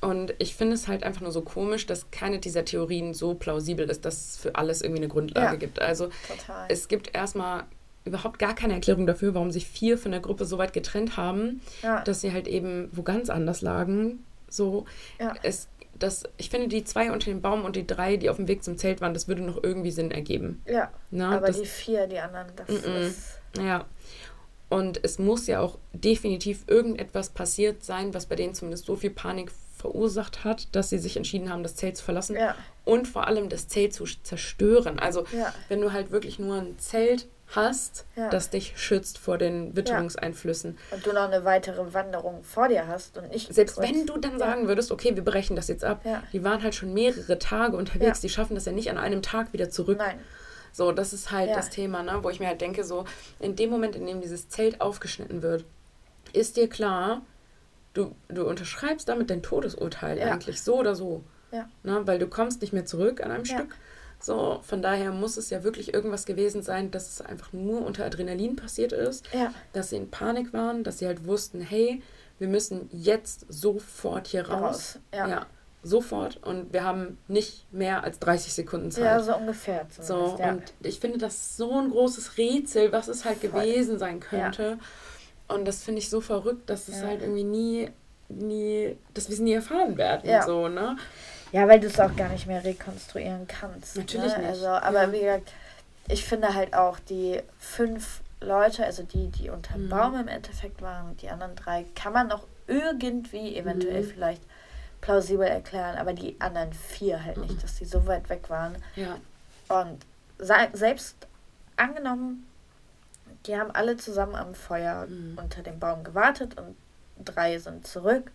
Und 0.00 0.32
ich 0.38 0.54
finde 0.54 0.74
es 0.74 0.88
halt 0.88 1.04
einfach 1.04 1.20
nur 1.20 1.30
so 1.30 1.42
komisch, 1.42 1.86
dass 1.86 2.10
keine 2.10 2.38
dieser 2.38 2.64
Theorien 2.64 3.12
so 3.12 3.34
plausibel 3.34 3.88
ist, 3.90 4.06
dass 4.06 4.30
es 4.30 4.36
für 4.38 4.54
alles 4.54 4.80
irgendwie 4.80 5.02
eine 5.02 5.08
Grundlage 5.08 5.52
ja, 5.52 5.56
gibt. 5.56 5.80
Also 5.80 6.08
total. 6.26 6.66
es 6.70 6.88
gibt 6.88 7.14
erstmal 7.14 7.64
überhaupt 8.06 8.38
gar 8.38 8.54
keine 8.54 8.72
Erklärung 8.72 9.06
dafür, 9.06 9.34
warum 9.34 9.50
sich 9.50 9.66
vier 9.66 9.98
von 9.98 10.10
der 10.10 10.20
Gruppe 10.20 10.46
so 10.46 10.56
weit 10.56 10.72
getrennt 10.72 11.18
haben, 11.18 11.60
ja. 11.82 12.02
dass 12.02 12.22
sie 12.22 12.32
halt 12.32 12.48
eben 12.48 12.88
wo 12.92 13.02
ganz 13.02 13.28
anders 13.28 13.60
lagen. 13.60 14.24
So, 14.48 14.86
ja. 15.18 15.34
es, 15.42 15.68
das, 16.02 16.24
ich 16.36 16.50
finde, 16.50 16.68
die 16.68 16.84
zwei 16.84 17.12
unter 17.12 17.30
dem 17.30 17.40
Baum 17.40 17.64
und 17.64 17.76
die 17.76 17.86
drei, 17.86 18.16
die 18.16 18.30
auf 18.30 18.36
dem 18.36 18.48
Weg 18.48 18.64
zum 18.64 18.76
Zelt 18.76 19.00
waren, 19.00 19.14
das 19.14 19.28
würde 19.28 19.42
noch 19.42 19.62
irgendwie 19.62 19.90
Sinn 19.90 20.10
ergeben. 20.10 20.62
Ja. 20.66 20.90
Na, 21.10 21.36
aber 21.36 21.48
das, 21.48 21.60
die 21.60 21.66
vier, 21.66 22.06
die 22.06 22.18
anderen, 22.18 22.48
das 22.56 22.68
mm 22.68 22.72
-mm. 22.72 23.06
ist. 23.06 23.38
Ja. 23.58 23.84
Und 24.68 25.02
es 25.04 25.18
muss 25.18 25.46
ja 25.46 25.60
auch 25.60 25.78
definitiv 25.92 26.64
irgendetwas 26.68 27.30
passiert 27.30 27.84
sein, 27.84 28.14
was 28.14 28.26
bei 28.26 28.36
denen 28.36 28.54
zumindest 28.54 28.86
so 28.86 28.96
viel 28.96 29.10
Panik 29.10 29.50
verursacht 29.76 30.44
hat, 30.44 30.68
dass 30.72 30.90
sie 30.90 30.98
sich 30.98 31.16
entschieden 31.16 31.50
haben, 31.50 31.62
das 31.62 31.74
Zelt 31.74 31.96
zu 31.96 32.04
verlassen 32.04 32.36
ja. 32.36 32.54
und 32.84 33.08
vor 33.08 33.26
allem 33.26 33.48
das 33.48 33.66
Zelt 33.66 33.94
zu 33.94 34.04
zerstören. 34.04 34.98
Also 34.98 35.24
ja. 35.32 35.52
wenn 35.68 35.80
du 35.80 35.92
halt 35.92 36.12
wirklich 36.12 36.38
nur 36.38 36.56
ein 36.56 36.78
Zelt 36.78 37.26
hast, 37.50 38.06
ja. 38.16 38.28
das 38.28 38.50
dich 38.50 38.74
schützt 38.76 39.18
vor 39.18 39.38
den 39.38 39.74
Witterungseinflüssen. 39.76 40.78
Und 40.90 41.06
du 41.06 41.12
noch 41.12 41.28
eine 41.28 41.44
weitere 41.44 41.92
Wanderung 41.92 42.44
vor 42.44 42.68
dir 42.68 42.86
hast 42.86 43.18
und 43.18 43.30
nicht. 43.30 43.52
Selbst 43.52 43.76
kurz. 43.76 43.88
wenn 43.88 44.06
du 44.06 44.18
dann 44.18 44.38
sagen 44.38 44.68
würdest, 44.68 44.92
okay, 44.92 45.14
wir 45.16 45.24
brechen 45.24 45.56
das 45.56 45.68
jetzt 45.68 45.84
ab, 45.84 46.04
die 46.32 46.44
waren 46.44 46.62
halt 46.62 46.74
schon 46.74 46.94
mehrere 46.94 47.38
Tage 47.38 47.76
unterwegs, 47.76 48.20
die 48.20 48.28
schaffen 48.28 48.54
das 48.54 48.64
ja 48.64 48.72
nicht 48.72 48.90
an 48.90 48.98
einem 48.98 49.22
Tag 49.22 49.52
wieder 49.52 49.70
zurück. 49.70 49.98
Nein. 49.98 50.18
So, 50.72 50.92
das 50.92 51.12
ist 51.12 51.32
halt 51.32 51.50
das 51.50 51.70
Thema, 51.70 52.02
ne? 52.02 52.20
wo 52.22 52.30
ich 52.30 52.38
mir 52.38 52.46
halt 52.46 52.60
denke, 52.60 52.84
so 52.84 53.04
in 53.40 53.56
dem 53.56 53.70
Moment, 53.70 53.96
in 53.96 54.06
dem 54.06 54.20
dieses 54.20 54.48
Zelt 54.48 54.80
aufgeschnitten 54.80 55.42
wird, 55.42 55.64
ist 56.32 56.56
dir 56.56 56.68
klar, 56.68 57.22
du, 57.94 58.14
du 58.28 58.46
unterschreibst 58.46 59.08
damit 59.08 59.30
dein 59.30 59.42
Todesurteil 59.42 60.20
eigentlich 60.20 60.62
so 60.62 60.78
oder 60.78 60.94
so. 60.94 61.24
Ja. 61.50 61.68
Ne? 61.82 62.06
Weil 62.06 62.20
du 62.20 62.28
kommst 62.28 62.60
nicht 62.60 62.72
mehr 62.72 62.86
zurück 62.86 63.20
an 63.20 63.32
einem 63.32 63.44
ja. 63.44 63.56
Stück. 63.56 63.74
So, 64.20 64.60
von 64.62 64.82
daher 64.82 65.12
muss 65.12 65.38
es 65.38 65.48
ja 65.48 65.64
wirklich 65.64 65.94
irgendwas 65.94 66.26
gewesen 66.26 66.62
sein, 66.62 66.90
dass 66.90 67.08
es 67.08 67.20
einfach 67.22 67.52
nur 67.52 67.84
unter 67.84 68.04
Adrenalin 68.04 68.54
passiert 68.54 68.92
ist, 68.92 69.24
ja. 69.32 69.52
dass 69.72 69.90
sie 69.90 69.96
in 69.96 70.10
Panik 70.10 70.52
waren, 70.52 70.84
dass 70.84 70.98
sie 70.98 71.06
halt 71.06 71.26
wussten, 71.26 71.62
hey, 71.62 72.02
wir 72.38 72.48
müssen 72.48 72.88
jetzt 72.92 73.46
sofort 73.48 74.28
hier 74.28 74.48
raus. 74.48 74.62
raus. 74.62 74.98
Ja. 75.14 75.28
ja. 75.28 75.46
Sofort. 75.82 76.36
Und 76.42 76.74
wir 76.74 76.84
haben 76.84 77.16
nicht 77.26 77.72
mehr 77.72 78.04
als 78.04 78.18
30 78.18 78.52
Sekunden 78.52 78.90
Zeit. 78.90 79.04
Ja, 79.04 79.20
so 79.22 79.34
ungefähr. 79.34 79.86
So, 79.98 80.36
ja. 80.38 80.50
und 80.50 80.62
ich 80.82 81.00
finde 81.00 81.16
das 81.16 81.56
so 81.56 81.72
ein 81.72 81.90
großes 81.90 82.36
Rätsel, 82.36 82.92
was 82.92 83.08
es 83.08 83.24
halt 83.24 83.38
Voll. 83.38 83.50
gewesen 83.50 83.98
sein 83.98 84.20
könnte. 84.20 84.78
Und 85.48 85.66
das 85.66 85.82
finde 85.82 86.00
ich 86.00 86.10
so 86.10 86.20
verrückt, 86.20 86.68
dass 86.68 86.88
es 86.88 87.02
halt 87.02 87.22
irgendwie 87.22 87.44
nie, 87.44 87.90
nie, 88.28 88.96
dass 89.14 89.28
wir 89.28 89.34
es 89.34 89.40
nie 89.40 89.54
erfahren 89.54 89.96
werden. 89.96 90.30
So, 90.44 90.68
ne? 90.68 90.96
Ja, 91.52 91.66
weil 91.66 91.80
du 91.80 91.88
es 91.88 91.98
auch 91.98 92.14
gar 92.14 92.28
nicht 92.28 92.46
mehr 92.46 92.62
rekonstruieren 92.62 93.46
kannst. 93.48 93.96
Natürlich 93.96 94.32
ne? 94.32 94.38
nicht. 94.38 94.48
Also, 94.48 94.68
aber 94.68 95.04
ja. 95.04 95.12
wie 95.12 95.20
gesagt, 95.20 95.52
ich 96.08 96.24
finde 96.24 96.54
halt 96.54 96.74
auch 96.74 96.98
die 96.98 97.40
fünf 97.58 98.20
Leute, 98.40 98.84
also 98.84 99.02
die, 99.02 99.28
die 99.28 99.50
unter 99.50 99.76
mhm. 99.76 99.88
Baum 99.88 100.18
im 100.18 100.28
Endeffekt 100.28 100.80
waren, 100.82 101.16
die 101.18 101.28
anderen 101.28 101.56
drei, 101.56 101.86
kann 101.94 102.12
man 102.12 102.28
noch 102.28 102.44
irgendwie 102.66 103.56
eventuell 103.56 104.02
mhm. 104.02 104.08
vielleicht 104.08 104.42
plausibel 105.00 105.46
erklären, 105.46 105.96
aber 105.96 106.12
die 106.12 106.36
anderen 106.40 106.72
vier 106.72 107.24
halt 107.24 107.38
nicht, 107.38 107.54
mhm. 107.54 107.60
dass 107.60 107.76
die 107.76 107.84
so 107.84 108.06
weit 108.06 108.28
weg 108.28 108.48
waren. 108.48 108.76
Ja. 108.96 109.16
Und 109.68 110.04
selbst 110.38 111.16
angenommen, 111.76 112.46
die 113.46 113.56
haben 113.56 113.70
alle 113.70 113.96
zusammen 113.96 114.34
am 114.34 114.54
Feuer 114.54 115.06
mhm. 115.06 115.38
unter 115.40 115.62
dem 115.62 115.78
Baum 115.78 116.04
gewartet 116.04 116.56
und 116.58 116.76
drei 117.24 117.58
sind 117.58 117.86
zurück 117.86 118.30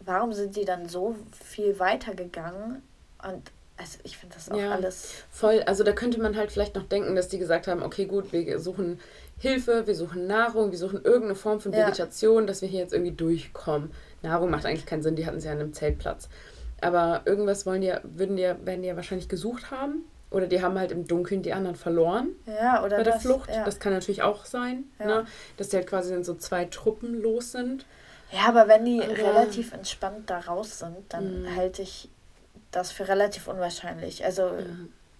warum 0.00 0.32
sind 0.32 0.56
die 0.56 0.64
dann 0.64 0.88
so 0.88 1.16
viel 1.44 1.78
weiter 1.78 2.14
gegangen? 2.14 2.82
Und 3.22 3.50
also 3.76 3.98
ich 4.02 4.18
finde 4.18 4.34
das 4.34 4.50
auch 4.50 4.58
ja, 4.58 4.72
alles. 4.72 5.24
Voll, 5.30 5.62
also 5.62 5.84
da 5.84 5.92
könnte 5.92 6.20
man 6.20 6.36
halt 6.36 6.52
vielleicht 6.52 6.74
noch 6.74 6.84
denken, 6.84 7.16
dass 7.16 7.28
die 7.28 7.38
gesagt 7.38 7.66
haben, 7.66 7.82
okay, 7.82 8.04
gut, 8.04 8.32
wir 8.32 8.58
suchen 8.58 9.00
Hilfe, 9.38 9.86
wir 9.86 9.94
suchen 9.94 10.26
Nahrung, 10.26 10.70
wir 10.70 10.78
suchen 10.78 11.02
irgendeine 11.02 11.34
Form 11.34 11.60
von 11.60 11.72
Vegetation, 11.72 12.42
ja. 12.42 12.46
dass 12.46 12.60
wir 12.60 12.68
hier 12.68 12.80
jetzt 12.80 12.92
irgendwie 12.92 13.12
durchkommen. 13.12 13.90
Nahrung 14.22 14.50
macht 14.50 14.66
eigentlich 14.66 14.84
keinen 14.84 15.02
Sinn, 15.02 15.16
die 15.16 15.24
hatten 15.24 15.40
sie 15.40 15.46
ja 15.46 15.52
an 15.52 15.60
einem 15.60 15.72
Zeltplatz. 15.72 16.28
Aber 16.82 17.22
irgendwas 17.24 17.64
wollen 17.64 17.80
die, 17.80 17.92
würden 18.02 18.36
die, 18.36 18.42
werden 18.42 18.82
die 18.82 18.88
ja 18.88 18.96
wahrscheinlich 18.96 19.28
gesucht 19.28 19.70
haben. 19.70 20.04
Oder 20.30 20.46
die 20.46 20.62
haben 20.62 20.78
halt 20.78 20.92
im 20.92 21.08
Dunkeln 21.08 21.42
die 21.42 21.52
anderen 21.52 21.74
verloren. 21.74 22.28
Ja, 22.46 22.84
oder 22.84 22.98
bei 22.98 23.02
der 23.02 23.14
das, 23.14 23.22
Flucht. 23.22 23.50
Ja. 23.50 23.64
Das 23.64 23.80
kann 23.80 23.92
natürlich 23.92 24.22
auch 24.22 24.44
sein, 24.44 24.84
ja. 25.00 25.06
ne? 25.06 25.26
dass 25.56 25.70
die 25.70 25.76
halt 25.76 25.88
quasi 25.88 26.22
so 26.22 26.34
zwei 26.34 26.66
Truppen 26.66 27.20
los 27.20 27.52
sind. 27.52 27.84
Ja, 28.32 28.48
aber 28.48 28.68
wenn 28.68 28.84
die 28.84 29.02
aber 29.02 29.16
relativ 29.16 29.72
entspannt 29.72 30.30
da 30.30 30.38
raus 30.38 30.78
sind, 30.78 30.96
dann 31.08 31.42
mhm. 31.42 31.56
halte 31.56 31.82
ich 31.82 32.08
das 32.70 32.92
für 32.92 33.08
relativ 33.08 33.48
unwahrscheinlich. 33.48 34.24
Also, 34.24 34.42
ja. 34.42 34.64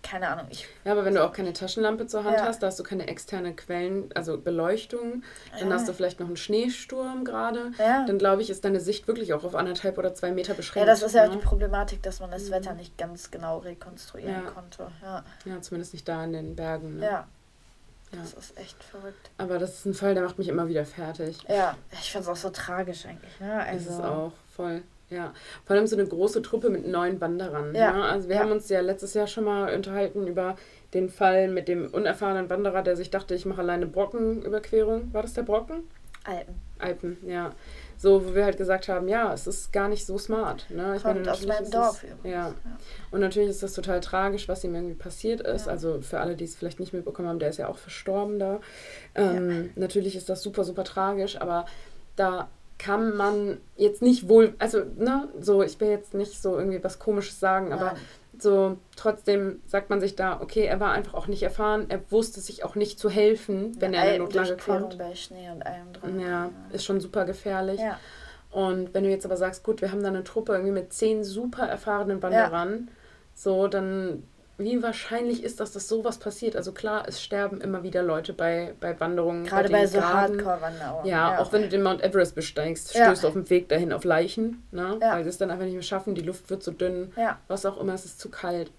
keine 0.03 0.29
Ahnung. 0.29 0.47
Ich 0.51 0.69
ja, 0.85 0.93
aber 0.93 1.05
wenn 1.05 1.15
du 1.15 1.25
auch 1.25 1.33
keine 1.33 1.53
Taschenlampe 1.53 2.07
zur 2.07 2.23
Hand 2.23 2.37
ja. 2.39 2.45
hast, 2.45 2.63
da 2.63 2.69
hast 2.69 2.79
du 2.79 2.85
keine 2.85 3.09
externe 3.09 3.55
Quellen, 3.55 4.11
also 4.15 4.39
Beleuchtung, 4.39 5.25
dann 5.59 5.69
ja. 5.69 5.75
hast 5.75 5.89
du 5.89 5.93
vielleicht 5.93 6.21
noch 6.21 6.29
einen 6.29 6.37
Schneesturm 6.37 7.25
gerade, 7.25 7.73
dann 7.79 8.19
glaube 8.19 8.43
ich, 8.43 8.51
ist 8.51 8.65
deine 8.65 8.81
Sicht 8.81 9.09
wirklich 9.09 9.35
auch 9.35 9.43
auf 9.43 9.57
anderthalb 9.57 9.99
oder 9.99 10.15
zwei 10.15 10.31
Meter 10.31 10.55
beschränkt. 10.55 10.87
Ja, 10.87 10.93
das 10.93 11.03
ist 11.03 11.15
ja 11.15 11.25
auch 11.25 11.29
ne? 11.31 11.37
die 11.39 11.45
Problematik, 11.45 12.03
dass 12.03 12.21
man 12.21 12.31
das 12.31 12.45
mhm. 12.45 12.53
Wetter 12.53 12.75
nicht 12.75 12.97
ganz 12.97 13.31
genau 13.31 13.59
rekonstruieren 13.59 14.47
konnte. 14.55 14.89
Ja. 15.03 15.25
ja, 15.45 15.61
zumindest 15.61 15.93
nicht 15.93 16.09
da 16.09 16.23
in 16.23 16.33
den 16.33 16.55
Bergen. 16.55 16.99
Ne? 16.99 17.07
Ja. 17.07 17.29
Das 18.13 18.35
ist 18.35 18.59
echt 18.59 18.83
verrückt. 18.83 19.31
Aber 19.39 19.59
das 19.59 19.75
ist 19.75 19.87
ein 19.87 19.95
Fall, 19.95 20.15
der 20.15 20.25
macht 20.25 20.39
mich 20.39 20.49
immer 20.49 20.69
wieder 20.69 20.85
fertig. 20.85 21.39
Ja, 21.49 21.77
ich 21.93 22.11
finde 22.11 22.25
es 22.25 22.29
auch 22.29 22.37
so 22.37 22.51
tragisch 22.51 23.07
eigentlich. 23.07 23.39
Ne? 23.41 23.55
Also 23.55 23.89
ist 23.91 23.95
es 23.95 24.01
auch, 24.01 24.33
voll. 24.49 24.83
Ja, 25.11 25.33
vor 25.65 25.75
allem 25.75 25.87
so 25.87 25.97
eine 25.97 26.07
große 26.07 26.41
Truppe 26.43 26.71
mit 26.71 26.87
neun 26.87 27.21
Wanderern. 27.21 27.75
Ja. 27.75 27.93
Ne? 27.93 28.05
Also 28.05 28.29
wir 28.29 28.37
ja. 28.37 28.43
haben 28.43 28.53
uns 28.53 28.69
ja 28.69 28.81
letztes 28.81 29.15
Jahr 29.15 29.27
schon 29.27 29.45
mal 29.45 29.75
unterhalten 29.75 30.27
über 30.27 30.57
den 30.95 31.09
Fall 31.09 31.49
mit 31.49 31.69
dem 31.69 31.89
unerfahrenen 31.93 32.49
Wanderer, 32.49 32.83
der 32.83 32.97
sich 32.97 33.11
dachte, 33.11 33.35
ich 33.35 33.45
mache 33.45 33.61
alleine 33.61 33.87
Brockenüberquerung. 33.87 35.13
War 35.13 35.23
das 35.23 35.35
der 35.35 35.43
Brocken? 35.43 35.89
Alpen. 36.25 36.55
Alpen, 36.79 37.17
ja. 37.27 37.53
So, 38.01 38.27
wo 38.27 38.35
wir 38.35 38.47
halt 38.47 38.57
gesagt 38.57 38.89
haben, 38.89 39.09
ja, 39.09 39.31
es 39.35 39.47
ist 39.47 39.75
gar 39.75 39.87
nicht 39.87 40.07
so 40.07 40.17
smart. 40.17 40.65
Ne? 40.71 40.95
Ich 40.97 41.03
Kommt 41.03 41.17
meine, 41.17 41.33
aus 41.33 41.45
meinem 41.45 41.71
Dorf 41.71 42.03
es, 42.03 42.09
ja. 42.25 42.31
ja. 42.31 42.55
Und 43.11 43.21
natürlich 43.21 43.51
ist 43.51 43.63
das 43.63 43.75
total 43.75 44.01
tragisch, 44.01 44.49
was 44.49 44.65
ihm 44.65 44.75
irgendwie 44.75 44.95
passiert 44.95 45.43
ist. 45.43 45.67
Ja. 45.67 45.73
Also 45.73 46.01
für 46.01 46.19
alle, 46.19 46.35
die 46.35 46.45
es 46.45 46.55
vielleicht 46.57 46.81
nicht 46.81 46.95
mitbekommen 46.95 47.29
haben, 47.29 47.39
der 47.39 47.51
ist 47.51 47.59
ja 47.59 47.69
auch 47.69 47.77
verstorben 47.77 48.39
da. 48.39 48.61
Ähm, 49.15 49.51
ja. 49.51 49.83
Natürlich 49.83 50.17
ist 50.17 50.31
das 50.31 50.43
super, 50.43 50.65
super 50.65 50.85
tragisch, 50.85 51.39
aber 51.39 51.67
da 52.17 52.49
kann 52.79 53.15
man 53.15 53.59
jetzt 53.77 54.01
nicht 54.01 54.31
wohl, 54.31 54.55
also, 54.59 54.83
ne, 54.97 55.29
so, 55.39 55.63
ich 55.63 55.79
will 55.79 55.91
jetzt 55.91 56.15
nicht 56.15 56.41
so 56.41 56.59
irgendwie 56.59 56.83
was 56.83 56.99
Komisches 56.99 57.39
sagen, 57.39 57.71
aber 57.75 57.97
so 58.43 58.79
trotzdem 58.97 59.61
sagt 59.67 59.91
man 59.91 60.01
sich 60.01 60.17
da, 60.17 60.41
okay, 60.41 60.65
er 60.65 60.81
war 60.81 60.93
einfach 60.93 61.15
auch 61.15 61.27
nicht 61.27 61.43
erfahren, 61.43 61.87
er 61.89 62.01
wusste 62.11 62.41
sich 62.41 62.65
auch 62.65 62.75
nicht 62.75 62.99
zu 62.99 63.11
helfen, 63.11 63.81
wenn 63.81 63.93
ja, 63.93 64.03
er 64.03 64.17
in 64.17 64.23
Notlage 64.23 64.57
kommt. 64.57 64.99
bei 64.99 65.15
Schnee 65.15 65.51
und 65.51 65.65
allem 65.65 65.93
dran. 65.93 66.21
Ja, 66.21 66.51
ist 66.73 66.85
schon 66.85 67.01
super 67.01 67.25
gefährlich. 67.25 67.81
Ja. 67.81 67.99
Und 68.51 68.95
wenn 68.95 69.05
du 69.05 69.11
jetzt 69.11 69.25
aber 69.25 69.37
sagst, 69.37 69.63
gut, 69.63 69.81
wir 69.81 69.93
haben 69.93 70.03
da 70.03 70.09
eine 70.09 70.25
Truppe 70.25 70.53
irgendwie 70.53 70.73
mit 70.73 70.93
zehn 70.93 71.23
super 71.25 71.67
erfahrenen 71.67 72.23
Wanderern, 72.23 72.91
so, 73.35 73.69
dann 73.69 74.25
wie 74.61 74.83
wahrscheinlich 74.83 75.43
ist 75.43 75.59
das, 75.61 75.73
dass 75.73 75.89
sowas 75.89 76.19
passiert? 76.19 76.55
Also 76.55 76.73
klar, 76.73 77.05
es 77.07 77.23
sterben 77.23 77.61
immer 77.61 77.83
wieder 77.83 78.03
Leute 78.03 78.33
bei, 78.33 78.75
bei 78.79 78.99
Wanderungen. 79.01 79.45
Gerade 79.45 79.69
bei, 79.69 79.81
bei 79.81 79.87
so 79.87 80.03
Hardcore-Wanderungen. 80.03 81.07
Ja, 81.07 81.33
ja, 81.33 81.39
auch 81.41 81.53
wenn 81.53 81.63
du 81.63 81.69
den 81.69 81.83
Mount 81.83 82.03
Everest 82.03 82.35
besteigst, 82.35 82.95
ja. 82.95 83.07
stößt 83.07 83.25
du 83.25 83.29
auf 83.29 83.33
dem 83.35 83.51
Weg 83.51 83.69
dahin 83.69 83.93
auf 83.93 84.05
Leichen, 84.05 84.67
ne? 84.71 84.99
Ja. 85.01 85.13
weil 85.13 85.25
sie 85.25 85.31
es 85.31 85.39
dann 85.39 85.51
einfach 85.51 85.65
nicht 85.65 85.75
mehr 85.75 85.83
schaffen, 85.83 86.15
die 86.15 86.23
Luft 86.23 86.51
wird 86.51 86.63
zu 86.63 86.73
dünn, 86.73 87.13
ja. 87.17 87.39
was 87.49 87.67
auch 87.67 87.81
immer, 87.81 87.95
es 87.95 88.05
ist 88.05 88.21
zu 88.21 88.29
kalt. 88.29 88.71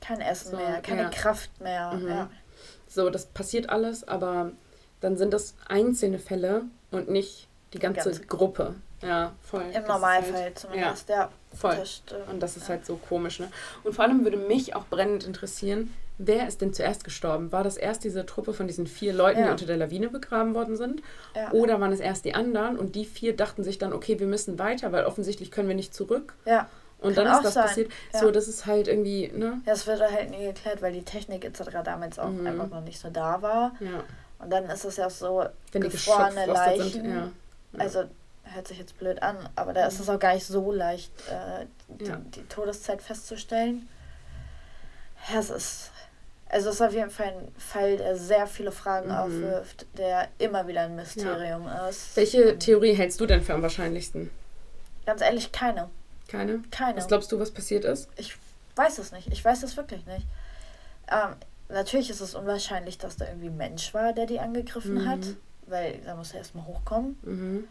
Kein 0.00 0.20
Essen 0.20 0.52
so, 0.52 0.56
mehr, 0.56 0.80
keine 0.82 1.10
Kraft 1.10 1.60
mehr. 1.60 1.92
Mhm. 1.92 2.08
Ja. 2.08 2.30
So, 2.86 3.10
das 3.10 3.26
passiert 3.26 3.70
alles, 3.70 4.06
aber 4.06 4.52
dann 5.00 5.16
sind 5.16 5.32
das 5.32 5.54
einzelne 5.68 6.18
Fälle 6.18 6.62
und 6.90 7.08
nicht 7.08 7.48
die 7.72 7.78
ganze, 7.78 8.10
die 8.10 8.16
ganze 8.16 8.26
Gruppe. 8.26 8.74
Ja, 9.02 9.32
voll. 9.42 9.64
Im 9.72 9.84
Normalfall 9.84 10.42
halt, 10.42 10.58
zumindest, 10.58 11.08
ja. 11.08 11.16
ja. 11.16 11.30
Voll. 11.54 11.76
Das 11.76 12.02
und 12.30 12.40
das 12.40 12.56
ist 12.56 12.68
halt 12.68 12.84
so 12.86 12.96
komisch, 12.96 13.40
ne? 13.40 13.48
Und 13.82 13.94
vor 13.94 14.04
allem 14.04 14.24
würde 14.24 14.36
mich 14.36 14.76
auch 14.76 14.84
brennend 14.86 15.24
interessieren, 15.24 15.94
wer 16.18 16.46
ist 16.46 16.60
denn 16.60 16.72
zuerst 16.72 17.02
gestorben? 17.02 17.50
War 17.50 17.64
das 17.64 17.76
erst 17.76 18.04
diese 18.04 18.26
Truppe 18.26 18.52
von 18.52 18.66
diesen 18.66 18.86
vier 18.86 19.12
Leuten, 19.12 19.40
ja. 19.40 19.46
die 19.46 19.52
unter 19.52 19.66
der 19.66 19.78
Lawine 19.78 20.08
begraben 20.08 20.54
worden 20.54 20.76
sind? 20.76 21.02
Ja. 21.34 21.50
Oder 21.52 21.80
waren 21.80 21.92
es 21.92 22.00
erst 22.00 22.24
die 22.24 22.34
anderen 22.34 22.78
und 22.78 22.94
die 22.94 23.04
vier 23.04 23.34
dachten 23.34 23.64
sich 23.64 23.78
dann, 23.78 23.92
okay, 23.92 24.20
wir 24.20 24.26
müssen 24.26 24.58
weiter, 24.58 24.92
weil 24.92 25.04
offensichtlich 25.04 25.50
können 25.50 25.68
wir 25.68 25.74
nicht 25.74 25.94
zurück. 25.94 26.34
Ja. 26.44 26.68
Und 27.00 27.14
Kann 27.14 27.24
dann 27.24 27.36
ist 27.36 27.44
das 27.44 27.54
sein. 27.54 27.64
passiert. 27.64 27.90
Ja. 28.12 28.20
So, 28.20 28.30
das 28.30 28.46
ist 28.46 28.66
halt 28.66 28.86
irgendwie, 28.86 29.32
ne? 29.34 29.62
Ja, 29.64 29.72
es 29.72 29.86
wird 29.86 30.02
halt 30.02 30.30
nie 30.30 30.44
geklärt, 30.44 30.82
weil 30.82 30.92
die 30.92 31.02
Technik 31.02 31.46
etc. 31.46 31.62
damals 31.82 32.18
auch 32.18 32.28
mhm. 32.28 32.46
einfach 32.46 32.68
noch 32.68 32.82
nicht 32.82 33.00
so 33.00 33.08
da 33.08 33.40
war. 33.40 33.72
Ja. 33.80 34.04
Und 34.38 34.50
dann 34.50 34.64
ist 34.66 34.84
es 34.84 34.96
ja 34.98 35.08
so 35.08 35.44
Wenn 35.72 35.82
gefrorene 35.82 36.46
Leichen. 36.46 36.90
Sind, 36.90 37.14
ja. 37.14 37.30
Also 37.78 38.04
hört 38.52 38.68
sich 38.68 38.78
jetzt 38.78 38.98
blöd 38.98 39.22
an, 39.22 39.36
aber 39.56 39.72
da 39.72 39.86
ist 39.86 40.00
es 40.00 40.08
auch 40.08 40.18
gar 40.18 40.34
nicht 40.34 40.46
so 40.46 40.72
leicht, 40.72 41.12
äh, 41.28 41.66
die, 41.88 42.04
ja. 42.04 42.16
die, 42.16 42.42
Todeszeit 42.44 43.02
festzustellen. 43.02 43.88
Ja, 45.32 45.38
es 45.38 45.50
ist. 45.50 45.90
Also 46.48 46.68
es 46.68 46.76
ist 46.76 46.80
auf 46.82 46.92
jeden 46.92 47.10
Fall 47.10 47.28
ein 47.28 47.52
Fall, 47.58 47.96
der 47.96 48.16
sehr 48.16 48.48
viele 48.48 48.72
Fragen 48.72 49.10
mhm. 49.10 49.14
aufwirft, 49.14 49.86
der 49.96 50.26
immer 50.38 50.66
wieder 50.66 50.82
ein 50.82 50.96
Mysterium 50.96 51.66
ja. 51.66 51.88
ist. 51.88 52.16
Welche 52.16 52.58
Theorie 52.58 52.92
hältst 52.94 53.20
du 53.20 53.26
denn 53.26 53.40
für 53.40 53.54
am 53.54 53.62
wahrscheinlichsten? 53.62 54.30
Ganz 55.06 55.20
ehrlich, 55.20 55.52
keine. 55.52 55.90
Keine? 56.26 56.62
Keine. 56.72 56.96
Was 56.96 57.06
glaubst 57.06 57.30
du, 57.30 57.38
was 57.38 57.52
passiert 57.52 57.84
ist? 57.84 58.08
Ich 58.16 58.36
weiß 58.74 58.98
es 58.98 59.12
nicht. 59.12 59.28
Ich 59.32 59.44
weiß 59.44 59.62
es 59.62 59.76
wirklich 59.76 60.04
nicht. 60.06 60.26
Ähm, 61.10 61.36
natürlich 61.68 62.10
ist 62.10 62.20
es 62.20 62.34
unwahrscheinlich, 62.34 62.98
dass 62.98 63.16
da 63.16 63.26
irgendwie 63.26 63.48
ein 63.48 63.56
Mensch 63.56 63.94
war, 63.94 64.12
der 64.12 64.26
die 64.26 64.40
angegriffen 64.40 64.94
mhm. 64.94 65.08
hat, 65.08 65.20
weil 65.66 66.00
da 66.04 66.16
muss 66.16 66.32
er 66.32 66.38
erstmal 66.38 66.66
hochkommen. 66.66 67.18
Mhm. 67.22 67.68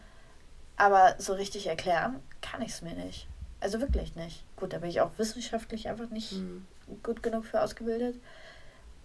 Aber 0.80 1.14
so 1.18 1.34
richtig 1.34 1.66
erklären 1.66 2.22
kann 2.40 2.62
ich 2.62 2.70
es 2.70 2.80
mir 2.80 2.94
nicht. 2.94 3.28
Also 3.60 3.82
wirklich 3.82 4.16
nicht. 4.16 4.42
Gut, 4.56 4.72
da 4.72 4.78
bin 4.78 4.88
ich 4.88 5.02
auch 5.02 5.10
wissenschaftlich 5.18 5.90
einfach 5.90 6.08
nicht 6.08 6.32
mhm. 6.32 6.66
gut 7.02 7.22
genug 7.22 7.44
für 7.44 7.60
ausgebildet. 7.60 8.18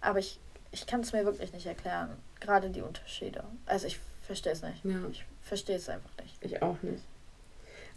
Aber 0.00 0.18
ich, 0.18 0.40
ich 0.72 0.86
kann 0.86 1.00
es 1.00 1.12
mir 1.12 1.26
wirklich 1.26 1.52
nicht 1.52 1.66
erklären. 1.66 2.16
Gerade 2.40 2.70
die 2.70 2.80
Unterschiede. 2.80 3.44
Also 3.66 3.88
ich 3.88 4.00
verstehe 4.22 4.54
es 4.54 4.62
nicht. 4.62 4.82
Ja. 4.86 5.06
Ich 5.10 5.26
verstehe 5.42 5.76
es 5.76 5.90
einfach 5.90 6.08
nicht. 6.22 6.38
Ich 6.40 6.62
auch 6.62 6.80
nicht. 6.80 7.04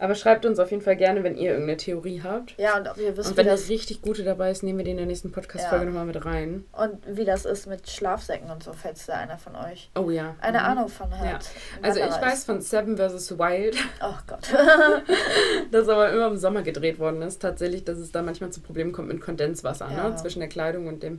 Aber 0.00 0.14
schreibt 0.14 0.46
uns 0.46 0.58
auf 0.58 0.70
jeden 0.70 0.82
Fall 0.82 0.96
gerne, 0.96 1.22
wenn 1.22 1.36
ihr 1.36 1.50
irgendeine 1.50 1.76
Theorie 1.76 2.22
habt. 2.24 2.54
Ja, 2.58 2.76
und 2.78 2.88
ob 2.88 2.96
ihr 2.96 3.16
wisst, 3.16 3.30
Und 3.30 3.36
wenn 3.36 3.46
das, 3.46 3.68
richtig 3.68 4.00
gute 4.02 4.24
dabei 4.24 4.50
ist, 4.50 4.62
nehmen 4.62 4.78
wir 4.78 4.84
die 4.86 4.92
in 4.92 4.96
der 4.96 5.06
nächsten 5.06 5.30
Podcast-Folge 5.30 5.84
Ja. 5.84 5.90
nochmal 5.90 6.06
mit 6.06 6.24
rein. 6.24 6.64
und 6.72 6.98
wie 7.06 7.24
das 7.26 7.44
ist 7.44 7.66
mit 7.66 7.88
Schlafsäcken 7.88 8.50
und 8.50 8.62
so, 8.62 8.72
falls 8.72 9.04
da 9.06 9.14
einer 9.14 9.36
von 9.38 9.54
euch 9.56 9.90
Oh 9.94 10.08
ja. 10.10 10.34
eine 10.40 10.58
Mhm. 10.58 10.64
Ahnung 10.64 10.88
von 10.88 11.10
hat. 11.18 11.26
Ja. 11.26 11.38
Also 11.82 12.00
ich 12.00 12.06
weiß 12.20 12.44
von 12.44 12.60
Seven 12.62 12.96
vs. 12.96 13.38
Wild, 13.38 13.76
Oh 14.02 14.14
Gott. 14.26 14.48
das 15.70 15.88
aber 15.88 16.10
immer 16.12 16.26
im 16.28 16.36
Sommer 16.36 16.62
gedreht 16.62 16.98
worden 16.98 17.22
ist, 17.22 17.40
tatsächlich, 17.42 17.84
dass 17.84 17.98
es 17.98 18.10
da 18.12 18.22
manchmal 18.22 18.50
zu 18.50 18.60
Problemen 18.60 18.92
kommt 18.92 19.08
mit 19.08 19.20
Kondenswasser, 19.20 19.88
Ja. 19.94 20.08
ne? 20.08 20.16
Zwischen 20.16 20.40
der 20.40 20.48
Kleidung 20.48 20.86
und 20.88 21.02
dem, 21.02 21.18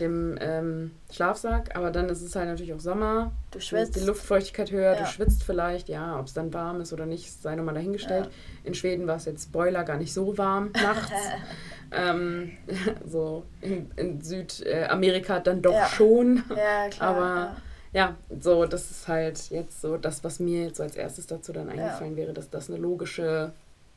dem 0.00 0.38
ähm, 0.40 0.90
Schlafsack. 1.12 1.76
Aber 1.76 1.90
dann 1.90 2.08
ist 2.08 2.22
es 2.22 2.34
halt 2.36 2.48
natürlich 2.48 2.72
auch 2.74 2.80
Sommer. 2.80 3.32
du 3.50 3.60
schwitzt. 3.60 3.96
die 3.96 4.00
Luftfeuchtigkeit 4.00 4.70
höher, 4.70 4.94
Ja. 4.94 5.00
du 5.00 5.06
schwitzt 5.06 5.42
vielleicht, 5.44 5.88
ja, 5.88 6.18
ob 6.18 6.26
es 6.26 6.34
dann 6.34 6.52
warm 6.54 6.80
ist 6.80 6.92
oder 6.92 7.06
nicht, 7.06 7.30
sei 7.42 7.54
nochmal 7.56 7.74
dahingestellt. 7.74 8.26
Ja. 8.26 8.30
In 8.64 8.74
Schweden 8.74 9.06
war 9.06 9.16
es 9.16 9.24
jetzt 9.24 9.52
Boiler 9.52 9.84
gar 9.84 9.96
nicht 9.96 10.12
so 10.12 10.36
warm 10.38 10.70
nachts. 10.72 11.12
ähm, 11.92 12.52
so 13.06 13.44
in, 13.60 13.90
in 13.96 14.20
Südamerika 14.20 15.40
dann 15.40 15.62
doch 15.62 15.72
Ja. 15.74 15.86
schon. 15.86 16.42
Ja, 16.56 16.88
klar. 16.88 17.16
Aber 17.16 17.56
Ja, 17.92 18.14
so, 18.38 18.66
das 18.66 18.90
ist 18.90 19.08
halt 19.08 19.50
jetzt 19.50 19.80
so 19.80 19.96
das, 19.96 20.22
was 20.22 20.38
mir 20.38 20.64
jetzt 20.66 20.76
so 20.76 20.84
als 20.84 20.94
erstes 20.96 21.26
dazu 21.26 21.52
dann 21.52 21.68
eingefallen 21.68 22.16
wäre, 22.16 22.32
dass 22.32 22.48
das 22.50 22.68
eine 22.70 22.78
logische 22.78 23.52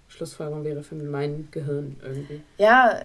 Schlussfolgerung 0.08 0.64
wäre 0.64 0.82
für 0.84 0.96
mein 0.96 1.48
Gehirn 1.52 1.98
irgendwie. 2.04 2.42
Ja, 2.58 3.02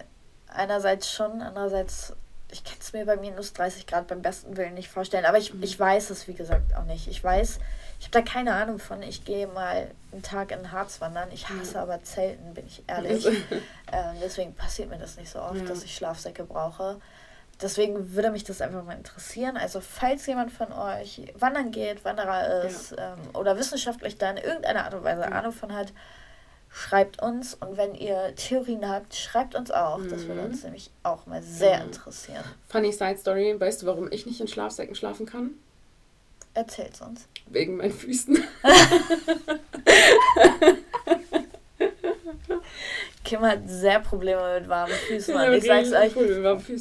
einerseits 0.47 1.11
schon, 1.11 1.41
andererseits, 1.41 2.13
ich 2.51 2.63
kann 2.63 2.77
es 2.79 2.93
mir 2.93 3.05
bei 3.05 3.15
minus 3.17 3.53
30 3.53 3.85
Grad 3.85 4.07
beim 4.07 4.21
besten 4.21 4.57
Willen 4.57 4.73
nicht 4.73 4.89
vorstellen. 4.89 5.25
Aber 5.25 5.37
ich, 5.37 5.53
ich 5.61 5.79
weiß 5.79 6.09
es, 6.09 6.27
wie 6.27 6.33
gesagt, 6.33 6.75
auch 6.75 6.85
nicht. 6.85 7.07
Ich 7.07 7.23
weiß, 7.23 7.59
ich 7.99 8.05
habe 8.07 8.11
da 8.11 8.21
keine 8.21 8.53
Ahnung 8.55 8.79
von. 8.79 9.03
Ich 9.03 9.23
gehe 9.23 9.47
mal 9.47 9.91
einen 10.11 10.23
Tag 10.23 10.51
in 10.51 10.71
Harz 10.71 10.99
wandern. 11.01 11.29
Ich 11.31 11.47
hasse 11.49 11.79
aber 11.79 12.01
Zelten, 12.03 12.53
bin 12.53 12.65
ich 12.65 12.83
ehrlich. 12.87 13.25
ähm, 13.91 14.15
deswegen 14.21 14.55
passiert 14.55 14.89
mir 14.89 14.97
das 14.97 15.17
nicht 15.17 15.29
so 15.29 15.39
oft, 15.39 15.57
Ja. 15.57 15.65
dass 15.65 15.83
ich 15.83 15.95
Schlafsäcke 15.95 16.43
brauche. 16.43 16.99
Deswegen 17.61 18.13
würde 18.15 18.31
mich 18.31 18.45
das 18.45 18.61
einfach 18.61 18.83
mal 18.85 18.95
interessieren. 18.95 19.57
Also, 19.57 19.81
falls 19.81 20.25
jemand 20.25 20.51
von 20.51 20.71
euch 20.71 21.31
wandern 21.37 21.71
geht, 21.71 22.05
Wanderer 22.05 22.63
ist 22.63 22.93
ähm, 22.97 23.17
oder 23.33 23.57
wissenschaftlich 23.57 24.17
da 24.17 24.31
in 24.31 24.37
irgendeiner 24.37 24.85
Art 24.85 24.93
und 24.93 25.03
Weise 25.03 25.21
Ja. 25.23 25.27
Ahnung 25.27 25.51
von 25.51 25.73
hat, 25.75 25.91
schreibt 26.71 27.21
uns. 27.21 27.55
Und 27.55 27.77
wenn 27.77 27.95
ihr 27.95 28.33
Theorien 28.35 28.87
habt, 28.89 29.15
schreibt 29.15 29.55
uns 29.55 29.71
auch. 29.71 29.99
Das 30.09 30.27
würde 30.27 30.41
Mhm. 30.41 30.47
uns 30.51 30.63
nämlich 30.63 30.89
auch 31.03 31.25
mal 31.25 31.41
sehr 31.43 31.77
Ja. 31.79 31.83
interessieren. 31.83 32.43
Funny 32.67 32.91
Side 32.91 33.17
Story, 33.17 33.55
weißt 33.59 33.81
du, 33.81 33.85
warum 33.87 34.11
ich 34.11 34.25
nicht 34.25 34.39
in 34.41 34.47
Schlafsäcken 34.47 34.95
schlafen 34.95 35.25
kann? 35.25 35.51
Erzählt's 36.53 37.01
uns. 37.01 37.27
Wegen 37.47 37.77
meinen 37.77 37.91
Füßen. 37.93 38.37
Kim 43.29 43.41
hat 43.41 43.59
sehr 43.67 43.99
Probleme 43.99 44.41
mit 44.59 44.67
warmen 44.67 44.91
Füßen. 45.07 45.35
Ja, 45.35 45.41
Mann. 45.41 45.53
Ich 45.53 45.63
sag's 45.63 45.91
euch, 45.93 46.13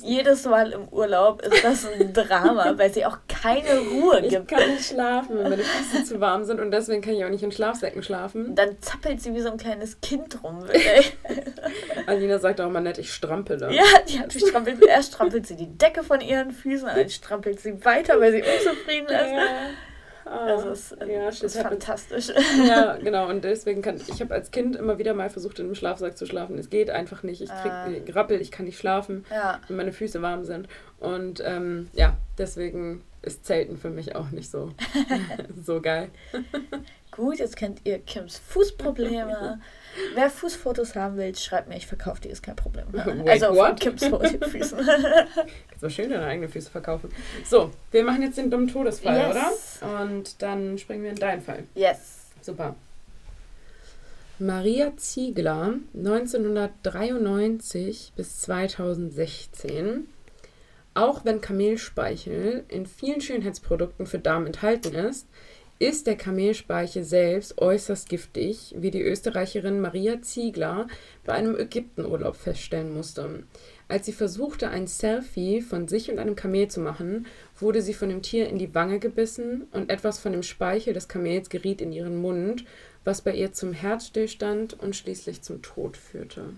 jedes 0.02 0.46
Mal 0.46 0.72
im 0.72 0.88
Urlaub 0.88 1.42
ist 1.42 1.62
das 1.62 1.86
ein 1.86 2.10
Drama, 2.14 2.72
weil 2.78 2.90
sie 2.90 3.04
auch 3.04 3.18
keine 3.28 3.78
Ruhe 3.80 4.20
Ich 4.22 4.30
gibt. 4.30 4.48
kann 4.48 4.66
nicht 4.70 4.86
schlafen, 4.86 5.36
wenn 5.36 5.50
meine 5.50 5.62
Füße 5.62 6.04
zu 6.04 6.20
warm 6.20 6.44
sind 6.44 6.58
und 6.58 6.70
deswegen 6.70 7.02
kann 7.02 7.12
ich 7.12 7.22
auch 7.22 7.28
nicht 7.28 7.42
in 7.42 7.52
Schlafsäcken 7.52 8.02
schlafen. 8.02 8.54
Dann 8.54 8.80
zappelt 8.80 9.20
sie 9.20 9.34
wie 9.34 9.40
so 9.40 9.50
ein 9.50 9.58
kleines 9.58 10.00
Kind 10.00 10.42
rum. 10.42 10.64
Alina 12.06 12.38
sagt 12.38 12.62
auch 12.62 12.70
mal 12.70 12.80
nett, 12.80 12.96
ich 12.96 13.12
strampele. 13.12 13.70
ja, 13.70 13.82
die 14.08 14.18
hat, 14.18 14.32
strampelt, 14.32 14.82
erst 14.86 15.12
strampelt 15.12 15.46
sie 15.46 15.56
die 15.56 15.76
Decke 15.76 16.02
von 16.02 16.22
ihren 16.22 16.52
Füßen, 16.52 16.88
dann 16.88 17.10
strampelt 17.10 17.60
sie 17.60 17.84
weiter, 17.84 18.18
weil 18.20 18.32
sie 18.32 18.42
unzufrieden 18.42 19.08
ist. 19.08 19.32
Ah, 20.30 20.46
Das 20.48 20.64
ist, 20.64 20.92
äh, 21.00 21.12
ja, 21.12 21.28
ist 21.28 21.42
happens. 21.42 21.84
fantastisch. 21.84 22.28
Ja, 22.66 22.96
genau. 23.02 23.28
Und 23.28 23.44
deswegen 23.44 23.82
kann 23.82 23.96
ich 24.06 24.20
habe 24.20 24.34
als 24.34 24.50
Kind 24.50 24.76
immer 24.76 24.98
wieder 24.98 25.14
mal 25.14 25.30
versucht, 25.30 25.58
in 25.58 25.66
einem 25.66 25.74
Schlafsack 25.74 26.16
zu 26.18 26.26
schlafen. 26.26 26.58
Es 26.58 26.70
geht 26.70 26.90
einfach 26.90 27.22
nicht. 27.22 27.40
Ich 27.40 27.48
krieg 27.50 27.72
Ah. 27.72 27.88
Rappel, 28.12 28.40
ich 28.40 28.50
kann 28.50 28.66
nicht 28.66 28.78
schlafen, 28.78 29.24
Ja, 29.30 29.60
wenn 29.68 29.76
meine 29.76 29.92
Füße 29.92 30.20
warm 30.22 30.44
sind. 30.44 30.68
Und 31.00 31.42
ähm, 31.44 31.88
ja, 31.92 32.16
deswegen 32.36 33.02
ist 33.22 33.44
Zelten 33.46 33.76
für 33.76 33.90
mich 33.90 34.14
auch 34.16 34.30
nicht 34.30 34.50
so, 34.50 34.72
so 35.64 35.80
geil. 35.80 36.10
Gut, 37.18 37.38
jetzt 37.38 37.56
kennt 37.56 37.80
ihr 37.84 37.98
Kims 37.98 38.40
Fußprobleme. 38.48 39.60
Wer 40.14 40.30
Fußfotos 40.30 40.94
haben 40.94 41.16
will, 41.18 41.34
schreibt 41.36 41.68
mir, 41.68 41.76
ich 41.76 41.86
verkaufe 41.86 42.22
die, 42.22 42.28
ist 42.28 42.42
kein 42.42 42.56
Problem. 42.56 42.86
Wait, 42.92 43.42
also 43.42 43.54
von? 43.54 43.76
Kims 43.76 44.04
Füßen. 44.04 44.78
Ist 45.74 45.82
war 45.82 45.90
schön, 45.90 46.08
deine 46.10 46.24
eigenen 46.24 46.48
Füße 46.48 46.70
verkaufen. 46.70 47.10
So, 47.44 47.70
wir 47.90 48.04
machen 48.04 48.22
jetzt 48.22 48.38
den 48.38 48.50
dummen 48.50 48.68
Todesfall, 48.68 49.16
Yes. 49.16 49.80
oder? 49.82 50.02
Und 50.02 50.40
dann 50.42 50.78
springen 50.78 51.02
wir 51.02 51.10
in 51.10 51.16
deinen 51.16 51.42
Fall. 51.42 51.64
yes. 51.74 52.14
Super. 52.40 52.76
Maria 54.38 54.96
Ziegler, 54.96 55.74
1993 55.94 58.12
bis 58.14 58.38
2016. 58.40 60.06
Auch 60.94 61.24
wenn 61.24 61.40
Kamelspeichel 61.40 62.64
in 62.68 62.86
vielen 62.86 63.20
Schönheitsprodukten 63.20 64.06
für 64.06 64.20
Damen 64.20 64.46
enthalten 64.46 64.94
ist, 64.94 65.26
ist 65.78 66.08
der 66.08 66.16
Kamelspeichel 66.16 67.04
selbst 67.04 67.58
äußerst 67.58 68.08
giftig, 68.08 68.74
wie 68.76 68.90
die 68.90 69.02
Österreicherin 69.02 69.80
Maria 69.80 70.20
Ziegler 70.22 70.88
bei 71.24 71.34
einem 71.34 71.56
Ägyptenurlaub 71.56 72.36
feststellen 72.36 72.92
musste. 72.92 73.44
Als 73.86 74.06
sie 74.06 74.12
versuchte, 74.12 74.70
ein 74.70 74.86
Selfie 74.86 75.62
von 75.62 75.86
sich 75.86 76.10
und 76.10 76.18
einem 76.18 76.34
Kamel 76.34 76.68
zu 76.68 76.80
machen, 76.80 77.26
wurde 77.58 77.80
sie 77.80 77.94
von 77.94 78.08
dem 78.08 78.22
Tier 78.22 78.48
in 78.48 78.58
die 78.58 78.74
Wange 78.74 78.98
gebissen 78.98 79.68
und 79.72 79.90
etwas 79.90 80.18
von 80.18 80.32
dem 80.32 80.42
Speichel 80.42 80.94
des 80.94 81.08
Kamels 81.08 81.48
geriet 81.48 81.80
in 81.80 81.92
ihren 81.92 82.20
Mund, 82.20 82.64
was 83.04 83.22
bei 83.22 83.32
ihr 83.34 83.52
zum 83.52 83.72
Herzstillstand 83.72 84.78
und 84.80 84.96
schließlich 84.96 85.42
zum 85.42 85.62
Tod 85.62 85.96
führte. 85.96 86.54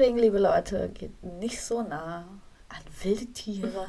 Deswegen, 0.00 0.16
liebe 0.16 0.38
Leute, 0.38 0.88
geht 0.94 1.22
nicht 1.22 1.60
so 1.60 1.82
nah 1.82 2.24
an 2.70 2.82
wilde 3.02 3.26
Tiere 3.26 3.86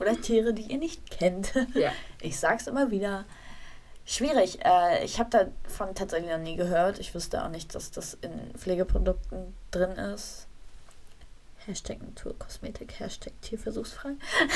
oder 0.00 0.18
Tiere, 0.18 0.54
die 0.54 0.72
ihr 0.72 0.78
nicht 0.78 1.10
kennt. 1.10 1.52
Ja. 1.74 1.92
Ich 2.22 2.40
sag's 2.40 2.66
immer 2.66 2.90
wieder. 2.90 3.26
Schwierig. 4.06 4.64
Äh, 4.64 5.04
ich 5.04 5.20
habe 5.20 5.28
davon 5.28 5.94
tatsächlich 5.94 6.30
noch 6.30 6.38
nie 6.38 6.56
gehört. 6.56 6.98
Ich 6.98 7.14
wüsste 7.14 7.44
auch 7.44 7.50
nicht, 7.50 7.74
dass 7.74 7.90
das 7.90 8.16
in 8.22 8.54
Pflegeprodukten 8.56 9.52
drin 9.70 9.90
ist. 9.90 10.46
Hashtag 11.66 12.02
Naturkosmetik, 12.02 12.98
Hashtag 12.98 13.34
tierversuchsfrei. 13.42 14.12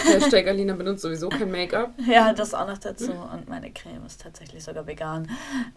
Hashtag 0.07 0.47
Alina 0.49 0.75
benutzt 0.75 1.03
sowieso 1.03 1.29
kein 1.29 1.51
Make-up. 1.51 1.93
Ja, 2.07 2.33
das 2.33 2.55
auch 2.55 2.67
noch 2.67 2.79
dazu. 2.79 3.13
Und 3.13 3.47
meine 3.47 3.71
Creme 3.73 4.07
ist 4.07 4.23
tatsächlich 4.23 4.65
sogar 4.65 4.87
vegan. 4.87 5.31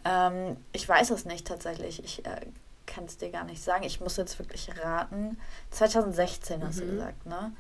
Ähm, 0.05 0.55
ich 0.71 0.87
weiß 0.87 1.09
es 1.09 1.25
nicht 1.25 1.47
tatsächlich. 1.47 2.01
Ich 2.01 2.25
äh, 2.25 2.45
kann 2.93 3.05
es 3.05 3.17
dir 3.17 3.29
gar 3.31 3.43
nicht 3.45 3.63
sagen. 3.63 3.83
Ich 3.83 4.01
muss 4.01 4.17
jetzt 4.17 4.37
wirklich 4.39 4.69
raten. 4.83 5.39
2016 5.71 6.63
hast 6.63 6.79
du 6.79 6.85
Mhm. 6.85 6.89
gesagt, 6.91 7.25
ne? 7.25 7.51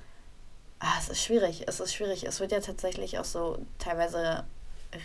Ah, 0.79 0.93
es 0.99 1.09
ist 1.09 1.21
schwierig. 1.23 1.65
Es 1.67 1.79
ist 1.79 1.93
schwierig. 1.93 2.23
Es 2.25 2.39
wird 2.39 2.51
ja 2.51 2.59
tatsächlich 2.59 3.17
auch 3.19 3.25
so 3.25 3.59
teilweise 3.79 4.43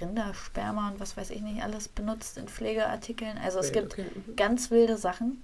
Rindersperma 0.01 0.89
und 0.89 1.01
was 1.01 1.17
weiß 1.17 1.31
ich 1.31 1.43
nicht 1.43 1.63
alles 1.63 1.89
benutzt 1.89 2.39
in 2.39 2.49
Pflegeartikeln. 2.49 3.39
Also 3.39 3.59
es 3.61 3.73
gibt 3.73 3.93
Okay. 3.93 4.07
mhm. 4.15 4.37
ganz 4.37 4.71
wilde 4.71 4.97
Sachen. 4.97 5.43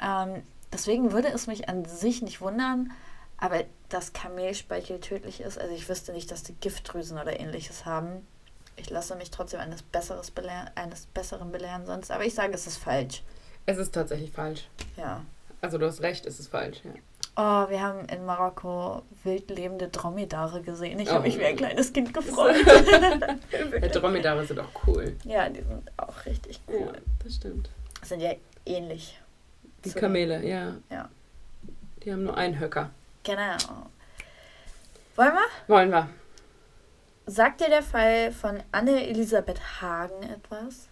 Ähm, 0.00 0.42
deswegen 0.72 1.12
würde 1.12 1.28
es 1.28 1.46
mich 1.46 1.68
an 1.68 1.84
sich 1.84 2.22
nicht 2.22 2.40
wundern, 2.40 2.92
aber 3.36 3.64
dass 3.88 4.12
Kamelspeichel 4.12 5.00
tödlich 5.00 5.40
ist, 5.40 5.58
also 5.58 5.74
ich 5.74 5.88
wüsste 5.88 6.12
nicht, 6.12 6.30
dass 6.30 6.42
die 6.44 6.54
Giftdrüsen 6.54 7.18
oder 7.18 7.38
ähnliches 7.38 7.84
haben. 7.84 8.26
Ich 8.76 8.90
lasse 8.90 9.16
mich 9.16 9.30
trotzdem 9.30 9.60
eines, 9.60 9.82
Besseres 9.82 10.30
belehren, 10.30 10.70
eines 10.76 11.06
Besseren 11.06 11.50
belehren 11.50 11.84
sonst, 11.84 12.10
aber 12.10 12.24
ich 12.24 12.34
sage, 12.34 12.54
es 12.54 12.66
ist 12.66 12.78
falsch. 12.78 13.22
Es 13.68 13.76
ist 13.76 13.92
tatsächlich 13.94 14.30
falsch. 14.32 14.66
Ja. 14.96 15.20
Also 15.60 15.76
du 15.76 15.84
hast 15.86 16.00
recht, 16.00 16.24
es 16.24 16.40
ist 16.40 16.48
falsch. 16.48 16.78
Ja. 16.84 16.90
Oh, 17.36 17.68
wir 17.70 17.82
haben 17.82 18.06
in 18.08 18.24
Marokko 18.24 19.02
wild 19.24 19.50
lebende 19.50 19.88
Dromedare 19.88 20.62
gesehen. 20.62 20.98
Ich 21.00 21.08
Oh. 21.10 21.14
habe 21.14 21.24
mich 21.24 21.38
wie 21.38 21.44
ein 21.44 21.56
kleines 21.56 21.92
Kind 21.92 22.14
gefreut. 22.14 22.56
Ja, 22.66 23.88
Dromedare 23.88 24.46
sind 24.46 24.58
auch 24.60 24.70
cool. 24.86 25.14
ja, 25.24 25.48
die 25.50 25.60
sind 25.62 25.90
auch 25.98 26.24
richtig 26.24 26.60
Ja, 26.66 26.74
cool. 26.78 26.92
das 27.22 27.34
stimmt. 27.34 27.68
Sind 28.02 28.20
ja 28.20 28.32
ähnlich. 28.64 29.20
Die 29.84 29.92
Kamele, 29.92 30.42
ja. 30.46 30.74
Ja. 30.90 31.10
Die 32.02 32.10
haben 32.12 32.24
nur 32.24 32.36
einen 32.38 32.58
Höcker. 32.58 32.88
Genau. 33.22 33.56
Wollen 35.16 35.32
wir? 35.34 35.46
Wollen 35.74 35.90
wir. 35.90 36.08
Sagt 37.26 37.60
dir 37.60 37.68
der 37.68 37.82
Fall 37.82 38.32
von 38.32 38.62
Anne-Elisabeth 38.72 39.60
Hagen 39.82 40.22
etwas? 40.22 40.87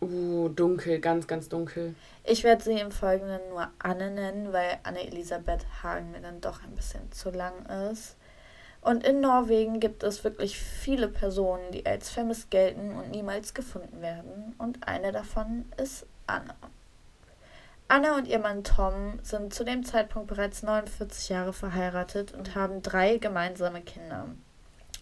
Uh, 0.00 0.48
dunkel, 0.48 1.00
ganz, 1.00 1.26
ganz 1.26 1.48
dunkel. 1.48 1.94
Ich 2.24 2.44
werde 2.44 2.62
sie 2.62 2.78
im 2.78 2.92
Folgenden 2.92 3.40
nur 3.50 3.68
Anne 3.80 4.10
nennen, 4.12 4.52
weil 4.52 4.78
Anne-Elisabeth 4.84 5.66
Hagen 5.82 6.12
mir 6.12 6.20
dann 6.20 6.40
doch 6.40 6.62
ein 6.62 6.74
bisschen 6.74 7.10
zu 7.10 7.30
lang 7.30 7.66
ist. 7.90 8.16
Und 8.80 9.04
in 9.04 9.20
Norwegen 9.20 9.80
gibt 9.80 10.04
es 10.04 10.22
wirklich 10.22 10.56
viele 10.56 11.08
Personen, 11.08 11.72
die 11.72 11.84
als 11.84 12.10
vermisst 12.10 12.50
gelten 12.50 12.92
und 12.92 13.10
niemals 13.10 13.54
gefunden 13.54 14.00
werden. 14.00 14.54
Und 14.56 14.86
eine 14.86 15.10
davon 15.10 15.64
ist 15.76 16.06
Anne. 16.28 16.54
Anna 17.88 18.16
und 18.16 18.28
ihr 18.28 18.38
Mann 18.38 18.64
Tom 18.64 19.18
sind 19.22 19.52
zu 19.52 19.64
dem 19.64 19.84
Zeitpunkt 19.84 20.28
bereits 20.28 20.62
49 20.62 21.30
Jahre 21.30 21.52
verheiratet 21.52 22.34
und 22.34 22.54
haben 22.54 22.82
drei 22.82 23.16
gemeinsame 23.16 23.80
Kinder. 23.80 24.26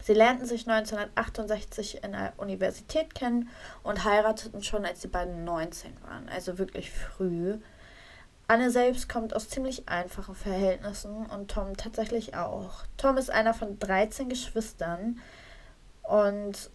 Sie 0.07 0.14
lernten 0.14 0.46
sich 0.46 0.68
1968 0.68 2.04
in 2.04 2.12
der 2.12 2.32
Universität 2.36 3.12
kennen 3.16 3.48
und 3.82 4.04
heirateten 4.04 4.62
schon, 4.62 4.86
als 4.86 5.00
die 5.00 5.09
beiden 5.09 5.42
19 5.42 6.00
waren, 6.02 6.28
also 6.28 6.59
wirklich 6.59 6.92
früh. 6.92 7.59
Anne 8.46 8.70
selbst 8.70 9.09
kommt 9.09 9.34
aus 9.34 9.48
ziemlich 9.48 9.88
einfachen 9.88 10.36
Verhältnissen 10.36 11.26
und 11.26 11.50
Tom 11.50 11.76
tatsächlich 11.76 12.36
auch. 12.36 12.84
Tom 12.96 13.16
ist 13.16 13.30
einer 13.30 13.52
von 13.52 13.80
13 13.80 14.28
Geschwistern 14.28 15.18
und 16.04 16.70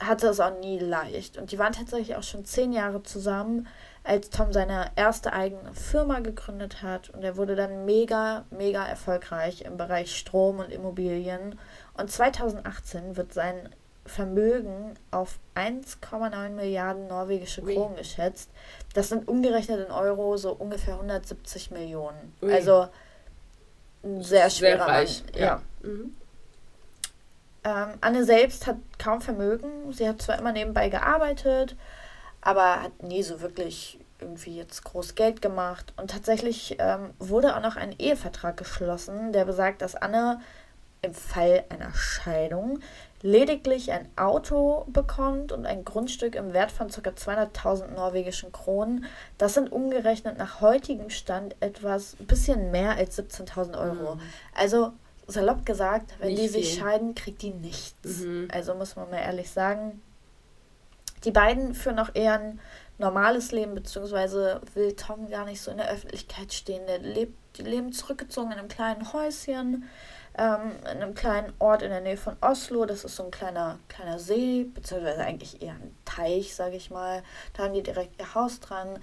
hatte 0.00 0.28
es 0.28 0.40
auch 0.40 0.58
nie 0.58 0.78
leicht. 0.78 1.38
Und 1.38 1.52
die 1.52 1.58
waren 1.58 1.72
tatsächlich 1.72 2.16
auch 2.16 2.22
schon 2.22 2.44
zehn 2.44 2.72
Jahre 2.72 3.02
zusammen, 3.02 3.68
als 4.04 4.30
Tom 4.30 4.52
seine 4.52 4.90
erste 4.96 5.32
eigene 5.32 5.72
Firma 5.74 6.20
gegründet 6.20 6.82
hat. 6.82 7.10
Und 7.10 7.22
er 7.22 7.36
wurde 7.36 7.56
dann 7.56 7.84
mega, 7.84 8.44
mega 8.50 8.84
erfolgreich 8.86 9.62
im 9.62 9.76
Bereich 9.76 10.16
Strom 10.16 10.60
und 10.60 10.70
Immobilien. 10.70 11.58
Und 11.98 12.10
2018 12.10 13.16
wird 13.16 13.34
sein 13.34 13.68
Vermögen 14.06 14.94
auf 15.10 15.38
1,9 15.54 16.50
Milliarden 16.50 17.08
norwegische 17.08 17.60
Kronen 17.62 17.92
oui. 17.92 17.98
geschätzt. 17.98 18.50
Das 18.94 19.08
sind 19.08 19.28
umgerechnet 19.28 19.86
in 19.86 19.92
Euro 19.92 20.36
so 20.36 20.52
ungefähr 20.52 20.94
170 20.94 21.70
Millionen. 21.70 22.34
Oui. 22.40 22.52
Also 22.52 22.88
ein 24.02 24.22
sehr 24.22 24.48
schwerer 24.48 24.84
sehr 24.84 24.94
reich, 24.94 25.24
Mann. 25.24 25.34
Ja. 25.34 25.46
ja. 25.46 25.62
Mhm. 25.82 26.16
Ähm, 27.64 27.88
Anne 28.00 28.24
selbst 28.24 28.66
hat 28.66 28.76
kaum 28.98 29.20
Vermögen. 29.20 29.92
Sie 29.92 30.08
hat 30.08 30.22
zwar 30.22 30.38
immer 30.38 30.52
nebenbei 30.52 30.88
gearbeitet, 30.88 31.76
aber 32.40 32.82
hat 32.82 33.02
nie 33.02 33.22
so 33.22 33.40
wirklich 33.40 33.98
irgendwie 34.20 34.56
jetzt 34.56 34.84
groß 34.84 35.14
Geld 35.16 35.42
gemacht. 35.42 35.92
Und 35.96 36.10
tatsächlich 36.10 36.76
ähm, 36.78 37.10
wurde 37.18 37.56
auch 37.56 37.62
noch 37.62 37.76
ein 37.76 37.94
Ehevertrag 37.98 38.56
geschlossen, 38.56 39.32
der 39.32 39.44
besagt, 39.44 39.82
dass 39.82 39.94
Anne 39.94 40.40
im 41.02 41.14
Fall 41.14 41.64
einer 41.68 41.94
Scheidung 41.94 42.80
lediglich 43.22 43.90
ein 43.92 44.08
Auto 44.16 44.86
bekommt 44.88 45.52
und 45.52 45.66
ein 45.66 45.84
Grundstück 45.84 46.34
im 46.34 46.52
Wert 46.52 46.70
von 46.70 46.88
ca. 46.88 47.10
200.000 47.10 47.94
norwegischen 47.94 48.52
Kronen. 48.52 49.06
Das 49.38 49.54
sind 49.54 49.72
umgerechnet 49.72 50.38
nach 50.38 50.60
heutigem 50.60 51.10
Stand 51.10 51.56
etwas 51.60 52.16
bisschen 52.20 52.70
mehr 52.70 52.92
als 52.92 53.18
17.000 53.18 53.78
Euro. 53.78 54.16
Mhm. 54.16 54.20
Also 54.54 54.92
salopp 55.26 55.66
gesagt, 55.66 56.14
wenn 56.20 56.28
Nicht 56.28 56.42
die 56.42 56.48
sich 56.48 56.70
viel. 56.70 56.80
scheiden, 56.80 57.14
kriegt 57.14 57.42
die 57.42 57.50
nichts. 57.50 58.20
Mhm. 58.20 58.48
Also 58.52 58.74
muss 58.74 58.96
man 58.96 59.10
mal 59.10 59.18
ehrlich 59.18 59.50
sagen. 59.50 60.00
Die 61.24 61.32
beiden 61.32 61.74
führen 61.74 61.98
auch 61.98 62.14
eher 62.14 62.38
ein 62.38 62.60
normales 62.98 63.50
Leben, 63.50 63.74
beziehungsweise 63.74 64.60
will 64.74 64.94
Tom 64.94 65.28
gar 65.28 65.44
nicht 65.44 65.60
so 65.60 65.70
in 65.70 65.78
der 65.78 65.90
Öffentlichkeit 65.90 66.52
stehen. 66.52 66.86
Der 66.86 67.00
lebt, 67.00 67.36
die 67.56 67.62
leben 67.62 67.92
zurückgezogen 67.92 68.52
in 68.52 68.58
einem 68.58 68.68
kleinen 68.68 69.12
Häuschen 69.12 69.88
ähm, 70.38 70.72
in 70.82 71.02
einem 71.02 71.14
kleinen 71.14 71.52
Ort 71.58 71.82
in 71.82 71.90
der 71.90 72.00
Nähe 72.00 72.16
von 72.16 72.36
Oslo. 72.40 72.86
Das 72.86 73.04
ist 73.04 73.16
so 73.16 73.24
ein 73.24 73.30
kleiner, 73.30 73.78
kleiner 73.88 74.18
See, 74.18 74.64
beziehungsweise 74.72 75.20
eigentlich 75.20 75.60
eher 75.60 75.74
ein 75.74 75.94
Teich, 76.04 76.54
sage 76.54 76.76
ich 76.76 76.90
mal. 76.90 77.22
Da 77.54 77.64
haben 77.64 77.74
die 77.74 77.82
direkt 77.82 78.18
ihr 78.20 78.34
Haus 78.34 78.60
dran. 78.60 79.00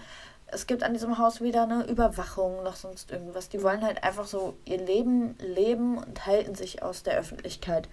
Es 0.48 0.68
gibt 0.68 0.84
an 0.84 0.94
diesem 0.94 1.18
Haus 1.18 1.42
weder 1.42 1.64
eine 1.64 1.86
Überwachung 1.86 2.64
noch 2.64 2.76
sonst 2.76 3.12
irgendwas. 3.12 3.50
Die 3.50 3.62
wollen 3.62 3.84
halt 3.84 4.04
einfach 4.04 4.26
so 4.26 4.56
ihr 4.64 4.78
Leben 4.78 5.36
leben 5.40 5.98
und 5.98 6.26
halten 6.26 6.56
sich 6.56 6.82
aus 6.82 7.04
der 7.04 7.18
Öffentlichkeit 7.18 7.90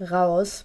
raus 0.00 0.64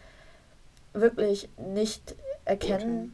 wirklich 0.93 1.49
nicht 1.57 2.15
erkennen. 2.45 3.13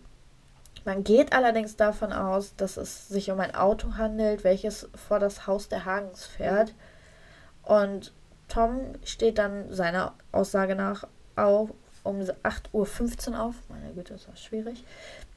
Okay. 0.76 0.82
Man 0.86 1.03
geht 1.03 1.34
allerdings 1.34 1.76
davon 1.76 2.13
aus, 2.13 2.55
dass 2.55 2.78
es 2.78 3.07
sich 3.07 3.32
um 3.32 3.39
ein 3.39 3.55
Auto 3.55 3.95
handelt, 3.97 4.43
welches 4.43 4.88
vor 4.93 5.17
das 5.17 5.47
Haus 5.47 5.70
der 5.70 5.86
Hagens 5.86 6.28
fährt. 6.28 6.70
Mhm. 6.70 7.74
Und 7.74 8.13
Tom 8.50 8.95
steht 9.06 9.38
dann 9.38 9.72
seiner 9.72 10.14
Aussage 10.32 10.76
nach 10.76 11.08
auch 11.36 11.70
um 12.04 12.20
8.15 12.20 13.32
Uhr 13.32 13.41
auf. 13.41 13.56
Meine 13.70 13.93
Güte, 13.93 14.16
ist 14.16 14.28
das 14.28 14.41
schwierig. 14.41 14.84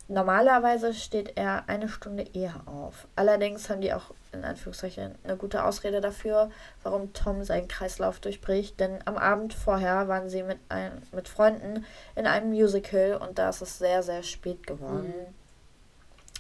Normalerweise 0.09 0.93
steht 0.93 1.37
er 1.37 1.69
eine 1.69 1.89
Stunde 1.89 2.27
eher 2.35 2.63
auf. 2.67 3.07
Allerdings 3.15 3.71
haben 3.71 3.81
die 3.81 3.95
auch 3.95 4.13
in 4.33 4.45
Anführungszeichen 4.45 5.15
eine 5.23 5.37
gute 5.37 5.65
Ausrede 5.65 6.01
dafür, 6.01 6.51
warum 6.83 7.13
Tom 7.13 7.45
seinen 7.45 7.69
Kreislauf 7.69 8.19
durchbricht. 8.19 8.81
Denn 8.81 8.99
am 9.05 9.17
Abend 9.17 9.55
vorher 9.55 10.09
waren 10.09 10.29
sie 10.29 10.43
mit, 10.43 10.59
ein, 10.69 11.03
mit 11.13 11.29
Freunden 11.29 11.85
in 12.17 12.27
einem 12.27 12.51
Musical 12.51 13.15
und 13.17 13.39
da 13.39 13.51
ist 13.51 13.63
es 13.63 13.79
sehr, 13.79 14.03
sehr 14.03 14.23
spät 14.23 14.67
geworden. 14.67 15.09
Mhm. 15.09 15.35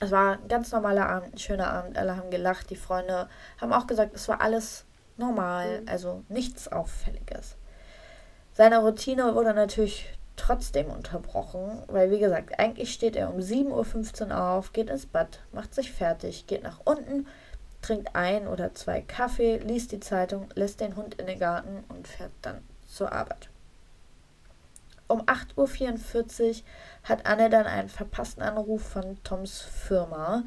Es 0.00 0.10
war 0.10 0.32
ein 0.32 0.48
ganz 0.48 0.72
normaler 0.72 1.08
Abend, 1.08 1.34
ein 1.34 1.38
schöner 1.38 1.72
Abend. 1.72 1.96
Alle 1.96 2.16
haben 2.16 2.30
gelacht. 2.30 2.70
Die 2.70 2.76
Freunde 2.76 3.28
haben 3.60 3.72
auch 3.72 3.86
gesagt, 3.86 4.14
es 4.14 4.26
war 4.26 4.40
alles 4.40 4.84
normal, 5.16 5.82
mhm. 5.82 5.88
also 5.88 6.24
nichts 6.28 6.68
Auffälliges. 6.70 7.56
Seine 8.54 8.78
Routine 8.78 9.34
wurde 9.34 9.54
natürlich 9.54 10.06
trotzdem 10.36 10.90
unterbrochen, 10.90 11.82
weil 11.88 12.10
wie 12.10 12.18
gesagt, 12.18 12.58
eigentlich 12.58 12.92
steht 12.92 13.16
er 13.16 13.32
um 13.32 13.40
7.15 13.40 14.28
Uhr 14.28 14.40
auf, 14.40 14.72
geht 14.72 14.90
ins 14.90 15.06
Bad, 15.06 15.40
macht 15.52 15.74
sich 15.74 15.92
fertig, 15.92 16.46
geht 16.46 16.62
nach 16.62 16.80
unten, 16.84 17.26
trinkt 17.80 18.14
ein 18.14 18.46
oder 18.46 18.74
zwei 18.74 19.00
Kaffee, 19.02 19.58
liest 19.58 19.92
die 19.92 20.00
Zeitung, 20.00 20.48
lässt 20.54 20.80
den 20.80 20.96
Hund 20.96 21.14
in 21.14 21.26
den 21.26 21.38
Garten 21.38 21.84
und 21.88 22.08
fährt 22.08 22.32
dann 22.42 22.62
zur 22.86 23.12
Arbeit. 23.12 23.48
Um 25.08 25.22
8.44 25.22 26.48
Uhr 26.48 26.54
hat 27.04 27.26
Anne 27.26 27.50
dann 27.50 27.66
einen 27.66 27.88
verpassten 27.88 28.42
Anruf 28.42 28.82
von 28.82 29.22
Toms 29.24 29.60
Firma, 29.60 30.44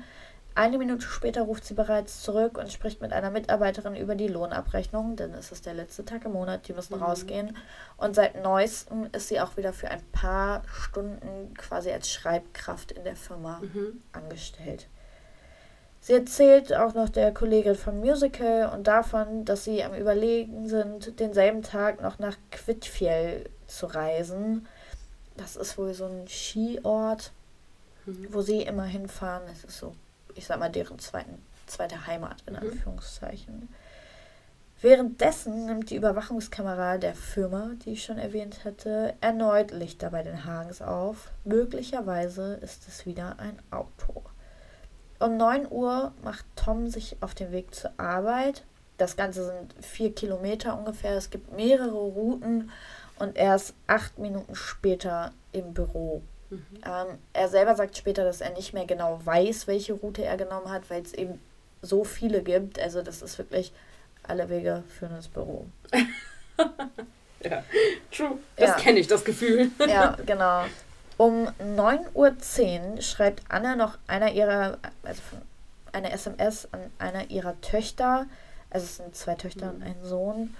eine 0.56 0.78
Minute 0.78 1.06
später 1.06 1.42
ruft 1.42 1.66
sie 1.66 1.74
bereits 1.74 2.22
zurück 2.22 2.58
und 2.58 2.72
spricht 2.72 3.02
mit 3.02 3.12
einer 3.12 3.30
Mitarbeiterin 3.30 3.98
über 3.98 4.16
die 4.16 4.30
Lohnabrechnung, 4.30 5.18
denn 5.18 5.34
es 5.34 5.52
ist 5.52 5.66
der 5.66 5.74
letzte 5.74 6.06
Tag 6.06 6.24
im 6.24 6.32
Monat, 6.32 6.68
die 6.70 6.74
müssen 6.74 6.96
mhm. 6.96 7.04
rausgehen. 7.04 7.58
Und 7.98 8.16
seit 8.16 8.42
neuestem 8.42 9.10
ist 9.12 9.28
sie 9.28 9.42
auch 9.42 9.58
wieder 9.58 9.74
für 9.74 9.90
ein 9.90 10.02
paar 10.14 10.64
Stunden 10.72 11.54
quasi 11.56 11.92
als 11.92 12.10
Schreibkraft 12.10 12.94
in 12.94 13.04
der 13.04 13.18
Firma 13.18 13.60
mhm. 13.60 14.02
angestellt. 14.14 14.88
Sie 16.00 16.14
erzählt 16.14 16.74
auch 16.74 16.94
noch 16.94 17.10
der 17.10 17.34
Kollegin 17.34 17.76
vom 17.76 18.00
Musical 18.00 18.72
und 18.74 18.88
davon, 18.88 19.44
dass 19.44 19.66
sie 19.66 19.84
am 19.84 19.94
Überlegen 19.94 20.70
sind, 20.70 21.20
denselben 21.20 21.64
Tag 21.64 22.02
noch 22.02 22.18
nach 22.18 22.38
Kvitfjell 22.52 23.50
zu 23.68 23.88
reisen. 23.88 24.68
Das 25.36 25.58
ist 25.58 25.78
wohl 25.78 25.94
so 25.94 26.06
ein 26.06 26.28
Skiort, 26.30 27.32
mhm. 28.06 28.28
wo 28.30 28.42
sie 28.42 28.62
immer 28.62 28.86
hinfahren. 28.86 29.44
Das 29.48 29.66
ist 29.66 29.80
so, 29.80 29.96
ich 30.36 30.46
sag 30.46 30.60
mal, 30.60 30.70
deren 30.70 31.00
zweiten, 31.00 31.42
zweite 31.66 32.06
Heimat 32.06 32.44
in 32.46 32.54
mhm. 32.54 32.60
Anführungszeichen. 32.60 33.70
Währenddessen 34.82 35.66
nimmt 35.66 35.90
die 35.90 35.96
Überwachungskamera 35.96 36.98
der 36.98 37.16
Firma, 37.16 37.72
die 37.84 37.94
ich 37.94 38.04
schon 38.04 38.18
erwähnt 38.18 38.66
hatte, 38.66 39.16
erneut 39.22 39.72
Lichter 39.72 40.12
bei 40.12 40.22
den 40.22 40.46
Hagens 40.46 40.82
auf. 40.82 41.32
Möglicherweise 41.46 42.56
ist 42.56 42.88
es 42.88 43.06
wieder 43.06 43.40
ein 43.40 43.58
Auto. 43.72 44.24
Um 45.18 45.38
9 45.38 45.72
Uhr 45.72 46.12
macht 46.24 46.46
Tom 46.58 46.88
sich 46.88 47.18
auf 47.22 47.34
den 47.34 47.52
Weg 47.52 47.74
zur 47.74 47.92
Arbeit. 47.98 48.66
Das 48.98 49.16
Ganze 49.16 49.46
sind 49.46 49.74
vier 49.84 50.14
Kilometer 50.14 50.78
ungefähr. 50.78 51.16
Es 51.16 51.30
gibt 51.30 51.54
mehrere 51.54 51.96
Routen 51.96 52.70
und 53.18 53.38
er 53.38 53.56
ist 53.56 53.74
acht 53.88 54.20
Minuten 54.20 54.56
später 54.56 55.32
im 55.54 55.74
Büro. 55.74 56.22
Mhm. 56.56 56.82
Ähm, 56.86 57.18
er 57.34 57.48
selber 57.48 57.76
sagt 57.76 57.98
später, 57.98 58.24
dass 58.24 58.42
er 58.42 58.52
nicht 58.52 58.74
mehr 58.74 58.86
genau 58.86 59.20
weiß, 59.24 59.68
welche 59.68 59.94
Route 59.94 60.24
er 60.24 60.38
genommen 60.38 60.70
hat, 60.70 60.90
weil 60.90 61.02
es 61.02 61.14
eben 61.14 61.40
so 61.82 62.04
viele 62.04 62.42
gibt. 62.42 62.80
Also 62.80 63.02
das 63.02 63.22
ist 63.22 63.38
wirklich, 63.38 63.72
alle 64.24 64.50
Wege 64.50 64.84
führen 64.98 65.16
ins 65.16 65.28
Büro. 65.28 65.66
ja, 67.42 67.64
true. 68.12 68.38
Das 68.56 68.70
ja. 68.70 68.76
kenne 68.76 69.00
ich, 69.00 69.08
das 69.08 69.24
Gefühl. 69.24 69.72
ja, 69.88 70.18
genau. 70.26 70.66
Um 71.18 71.48
9.10 71.60 72.96
Uhr 72.96 73.02
schreibt 73.02 73.44
Anne 73.50 73.76
noch 73.76 73.98
einer 74.08 74.32
ihrer, 74.32 74.78
also 75.04 75.22
eine 75.94 76.12
SMS 76.12 76.68
an 76.72 76.82
einer 77.00 77.30
ihrer 77.30 77.60
Töchter, 77.62 78.26
also 78.70 78.84
es 78.84 78.98
sind 78.98 79.16
zwei 79.16 79.36
Töchter 79.36 79.72
mhm. 79.72 79.76
und 79.76 79.84
ein 79.84 79.96
Sohn, 80.04 80.56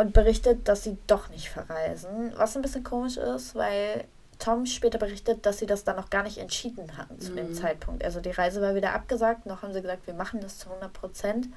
und 0.00 0.12
berichtet, 0.12 0.66
dass 0.66 0.82
sie 0.82 0.96
doch 1.06 1.28
nicht 1.28 1.50
verreisen. 1.50 2.32
Was 2.36 2.56
ein 2.56 2.62
bisschen 2.62 2.82
komisch 2.82 3.18
ist, 3.18 3.54
weil 3.54 4.04
Tom 4.40 4.66
später 4.66 4.98
berichtet, 4.98 5.46
dass 5.46 5.58
sie 5.58 5.66
das 5.66 5.84
dann 5.84 5.96
noch 5.96 6.10
gar 6.10 6.24
nicht 6.24 6.38
entschieden 6.38 6.96
hatten 6.96 7.20
zu 7.20 7.32
mhm. 7.32 7.36
dem 7.36 7.54
Zeitpunkt. 7.54 8.04
Also 8.04 8.20
die 8.20 8.30
Reise 8.30 8.60
war 8.60 8.74
wieder 8.74 8.92
abgesagt, 8.92 9.46
noch 9.46 9.62
haben 9.62 9.72
sie 9.72 9.82
gesagt, 9.82 10.06
wir 10.06 10.14
machen 10.14 10.40
das 10.40 10.58
zu 10.58 10.68
100 10.68 10.92
Prozent. 10.92 11.48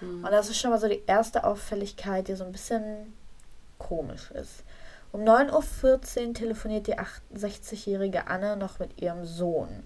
Mhm. 0.00 0.24
Und 0.24 0.30
das 0.30 0.50
ist 0.50 0.58
schon 0.58 0.70
mal 0.70 0.80
so 0.80 0.88
die 0.88 1.02
erste 1.06 1.44
Auffälligkeit, 1.44 2.28
die 2.28 2.34
so 2.34 2.44
ein 2.44 2.52
bisschen 2.52 3.14
komisch 3.78 4.30
ist. 4.32 4.64
Um 5.12 5.22
9.14 5.22 6.28
Uhr 6.28 6.34
telefoniert 6.34 6.86
die 6.86 6.98
68-jährige 6.98 8.26
Anne 8.28 8.56
noch 8.56 8.78
mit 8.78 9.00
ihrem 9.00 9.24
Sohn. 9.24 9.84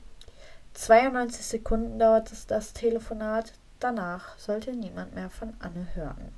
92 0.75 1.45
Sekunden 1.45 1.99
dauert 1.99 2.31
es 2.33 2.47
das 2.47 2.73
Telefonat. 2.73 3.53
Danach 3.81 4.39
sollte 4.39 4.73
niemand 4.73 5.15
mehr 5.15 5.31
von 5.31 5.55
Anne 5.59 5.89
hören. 5.95 6.33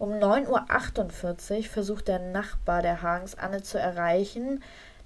Um 0.00 0.12
9.48 0.12 1.58
Uhr 1.58 1.64
versucht 1.64 2.08
der 2.08 2.18
Nachbar 2.18 2.80
der 2.80 3.02
Hagens 3.02 3.34
Anne 3.34 3.62
zu 3.62 3.78
erreichen, 3.78 4.64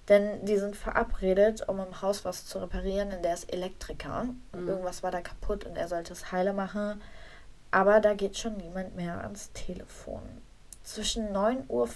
denn 0.09 0.45
die 0.45 0.57
sind 0.57 0.77
verabredet, 0.77 1.69
um 1.69 1.81
im 1.81 2.01
Haus 2.01 2.25
was 2.25 2.47
zu 2.47 2.61
reparieren, 2.61 3.11
in 3.11 3.21
der 3.21 3.35
ist 3.35 3.53
Elektriker. 3.53 4.29
Mhm. 4.53 4.69
Irgendwas 4.69 5.03
war 5.03 5.11
da 5.11 5.21
kaputt 5.21 5.65
und 5.65 5.75
er 5.75 5.89
sollte 5.89 6.13
es 6.13 6.31
heile 6.31 6.53
machen. 6.53 7.03
Aber 7.73 7.99
da 7.99 8.15
geht 8.15 8.39
schon 8.39 8.57
niemand 8.57 8.95
mehr 8.95 9.21
ans 9.23 9.51
Telefon. 9.53 10.23
Zwischen 10.85 11.35
9.14 11.35 11.67
Uhr 11.69 11.89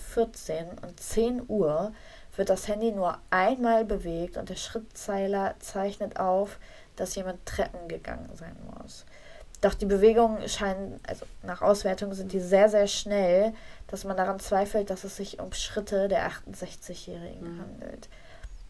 und 0.82 0.98
10 0.98 1.42
Uhr 1.46 1.92
wird 2.34 2.50
das 2.50 2.66
Handy 2.66 2.90
nur 2.90 3.16
einmal 3.30 3.84
bewegt 3.84 4.36
und 4.36 4.48
der 4.48 4.56
Schrittzeiler 4.56 5.54
zeichnet 5.60 6.18
auf, 6.18 6.58
dass 6.96 7.14
jemand 7.14 7.46
Treppen 7.46 7.86
gegangen 7.86 8.30
sein 8.34 8.56
muss. 8.74 9.06
Doch 9.60 9.74
die 9.74 9.86
Bewegungen 9.86 10.48
scheinen, 10.48 11.00
also 11.06 11.26
nach 11.42 11.62
Auswertung 11.62 12.14
sind 12.14 12.32
die 12.32 12.40
sehr, 12.40 12.68
sehr 12.68 12.86
schnell, 12.86 13.52
dass 13.88 14.04
man 14.04 14.16
daran 14.16 14.38
zweifelt, 14.38 14.90
dass 14.90 15.02
es 15.04 15.16
sich 15.16 15.40
um 15.40 15.52
Schritte 15.52 16.06
der 16.06 16.30
68-Jährigen 16.30 17.56
mhm. 17.56 17.60
handelt. 17.60 18.08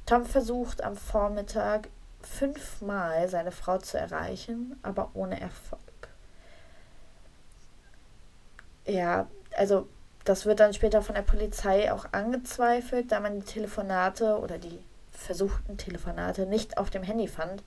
Tom 0.07 0.24
versucht 0.24 0.82
am 0.82 0.97
Vormittag 0.97 1.89
fünfmal 2.22 3.28
seine 3.28 3.53
Frau 3.53 3.78
zu 3.78 3.99
erreichen, 3.99 4.78
aber 4.82 5.11
ohne 5.12 5.39
Erfolg. 5.41 5.80
Ja, 8.86 9.28
also 9.57 9.86
das 10.24 10.47
wird 10.47 10.61
dann 10.61 10.72
später 10.72 11.03
von 11.03 11.14
der 11.14 11.22
Polizei 11.22 11.93
auch 11.93 12.07
angezweifelt, 12.12 13.12
da 13.12 13.20
man 13.20 13.41
die 13.41 13.47
Telefonate 13.47 14.39
oder 14.39 14.59
die 14.59 14.78
versuchten 15.11 15.76
Telefonate 15.76 16.47
nicht 16.47 16.78
auf 16.78 16.91
dem 16.91 17.03
Handy 17.03 17.28
fand. 17.28 17.62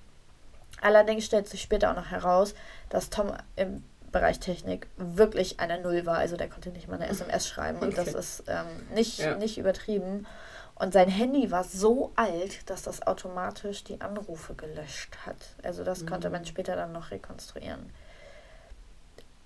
Allerdings 0.82 1.26
stellt 1.26 1.48
sich 1.48 1.62
später 1.62 1.92
auch 1.92 1.96
noch 1.96 2.12
heraus, 2.12 2.54
dass 2.90 3.10
Tom 3.10 3.32
im 3.56 3.84
Bereich 4.12 4.40
Technik 4.40 4.88
wirklich 4.98 5.60
eine 5.60 5.80
Null 5.80 6.06
war. 6.06 6.18
Also 6.18 6.36
der 6.36 6.50
konnte 6.50 6.70
nicht 6.70 6.88
mal 6.88 6.96
eine 6.96 7.08
SMS 7.08 7.48
schreiben 7.48 7.80
und 7.80 7.94
okay. 7.94 8.04
das 8.04 8.14
ist 8.14 8.44
ähm, 8.48 8.66
nicht, 8.94 9.20
ja. 9.20 9.36
nicht 9.38 9.58
übertrieben. 9.58 10.28
Und 10.76 10.94
sein 10.94 11.10
Handy 11.10 11.52
war 11.52 11.64
so 11.64 12.12
alt, 12.16 12.70
dass 12.70 12.82
das 12.82 13.06
automatisch 13.06 13.84
die 13.84 14.02
Anrufe 14.02 14.56
gelöscht 14.56 15.16
hat. 15.26 15.38
Also 15.64 15.84
das 15.84 16.02
mhm. 16.02 16.08
konnte 16.08 16.30
man 16.30 16.44
später 16.46 16.76
dann 16.76 16.92
noch 16.92 17.12
rekonstruieren. 17.12 17.92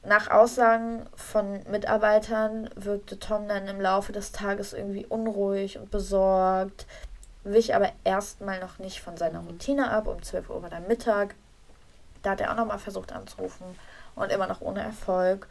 Nach 0.04 0.30
Aussagen 0.30 1.06
von 1.16 1.62
Mitarbeitern 1.70 2.70
wirkte 2.76 3.20
Tom 3.20 3.48
dann 3.48 3.68
im 3.68 3.82
Laufe 3.82 4.12
des 4.12 4.32
Tages 4.32 4.74
irgendwie 4.74 5.06
unruhig 5.06 5.78
und 5.78 5.92
besorgt, 5.92 6.86
wich 7.46 7.76
aber 7.76 7.92
erstmal 8.04 8.60
noch 8.60 8.80
nicht 8.80 9.02
von 9.02 9.16
seiner 9.18 9.40
Routine 9.40 9.92
ab. 9.92 10.08
Um 10.08 10.22
12 10.22 10.50
Uhr 10.50 10.62
war 10.62 10.70
der 10.70 10.82
Mittag. 10.82 11.36
Da 12.24 12.32
hat 12.32 12.42
er 12.42 12.52
auch 12.52 12.58
nochmal 12.58 12.80
versucht 12.80 13.14
anzurufen 13.14 13.68
und 14.16 14.32
immer 14.32 14.48
noch 14.48 14.62
ohne 14.62 14.82
Erfolg, 14.82 15.48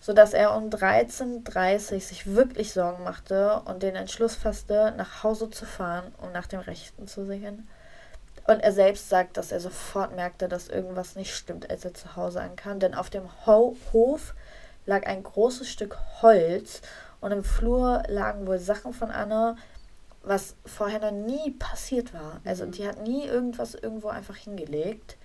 sodass 0.00 0.32
er 0.32 0.54
um 0.56 0.70
13.30 0.70 1.92
Uhr 1.92 2.00
sich 2.00 2.34
wirklich 2.34 2.72
Sorgen 2.72 3.04
machte 3.04 3.60
und 3.66 3.82
den 3.82 3.96
Entschluss 3.96 4.34
fasste, 4.34 4.94
nach 4.96 5.22
Hause 5.22 5.50
zu 5.50 5.66
fahren, 5.66 6.14
um 6.22 6.32
nach 6.32 6.46
dem 6.46 6.60
Rechten 6.60 7.06
zu 7.06 7.26
sehen. 7.26 7.68
Und 8.46 8.60
er 8.60 8.72
selbst 8.72 9.08
sagt, 9.08 9.36
dass 9.36 9.52
er 9.52 9.60
sofort 9.60 10.14
merkte, 10.14 10.48
dass 10.48 10.68
irgendwas 10.68 11.16
nicht 11.16 11.34
stimmt, 11.34 11.68
als 11.68 11.84
er 11.84 11.94
zu 11.94 12.16
Hause 12.16 12.40
ankam. 12.40 12.78
Denn 12.78 12.94
auf 12.94 13.10
dem 13.10 13.28
Ho 13.44 13.76
Hof 13.92 14.34
lag 14.86 15.04
ein 15.06 15.22
großes 15.22 15.68
Stück 15.68 15.98
Holz 16.22 16.80
und 17.20 17.32
im 17.32 17.44
Flur 17.44 18.04
lagen 18.06 18.46
wohl 18.46 18.58
Sachen 18.58 18.94
von 18.94 19.10
Anna, 19.10 19.56
was 20.26 20.56
vorher 20.66 20.98
noch 20.98 21.12
nie 21.12 21.52
passiert 21.52 22.12
war. 22.12 22.40
Also 22.44 22.66
mhm. 22.66 22.72
die 22.72 22.86
hat 22.86 23.00
nie 23.02 23.24
irgendwas 23.24 23.74
irgendwo 23.74 24.08
einfach 24.08 24.36
hingelegt. 24.36 25.16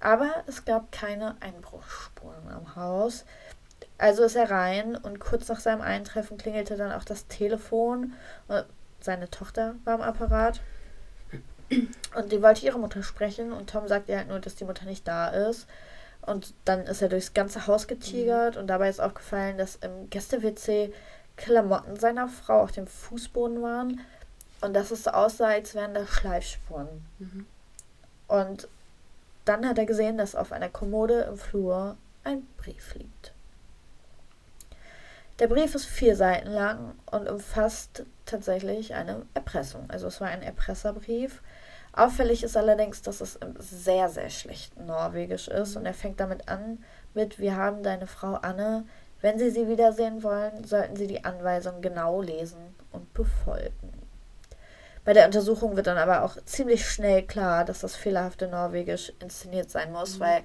Aber 0.00 0.30
es 0.46 0.64
gab 0.64 0.90
keine 0.90 1.36
Einbruchsspuren 1.40 2.48
am 2.48 2.76
Haus. 2.76 3.24
Also 3.98 4.24
ist 4.24 4.36
er 4.36 4.50
rein 4.50 4.96
und 4.96 5.20
kurz 5.20 5.48
nach 5.48 5.60
seinem 5.60 5.80
Eintreffen 5.80 6.38
klingelte 6.38 6.76
dann 6.76 6.92
auch 6.92 7.04
das 7.04 7.28
Telefon. 7.28 8.14
Seine 9.00 9.30
Tochter 9.30 9.76
war 9.84 9.94
am 9.94 10.02
Apparat. 10.02 10.60
Und 12.14 12.32
die 12.32 12.42
wollte 12.42 12.64
ihre 12.64 12.78
Mutter 12.78 13.02
sprechen 13.02 13.52
und 13.52 13.70
Tom 13.70 13.88
sagt 13.88 14.08
ihr 14.08 14.18
halt 14.18 14.28
nur, 14.28 14.38
dass 14.38 14.54
die 14.54 14.64
Mutter 14.64 14.84
nicht 14.84 15.06
da 15.08 15.28
ist. 15.28 15.66
Und 16.22 16.54
dann 16.64 16.82
ist 16.82 17.02
er 17.02 17.08
durchs 17.08 17.34
ganze 17.34 17.66
Haus 17.66 17.86
getigert 17.86 18.54
mhm. 18.54 18.62
und 18.62 18.66
dabei 18.68 18.88
ist 18.88 19.00
aufgefallen, 19.00 19.58
dass 19.58 19.76
im 19.76 20.10
Gäste-WC 20.10 20.92
Klamotten 21.36 21.96
seiner 21.96 22.28
Frau 22.28 22.62
auf 22.62 22.72
dem 22.72 22.86
Fußboden 22.86 23.62
waren 23.62 24.00
und 24.60 24.74
dass 24.74 24.90
es 24.90 25.04
so 25.04 25.10
aussah, 25.10 25.48
als 25.48 25.74
wären 25.74 25.94
da 25.94 26.06
Schleifspuren. 26.06 26.88
Mhm. 27.18 27.46
Und 28.28 28.68
dann 29.44 29.68
hat 29.68 29.78
er 29.78 29.86
gesehen, 29.86 30.18
dass 30.18 30.34
auf 30.34 30.52
einer 30.52 30.68
Kommode 30.68 31.20
im 31.22 31.36
Flur 31.36 31.96
ein 32.24 32.46
Brief 32.56 32.94
liegt. 32.94 33.32
Der 35.38 35.48
Brief 35.48 35.74
ist 35.74 35.84
vier 35.84 36.16
Seiten 36.16 36.48
lang 36.48 36.94
und 37.06 37.28
umfasst 37.28 38.04
tatsächlich 38.24 38.94
eine 38.94 39.26
Erpressung. 39.34 39.84
Also 39.88 40.06
es 40.06 40.20
war 40.20 40.28
ein 40.28 40.42
Erpresserbrief 40.42 41.42
Auffällig 41.96 42.42
ist 42.42 42.58
allerdings, 42.58 43.00
dass 43.00 43.22
es 43.22 43.38
sehr, 43.58 44.10
sehr 44.10 44.28
schlecht 44.28 44.78
Norwegisch 44.78 45.48
ist 45.48 45.76
und 45.76 45.86
er 45.86 45.94
fängt 45.94 46.20
damit 46.20 46.46
an 46.46 46.84
mit, 47.14 47.38
wir 47.38 47.56
haben 47.56 47.82
deine 47.82 48.06
Frau 48.06 48.34
Anne, 48.34 48.84
wenn 49.20 49.38
Sie 49.38 49.50
sie 49.50 49.68
wiedersehen 49.68 50.22
wollen, 50.22 50.64
sollten 50.64 50.96
Sie 50.96 51.06
die 51.06 51.24
Anweisung 51.24 51.80
genau 51.80 52.22
lesen 52.22 52.74
und 52.92 53.12
befolgen. 53.14 53.92
Bei 55.04 55.12
der 55.12 55.26
Untersuchung 55.26 55.76
wird 55.76 55.86
dann 55.86 55.98
aber 55.98 56.24
auch 56.24 56.36
ziemlich 56.44 56.88
schnell 56.88 57.22
klar, 57.22 57.64
dass 57.64 57.80
das 57.80 57.94
fehlerhafte 57.94 58.48
Norwegisch 58.48 59.12
inszeniert 59.20 59.70
sein 59.70 59.92
muss, 59.92 60.16
mhm. 60.16 60.20
weil 60.20 60.42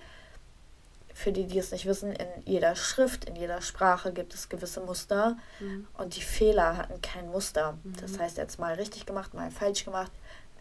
für 1.13 1.31
die, 1.31 1.45
die 1.45 1.59
es 1.59 1.71
nicht 1.71 1.85
wissen, 1.85 2.13
in 2.13 2.27
jeder 2.45 2.75
Schrift, 2.75 3.25
in 3.25 3.35
jeder 3.35 3.61
Sprache 3.61 4.13
gibt 4.13 4.33
es 4.33 4.49
gewisse 4.49 4.79
Muster 4.81 5.37
mhm. 5.59 5.87
und 5.97 6.15
die 6.15 6.21
Fehler 6.21 6.77
hatten 6.77 7.01
kein 7.01 7.29
Muster. 7.29 7.77
Mhm. 7.83 7.95
Das 7.99 8.17
heißt, 8.17 8.37
jetzt 8.37 8.59
mal 8.59 8.75
richtig 8.75 9.05
gemacht, 9.05 9.33
mal 9.33 9.51
falsch 9.51 9.83
gemacht 9.83 10.11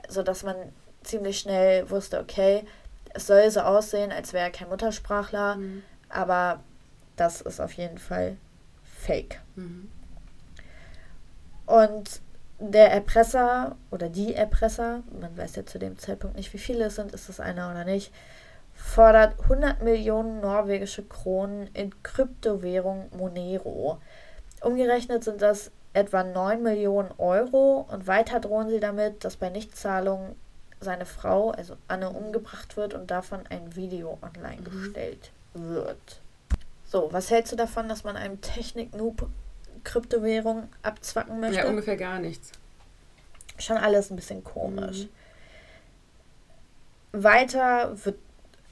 sodass 0.08 0.42
man 0.42 0.56
ziemlich 1.02 1.38
schnell 1.38 1.88
wusste, 1.90 2.20
okay, 2.20 2.64
es 3.12 3.26
soll 3.26 3.50
so 3.50 3.60
aussehen, 3.60 4.12
als 4.12 4.32
wäre 4.32 4.44
er 4.44 4.50
kein 4.50 4.68
Muttersprachler, 4.68 5.56
mhm. 5.56 5.82
aber 6.08 6.62
das 7.20 7.40
ist 7.40 7.60
auf 7.60 7.72
jeden 7.74 7.98
Fall 7.98 8.36
fake. 8.82 9.40
Mhm. 9.56 9.90
Und 11.66 12.20
der 12.58 12.90
Erpresser 12.90 13.76
oder 13.90 14.08
die 14.08 14.34
Erpresser, 14.34 15.02
man 15.20 15.36
weiß 15.36 15.56
ja 15.56 15.66
zu 15.66 15.78
dem 15.78 15.98
Zeitpunkt 15.98 16.36
nicht, 16.36 16.52
wie 16.52 16.58
viele 16.58 16.86
es 16.86 16.96
sind, 16.96 17.12
ist 17.12 17.28
es 17.28 17.40
einer 17.40 17.70
oder 17.70 17.84
nicht, 17.84 18.12
fordert 18.74 19.40
100 19.42 19.82
Millionen 19.82 20.40
norwegische 20.40 21.02
Kronen 21.02 21.68
in 21.74 22.02
Kryptowährung 22.02 23.08
Monero. 23.16 23.98
Umgerechnet 24.62 25.24
sind 25.24 25.42
das 25.42 25.70
etwa 25.92 26.22
9 26.22 26.62
Millionen 26.62 27.10
Euro 27.18 27.86
und 27.90 28.06
weiter 28.06 28.40
drohen 28.40 28.68
sie 28.68 28.80
damit, 28.80 29.24
dass 29.24 29.36
bei 29.36 29.50
Nichtzahlung 29.50 30.36
seine 30.80 31.06
Frau, 31.06 31.50
also 31.50 31.76
Anne, 31.88 32.10
umgebracht 32.10 32.76
wird 32.76 32.94
und 32.94 33.10
davon 33.10 33.40
ein 33.48 33.76
Video 33.76 34.18
online 34.22 34.62
mhm. 34.62 34.64
gestellt 34.64 35.30
wird. 35.54 36.19
So, 36.90 37.12
was 37.12 37.30
hältst 37.30 37.52
du 37.52 37.56
davon, 37.56 37.88
dass 37.88 38.02
man 38.02 38.16
einem 38.16 38.40
Technik-Noob 38.40 39.28
Kryptowährung 39.84 40.68
abzwacken 40.82 41.38
möchte? 41.38 41.58
Ja, 41.58 41.68
ungefähr 41.68 41.96
gar 41.96 42.18
nichts. 42.18 42.50
Schon 43.58 43.76
alles 43.76 44.10
ein 44.10 44.16
bisschen 44.16 44.42
komisch. 44.42 45.06
Mhm. 47.12 47.22
Weiter 47.22 48.04
wird 48.04 48.18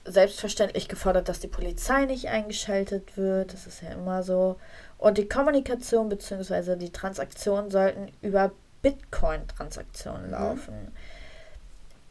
selbstverständlich 0.05 0.89
gefordert, 0.89 1.29
dass 1.29 1.39
die 1.39 1.47
Polizei 1.47 2.07
nicht 2.07 2.29
eingeschaltet 2.29 3.16
wird. 3.16 3.53
Das 3.53 3.69
ist 3.69 3.83
ja 3.83 3.91
immer 3.91 4.25
so. 4.25 4.59
Und 4.97 5.16
die 5.16 5.29
Kommunikation 5.29 6.09
bzw. 6.09 6.75
die 6.75 6.91
Transaktionen 6.91 7.71
sollten 7.71 8.11
über 8.21 8.51
Bitcoin-Transaktionen 8.83 10.31
mhm. 10.31 10.35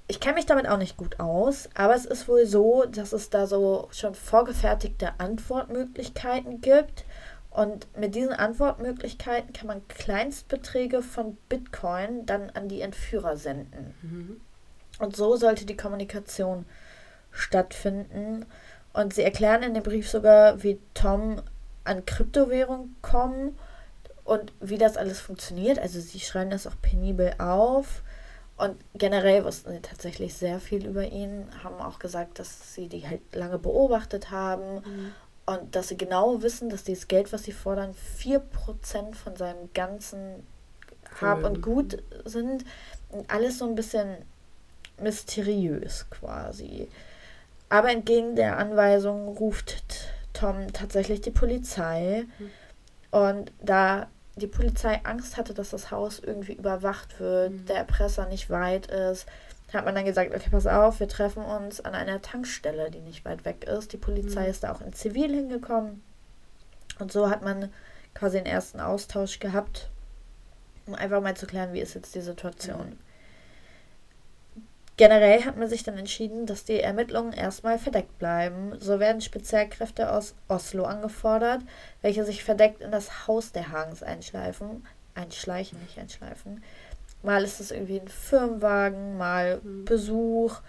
Ich 0.09 0.21
kenne 0.21 0.35
mich 0.35 0.45
damit 0.45 0.67
auch 0.67 0.77
nicht 0.77 0.95
gut 0.95 1.19
aus, 1.19 1.69
aber 1.75 1.93
es 1.93 2.05
ist 2.05 2.27
wohl 2.29 2.45
so, 2.45 2.85
dass 2.85 3.11
es 3.11 3.29
da 3.29 3.45
so 3.45 3.89
schon 3.91 4.15
vorgefertigte 4.15 5.19
Antwortmöglichkeiten 5.19 6.61
gibt. 6.61 7.03
Und 7.49 7.87
mit 7.97 8.15
diesen 8.15 8.33
Antwortmöglichkeiten 8.33 9.51
kann 9.51 9.67
man 9.67 9.87
Kleinstbeträge 9.87 11.01
von 11.01 11.37
Bitcoin 11.49 12.25
dann 12.25 12.51
an 12.51 12.69
die 12.69 12.81
Entführer 12.81 13.35
senden. 13.35 13.95
Mhm. 14.01 14.41
Und 14.99 15.15
so 15.15 15.35
sollte 15.35 15.65
die 15.65 15.75
Kommunikation 15.75 16.65
stattfinden. 17.31 18.45
Und 18.93 19.13
sie 19.13 19.23
erklären 19.23 19.63
in 19.63 19.73
dem 19.73 19.83
Brief 19.83 20.09
sogar, 20.09 20.63
wie 20.63 20.79
Tom 20.93 21.41
an 21.83 22.05
Kryptowährung 22.05 22.95
kommen 23.01 23.57
und 24.23 24.53
wie 24.59 24.77
das 24.77 24.97
alles 24.97 25.19
funktioniert. 25.19 25.79
Also 25.79 25.99
sie 25.99 26.19
schreiben 26.19 26.51
das 26.51 26.67
auch 26.67 26.79
penibel 26.81 27.33
auf. 27.39 28.03
Und 28.57 28.75
generell 28.95 29.45
wussten 29.45 29.71
sie 29.71 29.81
tatsächlich 29.81 30.33
sehr 30.33 30.59
viel 30.59 30.85
über 30.85 31.05
ihn, 31.05 31.47
haben 31.63 31.75
auch 31.75 31.99
gesagt, 31.99 32.39
dass 32.39 32.73
sie 32.73 32.87
die 32.87 33.07
halt 33.07 33.21
lange 33.33 33.59
beobachtet 33.59 34.31
haben 34.31 34.81
mhm. 34.83 35.13
und 35.45 35.75
dass 35.75 35.89
sie 35.89 35.97
genau 35.97 36.41
wissen, 36.41 36.69
dass 36.69 36.83
dieses 36.83 37.07
Geld, 37.07 37.31
was 37.31 37.43
sie 37.43 37.51
fordern, 37.51 37.93
4% 38.19 39.13
von 39.13 39.35
seinem 39.35 39.71
ganzen 39.75 40.45
Hab 41.21 41.43
und 41.43 41.61
Gut 41.61 42.01
sind. 42.25 42.65
Und 43.09 43.29
alles 43.29 43.59
so 43.59 43.65
ein 43.65 43.75
bisschen 43.75 44.17
mysteriös 44.99 46.09
quasi. 46.09 46.89
Aber 47.69 47.91
entgegen 47.91 48.35
der 48.35 48.57
Anweisung 48.57 49.27
ruft 49.37 49.83
Tom 50.33 50.73
tatsächlich 50.73 51.21
die 51.21 51.31
Polizei. 51.31 52.25
Mhm. 52.39 52.51
Und 53.11 53.51
da 53.61 54.07
die 54.37 54.47
Polizei 54.47 55.01
Angst 55.03 55.37
hatte, 55.37 55.53
dass 55.53 55.71
das 55.71 55.91
Haus 55.91 56.19
irgendwie 56.19 56.53
überwacht 56.53 57.19
wird, 57.19 57.51
mhm. 57.51 57.65
der 57.65 57.77
Erpresser 57.77 58.27
nicht 58.27 58.49
weit 58.49 58.87
ist, 58.87 59.27
hat 59.73 59.85
man 59.85 59.95
dann 59.95 60.05
gesagt, 60.05 60.33
okay, 60.33 60.49
pass 60.49 60.65
auf, 60.65 60.99
wir 60.99 61.09
treffen 61.09 61.43
uns 61.43 61.81
an 61.81 61.93
einer 61.93 62.21
Tankstelle, 62.21 62.89
die 62.89 63.01
nicht 63.01 63.25
weit 63.25 63.43
weg 63.43 63.65
ist. 63.65 63.91
Die 63.91 63.97
Polizei 63.97 64.43
mhm. 64.43 64.49
ist 64.49 64.63
da 64.63 64.71
auch 64.71 64.81
in 64.81 64.93
Zivil 64.93 65.33
hingekommen. 65.33 66.01
Und 66.99 67.11
so 67.11 67.29
hat 67.29 67.43
man 67.43 67.71
quasi 68.13 68.37
den 68.37 68.45
ersten 68.45 68.79
Austausch 68.79 69.39
gehabt, 69.39 69.89
um 70.85 70.95
einfach 70.95 71.21
mal 71.21 71.35
zu 71.35 71.47
klären, 71.47 71.73
wie 71.73 71.81
ist 71.81 71.95
jetzt 71.95 72.15
die 72.15 72.21
Situation. 72.21 72.91
Mhm. 72.91 73.06
Generell 74.97 75.45
hat 75.45 75.57
man 75.57 75.69
sich 75.69 75.83
dann 75.83 75.95
entschieden, 75.95 76.47
dass 76.47 76.65
die 76.65 76.81
Ermittlungen 76.81 77.31
erstmal 77.31 77.77
verdeckt 77.77 78.17
bleiben. 78.17 78.73
So 78.79 78.99
werden 78.99 79.21
Spezialkräfte 79.21 80.11
aus 80.11 80.33
Oslo 80.47 80.85
angefordert, 80.85 81.61
welche 82.01 82.25
sich 82.25 82.43
verdeckt 82.43 82.81
in 82.81 82.91
das 82.91 83.27
Haus 83.27 83.51
der 83.51 83.71
Hagens 83.71 84.01
einschleifen. 84.01 84.87
Einschleichen, 85.13 85.79
nicht 85.81 85.99
einschleifen. 85.99 86.63
Mal 87.21 87.43
ist 87.43 87.59
es 87.59 87.69
irgendwie 87.69 87.99
ein 87.99 88.07
Firmenwagen, 88.07 89.17
mal 89.17 89.59
mhm. 89.61 89.85
Besuch. 89.85 90.61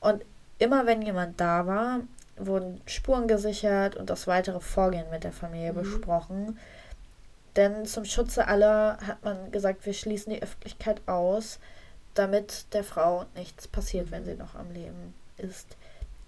Und 0.00 0.24
immer 0.58 0.86
wenn 0.86 1.02
jemand 1.02 1.38
da 1.38 1.66
war, 1.66 2.00
wurden 2.38 2.80
Spuren 2.86 3.28
gesichert 3.28 3.94
und 3.96 4.08
das 4.08 4.26
weitere 4.26 4.60
Vorgehen 4.60 5.10
mit 5.10 5.24
der 5.24 5.32
Familie 5.32 5.72
mhm. 5.72 5.76
besprochen. 5.76 6.58
Denn 7.56 7.84
zum 7.84 8.06
Schutze 8.06 8.48
aller 8.48 8.98
hat 9.06 9.22
man 9.22 9.50
gesagt, 9.52 9.84
wir 9.84 9.94
schließen 9.94 10.32
die 10.32 10.42
Öffentlichkeit 10.42 11.00
aus 11.06 11.58
damit 12.18 12.72
der 12.72 12.84
Frau 12.84 13.24
nichts 13.34 13.68
passiert, 13.68 14.10
wenn 14.10 14.24
sie 14.24 14.34
noch 14.34 14.54
am 14.54 14.72
Leben 14.72 15.14
ist. 15.36 15.76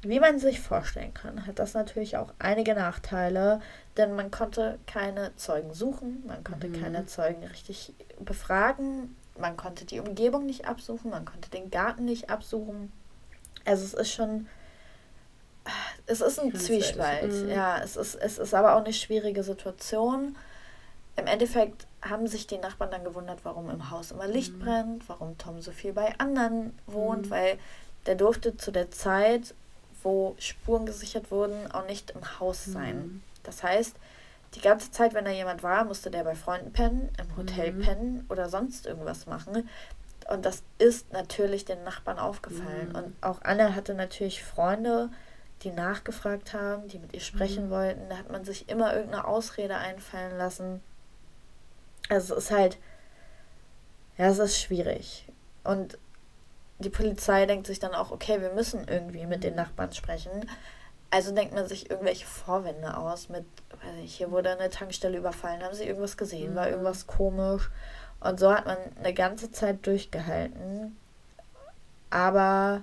Wie 0.02 0.20
man 0.20 0.38
sich 0.38 0.60
vorstellen 0.60 1.12
kann, 1.12 1.46
hat 1.46 1.58
das 1.58 1.74
natürlich 1.74 2.16
auch 2.16 2.32
einige 2.38 2.74
Nachteile, 2.74 3.60
denn 3.96 4.14
man 4.14 4.30
konnte 4.30 4.78
keine 4.86 5.34
Zeugen 5.34 5.74
suchen, 5.74 6.22
man 6.24 6.44
konnte 6.44 6.68
mhm. 6.68 6.80
keine 6.80 7.06
Zeugen 7.06 7.42
richtig 7.44 7.94
befragen, 8.20 9.16
man 9.36 9.56
konnte 9.56 9.84
die 9.84 9.98
Umgebung 9.98 10.46
nicht 10.46 10.66
absuchen, 10.66 11.10
man 11.10 11.24
konnte 11.24 11.50
den 11.50 11.70
Garten 11.70 12.04
nicht 12.04 12.30
absuchen. 12.30 12.92
Also 13.64 13.84
es 13.84 13.94
ist 13.94 14.12
schon, 14.12 14.46
es 16.06 16.20
ist 16.20 16.38
ein 16.38 16.54
Zwiespalt. 16.54 17.32
Mhm. 17.32 17.48
Ja, 17.48 17.78
es 17.82 17.96
ist, 17.96 18.14
es 18.14 18.38
ist 18.38 18.54
aber 18.54 18.76
auch 18.76 18.84
eine 18.84 18.92
schwierige 18.92 19.42
Situation. 19.42 20.36
Im 21.16 21.26
Endeffekt 21.26 21.87
haben 22.02 22.26
sich 22.26 22.46
die 22.46 22.58
Nachbarn 22.58 22.90
dann 22.90 23.04
gewundert, 23.04 23.40
warum 23.44 23.70
im 23.70 23.90
Haus 23.90 24.10
immer 24.10 24.26
Licht 24.26 24.54
mhm. 24.54 24.58
brennt, 24.60 25.08
warum 25.08 25.36
Tom 25.38 25.60
so 25.60 25.72
viel 25.72 25.92
bei 25.92 26.18
anderen 26.18 26.78
wohnt, 26.86 27.26
mhm. 27.26 27.30
weil 27.30 27.58
der 28.06 28.14
durfte 28.14 28.56
zu 28.56 28.70
der 28.70 28.90
Zeit, 28.90 29.54
wo 30.02 30.34
Spuren 30.38 30.86
gesichert 30.86 31.30
wurden, 31.30 31.70
auch 31.72 31.86
nicht 31.86 32.12
im 32.12 32.40
Haus 32.40 32.64
sein. 32.64 32.96
Mhm. 32.96 33.22
Das 33.42 33.62
heißt, 33.62 33.96
die 34.54 34.60
ganze 34.60 34.90
Zeit, 34.90 35.14
wenn 35.14 35.24
da 35.24 35.30
jemand 35.30 35.62
war, 35.62 35.84
musste 35.84 36.10
der 36.10 36.24
bei 36.24 36.34
Freunden 36.34 36.72
pennen, 36.72 37.10
im 37.18 37.36
Hotel 37.36 37.72
mhm. 37.72 37.80
pennen 37.82 38.26
oder 38.28 38.48
sonst 38.48 38.86
irgendwas 38.86 39.26
machen. 39.26 39.68
Und 40.28 40.44
das 40.44 40.62
ist 40.78 41.12
natürlich 41.12 41.64
den 41.64 41.82
Nachbarn 41.84 42.18
aufgefallen. 42.18 42.90
Mhm. 42.90 42.94
Und 42.94 43.16
auch 43.22 43.42
Anne 43.42 43.74
hatte 43.74 43.94
natürlich 43.94 44.42
Freunde, 44.42 45.10
die 45.62 45.70
nachgefragt 45.70 46.54
haben, 46.54 46.88
die 46.88 46.98
mit 46.98 47.12
ihr 47.14 47.20
sprechen 47.20 47.66
mhm. 47.66 47.70
wollten. 47.70 48.08
Da 48.08 48.18
hat 48.18 48.30
man 48.30 48.44
sich 48.44 48.68
immer 48.68 48.94
irgendeine 48.94 49.26
Ausrede 49.26 49.76
einfallen 49.76 50.36
lassen. 50.38 50.80
Also 52.08 52.34
es 52.34 52.44
ist 52.44 52.50
halt, 52.50 52.78
ja, 54.16 54.26
es 54.26 54.38
ist 54.38 54.60
schwierig. 54.60 55.26
Und 55.64 55.98
die 56.78 56.90
Polizei 56.90 57.46
denkt 57.46 57.66
sich 57.66 57.78
dann 57.78 57.94
auch, 57.94 58.10
okay, 58.10 58.40
wir 58.40 58.52
müssen 58.52 58.86
irgendwie 58.88 59.26
mit 59.26 59.44
den 59.44 59.54
Nachbarn 59.54 59.92
sprechen. 59.92 60.48
Also 61.10 61.34
denkt 61.34 61.54
man 61.54 61.66
sich 61.66 61.90
irgendwelche 61.90 62.26
Vorwände 62.26 62.96
aus 62.96 63.28
mit, 63.28 63.44
weiß 63.70 64.04
ich, 64.04 64.14
hier 64.14 64.30
wurde 64.30 64.50
eine 64.50 64.70
Tankstelle 64.70 65.18
überfallen, 65.18 65.62
haben 65.62 65.74
sie 65.74 65.84
irgendwas 65.84 66.16
gesehen, 66.16 66.54
war 66.54 66.66
mhm. 66.66 66.72
irgendwas 66.72 67.06
komisch. 67.06 67.70
Und 68.20 68.38
so 68.40 68.52
hat 68.52 68.66
man 68.66 68.76
eine 68.98 69.14
ganze 69.14 69.50
Zeit 69.50 69.86
durchgehalten. 69.86 70.96
Aber 72.10 72.82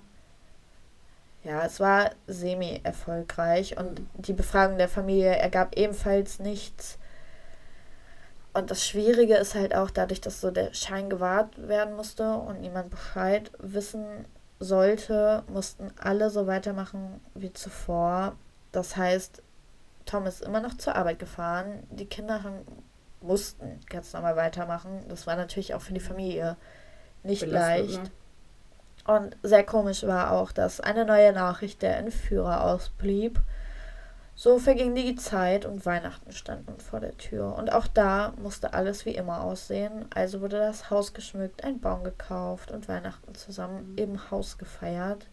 ja, 1.44 1.64
es 1.64 1.80
war 1.80 2.12
semi-erfolgreich 2.28 3.78
und 3.78 4.02
die 4.16 4.34
Befragung 4.34 4.78
der 4.78 4.90
Familie 4.90 5.36
ergab 5.36 5.78
ebenfalls 5.78 6.40
nichts. 6.40 6.98
Und 8.56 8.72
das 8.72 8.88
Schwierige 8.88 9.36
ist 9.36 9.54
halt 9.54 9.76
auch 9.76 9.92
dadurch, 9.92 10.22
dass 10.22 10.40
so 10.40 10.50
der 10.50 10.74
Schein 10.74 11.10
gewahrt 11.10 11.68
werden 11.68 11.94
musste 11.94 12.38
und 12.38 12.62
niemand 12.62 12.90
Bescheid 12.90 13.52
wissen 13.60 14.06
sollte, 14.62 15.44
mussten 15.50 15.92
alle 16.00 16.30
so 16.30 16.48
weitermachen 16.48 17.20
wie 17.34 17.52
zuvor. 17.52 18.38
Das 18.72 18.96
heißt, 18.96 19.44
Tom 20.06 20.26
ist 20.26 20.42
immer 20.42 20.62
noch 20.62 20.78
zur 20.78 20.96
Arbeit 20.96 21.20
gefahren. 21.20 21.84
Die 21.90 22.06
Kinder 22.06 22.44
haben, 22.44 22.60
mussten 23.20 23.82
ganz 23.90 24.14
normal 24.14 24.38
weitermachen. 24.38 25.04
Das 25.10 25.28
war 25.28 25.36
natürlich 25.36 25.74
auch 25.74 25.82
für 25.82 25.94
die 25.94 26.00
Familie 26.00 26.56
nicht 27.24 27.42
Belastet, 27.42 27.90
leicht. 27.90 28.04
Ne? 28.04 28.12
Und 29.18 29.38
sehr 29.44 29.66
komisch 29.66 30.04
war 30.04 30.32
auch, 30.32 30.54
dass 30.54 30.80
eine 30.80 31.04
neue 31.04 31.34
Nachricht 31.34 31.82
der 31.82 31.98
Entführer 31.98 32.64
ausblieb 32.64 33.42
so 34.36 34.60
verging 34.60 34.96
die 34.96 35.16
Zeit 35.16 35.66
und 35.66 35.86
Weihnachten 35.86 36.34
standen 36.34 36.78
vor 36.80 37.00
der 37.00 37.18
Tür. 37.18 37.56
Und 37.56 37.72
auch 37.72 37.88
da 37.88 38.34
musste 38.38 38.74
alles 38.74 39.06
wie 39.06 39.16
immer 39.16 39.42
aussehen. 39.42 40.08
Also 40.14 40.42
wurde 40.42 40.58
das 40.58 40.90
Haus 40.90 41.14
geschmückt, 41.14 41.64
ein 41.64 41.80
Baum 41.80 42.04
gekauft 42.04 42.72
und 42.72 42.90
Weihnachten 42.90 43.34
zusammen 43.34 43.94
mhm. 43.94 43.98
im 43.98 44.32
Haus 44.32 44.58
gefeiert. 44.58 45.28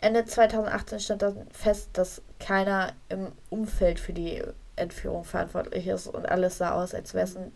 Ende 0.00 0.24
2018 0.24 1.00
stand 1.00 1.22
dann 1.22 1.50
fest, 1.50 1.90
dass 1.94 2.22
keiner 2.38 2.92
im 3.08 3.32
Umfeld 3.50 3.98
für 3.98 4.12
die 4.12 4.42
Entführung 4.76 5.24
verantwortlich 5.24 5.86
ist 5.88 6.06
und 6.06 6.28
alles 6.28 6.58
sah 6.58 6.72
aus, 6.72 6.94
als 6.94 7.12
wäre 7.14 7.24
es 7.24 7.36
ein 7.36 7.52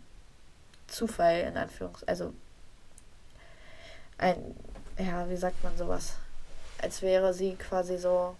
Zufall, 0.87 1.41
in 1.41 1.55
Anführungs... 1.55 2.03
Also 2.03 2.33
ein... 4.17 4.37
Ja, 4.97 5.29
wie 5.29 5.37
sagt 5.37 5.63
man 5.63 5.77
sowas? 5.77 6.15
Als 6.81 7.01
wäre 7.01 7.33
sie 7.33 7.55
quasi 7.55 7.97
so 7.97 8.35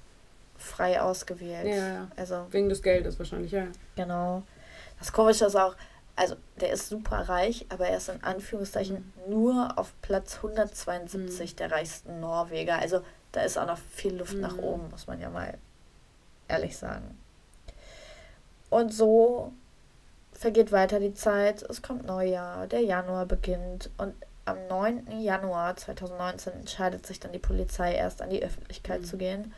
frei 0.62 1.02
ausgewählt. 1.02 1.68
Ja, 1.68 1.88
ja. 1.88 2.08
Also, 2.16 2.48
Wegen 2.52 2.70
des 2.70 2.82
Geldes 2.82 3.18
wahrscheinlich, 3.20 3.52
ja. 3.52 3.68
Genau. 3.96 4.44
Das 5.00 5.12
Komische 5.12 5.46
ist 5.46 5.56
auch, 5.56 5.76
also 6.16 6.36
der 6.60 6.72
ist 6.72 6.90
super 6.90 7.18
reich, 7.30 7.66
aber 7.70 7.88
er 7.88 7.98
ist 7.98 8.10
in 8.10 8.24
Anführungszeichen 8.24 9.14
mhm. 9.26 9.32
nur 9.32 9.78
auf 9.78 9.94
Platz 10.02 10.38
172 10.38 11.54
mhm. 11.54 11.56
der 11.58 11.72
reichsten 11.72 12.20
Norweger. 12.20 12.78
Also 12.78 13.02
da 13.32 13.42
ist 13.42 13.58
auch 13.58 13.68
noch 13.68 13.80
viel 13.80 14.16
Luft 14.16 14.36
mhm. 14.36 14.42
nach 14.42 14.58
oben, 14.58 14.90
muss 14.90 15.08
man 15.08 15.20
ja 15.20 15.30
mal 15.30 15.58
ehrlich 16.48 16.78
sagen. 16.78 17.18
Und 18.70 18.94
so 18.94 19.54
vergeht 20.34 20.72
weiter 20.72 21.00
die 21.00 21.14
Zeit, 21.14 21.62
es 21.64 21.82
kommt 21.82 22.06
Neujahr, 22.06 22.68
der 22.68 22.82
Januar 22.82 23.26
beginnt 23.26 23.90
und 23.98 24.14
am 24.46 24.68
9. 24.68 25.22
Januar 25.22 25.76
2019 25.76 26.54
entscheidet 26.54 27.06
sich 27.06 27.20
dann 27.20 27.32
die 27.32 27.40
Polizei 27.40 27.94
erst 27.94 28.22
an 28.22 28.30
die 28.30 28.44
Öffentlichkeit 28.44 29.02
mhm. 29.02 29.06
zu 29.06 29.18
gehen. 29.18 29.54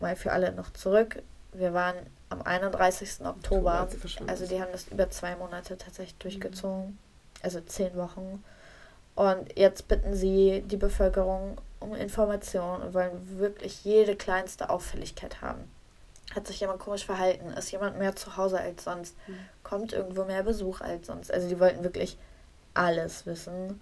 Mal 0.00 0.16
für 0.16 0.32
alle 0.32 0.52
noch 0.52 0.72
zurück. 0.72 1.22
Wir 1.52 1.72
waren 1.74 1.96
am 2.30 2.42
31. 2.42 3.24
Oktober. 3.24 3.88
Also 4.26 4.46
die 4.46 4.60
haben 4.60 4.72
das 4.72 4.88
über 4.88 5.10
zwei 5.10 5.34
Monate 5.36 5.76
tatsächlich 5.76 6.14
mhm. 6.14 6.22
durchgezogen. 6.22 6.86
Mhm. 6.86 6.98
Also 7.42 7.60
zehn 7.60 7.94
Wochen. 7.96 8.42
Und 9.14 9.58
jetzt 9.58 9.88
bitten 9.88 10.14
sie 10.14 10.62
die 10.66 10.76
Bevölkerung 10.76 11.58
um 11.80 11.94
Informationen 11.94 12.82
und 12.82 12.94
wollen 12.94 13.38
wirklich 13.38 13.84
jede 13.84 14.14
kleinste 14.14 14.70
Auffälligkeit 14.70 15.40
haben. 15.40 15.70
Hat 16.34 16.46
sich 16.46 16.60
jemand 16.60 16.78
komisch 16.78 17.06
verhalten? 17.06 17.50
Ist 17.50 17.72
jemand 17.72 17.98
mehr 17.98 18.14
zu 18.14 18.36
Hause 18.36 18.60
als 18.60 18.84
sonst? 18.84 19.16
Mhm. 19.26 19.38
Kommt 19.62 19.92
irgendwo 19.92 20.24
mehr 20.24 20.42
Besuch 20.42 20.80
als 20.80 21.06
sonst? 21.06 21.32
Also 21.32 21.48
die 21.48 21.58
wollten 21.58 21.82
wirklich 21.82 22.18
alles 22.74 23.26
wissen. 23.26 23.80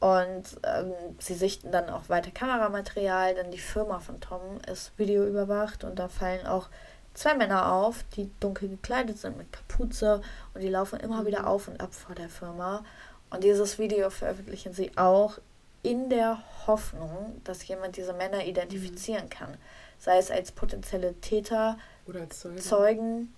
Und 0.00 0.44
ähm, 0.62 0.92
sie 1.18 1.34
sichten 1.34 1.72
dann 1.72 1.90
auch 1.90 2.08
weiter 2.08 2.30
Kameramaterial, 2.30 3.34
denn 3.34 3.50
die 3.50 3.58
Firma 3.58 3.98
von 3.98 4.20
Tom 4.20 4.40
ist 4.70 4.92
videoüberwacht 4.96 5.82
und 5.82 5.98
da 5.98 6.08
fallen 6.08 6.46
auch 6.46 6.68
zwei 7.14 7.34
Männer 7.34 7.72
auf, 7.72 8.04
die 8.14 8.30
dunkel 8.38 8.68
gekleidet 8.68 9.18
sind 9.18 9.36
mit 9.36 9.52
Kapuze 9.52 10.22
und 10.54 10.62
die 10.62 10.68
laufen 10.68 11.00
immer 11.00 11.26
wieder 11.26 11.40
mhm. 11.40 11.46
auf 11.46 11.68
und 11.68 11.80
ab 11.80 11.94
vor 11.94 12.14
der 12.14 12.28
Firma. 12.28 12.84
Und 13.30 13.42
dieses 13.42 13.78
Video 13.78 14.08
veröffentlichen 14.10 14.72
sie 14.72 14.96
auch 14.96 15.38
in 15.82 16.10
der 16.10 16.38
Hoffnung, 16.66 17.40
dass 17.44 17.66
jemand 17.66 17.96
diese 17.96 18.12
Männer 18.12 18.44
identifizieren 18.44 19.24
mhm. 19.24 19.30
kann. 19.30 19.56
Sei 19.98 20.18
es 20.18 20.30
als 20.30 20.52
potenzielle 20.52 21.14
Täter 21.14 21.76
oder 22.06 22.20
als 22.20 22.38
Zeugen. 22.38 22.58
Zeugen, 22.58 23.34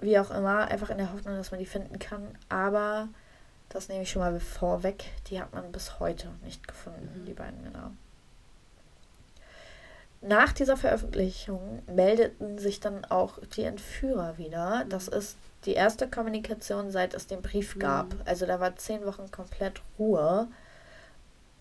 wie 0.00 0.18
auch 0.18 0.30
immer, 0.30 0.68
einfach 0.68 0.90
in 0.90 0.98
der 0.98 1.10
Hoffnung, 1.10 1.36
dass 1.36 1.50
man 1.50 1.60
die 1.60 1.66
finden 1.66 1.98
kann. 1.98 2.36
Aber 2.50 3.08
das 3.72 3.88
nehme 3.88 4.02
ich 4.02 4.10
schon 4.10 4.20
mal 4.20 4.38
vorweg. 4.38 5.04
Die 5.28 5.40
hat 5.40 5.52
man 5.54 5.72
bis 5.72 5.98
heute 5.98 6.28
nicht 6.44 6.68
gefunden, 6.68 7.20
mhm. 7.20 7.24
die 7.24 7.32
beiden 7.32 7.62
Männer. 7.62 7.92
Nach 10.20 10.52
dieser 10.52 10.76
Veröffentlichung 10.76 11.82
meldeten 11.86 12.58
sich 12.58 12.80
dann 12.80 13.04
auch 13.06 13.38
die 13.56 13.64
Entführer 13.64 14.38
wieder. 14.38 14.84
Das 14.88 15.10
mhm. 15.10 15.16
ist 15.16 15.36
die 15.64 15.72
erste 15.72 16.08
Kommunikation, 16.08 16.90
seit 16.90 17.14
es 17.14 17.26
den 17.26 17.40
Brief 17.40 17.78
gab. 17.78 18.14
Mhm. 18.14 18.20
Also 18.26 18.46
da 18.46 18.60
war 18.60 18.76
zehn 18.76 19.04
Wochen 19.06 19.30
komplett 19.30 19.80
Ruhe. 19.98 20.48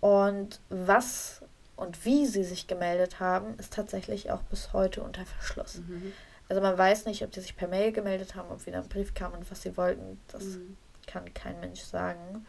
Und 0.01 0.59
was 0.70 1.41
und 1.78 2.05
wie 2.05 2.28
sie 2.28 2.43
sich 2.43 2.68
gemeldet 2.68 3.20
haben, 3.20 3.55
ist 3.57 3.74
tatsächlich 3.74 4.32
auch 4.32 4.41
bis 4.43 4.74
heute 4.74 5.01
unter 5.01 5.26
Verschluss. 5.26 5.78
Mhm. 5.78 6.12
Also 6.49 6.62
man 6.62 6.78
weiß 6.78 7.05
nicht, 7.05 7.24
ob 7.24 7.32
die 7.32 7.39
sich 7.39 7.55
per 7.55 7.70
Mail 7.70 7.93
gemeldet 7.93 8.36
haben, 8.36 8.51
ob 8.51 8.66
wieder 8.66 8.80
ein 8.80 8.89
Brief 8.89 9.14
kam 9.14 9.32
und 9.32 9.49
was 9.49 9.62
sie 9.62 9.78
wollten. 9.78 10.20
Das 10.28 10.43
mhm 10.43 10.76
kann 11.12 11.34
kein 11.34 11.59
Mensch 11.59 11.82
sagen. 11.82 12.45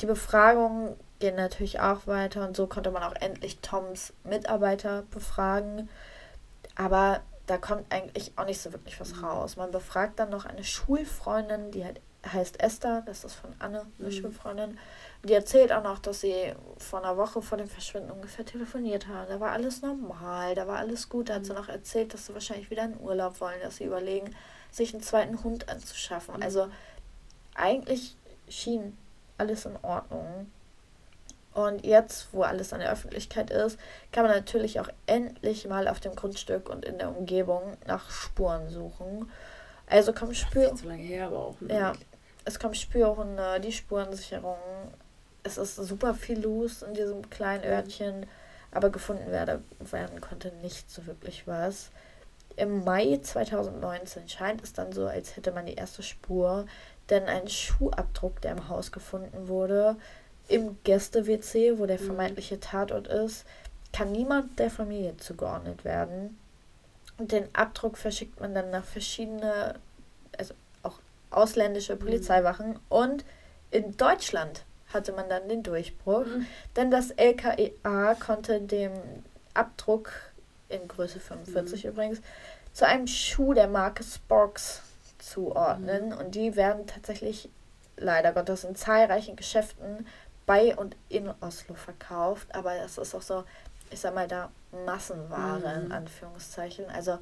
Die 0.00 0.06
Befragungen 0.06 0.96
gehen 1.18 1.36
natürlich 1.36 1.80
auch 1.80 2.06
weiter 2.06 2.46
und 2.46 2.56
so 2.56 2.66
konnte 2.66 2.90
man 2.90 3.02
auch 3.02 3.14
endlich 3.14 3.58
Toms 3.60 4.12
Mitarbeiter 4.24 5.04
befragen. 5.10 5.88
Aber 6.74 7.22
da 7.46 7.56
kommt 7.56 7.90
eigentlich 7.90 8.32
auch 8.36 8.44
nicht 8.44 8.60
so 8.60 8.72
wirklich 8.72 9.00
was 9.00 9.14
mhm. 9.14 9.24
raus. 9.24 9.56
Man 9.56 9.70
befragt 9.70 10.18
dann 10.18 10.30
noch 10.30 10.44
eine 10.44 10.64
Schulfreundin, 10.64 11.70
die 11.70 11.84
halt 11.84 12.00
heißt 12.32 12.60
Esther, 12.60 13.02
das 13.06 13.24
ist 13.24 13.34
von 13.34 13.54
Anne, 13.60 13.86
eine 13.98 14.08
mhm. 14.08 14.12
Schulfreundin. 14.12 14.78
Die 15.22 15.32
erzählt 15.32 15.72
auch 15.72 15.82
noch, 15.82 15.98
dass 16.00 16.20
sie 16.20 16.54
vor 16.78 17.02
einer 17.02 17.16
Woche 17.16 17.40
vor 17.40 17.56
dem 17.56 17.68
Verschwinden 17.68 18.10
ungefähr 18.10 18.44
telefoniert 18.44 19.06
haben. 19.06 19.28
Da 19.28 19.40
war 19.40 19.52
alles 19.52 19.82
normal, 19.82 20.54
da 20.54 20.66
war 20.66 20.78
alles 20.78 21.08
gut. 21.08 21.28
Da 21.28 21.34
hat 21.34 21.44
sie 21.44 21.52
mhm. 21.52 21.58
noch 21.58 21.68
erzählt, 21.68 22.14
dass 22.14 22.26
sie 22.26 22.34
wahrscheinlich 22.34 22.70
wieder 22.70 22.84
in 22.84 22.98
Urlaub 23.00 23.40
wollen, 23.40 23.60
dass 23.62 23.76
sie 23.76 23.84
überlegen, 23.84 24.34
sich 24.76 24.92
einen 24.92 25.02
zweiten 25.02 25.42
Hund 25.42 25.68
anzuschaffen. 25.68 26.36
Mhm. 26.36 26.42
Also 26.42 26.68
eigentlich 27.54 28.16
schien 28.48 28.96
alles 29.38 29.64
in 29.64 29.76
Ordnung. 29.82 30.50
Und 31.54 31.86
jetzt, 31.86 32.28
wo 32.32 32.42
alles 32.42 32.74
an 32.74 32.80
der 32.80 32.92
Öffentlichkeit 32.92 33.50
ist, 33.50 33.78
kann 34.12 34.26
man 34.26 34.34
natürlich 34.34 34.78
auch 34.78 34.90
endlich 35.06 35.66
mal 35.66 35.88
auf 35.88 36.00
dem 36.00 36.14
Grundstück 36.14 36.68
und 36.68 36.84
in 36.84 36.98
der 36.98 37.16
Umgebung 37.16 37.78
nach 37.86 38.10
Spuren 38.10 38.68
suchen. 38.68 39.30
Also 39.86 40.12
kommen 40.12 40.34
Spür. 40.34 40.76
So 40.76 40.86
lange 40.86 41.02
her, 41.02 41.28
aber 41.28 41.38
auch. 41.38 41.60
Ne? 41.62 41.74
Ja, 41.74 41.92
es 42.44 42.58
kommen 42.58 42.74
Spürhunde, 42.74 43.58
die 43.60 43.72
Spurensicherung. 43.72 44.58
Es 45.44 45.56
ist 45.56 45.76
super 45.76 46.12
viel 46.12 46.40
los 46.40 46.82
in 46.82 46.92
diesem 46.92 47.30
kleinen 47.30 47.64
Örtchen, 47.64 48.26
aber 48.70 48.90
gefunden 48.90 49.30
werde, 49.30 49.62
werden 49.78 50.20
konnte 50.20 50.52
nicht 50.56 50.90
so 50.90 51.06
wirklich 51.06 51.46
was. 51.46 51.90
Im 52.56 52.84
Mai 52.84 53.18
2019 53.22 54.28
scheint 54.28 54.62
es 54.62 54.72
dann 54.72 54.92
so, 54.92 55.06
als 55.06 55.36
hätte 55.36 55.52
man 55.52 55.66
die 55.66 55.74
erste 55.74 56.02
Spur, 56.02 56.66
denn 57.10 57.24
ein 57.24 57.48
Schuhabdruck, 57.48 58.40
der 58.40 58.52
im 58.52 58.68
Haus 58.68 58.92
gefunden 58.92 59.48
wurde, 59.48 59.96
im 60.48 60.78
Gäste-WC, 60.84 61.78
wo 61.78 61.86
der 61.86 62.00
mhm. 62.00 62.06
vermeintliche 62.06 62.60
Tatort 62.60 63.08
ist, 63.08 63.44
kann 63.92 64.12
niemand 64.12 64.58
der 64.58 64.70
Familie 64.70 65.16
zugeordnet 65.16 65.84
werden. 65.84 66.38
Und 67.18 67.32
den 67.32 67.48
Abdruck 67.54 67.96
verschickt 67.96 68.40
man 68.40 68.54
dann 68.54 68.70
nach 68.70 68.84
verschiedene, 68.84 69.74
also 70.36 70.54
auch 70.82 70.98
ausländische 71.30 71.94
mhm. 71.94 72.00
Polizeiwachen. 72.00 72.78
Und 72.88 73.24
in 73.70 73.96
Deutschland 73.96 74.64
hatte 74.92 75.12
man 75.12 75.28
dann 75.28 75.48
den 75.48 75.62
Durchbruch, 75.62 76.26
mhm. 76.26 76.46
denn 76.76 76.90
das 76.90 77.10
LKEA 77.10 78.14
konnte 78.14 78.60
dem 78.60 78.92
Abdruck 79.54 80.10
in 80.68 80.88
Größe 80.88 81.20
45 81.20 81.84
mhm. 81.84 81.90
übrigens, 81.90 82.20
zu 82.72 82.86
einem 82.86 83.06
Schuh 83.06 83.54
der 83.54 83.68
Marke 83.68 84.02
Sporks 84.02 84.82
zuordnen. 85.18 86.10
Mhm. 86.10 86.18
Und 86.18 86.34
die 86.34 86.56
werden 86.56 86.86
tatsächlich 86.86 87.48
leider 87.96 88.32
Gottes 88.32 88.64
in 88.64 88.76
zahlreichen 88.76 89.36
Geschäften 89.36 90.06
bei 90.44 90.76
und 90.76 90.96
in 91.08 91.32
Oslo 91.40 91.74
verkauft. 91.74 92.54
Aber 92.54 92.76
das 92.76 92.98
ist 92.98 93.14
auch 93.14 93.22
so, 93.22 93.44
ich 93.90 94.00
sag 94.00 94.14
mal, 94.14 94.28
da 94.28 94.50
Massenware 94.84 95.78
mhm. 95.78 95.86
in 95.86 95.92
Anführungszeichen. 95.92 96.86
Also 96.90 97.18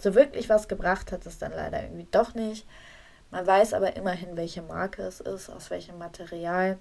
so 0.00 0.14
wirklich 0.14 0.48
was 0.48 0.68
gebracht 0.68 1.12
hat 1.12 1.26
es 1.26 1.38
dann 1.38 1.52
leider 1.52 1.82
irgendwie 1.82 2.06
doch 2.10 2.34
nicht. 2.34 2.66
Man 3.30 3.46
weiß 3.46 3.74
aber 3.74 3.96
immerhin, 3.96 4.36
welche 4.36 4.62
Marke 4.62 5.02
es 5.02 5.20
ist, 5.20 5.50
aus 5.50 5.70
welchem 5.70 5.98
Material 5.98 6.78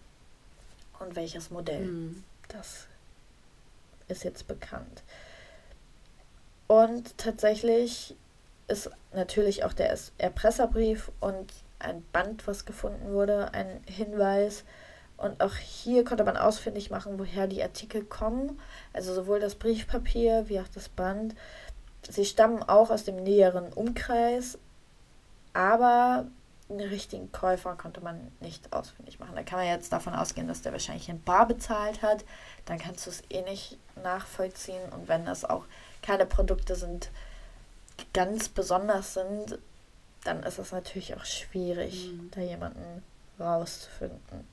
und 1.00 1.16
welches 1.16 1.50
Modell. 1.50 1.86
Mhm. 1.86 2.24
Das 2.50 2.88
ist 4.08 4.24
jetzt 4.24 4.48
bekannt. 4.48 5.04
Und 6.68 7.18
tatsächlich 7.18 8.16
ist 8.68 8.90
natürlich 9.14 9.64
auch 9.64 9.74
der 9.74 9.96
Erpresserbrief 10.18 11.12
und 11.20 11.54
ein 11.80 12.04
Band, 12.12 12.48
was 12.48 12.66
gefunden 12.66 13.12
wurde, 13.12 13.54
ein 13.54 13.82
Hinweis. 13.86 14.64
Und 15.18 15.42
auch 15.42 15.56
hier 15.56 16.04
konnte 16.04 16.24
man 16.24 16.36
ausfindig 16.36 16.90
machen, 16.90 17.20
woher 17.20 17.48
die 17.48 17.64
Artikel 17.64 18.04
kommen. 18.04 18.60
Also 18.94 19.14
sowohl 19.14 19.40
das 19.40 19.56
Briefpapier 19.56 20.50
wie 20.50 20.60
auch 20.60 20.68
das 20.74 20.90
Band. 20.90 21.36
Sie 22.10 22.26
stammen 22.26 22.64
auch 22.64 22.90
aus 22.90 23.04
dem 23.04 23.24
näheren 23.24 23.72
Umkreis, 23.74 24.58
aber 25.54 26.26
einen 26.70 26.90
richtigen 26.90 27.32
Käufer 27.32 27.76
konnte 27.76 28.02
man 28.02 28.32
nicht 28.40 28.74
ausfindig 28.74 29.20
machen. 29.20 29.36
Da 29.36 29.44
kann 29.44 29.60
man 29.60 29.68
jetzt 29.68 29.94
davon 29.94 30.14
ausgehen, 30.14 30.48
dass 30.48 30.64
der 30.64 30.72
wahrscheinlich 30.72 31.10
in 31.10 31.22
Bar 31.22 31.48
bezahlt 31.48 32.02
hat. 32.02 32.26
Dann 32.66 32.80
kannst 32.80 33.06
du 33.06 33.12
es 33.12 33.24
eh 33.30 33.44
nicht 33.44 33.78
nachvollziehen. 34.02 34.82
Und 34.92 35.08
wenn 35.08 35.26
das 35.26 35.46
auch 35.46 35.66
keine 36.06 36.26
Produkte 36.26 36.76
sind, 36.76 37.10
ganz 38.14 38.50
besonders 38.50 39.14
sind, 39.14 39.58
dann 40.24 40.44
ist 40.44 40.60
es 40.60 40.72
natürlich 40.72 41.16
auch 41.16 41.26
schwierig, 41.26 42.12
mhm. 42.12 42.32
da 42.32 42.42
jemanden 42.42 43.04
rauszufinden. 43.40 44.48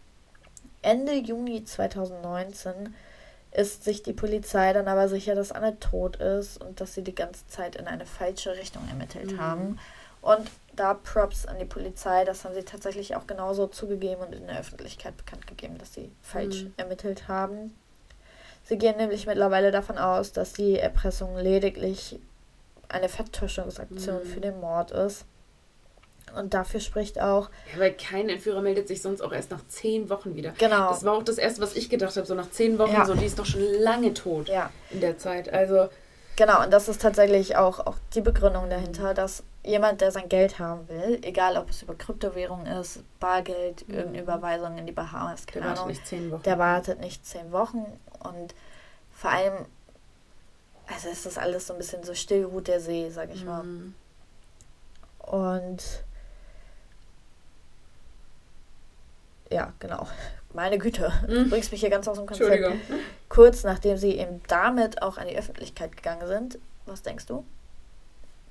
Ende 0.82 1.14
Juni 1.14 1.64
2019 1.64 2.94
ist 3.52 3.84
sich 3.84 4.02
die 4.02 4.12
Polizei 4.12 4.72
dann 4.72 4.88
aber 4.88 5.08
sicher, 5.08 5.34
dass 5.34 5.52
Anne 5.52 5.78
tot 5.78 6.16
ist 6.16 6.60
und 6.60 6.80
dass 6.80 6.94
sie 6.94 7.02
die 7.02 7.14
ganze 7.14 7.46
Zeit 7.48 7.76
in 7.76 7.86
eine 7.86 8.06
falsche 8.06 8.56
Richtung 8.56 8.86
ermittelt 8.88 9.32
mhm. 9.32 9.40
haben. 9.40 9.78
Und 10.22 10.50
da 10.74 10.94
Props 10.94 11.46
an 11.46 11.58
die 11.58 11.64
Polizei, 11.64 12.24
das 12.24 12.44
haben 12.44 12.54
sie 12.54 12.62
tatsächlich 12.62 13.14
auch 13.14 13.26
genauso 13.26 13.66
zugegeben 13.66 14.22
und 14.22 14.34
in 14.34 14.46
der 14.46 14.60
Öffentlichkeit 14.60 15.16
bekannt 15.16 15.46
gegeben, 15.46 15.78
dass 15.78 15.92
sie 15.92 16.10
falsch 16.22 16.64
mhm. 16.64 16.74
ermittelt 16.76 17.28
haben. 17.28 17.74
Sie 18.64 18.78
gehen 18.78 18.96
nämlich 18.96 19.26
mittlerweile 19.26 19.70
davon 19.70 19.98
aus, 19.98 20.32
dass 20.32 20.52
die 20.52 20.78
Erpressung 20.78 21.36
lediglich 21.36 22.18
eine 22.88 23.08
Vertuschungsaktion 23.08 24.20
mhm. 24.22 24.26
für 24.26 24.40
den 24.40 24.60
Mord 24.60 24.90
ist. 24.90 25.24
Und 26.36 26.54
dafür 26.54 26.80
spricht 26.80 27.20
auch. 27.20 27.50
Ja, 27.72 27.80
weil 27.80 27.92
kein 27.92 28.28
Entführer 28.28 28.62
meldet 28.62 28.88
sich 28.88 29.02
sonst 29.02 29.20
auch 29.20 29.32
erst 29.32 29.50
nach 29.50 29.66
zehn 29.68 30.08
Wochen 30.08 30.34
wieder. 30.34 30.52
Genau. 30.58 30.88
Das 30.88 31.04
war 31.04 31.14
auch 31.14 31.22
das 31.22 31.36
Erste, 31.36 31.60
was 31.60 31.74
ich 31.74 31.90
gedacht 31.90 32.16
habe. 32.16 32.26
So 32.26 32.34
nach 32.34 32.50
zehn 32.50 32.78
Wochen, 32.78 32.92
ja. 32.92 33.04
so 33.04 33.14
die 33.14 33.26
ist 33.26 33.38
doch 33.38 33.44
schon 33.44 33.62
lange 33.80 34.14
tot 34.14 34.48
ja. 34.48 34.70
in 34.90 35.00
der 35.00 35.18
Zeit. 35.18 35.52
Also. 35.52 35.88
Genau, 36.36 36.62
und 36.62 36.72
das 36.72 36.88
ist 36.88 37.02
tatsächlich 37.02 37.56
auch, 37.56 37.80
auch 37.80 37.96
die 38.14 38.22
Begründung 38.22 38.70
dahinter, 38.70 39.12
dass 39.12 39.42
jemand, 39.62 40.00
der 40.00 40.10
sein 40.10 40.30
Geld 40.30 40.58
haben 40.58 40.88
will, 40.88 41.18
egal 41.22 41.58
ob 41.58 41.68
es 41.68 41.82
über 41.82 41.94
Kryptowährung 41.94 42.64
ist, 42.64 43.00
Bargeld, 43.20 43.86
Mhm. 43.86 43.94
irgendeine 43.94 44.22
Überweisung 44.22 44.78
in 44.78 44.86
die 44.86 44.92
Bahamas, 44.92 45.46
keine 45.46 45.60
Der 45.60 45.68
wartet 45.68 45.78
Ahnung, 45.80 45.88
nicht 45.90 46.06
zehn 46.06 46.30
Wochen. 46.30 46.42
der 46.44 46.58
wartet 46.58 47.00
nicht 47.00 47.26
zehn 47.26 47.52
Wochen 47.52 47.84
und 48.24 48.54
vor 49.14 49.30
allem, 49.30 49.66
also 50.86 51.08
ist 51.08 51.38
alles 51.38 51.66
so 51.66 51.74
ein 51.74 51.78
bisschen 51.78 52.02
so 52.04 52.14
still 52.14 52.44
ruht 52.44 52.68
der 52.68 52.80
See, 52.80 53.10
sag 53.10 53.32
ich 53.34 53.44
mal. 53.44 53.62
Mhm. 53.62 53.94
Und 55.18 55.82
ja, 59.50 59.72
genau. 59.78 60.06
Meine 60.54 60.78
Güte, 60.78 61.12
du 61.26 61.40
Mhm. 61.44 61.50
bringst 61.50 61.72
mich 61.72 61.80
hier 61.80 61.90
ganz 61.90 62.08
aus 62.08 62.18
dem 62.18 62.26
Konzept. 62.26 62.74
Kurz 63.28 63.64
nachdem 63.64 63.96
sie 63.96 64.18
eben 64.18 64.42
damit 64.48 65.00
auch 65.02 65.16
an 65.16 65.26
die 65.28 65.36
Öffentlichkeit 65.38 65.96
gegangen 65.96 66.26
sind, 66.26 66.58
was 66.86 67.02
denkst 67.02 67.26
du? 67.26 67.44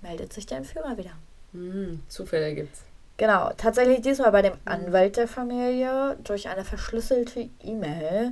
Meldet 0.02 0.34
sich 0.34 0.46
der 0.48 0.58
Entführer 0.58 0.98
wieder. 0.98 1.12
Mhm. 1.54 2.02
Zufälle 2.08 2.56
gibt's. 2.56 2.82
Genau, 3.18 3.52
tatsächlich 3.56 4.02
diesmal 4.02 4.32
bei 4.32 4.42
dem 4.42 4.54
Mhm. 4.54 4.60
Anwalt 4.66 5.18
der 5.18 5.28
Familie 5.28 6.18
durch 6.24 6.50
eine 6.50 6.66
verschlüsselte 6.66 7.50
E-Mail. 7.62 8.32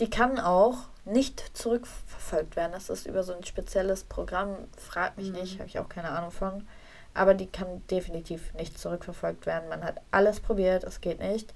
Die 0.00 0.10
kann 0.10 0.38
auch 0.38 0.76
nicht 1.04 1.56
zurückverfolgt 1.56 2.56
werden. 2.56 2.72
Das 2.72 2.88
ist 2.90 3.06
über 3.06 3.22
so 3.22 3.34
ein 3.34 3.44
spezielles 3.44 4.04
Programm, 4.04 4.56
frag 4.76 5.16
mich 5.16 5.28
Mhm. 5.30 5.34
nicht, 5.40 5.58
habe 5.58 5.68
ich 5.68 5.78
auch 5.78 5.88
keine 5.88 6.10
Ahnung 6.10 6.30
von. 6.30 6.66
Aber 7.14 7.34
die 7.34 7.46
kann 7.46 7.86
definitiv 7.88 8.54
nicht 8.54 8.78
zurückverfolgt 8.78 9.44
werden. 9.46 9.68
Man 9.68 9.84
hat 9.84 10.00
alles 10.10 10.40
probiert, 10.40 10.84
es 10.84 11.00
geht 11.00 11.18
nicht. 11.20 11.52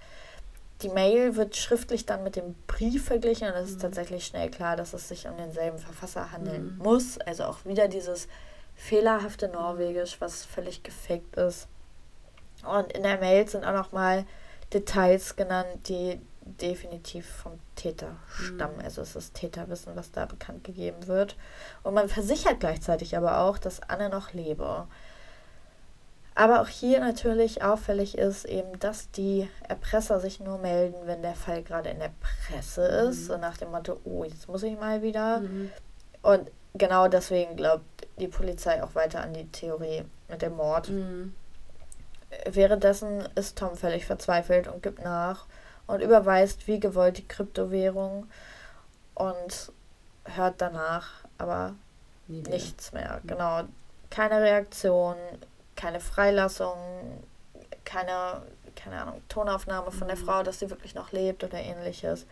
Die 0.83 0.91
Mail 0.91 1.37
wird 1.37 1.57
schriftlich 1.57 2.05
dann 2.05 2.23
mit 2.23 2.37
dem 2.37 2.55
Brief 2.67 3.07
verglichen 3.07 3.49
und 3.49 3.55
es 3.55 3.71
ist 3.71 3.77
Mhm. 3.77 3.83
tatsächlich 3.83 4.27
schnell 4.27 4.51
klar, 4.51 4.77
dass 4.77 4.93
es 4.93 5.09
sich 5.09 5.27
um 5.27 5.37
denselben 5.39 5.79
Verfasser 5.79 6.33
handeln 6.33 6.77
Mhm. 6.77 6.79
muss. 6.85 7.19
Also 7.19 7.45
auch 7.45 7.65
wieder 7.65 7.89
dieses 7.89 8.29
fehlerhafte 8.75 9.49
Norwegisch, 9.49 10.21
was 10.21 10.45
völlig 10.45 10.83
gefaked 10.83 11.37
ist. 11.37 11.67
Und 12.67 12.93
in 12.93 13.03
der 13.05 13.19
Mail 13.19 13.49
sind 13.49 13.65
auch 13.65 13.73
nochmal 13.73 14.27
Details 14.75 15.37
genannt, 15.37 15.89
die 15.89 16.21
definitiv 16.47 17.27
vom 17.27 17.59
Täter 17.75 18.17
stammen. 18.29 18.77
Mhm. 18.77 18.85
Also 18.85 19.03
es 19.03 19.17
ist 19.17 19.35
Täterwissen, 19.35 19.97
was 19.97 20.13
da 20.13 20.27
bekannt 20.27 20.65
gegeben 20.65 21.07
wird. 21.07 21.37
Und 21.83 21.95
man 21.95 22.09
versichert 22.09 22.61
gleichzeitig 22.61 23.17
aber 23.17 23.41
auch, 23.41 23.59
dass 23.59 23.83
Anne 23.83 24.09
noch 24.09 24.33
lebe. 24.33 24.87
Aber 26.35 26.61
auch 26.61 26.69
hier 26.69 27.01
natürlich 27.01 27.63
auffällig 27.63 28.17
ist 28.19 28.45
eben, 28.45 28.79
dass 28.79 29.11
die 29.11 29.49
Erpresser 29.69 30.21
sich 30.21 30.39
nur 30.39 30.59
melden, 30.59 30.97
wenn 31.07 31.23
der 31.23 31.35
Fall 31.35 31.63
gerade 31.63 31.89
in 31.89 31.99
der 31.99 32.13
Presse 32.21 32.83
ist. 32.83 33.23
Mhm. 33.23 33.27
So 33.27 33.37
nach 33.39 33.57
dem 33.57 33.71
Motto, 33.71 33.99
oh, 34.05 34.23
jetzt 34.23 34.47
muss 34.47 34.63
ich 34.63 34.79
mal 34.79 35.03
wieder. 35.03 35.41
Mhm. 35.41 35.71
Und 36.23 36.51
genau 36.75 37.09
deswegen 37.09 37.57
glaubt 37.57 37.85
die 38.19 38.29
Polizei 38.29 38.83
auch 38.83 38.95
weiter 38.95 39.23
an 39.23 39.33
die 39.33 39.51
Theorie 39.51 40.05
mit 40.29 40.43
dem 40.43 40.57
Mord. 40.57 40.91
Mhm. 40.91 41.35
Währenddessen 42.45 43.27
ist 43.35 43.57
Tom 43.57 43.77
völlig 43.77 44.05
verzweifelt 44.05 44.69
und 44.69 44.83
gibt 44.83 45.03
nach 45.03 45.47
und 45.87 46.01
überweist 46.01 46.67
wie 46.67 46.81
gewollt 46.81 47.19
die 47.19 47.29
Kryptowährung 47.29 48.29
und 49.15 49.73
hört 50.25 50.61
danach 50.61 51.09
aber 51.39 51.75
wieder. 52.27 52.51
nichts 52.51 52.93
mehr. 52.93 53.21
Genau. 53.27 53.63
Keine 54.11 54.41
Reaktion, 54.41 55.17
keine 55.77 56.01
Freilassung, 56.01 56.77
keine, 57.85 58.43
keine 58.75 59.01
Ahnung, 59.03 59.23
Tonaufnahme 59.29 59.91
von 59.93 60.09
der 60.09 60.17
Mhm. 60.17 60.25
Frau, 60.25 60.43
dass 60.43 60.59
sie 60.59 60.71
wirklich 60.71 60.95
noch 60.95 61.13
lebt 61.13 61.45
oder 61.45 61.59
ähnliches. 61.59 62.27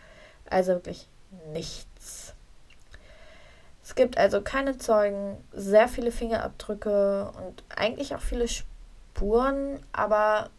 Also 0.49 0.73
wirklich 0.73 1.07
nichts. 1.53 2.33
Es 3.83 3.93
gibt 3.95 4.17
also 4.17 4.41
keine 4.41 4.77
Zeugen, 4.77 5.37
sehr 5.53 5.87
viele 5.87 6.11
Fingerabdrücke 6.11 7.31
und 7.37 7.63
eigentlich 7.75 8.15
auch 8.15 8.21
viele 8.21 8.47
Spuren, 8.47 9.79
aber 9.91 10.49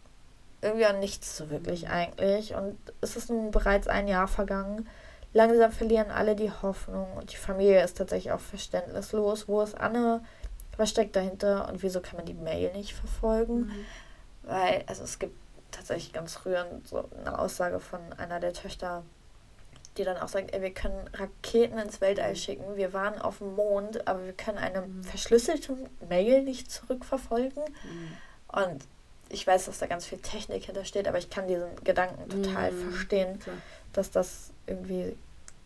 irgendwie 0.66 0.86
auch 0.86 0.98
nichts 0.98 1.36
so 1.36 1.50
wirklich 1.50 1.84
Mhm. 1.84 1.90
eigentlich. 1.90 2.54
Und 2.54 2.76
es 3.00 3.16
ist 3.16 3.30
nun 3.30 3.50
bereits 3.50 3.88
ein 3.88 4.08
Jahr 4.08 4.28
vergangen. 4.28 4.88
Langsam 5.32 5.70
verlieren 5.72 6.10
alle 6.10 6.34
die 6.36 6.50
Hoffnung 6.50 7.12
und 7.16 7.32
die 7.32 7.36
Familie 7.36 7.82
ist 7.82 7.96
tatsächlich 7.98 8.32
auch 8.32 8.40
verständnislos. 8.40 9.48
Wo 9.48 9.60
ist 9.62 9.74
Anne? 9.78 10.22
Was 10.76 10.90
steckt 10.90 11.16
dahinter 11.16 11.68
und 11.68 11.82
wieso 11.82 12.00
kann 12.00 12.16
man 12.16 12.26
die 12.26 12.34
Mail 12.34 12.72
nicht 12.72 12.94
verfolgen? 12.94 13.66
Mhm. 13.66 13.84
Weil, 14.42 14.84
also 14.86 15.04
es 15.04 15.18
gibt 15.18 15.34
tatsächlich 15.70 16.12
ganz 16.12 16.44
rührend 16.44 16.86
so 16.86 17.08
eine 17.18 17.38
Aussage 17.38 17.80
von 17.80 18.00
einer 18.18 18.40
der 18.40 18.52
Töchter, 18.52 19.02
die 19.96 20.04
dann 20.04 20.16
auch 20.18 20.28
sagt, 20.28 20.54
ey, 20.54 20.60
wir 20.62 20.72
können 20.72 21.08
Raketen 21.14 21.78
ins 21.78 22.00
Weltall 22.00 22.30
Mhm. 22.32 22.36
schicken, 22.36 22.76
wir 22.76 22.92
waren 22.92 23.18
auf 23.20 23.38
dem 23.38 23.54
Mond, 23.56 24.06
aber 24.06 24.24
wir 24.24 24.32
können 24.34 24.58
eine 24.58 24.82
Mhm. 24.82 25.02
verschlüsselte 25.02 25.76
Mail 26.08 26.42
nicht 26.42 26.70
zurückverfolgen. 26.70 27.62
Mhm. 27.62 28.16
Und 28.60 28.84
ich 29.28 29.46
weiß, 29.46 29.66
dass 29.66 29.78
da 29.78 29.86
ganz 29.86 30.06
viel 30.06 30.18
Technik 30.18 30.64
hintersteht, 30.64 31.08
aber 31.08 31.18
ich 31.18 31.30
kann 31.30 31.48
diesen 31.48 31.74
Gedanken 31.84 32.28
total 32.28 32.72
Mhm. 32.72 32.90
verstehen, 32.90 33.38
Klar. 33.40 33.56
dass 33.92 34.10
das 34.10 34.50
irgendwie 34.66 35.16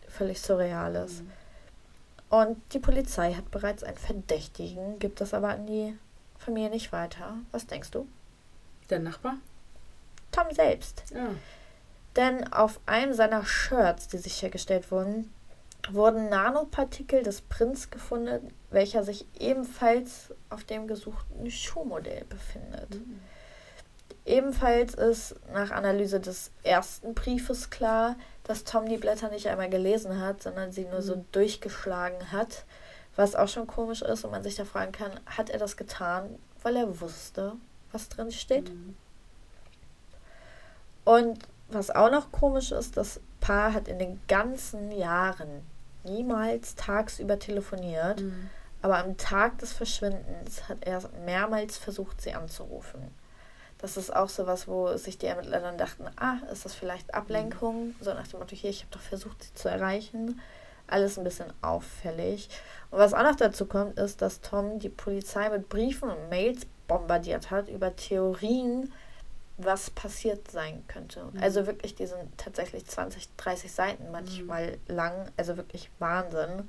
völlig 0.09 0.41
surreal 0.41 0.95
ist. 0.97 1.23
Mhm. 1.23 1.31
Und 2.31 2.75
die 2.75 2.79
Polizei 2.79 3.35
hat 3.35 3.51
bereits 3.51 3.83
einen 3.83 3.97
Verdächtigen, 3.99 4.99
gibt 4.99 5.21
es 5.21 5.35
aber 5.35 5.49
an 5.51 5.67
die 5.67 5.97
Familie 6.39 6.71
nicht 6.71 6.93
weiter. 6.93 7.35
Was 7.51 7.67
denkst 7.67 7.91
du? 7.91 8.07
Der 8.89 8.99
Nachbar? 9.01 9.35
Tom 10.33 10.47
selbst. 10.53 11.05
Ja. 11.13 11.31
Denn 12.17 12.53
auf 12.53 12.81
einem 12.87 13.13
seiner 13.15 13.45
Shirts, 13.45 14.09
die 14.09 14.19
sichergestellt 14.19 14.91
wurden, 14.91 15.33
wurden 15.91 16.29
Nanopartikel 16.29 17.23
des 17.23 17.41
Prinz 17.41 17.91
gefunden, 17.91 18.53
welcher 18.71 19.03
sich 19.03 19.27
ebenfalls 19.39 20.33
auf 20.51 20.63
dem 20.65 20.87
gesuchten 20.87 21.51
Schuhmodell 21.51 22.25
befindet. 22.29 22.95
Mhm. 22.95 23.21
Ebenfalls 24.31 24.95
ist 24.95 25.35
nach 25.53 25.73
Analyse 25.73 26.21
des 26.21 26.53
ersten 26.63 27.15
Briefes 27.15 27.69
klar, 27.69 28.15
dass 28.45 28.63
Tom 28.63 28.89
die 28.89 28.97
Blätter 28.97 29.29
nicht 29.29 29.49
einmal 29.49 29.69
gelesen 29.69 30.21
hat, 30.21 30.41
sondern 30.43 30.71
sie 30.71 30.85
nur 30.85 31.03
so 31.03 31.17
Mhm. 31.17 31.25
durchgeschlagen 31.33 32.31
hat. 32.31 32.65
Was 33.17 33.35
auch 33.35 33.49
schon 33.49 33.67
komisch 33.67 34.03
ist 34.03 34.25
und 34.25 34.31
man 34.31 34.45
sich 34.45 34.55
da 34.55 34.65
fragen 34.65 34.93
kann, 34.93 35.11
hat 35.27 35.51
er 35.51 35.59
das 35.59 35.77
getan, 35.77 36.39
weil 36.63 36.77
er 36.77 37.01
wusste, 37.01 37.55
was 37.91 38.09
drin 38.09 38.31
steht? 38.31 38.69
Mhm. 38.73 38.95
Und 41.05 41.41
was 41.69 41.91
auch 41.91 42.11
noch 42.11 42.31
komisch 42.31 42.71
ist, 42.71 42.97
das 42.97 43.19
Paar 43.41 43.73
hat 43.75 43.89
in 43.89 43.99
den 43.99 44.21
ganzen 44.29 44.93
Jahren 44.93 45.49
niemals 46.05 46.77
tagsüber 46.77 47.39
telefoniert, 47.41 48.21
Mhm. 48.21 48.49
aber 48.81 48.99
am 48.99 49.17
Tag 49.17 49.59
des 49.59 49.73
Verschwindens 49.73 50.69
hat 50.69 50.79
er 50.83 51.03
mehrmals 51.25 51.79
versucht, 51.79 52.21
sie 52.21 52.33
anzurufen. 52.35 53.01
Das 53.81 53.97
ist 53.97 54.15
auch 54.15 54.29
sowas, 54.29 54.69
wo 54.69 54.97
sich 54.97 55.17
die 55.17 55.27
Ermittler 55.27 55.61
dann 55.61 55.79
dachten, 55.79 56.05
ah, 56.17 56.37
ist 56.53 56.65
das 56.65 56.75
vielleicht 56.75 57.15
Ablenkung? 57.15 57.95
So 58.01 58.13
nach 58.13 58.29
dem 58.29 58.41
Motto, 58.41 58.55
hier, 58.55 58.71
ich 58.71 58.83
habe 58.83 58.93
doch 58.93 59.01
versucht, 59.01 59.43
sie 59.43 59.55
zu 59.55 59.69
erreichen. 59.69 60.41
Alles 60.87 61.17
ein 61.17 61.25
bisschen 61.25 61.53
auffällig. 61.63 62.49
Und 62.91 62.99
was 62.99 63.15
auch 63.15 63.23
noch 63.23 63.37
dazu 63.37 63.65
kommt, 63.65 63.99
ist, 63.99 64.21
dass 64.21 64.41
Tom 64.41 64.81
die 64.81 64.89
Polizei 64.89 65.49
mit 65.49 65.69
Briefen 65.69 66.11
und 66.11 66.29
Mails 66.29 66.67
bombardiert 66.89 67.51
hat 67.51 67.69
über 67.69 67.95
Theorien, 67.97 68.93
was 69.57 69.91
passiert 69.91 70.51
sein 70.51 70.83
könnte. 70.89 71.25
Mhm. 71.33 71.43
Also 71.43 71.67
wirklich, 71.67 71.95
die 71.95 72.07
sind 72.07 72.37
tatsächlich 72.37 72.87
20, 72.87 73.29
30 73.37 73.73
Seiten 73.73 74.11
manchmal 74.11 74.79
lang. 74.89 75.31
Also 75.37 75.57
wirklich 75.57 75.91
Wahnsinn. 75.99 76.69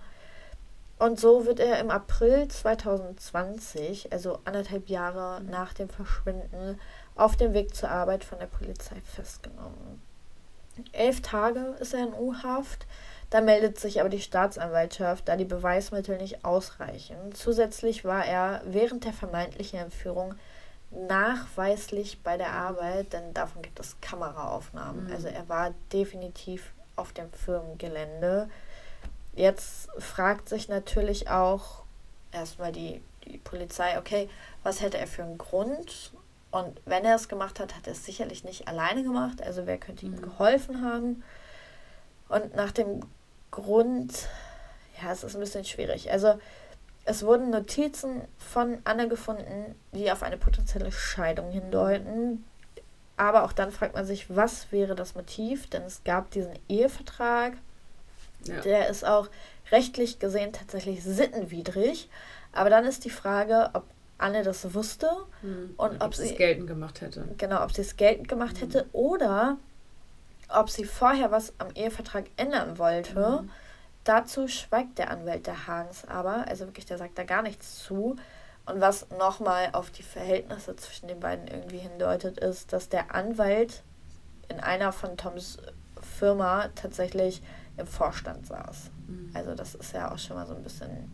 Und 0.99 1.19
so 1.19 1.47
wird 1.47 1.59
er 1.59 1.79
im 1.79 1.89
April 1.89 2.47
2020, 2.47 4.13
also 4.13 4.37
anderthalb 4.45 4.87
Jahre 4.87 5.41
Mhm. 5.41 5.49
nach 5.49 5.73
dem 5.73 5.89
Verschwinden, 5.89 6.79
auf 7.15 7.35
dem 7.35 7.53
Weg 7.53 7.75
zur 7.75 7.89
Arbeit 7.89 8.23
von 8.23 8.39
der 8.39 8.47
Polizei 8.47 8.95
festgenommen. 9.01 10.01
Elf 10.91 11.21
Tage 11.21 11.75
ist 11.79 11.93
er 11.93 12.07
in 12.07 12.13
U-Haft. 12.13 12.85
Da 13.29 13.39
meldet 13.39 13.79
sich 13.79 14.01
aber 14.01 14.09
die 14.09 14.19
Staatsanwaltschaft, 14.19 15.27
da 15.27 15.37
die 15.37 15.45
Beweismittel 15.45 16.17
nicht 16.17 16.43
ausreichen. 16.43 17.33
Zusätzlich 17.33 18.03
war 18.03 18.25
er 18.25 18.61
während 18.65 19.05
der 19.05 19.13
vermeintlichen 19.13 19.79
Entführung 19.79 20.35
nachweislich 20.91 22.21
bei 22.21 22.35
der 22.35 22.51
Arbeit, 22.51 23.13
denn 23.13 23.33
davon 23.33 23.61
gibt 23.61 23.79
es 23.79 23.95
Kameraaufnahmen. 24.01 25.05
Mhm. 25.05 25.13
Also 25.13 25.29
er 25.29 25.47
war 25.47 25.73
definitiv 25.93 26.73
auf 26.97 27.13
dem 27.13 27.31
Firmengelände. 27.31 28.49
Jetzt 29.33 29.87
fragt 29.97 30.49
sich 30.49 30.67
natürlich 30.67 31.29
auch 31.29 31.83
erstmal 32.33 32.73
die, 32.73 33.01
die 33.23 33.37
Polizei, 33.37 33.97
okay, 33.97 34.29
was 34.63 34.81
hätte 34.81 34.97
er 34.97 35.07
für 35.07 35.23
einen 35.23 35.37
Grund? 35.37 36.11
Und 36.51 36.81
wenn 36.85 37.05
er 37.05 37.15
es 37.15 37.29
gemacht 37.29 37.59
hat, 37.59 37.75
hat 37.75 37.87
er 37.87 37.93
es 37.93 38.05
sicherlich 38.05 38.43
nicht 38.43 38.67
alleine 38.67 39.03
gemacht. 39.03 39.41
Also 39.41 39.65
wer 39.65 39.77
könnte 39.77 40.05
ihm 40.05 40.13
Mhm. 40.17 40.21
geholfen 40.21 40.83
haben? 40.85 41.23
Und 42.29 42.55
nach 42.55 42.71
dem 42.71 43.01
Grund, 43.51 44.27
ja, 45.01 45.11
es 45.11 45.23
ist 45.23 45.35
ein 45.35 45.39
bisschen 45.41 45.65
schwierig. 45.65 46.11
Also 46.11 46.39
es 47.05 47.23
wurden 47.25 47.49
Notizen 47.49 48.21
von 48.37 48.79
Anne 48.83 49.07
gefunden, 49.07 49.75
die 49.91 50.11
auf 50.11 50.23
eine 50.23 50.37
potenzielle 50.37 50.91
Scheidung 50.91 51.51
hindeuten. 51.51 52.45
Aber 53.17 53.43
auch 53.43 53.53
dann 53.53 53.71
fragt 53.71 53.95
man 53.95 54.05
sich, 54.05 54.35
was 54.35 54.71
wäre 54.71 54.95
das 54.95 55.15
Motiv? 55.15 55.69
Denn 55.69 55.83
es 55.83 56.03
gab 56.03 56.31
diesen 56.31 56.53
Ehevertrag, 56.69 57.53
Ja. 58.43 58.59
der 58.61 58.89
ist 58.89 59.05
auch 59.05 59.29
rechtlich 59.71 60.19
gesehen 60.19 60.51
tatsächlich 60.53 61.03
sittenwidrig. 61.03 62.09
Aber 62.51 62.69
dann 62.69 62.85
ist 62.85 63.05
die 63.05 63.09
Frage, 63.09 63.69
ob 63.73 63.83
Anne 64.21 64.43
das 64.43 64.73
wusste 64.73 65.09
Mhm. 65.41 65.73
und 65.77 65.95
ob, 65.95 66.07
ob 66.07 66.15
sie 66.15 66.29
es 66.31 66.37
geltend 66.37 66.67
gemacht 66.67 67.01
hätte. 67.01 67.27
genau, 67.37 67.63
ob 67.63 67.71
sie 67.71 67.81
es 67.81 67.95
geltend 67.97 68.27
gemacht 68.27 68.55
Mhm. 68.55 68.59
hätte 68.59 68.85
oder 68.93 69.57
ob 70.49 70.69
sie 70.69 70.85
vorher 70.85 71.31
was 71.31 71.53
am 71.59 71.69
Ehevertrag 71.75 72.25
ändern 72.37 72.77
wollte. 72.77 73.41
Mhm. 73.43 73.49
Dazu 74.03 74.47
schweigt 74.47 74.97
der 74.97 75.11
Anwalt 75.11 75.45
der 75.47 75.67
Hagens 75.67 76.05
aber, 76.07 76.47
also 76.47 76.65
wirklich, 76.65 76.85
der 76.85 76.97
sagt 76.97 77.17
da 77.17 77.23
gar 77.23 77.41
nichts 77.43 77.83
zu. 77.83 78.15
Und 78.65 78.79
was 78.81 79.07
nochmal 79.17 79.69
auf 79.73 79.89
die 79.91 80.03
Verhältnisse 80.03 80.75
zwischen 80.75 81.07
den 81.07 81.19
beiden 81.19 81.47
irgendwie 81.47 81.77
hindeutet, 81.79 82.39
ist, 82.39 82.73
dass 82.73 82.89
der 82.89 83.13
Anwalt 83.13 83.83
in 84.49 84.59
einer 84.59 84.91
von 84.91 85.17
Toms 85.17 85.57
Firma 86.17 86.67
tatsächlich 86.75 87.41
im 87.77 87.87
Vorstand 87.87 88.47
saß. 88.47 88.91
Mhm. 89.07 89.31
Also 89.33 89.55
das 89.55 89.75
ist 89.75 89.93
ja 89.93 90.11
auch 90.11 90.17
schon 90.19 90.35
mal 90.35 90.45
so 90.47 90.53
ein 90.55 90.63
bisschen 90.63 91.11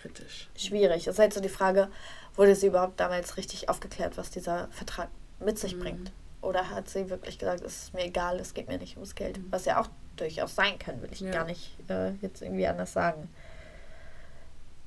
Kritisch. 0.00 0.48
schwierig. 0.56 1.06
Es 1.06 1.14
ist 1.14 1.18
halt 1.18 1.32
so 1.34 1.40
die 1.40 1.48
Frage, 1.48 1.88
wurde 2.36 2.54
sie 2.54 2.68
überhaupt 2.68 2.98
damals 3.00 3.36
richtig 3.36 3.68
aufgeklärt, 3.68 4.16
was 4.16 4.30
dieser 4.30 4.68
Vertrag 4.70 5.08
mit 5.40 5.58
sich 5.58 5.74
Mhm. 5.76 5.80
bringt? 5.80 6.12
Oder 6.40 6.70
hat 6.70 6.88
sie 6.88 7.10
wirklich 7.10 7.38
gesagt, 7.38 7.62
es 7.62 7.84
ist 7.84 7.94
mir 7.94 8.04
egal, 8.04 8.38
es 8.38 8.54
geht 8.54 8.68
mir 8.68 8.78
nicht 8.78 8.96
ums 8.96 9.14
Geld? 9.14 9.38
Mhm. 9.38 9.46
Was 9.50 9.64
ja 9.64 9.80
auch 9.80 9.88
durchaus 10.16 10.54
sein 10.54 10.78
kann, 10.78 11.02
will 11.02 11.10
ich 11.12 11.20
Ja. 11.20 11.30
gar 11.32 11.44
nicht 11.44 11.76
äh, 11.88 12.10
jetzt 12.22 12.42
irgendwie 12.42 12.66
anders 12.66 12.92
sagen. 12.92 13.28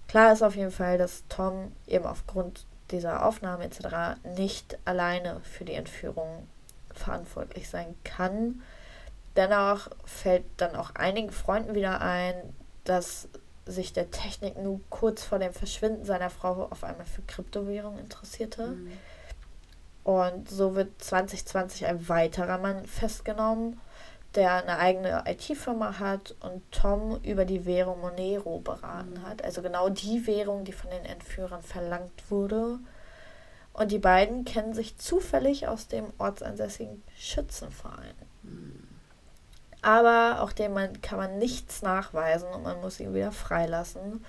Klar 0.07 0.33
ist 0.33 0.43
auf 0.43 0.55
jeden 0.55 0.71
Fall, 0.71 0.97
dass 0.97 1.23
Tom 1.29 1.71
eben 1.87 2.05
aufgrund 2.05 2.65
dieser 2.91 3.25
Aufnahme 3.25 3.63
etc. 3.63 4.17
nicht 4.37 4.77
alleine 4.85 5.39
für 5.41 5.63
die 5.63 5.73
Entführung 5.73 6.47
verantwortlich 6.93 7.69
sein 7.69 7.95
kann. 8.03 8.61
Dennoch 9.37 9.89
fällt 10.03 10.43
dann 10.57 10.75
auch 10.75 10.95
einigen 10.95 11.31
Freunden 11.31 11.73
wieder 11.75 12.01
ein, 12.01 12.35
dass 12.83 13.29
sich 13.71 13.93
der 13.93 14.11
Technik 14.11 14.57
nur 14.57 14.79
kurz 14.89 15.23
vor 15.23 15.39
dem 15.39 15.53
Verschwinden 15.53 16.05
seiner 16.05 16.29
Frau 16.29 16.67
auf 16.69 16.83
einmal 16.83 17.05
für 17.05 17.21
Kryptowährungen 17.23 17.99
interessierte. 17.99 18.67
Mhm. 18.67 18.91
Und 20.03 20.49
so 20.49 20.75
wird 20.75 21.03
2020 21.03 21.85
ein 21.85 22.09
weiterer 22.09 22.57
Mann 22.57 22.85
festgenommen, 22.85 23.79
der 24.35 24.53
eine 24.63 24.77
eigene 24.77 25.23
IT-Firma 25.27 25.99
hat 25.99 26.35
und 26.39 26.63
Tom 26.71 27.19
über 27.23 27.45
die 27.45 27.65
Währung 27.65 28.01
Monero 28.01 28.59
beraten 28.59 29.15
Mhm. 29.15 29.23
hat. 29.23 29.43
Also 29.43 29.61
genau 29.61 29.89
die 29.89 30.25
Währung, 30.25 30.63
die 30.63 30.71
von 30.71 30.89
den 30.89 31.05
Entführern 31.05 31.61
verlangt 31.61 32.31
wurde. 32.31 32.79
Und 33.73 33.91
die 33.91 33.99
beiden 33.99 34.43
kennen 34.45 34.73
sich 34.73 34.97
zufällig 34.97 35.67
aus 35.67 35.87
dem 35.87 36.05
ortsansässigen 36.17 37.03
Schützenverein. 37.17 38.15
Mhm. 38.43 38.80
Aber 39.81 40.41
auch 40.41 40.51
dem 40.51 40.73
man, 40.73 41.01
kann 41.01 41.17
man 41.17 41.37
nichts 41.39 41.81
nachweisen 41.81 42.49
und 42.49 42.63
man 42.63 42.79
muss 42.81 42.99
ihn 42.99 43.13
wieder 43.13 43.31
freilassen. 43.31 44.23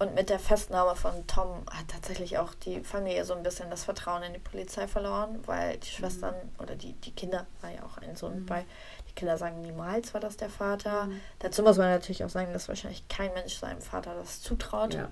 Und 0.00 0.14
mit 0.14 0.30
der 0.30 0.38
Festnahme 0.38 0.94
von 0.94 1.26
Tom 1.26 1.64
hat 1.72 1.88
tatsächlich 1.88 2.38
auch 2.38 2.54
die 2.54 2.80
Familie 2.80 3.24
so 3.24 3.34
ein 3.34 3.42
bisschen 3.42 3.68
das 3.68 3.82
Vertrauen 3.84 4.22
in 4.22 4.32
die 4.32 4.38
Polizei 4.38 4.86
verloren, 4.86 5.40
weil 5.46 5.76
die 5.78 5.88
Schwestern 5.88 6.34
oder 6.58 6.76
die, 6.76 6.92
die 6.92 7.10
Kinder, 7.10 7.46
war 7.60 7.70
ja 7.70 7.82
auch 7.82 7.98
ein 7.98 8.14
Sohn 8.14 8.42
Mhm. 8.42 8.46
bei, 8.46 8.64
die 9.08 9.14
Kinder 9.14 9.36
sagen 9.36 9.60
niemals 9.60 10.14
war 10.14 10.20
das 10.20 10.36
der 10.36 10.50
Vater. 10.50 11.06
Mhm. 11.06 11.20
Dazu 11.40 11.64
muss 11.64 11.78
man 11.78 11.90
natürlich 11.90 12.22
auch 12.24 12.28
sagen, 12.30 12.52
dass 12.52 12.68
wahrscheinlich 12.68 13.08
kein 13.08 13.34
Mensch 13.34 13.54
seinem 13.56 13.80
Vater 13.80 14.14
das 14.14 14.40
zutraut. 14.40 14.94
Ja. 14.94 15.10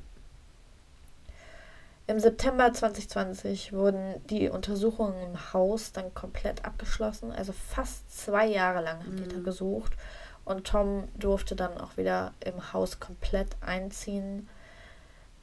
Im 2.08 2.20
September 2.20 2.72
2020 2.72 3.72
wurden 3.72 4.14
die 4.30 4.48
Untersuchungen 4.48 5.20
im 5.24 5.52
Haus 5.52 5.90
dann 5.92 6.14
komplett 6.14 6.64
abgeschlossen. 6.64 7.32
Also 7.32 7.52
fast 7.52 8.16
zwei 8.16 8.46
Jahre 8.46 8.80
lang 8.82 9.00
haben 9.00 9.16
die 9.16 9.28
da 9.28 9.38
Mhm. 9.38 9.44
gesucht. 9.44 9.92
Und 10.44 10.68
Tom 10.68 11.08
durfte 11.16 11.56
dann 11.56 11.76
auch 11.78 11.96
wieder 11.96 12.32
im 12.44 12.72
Haus 12.72 13.00
komplett 13.00 13.48
einziehen. 13.60 14.48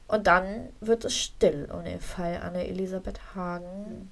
Und 0.08 0.26
dann 0.26 0.70
wird 0.80 1.04
es 1.04 1.14
still 1.14 1.68
um 1.70 1.84
den 1.84 2.00
Fall 2.00 2.40
Anne-Elisabeth 2.42 3.20
Hagen. 3.34 4.10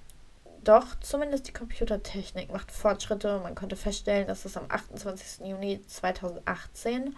Doch 0.62 0.86
zumindest 1.00 1.48
die 1.48 1.52
Computertechnik 1.52 2.52
macht 2.52 2.70
Fortschritte. 2.70 3.38
Man 3.40 3.54
konnte 3.54 3.76
feststellen, 3.76 4.26
dass 4.26 4.44
es 4.44 4.56
am 4.58 4.66
28. 4.68 5.46
Juni 5.46 5.82
2018, 5.86 7.16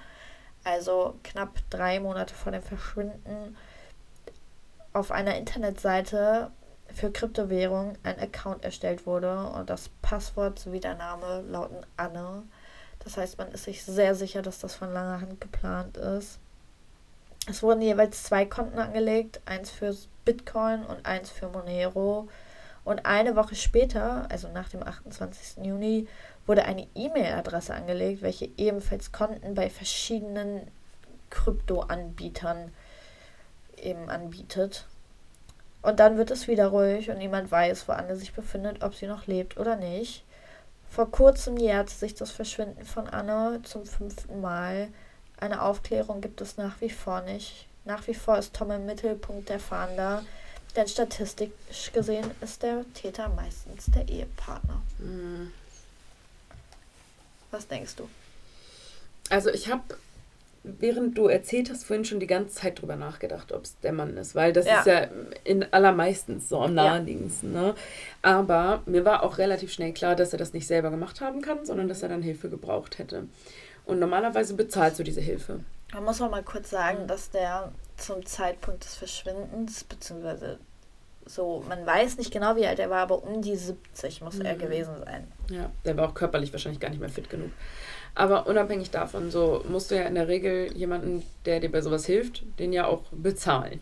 also 0.62 1.16
knapp 1.24 1.58
drei 1.70 1.98
Monate 1.98 2.34
vor 2.34 2.52
dem 2.52 2.62
Verschwinden, 2.62 3.56
auf 4.94 5.10
einer 5.10 5.36
Internetseite 5.36 6.50
für 6.92 7.10
Kryptowährung 7.10 7.98
ein 8.04 8.18
Account 8.18 8.64
erstellt 8.64 9.06
wurde 9.06 9.48
und 9.50 9.68
das 9.68 9.90
Passwort 10.00 10.58
sowie 10.58 10.80
der 10.80 10.94
Name 10.94 11.42
lauten 11.42 11.84
Anne. 11.96 12.44
Das 13.00 13.16
heißt, 13.16 13.36
man 13.36 13.48
ist 13.48 13.64
sich 13.64 13.84
sehr 13.84 14.14
sicher, 14.14 14.40
dass 14.40 14.60
das 14.60 14.74
von 14.74 14.92
langer 14.92 15.20
Hand 15.20 15.40
geplant 15.40 15.96
ist. 15.96 16.38
Es 17.46 17.62
wurden 17.62 17.82
jeweils 17.82 18.22
zwei 18.22 18.46
Konten 18.46 18.78
angelegt, 18.78 19.40
eins 19.44 19.70
für 19.70 19.94
Bitcoin 20.24 20.84
und 20.84 21.04
eins 21.04 21.30
für 21.30 21.48
Monero. 21.48 22.28
Und 22.84 23.04
eine 23.04 23.34
Woche 23.34 23.56
später, 23.56 24.30
also 24.30 24.48
nach 24.48 24.68
dem 24.68 24.82
28. 24.82 25.64
Juni, 25.64 26.06
wurde 26.46 26.64
eine 26.64 26.86
E-Mail-Adresse 26.94 27.74
angelegt, 27.74 28.22
welche 28.22 28.48
ebenfalls 28.56 29.10
Konten 29.10 29.54
bei 29.54 29.68
verschiedenen 29.68 30.70
Krypto-Anbietern 31.30 32.70
eben 33.84 34.10
anbietet. 34.10 34.86
Und 35.82 36.00
dann 36.00 36.16
wird 36.16 36.30
es 36.30 36.48
wieder 36.48 36.68
ruhig 36.68 37.10
und 37.10 37.18
niemand 37.18 37.50
weiß, 37.50 37.88
wo 37.88 37.92
Anne 37.92 38.16
sich 38.16 38.32
befindet, 38.32 38.82
ob 38.82 38.94
sie 38.94 39.06
noch 39.06 39.26
lebt 39.26 39.58
oder 39.58 39.76
nicht. 39.76 40.24
Vor 40.88 41.10
kurzem 41.10 41.56
jährte 41.56 41.92
sich 41.92 42.14
das 42.14 42.30
Verschwinden 42.30 42.84
von 42.84 43.08
Anne 43.08 43.60
zum 43.64 43.84
fünften 43.84 44.40
Mal. 44.40 44.88
Eine 45.38 45.62
Aufklärung 45.62 46.20
gibt 46.20 46.40
es 46.40 46.56
nach 46.56 46.80
wie 46.80 46.90
vor 46.90 47.20
nicht. 47.22 47.66
Nach 47.84 48.06
wie 48.06 48.14
vor 48.14 48.38
ist 48.38 48.54
Tom 48.54 48.70
im 48.70 48.86
Mittelpunkt 48.86 49.50
der 49.50 49.60
Fahnder, 49.60 50.24
denn 50.74 50.88
statistisch 50.88 51.92
gesehen 51.92 52.30
ist 52.40 52.62
der 52.62 52.84
Täter 52.94 53.28
meistens 53.28 53.86
der 53.94 54.08
Ehepartner. 54.08 54.80
Mhm. 54.98 55.52
Was 57.50 57.68
denkst 57.68 57.96
du? 57.96 58.08
Also 59.30 59.50
ich 59.50 59.70
habe, 59.70 59.82
während 60.64 61.16
du 61.18 61.28
erzählt 61.28 61.70
hast, 61.70 61.84
vorhin 61.84 62.04
schon 62.04 62.20
die 62.20 62.26
ganze 62.26 62.54
Zeit 62.56 62.80
drüber 62.80 62.96
nachgedacht, 62.96 63.52
ob 63.52 63.64
es 63.64 63.78
der 63.80 63.92
Mann 63.92 64.16
ist, 64.16 64.34
weil 64.34 64.52
das 64.52 64.66
Ja. 64.66 64.80
ist 64.80 64.86
ja 64.86 65.06
in 65.44 65.64
allermeistens 65.72 66.48
so 66.48 66.58
am 66.60 66.74
naheliegendsten. 66.74 67.52
Ne? 67.52 67.74
Aber 68.22 68.82
mir 68.86 69.04
war 69.04 69.22
auch 69.22 69.38
relativ 69.38 69.72
schnell 69.72 69.92
klar, 69.92 70.16
dass 70.16 70.32
er 70.32 70.38
das 70.38 70.52
nicht 70.54 70.66
selber 70.66 70.90
gemacht 70.90 71.20
haben 71.20 71.42
kann, 71.42 71.64
sondern 71.66 71.88
dass 71.88 72.02
er 72.02 72.08
dann 72.08 72.22
Hilfe 72.22 72.48
gebraucht 72.48 72.98
hätte. 72.98 73.28
Und 73.84 73.98
normalerweise 73.98 74.54
bezahlst 74.54 74.98
du 74.98 75.02
diese 75.02 75.20
Hilfe. 75.20 75.60
Man 75.92 76.04
muss 76.04 76.20
auch 76.22 76.30
mal 76.30 76.42
kurz 76.42 76.70
sagen, 76.70 77.02
Mhm. 77.02 77.06
dass 77.08 77.30
der 77.30 77.70
zum 77.98 78.24
Zeitpunkt 78.26 78.84
des 78.84 78.94
Verschwindens, 78.96 79.84
beziehungsweise 79.84 80.58
so, 81.26 81.64
man 81.68 81.84
weiß 81.86 82.18
nicht 82.18 82.32
genau, 82.32 82.56
wie 82.56 82.66
alt 82.66 82.78
er 82.78 82.90
war, 82.90 83.02
aber 83.02 83.22
um 83.22 83.40
die 83.42 83.56
70 83.56 84.20
muss 84.22 84.38
er 84.40 84.54
Mhm. 84.54 84.58
gewesen 84.58 84.94
sein. 85.04 85.26
Ja, 85.50 85.70
der 85.84 85.96
war 85.96 86.08
auch 86.08 86.14
körperlich 86.14 86.52
wahrscheinlich 86.52 86.80
gar 86.80 86.90
nicht 86.90 87.00
mehr 87.00 87.08
fit 87.08 87.30
genug. 87.30 87.50
Aber 88.14 88.46
unabhängig 88.46 88.90
davon, 88.90 89.30
so 89.30 89.64
musst 89.68 89.90
du 89.90 89.96
ja 89.96 90.02
in 90.02 90.14
der 90.14 90.28
Regel 90.28 90.72
jemanden, 90.76 91.22
der 91.46 91.60
dir 91.60 91.70
bei 91.72 91.80
sowas 91.80 92.06
hilft, 92.06 92.42
den 92.58 92.72
ja 92.72 92.86
auch 92.86 93.02
bezahlen. 93.10 93.80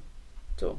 So. 0.59 0.79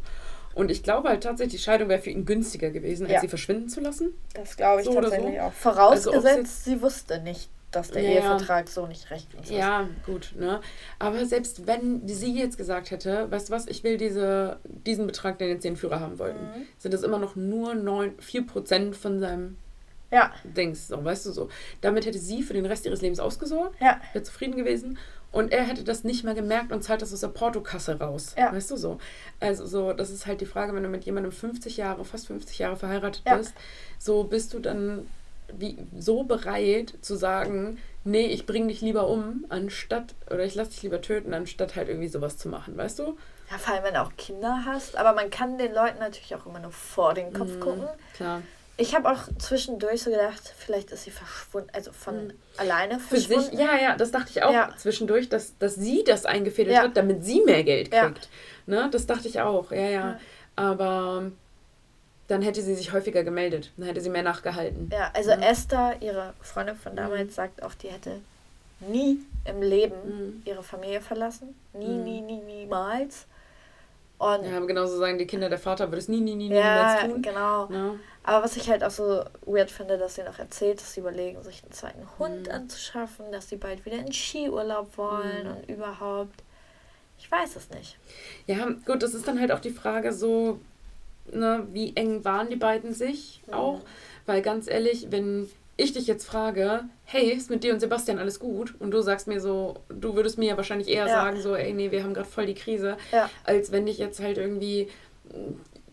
Und 0.56 0.70
ich 0.72 0.84
glaube 0.84 1.10
halt 1.10 1.24
tatsächlich, 1.24 1.62
die 1.62 1.64
Scheidung 1.66 1.90
wäre 1.90 2.00
für 2.02 2.12
ihn 2.12 2.26
günstiger 2.26 2.70
gewesen, 2.70 3.06
als 3.06 3.14
Ja. 3.14 3.20
sie 3.22 3.28
verschwinden 3.28 3.70
zu 3.70 3.82
lassen. 3.82 4.14
Das 4.34 4.56
glaube 4.56 4.82
ich 4.82 4.86
So 4.86 4.94
tatsächlich 4.94 5.36
so. 5.36 5.42
auch. 5.42 5.54
Vorausgesetzt, 5.54 6.26
Also, 6.38 6.44
sie 6.64 6.82
wusste 6.82 7.20
nicht, 7.22 7.50
dass 7.76 7.92
der 7.92 8.04
Ja. 8.04 8.10
Ehevertrag 8.12 8.70
so 8.70 8.88
nicht 8.88 9.10
rechtens 9.12 9.50
ist. 9.50 9.56
Ja, 9.56 9.88
gut, 10.06 10.34
ne? 10.38 10.62
Aber 11.00 11.26
selbst 11.26 11.68
wenn 11.68 12.08
sie 12.08 12.38
jetzt 12.38 12.58
gesagt 12.58 12.92
hätte, 12.92 13.30
weißt 13.32 13.50
du 13.50 13.54
was, 13.54 13.68
ich 13.68 13.84
will 13.84 13.98
diese, 13.98 14.60
diesen 14.64 15.08
Betrag, 15.08 15.38
den 15.40 15.50
jetzt 15.50 15.64
den 15.64 15.76
Führer 15.76 16.00
haben 16.00 16.20
wollten, 16.20 16.40
Mhm. 16.44 16.66
sind 16.78 16.94
das 16.94 17.04
immer 17.04 17.20
noch 17.20 17.36
nur 17.36 17.74
9, 17.76 18.14
4% 18.20 18.96
von 18.96 19.20
seinem 19.20 19.58
Ja, 20.12 20.32
Dings, 20.44 20.88
so, 20.90 21.04
weißt 21.04 21.26
du 21.26 21.32
so. 21.32 21.50
Damit 21.82 22.06
hätte 22.06 22.20
sie 22.20 22.44
für 22.44 22.54
den 22.54 22.66
Rest 22.68 22.86
ihres 22.86 23.02
Lebens 23.02 23.20
ausgesorgt, 23.20 23.76
ja, 23.82 24.00
wäre 24.14 24.24
zufrieden 24.24 24.56
gewesen 24.56 25.00
und 25.32 25.52
er 25.52 25.64
hätte 25.64 25.84
das 25.84 26.04
nicht 26.04 26.24
mehr 26.24 26.36
gemerkt 26.36 26.72
und 26.72 26.84
zahlt 26.84 27.02
das 27.02 27.12
aus 27.12 27.22
der 27.22 27.30
Portokasse 27.30 27.98
raus. 28.00 28.36
Ja. 28.38 28.54
Weißt 28.54 28.70
du 28.70 28.78
so. 28.78 29.00
Also 29.40 29.66
so, 29.66 29.92
das 29.92 30.12
ist 30.12 30.28
halt 30.28 30.40
die 30.42 30.46
Frage, 30.46 30.76
wenn 30.76 30.84
du 30.84 30.90
mit 30.90 31.06
jemandem 31.06 31.32
50 31.32 31.78
Jahre, 31.78 32.06
fast 32.06 32.28
50 32.28 32.60
Jahre 32.60 32.76
verheiratet 32.76 33.24
Ja. 33.26 33.38
bist, 33.38 33.54
so 33.98 34.24
bist 34.26 34.54
du 34.54 34.60
dann 34.60 35.08
wie, 35.58 35.78
so 35.98 36.24
bereit 36.24 36.94
zu 37.02 37.16
sagen, 37.16 37.78
nee, 38.04 38.28
ich 38.28 38.46
bring 38.46 38.68
dich 38.68 38.82
lieber 38.82 39.08
um, 39.08 39.46
anstatt, 39.50 40.16
oder 40.28 40.44
ich 40.44 40.56
lass 40.56 40.70
dich 40.70 40.84
lieber 40.84 41.02
töten, 41.02 41.34
anstatt 41.34 41.76
halt 41.76 41.90
irgendwie 41.90 42.08
sowas 42.10 42.38
zu 42.38 42.50
machen, 42.50 42.76
weißt 42.78 43.00
du? 43.00 43.18
ja, 43.52 43.58
vor 43.58 43.74
allem, 43.76 43.84
wenn 43.84 43.94
du 43.94 44.02
auch 44.02 44.16
Kinder 44.18 44.64
hast. 44.66 44.96
Aber 44.98 45.14
man 45.14 45.30
kann 45.30 45.58
den 45.58 45.74
Leuten 45.74 46.00
natürlich 46.00 46.34
auch 46.36 46.46
immer 46.46 46.60
nur 46.60 46.72
vor 46.72 47.14
den 47.14 47.34
Kopf 47.34 47.56
Mhm, 47.58 47.60
gucken. 47.60 47.88
Klar. 48.16 48.42
Ich 48.78 48.96
habe 48.96 49.12
auch 49.12 49.20
zwischendurch 49.38 50.02
so 50.02 50.10
gedacht, 50.10 50.42
vielleicht 50.58 50.90
ist 50.92 51.04
sie 51.04 51.12
verschwunden, 51.12 51.70
also 51.74 51.92
von 51.92 52.28
Mhm. 52.28 52.34
alleine 52.58 53.00
Für 53.00 53.18
verschwunden. 53.18 53.52
sich, 53.52 53.60
ja, 53.60 53.78
ja, 53.78 53.96
das 53.96 54.10
dachte 54.12 54.32
ich 54.32 54.42
auch 54.42 54.52
Ja. 54.52 54.74
zwischendurch, 54.78 55.30
dass, 55.30 55.56
dass 55.60 55.76
sie 55.76 56.04
das 56.04 56.26
eingefädelt 56.26 56.76
Ja. 56.76 56.84
hat, 56.84 56.98
damit 56.98 57.24
sie 57.24 57.42
mehr 57.42 57.64
Geld 57.64 57.94
Ja. 57.94 58.06
kriegt. 58.08 58.30
Ne? 58.66 58.90
Das 58.92 59.06
dachte 59.06 59.28
ich 59.28 59.42
auch, 59.42 59.72
ja, 59.72 59.78
ja, 59.78 59.90
Ja. 59.92 60.20
Aber 60.56 61.32
dann 62.28 62.42
hätte 62.42 62.62
sie 62.62 62.76
sich 62.76 62.94
häufiger 62.94 63.24
gemeldet. 63.24 63.72
Dann 63.78 63.88
hätte 63.88 64.02
sie 64.02 64.10
mehr 64.10 64.24
nachgehalten. 64.24 64.90
Ja, 64.92 65.12
also 65.14 65.32
Ja. 65.32 65.40
Esther, 65.42 65.96
ihre 66.02 66.34
Freundin 66.42 66.76
von 66.76 66.96
damals, 66.96 67.28
Mhm. 67.28 67.32
sagt 67.32 67.64
auch, 67.64 67.74
die 67.74 67.90
hätte 67.90 68.22
nie 68.80 69.20
im 69.46 69.62
Leben 69.62 69.96
Mhm. 70.06 70.42
ihre 70.46 70.64
Familie 70.64 71.02
verlassen. 71.02 71.56
Nie, 71.74 71.88
Mhm. 71.88 72.04
nie, 72.04 72.22
nie, 72.22 72.38
niemals. 72.40 73.26
Und 74.20 74.46
ja, 74.46 74.58
genauso 74.60 74.98
sagen 75.00 75.18
die 75.18 75.28
Kinder, 75.28 75.50
der 75.50 75.60
Vater 75.60 75.88
würde 75.88 75.98
es 75.98 76.08
nie, 76.08 76.22
nie, 76.22 76.36
nie, 76.36 76.48
nie 76.48 76.56
ja, 76.56 77.02
tun. 77.02 77.22
genau. 77.22 77.68
Ja. 77.70 77.96
Aber 78.24 78.46
was 78.46 78.56
ich 78.56 78.70
halt 78.70 78.82
auch 78.84 78.92
so 78.92 79.24
weird 79.46 79.70
finde, 79.70 79.98
dass 79.98 80.16
sie 80.16 80.24
noch 80.24 80.40
erzählt, 80.40 80.80
dass 80.80 80.94
sie 80.94 81.02
überlegen, 81.02 81.44
sich 81.44 81.62
einen 81.64 81.74
zweiten 81.74 82.08
Hund 82.20 82.48
mhm. 82.48 82.54
anzuschaffen, 82.54 83.32
dass 83.34 83.50
sie 83.50 83.58
bald 83.58 83.86
wieder 83.86 83.98
in 83.98 84.14
Skiurlaub 84.14 84.98
wollen 84.98 85.44
mhm. 85.44 85.52
und 85.58 85.70
überhaupt. 85.70 86.42
Ich 87.20 87.30
weiß 87.30 87.56
es 87.58 87.70
nicht. 87.72 87.98
Ja, 88.48 88.70
gut, 88.86 89.04
das 89.04 89.14
ist 89.14 89.28
dann 89.28 89.40
halt 89.42 89.52
auch 89.52 89.60
die 89.60 89.72
Frage 89.72 90.14
so, 90.14 90.60
ne, 91.32 91.68
wie 91.72 91.96
eng 91.96 92.24
waren 92.26 92.50
die 92.50 92.56
beiden 92.56 92.94
sich 92.94 93.42
mhm. 93.48 93.54
auch? 93.54 93.82
Weil 94.26 94.42
ganz 94.42 94.70
ehrlich, 94.70 95.08
wenn 95.10 95.50
ich 95.76 95.94
dich 95.94 96.08
jetzt 96.08 96.26
frage, 96.26 96.82
hey, 97.04 97.32
ist 97.32 97.50
mit 97.50 97.64
dir 97.64 97.74
und 97.74 97.80
Sebastian 97.80 98.20
alles 98.20 98.40
gut? 98.40 98.76
Und 98.80 98.92
du 98.92 99.02
sagst 99.02 99.28
mir 99.28 99.42
so, 99.42 99.78
du 99.90 100.16
würdest 100.16 100.38
mir 100.38 100.50
ja 100.50 100.58
wahrscheinlich 100.58 100.88
eher 100.88 101.08
ja. 101.08 101.14
sagen, 101.14 101.42
so, 101.42 101.56
ey, 101.56 101.74
nee, 101.74 101.92
wir 101.92 102.04
haben 102.04 102.14
gerade 102.14 102.30
voll 102.30 102.46
die 102.46 102.54
Krise, 102.54 102.98
ja. 103.12 103.30
als 103.44 103.72
wenn 103.72 103.86
dich 103.86 103.98
jetzt 103.98 104.20
halt 104.20 104.38
irgendwie 104.38 104.88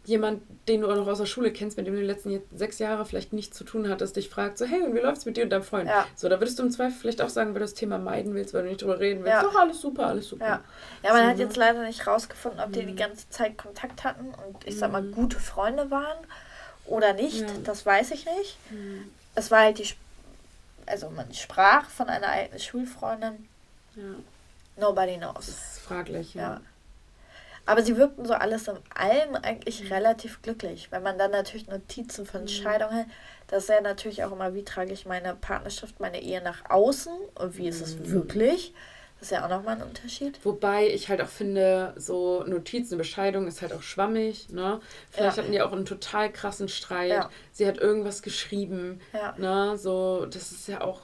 jemand, 0.04 0.42
den 0.66 0.80
du 0.80 0.90
auch 0.90 0.96
noch 0.96 1.06
aus 1.06 1.18
der 1.18 1.26
Schule 1.26 1.52
kennst, 1.52 1.76
mit 1.76 1.86
dem 1.86 1.94
du 1.94 2.00
die 2.00 2.06
letzten 2.06 2.40
sechs 2.54 2.78
Jahre 2.78 3.04
vielleicht 3.04 3.32
nichts 3.32 3.56
zu 3.56 3.64
tun 3.64 3.88
hattest, 3.88 4.16
dich 4.16 4.28
fragt, 4.28 4.58
so, 4.58 4.64
hey, 4.64 4.82
und 4.82 4.94
wie 4.94 4.98
läuft's 4.98 5.26
mit 5.26 5.36
dir 5.36 5.44
und 5.44 5.50
deinem 5.50 5.62
Freund? 5.62 5.88
Ja. 5.88 6.06
So, 6.16 6.28
da 6.28 6.40
würdest 6.40 6.58
du 6.58 6.62
im 6.62 6.70
Zweifel 6.70 6.98
vielleicht 6.98 7.20
auch 7.22 7.28
sagen, 7.28 7.50
weil 7.50 7.60
du 7.60 7.60
das 7.60 7.74
Thema 7.74 7.98
meiden 7.98 8.34
willst, 8.34 8.54
weil 8.54 8.62
du 8.62 8.68
nicht 8.68 8.82
drüber 8.82 8.98
reden 8.98 9.20
willst. 9.20 9.34
Ja. 9.34 9.42
Doch, 9.42 9.54
alles 9.54 9.80
super, 9.80 10.06
alles 10.06 10.28
super. 10.28 10.46
Ja, 10.46 10.60
ja 11.02 11.12
man 11.12 11.22
so, 11.22 11.28
hat 11.28 11.36
ne? 11.36 11.42
jetzt 11.44 11.56
leider 11.56 11.82
nicht 11.84 12.06
rausgefunden, 12.06 12.60
ob 12.60 12.72
die 12.72 12.80
die 12.80 12.92
mhm. 12.92 12.96
ganze 12.96 13.28
Zeit 13.28 13.58
Kontakt 13.58 14.04
hatten 14.04 14.34
und 14.46 14.66
ich 14.66 14.78
sag 14.78 14.90
mal, 14.90 15.02
mhm. 15.02 15.12
gute 15.12 15.38
Freunde 15.38 15.90
waren 15.90 16.18
oder 16.86 17.12
nicht. 17.12 17.44
Das 17.64 17.84
weiß 17.84 18.10
ich 18.12 18.24
nicht. 18.24 18.56
Mhm. 18.70 19.10
Es 19.34 19.50
war 19.50 19.60
halt 19.60 19.78
die, 19.78 19.88
also 20.86 21.10
man 21.10 21.32
sprach 21.34 21.88
von 21.88 22.08
einer 22.08 22.28
alten 22.28 22.58
Schulfreundin. 22.58 23.48
Ja. 23.96 24.02
Nobody 24.76 25.18
knows. 25.18 25.34
Das 25.34 25.48
ist 25.48 25.78
fraglich, 25.80 26.34
ja. 26.34 26.60
Aber 27.70 27.82
sie 27.84 27.96
wirkten 27.96 28.26
so 28.26 28.34
alles 28.34 28.66
in 28.66 28.78
allem 28.96 29.36
eigentlich 29.36 29.92
relativ 29.92 30.42
glücklich. 30.42 30.88
Wenn 30.90 31.04
man 31.04 31.18
dann 31.18 31.30
natürlich 31.30 31.68
Notizen 31.68 32.26
von 32.26 32.42
mhm. 32.42 32.48
Scheidungen 32.48 32.96
hat, 32.96 33.06
das 33.46 33.62
ist 33.62 33.68
ja 33.68 33.80
natürlich 33.80 34.24
auch 34.24 34.32
immer, 34.32 34.54
wie 34.54 34.64
trage 34.64 34.92
ich 34.92 35.06
meine 35.06 35.36
Partnerschaft, 35.36 36.00
meine 36.00 36.20
Ehe 36.20 36.42
nach 36.42 36.68
außen 36.68 37.12
und 37.36 37.56
wie 37.56 37.68
ist 37.68 37.80
es 37.80 37.94
mhm. 37.94 38.10
wirklich. 38.10 38.74
Das 39.20 39.28
ist 39.28 39.30
ja 39.30 39.44
auch 39.44 39.48
nochmal 39.48 39.76
ein 39.76 39.84
Unterschied. 39.84 40.44
Wobei 40.44 40.88
ich 40.88 41.10
halt 41.10 41.20
auch 41.20 41.28
finde, 41.28 41.94
so 41.96 42.42
Notizen, 42.42 42.98
Bescheidung 42.98 43.46
ist 43.46 43.62
halt 43.62 43.72
auch 43.72 43.82
schwammig. 43.82 44.48
Ne? 44.48 44.80
Vielleicht 45.12 45.36
ja. 45.36 45.42
hatten 45.44 45.52
die 45.52 45.62
auch 45.62 45.70
einen 45.70 45.86
total 45.86 46.32
krassen 46.32 46.68
Streit. 46.68 47.10
Ja. 47.10 47.30
Sie 47.52 47.68
hat 47.68 47.78
irgendwas 47.78 48.22
geschrieben. 48.22 49.00
Ja. 49.12 49.36
Ne? 49.38 49.78
So, 49.78 50.26
das 50.26 50.50
ist 50.50 50.66
ja 50.66 50.80
auch. 50.80 51.02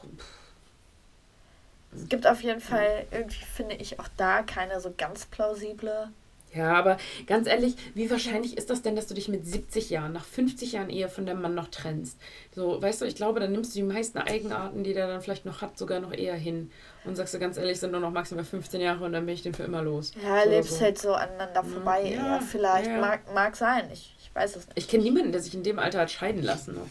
Es 1.95 2.09
gibt 2.09 2.27
auf 2.27 2.43
jeden 2.43 2.61
Fall, 2.61 3.07
irgendwie 3.13 3.45
finde 3.45 3.77
ich 3.77 4.01
auch 4.01 4.09
da 4.17 4.43
keine 4.43 4.81
so 4.81 4.93
ganz 4.97 5.27
plausible 5.27 6.11
ja, 6.57 6.75
aber 6.75 6.97
ganz 7.27 7.47
ehrlich, 7.47 7.77
wie 7.95 8.11
wahrscheinlich 8.11 8.57
ist 8.57 8.71
das 8.71 8.83
denn, 8.83 8.97
dass 8.97 9.07
du 9.07 9.15
dich 9.15 9.29
mit 9.29 9.47
70 9.47 9.91
Jahren, 9.91 10.13
nach 10.13 10.25
50 10.25 10.73
Jahren 10.73 10.91
Ehe 10.91 11.09
von 11.09 11.27
dem 11.27 11.41
Mann 11.41 11.55
noch 11.55 11.69
trennst? 11.69 12.19
So, 12.55 12.81
weißt 12.81 13.01
du, 13.01 13.05
ich 13.05 13.15
glaube, 13.15 13.41
dann 13.41 13.53
nimmst 13.53 13.75
du 13.75 13.81
die 13.81 13.83
meisten 13.85 14.19
Eigenarten, 14.19 14.83
die 14.85 14.95
der 14.95 15.07
dann 15.07 15.21
vielleicht 15.21 15.45
noch 15.45 15.61
hat, 15.61 15.79
sogar 15.79 16.01
noch 16.01 16.13
eher 16.13 16.35
hin. 16.35 16.71
Und 17.05 17.17
sagst 17.17 17.35
du 17.35 17.39
ganz 17.39 17.57
ehrlich, 17.57 17.79
sind 17.79 17.93
nur 17.93 18.01
noch 18.01 18.11
maximal 18.11 18.45
15 18.45 18.81
Jahre 18.81 19.05
und 19.05 19.13
dann 19.13 19.27
bin 19.27 19.35
ich 19.35 19.43
den 19.43 19.55
für 19.55 19.63
immer 19.63 19.83
los. 19.83 20.13
Ja, 20.23 20.43
so, 20.43 20.51
lebst 20.51 20.73
so. 20.73 20.81
halt 20.81 20.99
so 20.99 21.13
aneinander 21.13 21.63
vorbei. 21.63 22.11
Ja, 22.11 22.37
ja 22.37 22.41
vielleicht. 22.41 22.89
Ja. 22.89 23.01
Mag, 23.01 23.33
mag 23.33 23.55
sein. 23.55 23.89
Ich, 23.93 24.15
ich 24.21 24.35
weiß 24.35 24.57
es 24.57 24.67
nicht. 24.67 24.79
Ich 24.79 24.89
kenne 24.89 25.05
niemanden, 25.05 25.33
der 25.33 25.41
sich 25.41 25.55
in 25.55 25.63
dem 25.63 25.79
Alter 25.79 26.01
hat 26.01 26.11
scheiden 26.11 26.43
lassen 26.43 26.75
noch. 26.75 26.89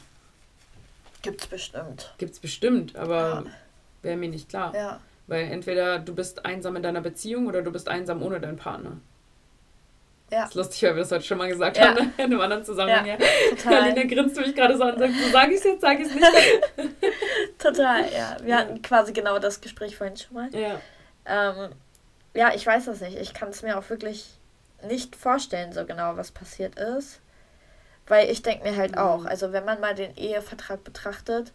Gibt's 1.21 1.47
bestimmt. 1.47 2.13
Gibt's 2.19 2.39
bestimmt, 2.39 2.95
aber 2.95 3.17
ja. 3.17 3.51
wäre 4.03 4.15
mir 4.15 4.29
nicht 4.29 4.47
klar. 4.47 4.73
Ja. 4.75 4.99
Weil 5.27 5.51
entweder 5.51 5.99
du 5.99 6.13
bist 6.13 6.45
einsam 6.45 6.75
in 6.75 6.83
deiner 6.83 7.01
Beziehung 7.01 7.47
oder 7.47 7.61
du 7.63 7.71
bist 7.71 7.89
einsam 7.89 8.21
ohne 8.21 8.39
deinen 8.39 8.57
Partner. 8.57 8.97
Ja. 10.31 10.41
Das 10.41 10.49
ist 10.49 10.55
lustig, 10.55 10.83
weil 10.83 10.95
wir 10.95 11.03
das 11.03 11.11
heute 11.11 11.23
schon 11.23 11.37
mal 11.37 11.47
gesagt 11.47 11.77
ja. 11.77 11.89
haben, 11.89 11.95
ne? 11.95 12.13
in 12.17 12.25
einem 12.25 12.41
anderen 12.41 12.65
Zusammenhang. 12.65 13.05
Ja, 13.05 13.17
total. 13.51 13.83
Alina 13.83 14.03
grinst 14.03 14.35
mich 14.37 14.55
gerade 14.55 14.75
so 14.75 14.83
an 14.83 14.93
und 14.93 14.99
sagt, 14.99 15.13
so 15.13 15.29
sag 15.31 15.49
ich 15.49 15.57
es 15.57 15.63
jetzt, 15.63 15.81
sag 15.81 15.99
ich 15.99 16.07
es 16.07 16.15
nicht. 16.15 16.25
total, 17.59 18.11
ja. 18.11 18.37
Wir 18.41 18.57
hatten 18.57 18.81
quasi 18.81 19.13
genau 19.13 19.37
das 19.37 19.61
Gespräch 19.61 19.95
vorhin 19.95 20.17
schon 20.17 20.33
mal. 20.33 20.49
Ja. 20.55 20.81
Ähm, 21.25 21.69
ja, 22.33 22.53
ich 22.53 22.65
weiß 22.65 22.85
das 22.85 23.01
nicht. 23.01 23.17
Ich 23.17 23.33
kann 23.33 23.49
es 23.49 23.61
mir 23.61 23.77
auch 23.77 23.89
wirklich 23.89 24.39
nicht 24.83 25.15
vorstellen, 25.15 25.73
so 25.73 25.85
genau, 25.85 26.17
was 26.17 26.31
passiert 26.31 26.77
ist. 26.79 27.21
Weil 28.07 28.29
ich 28.29 28.41
denke 28.41 28.69
mir 28.69 28.75
halt 28.75 28.93
mhm. 28.93 28.97
auch, 28.99 29.25
also 29.25 29.51
wenn 29.51 29.65
man 29.65 29.79
mal 29.79 29.95
den 29.95 30.15
Ehevertrag 30.15 30.83
betrachtet, 30.83 31.53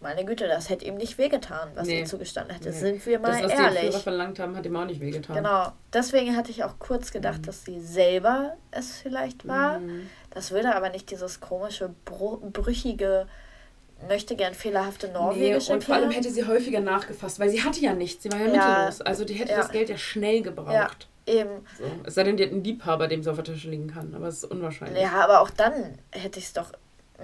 meine 0.00 0.24
Güte, 0.24 0.48
das 0.48 0.70
hätte 0.70 0.86
ihm 0.86 0.96
nicht 0.96 1.18
wehgetan, 1.18 1.70
was 1.74 1.86
nee. 1.86 2.00
ihm 2.00 2.06
zugestanden 2.06 2.54
hätte. 2.54 2.70
Nee. 2.70 2.76
Sind 2.76 3.04
wir 3.04 3.18
mal 3.18 3.32
das, 3.32 3.52
was 3.52 3.58
ehrlich. 3.58 3.96
Die 3.96 4.02
verlangt 4.02 4.38
haben, 4.38 4.56
hat 4.56 4.64
ihm 4.64 4.76
auch 4.76 4.86
nicht 4.86 5.00
wehgetan. 5.00 5.36
Genau. 5.36 5.72
Deswegen 5.92 6.36
hatte 6.36 6.50
ich 6.50 6.64
auch 6.64 6.78
kurz 6.78 7.12
gedacht, 7.12 7.42
mhm. 7.42 7.46
dass 7.46 7.64
sie 7.64 7.80
selber 7.80 8.56
es 8.70 8.96
vielleicht 8.96 9.46
war. 9.46 9.78
Mhm. 9.78 10.08
Das 10.30 10.52
würde 10.52 10.74
aber 10.74 10.88
nicht 10.88 11.10
dieses 11.10 11.40
komische, 11.40 11.94
brüchige, 12.04 13.26
möchte 14.08 14.36
gern 14.36 14.54
fehlerhafte 14.54 15.08
norwegische 15.08 15.68
nee, 15.68 15.74
Und 15.74 15.84
vor 15.84 15.96
allem 15.96 16.10
hätte 16.10 16.30
sie 16.30 16.46
häufiger 16.46 16.80
nachgefasst, 16.80 17.38
weil 17.38 17.50
sie 17.50 17.62
hatte 17.62 17.80
ja 17.80 17.92
nichts. 17.92 18.22
Sie 18.22 18.32
war 18.32 18.38
ja, 18.38 18.46
ja 18.46 18.68
mittellos. 18.68 19.00
Also 19.02 19.24
die 19.24 19.34
hätte 19.34 19.52
ja. 19.52 19.58
das 19.58 19.70
Geld 19.70 19.90
ja 19.90 19.98
schnell 19.98 20.42
gebraucht. 20.42 20.72
Ja. 20.72 20.88
Eben. 21.26 21.66
So. 21.78 21.84
Es 22.04 22.14
sei 22.14 22.24
denn, 22.24 22.36
die 22.38 22.44
hat 22.44 22.50
einen 22.50 22.64
Liebhaber, 22.64 23.06
dem 23.06 23.22
sie 23.22 23.30
auf 23.30 23.36
der 23.36 23.44
Tasche 23.44 23.68
liegen 23.68 23.88
kann. 23.88 24.14
Aber 24.14 24.28
es 24.28 24.38
ist 24.38 24.50
unwahrscheinlich. 24.50 25.02
Ja, 25.02 25.12
aber 25.22 25.42
auch 25.42 25.50
dann 25.50 25.98
hätte 26.10 26.38
ich 26.38 26.46
es 26.46 26.52
doch 26.54 26.72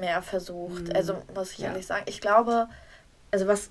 mehr 0.01 0.23
versucht. 0.23 0.89
Mhm. 0.89 0.97
Also 0.97 1.23
muss 1.35 1.53
ich 1.53 1.59
ja. 1.59 1.69
ehrlich 1.69 1.87
sagen, 1.87 2.05
ich 2.07 2.21
glaube, 2.21 2.69
also 3.31 3.47
was 3.47 3.71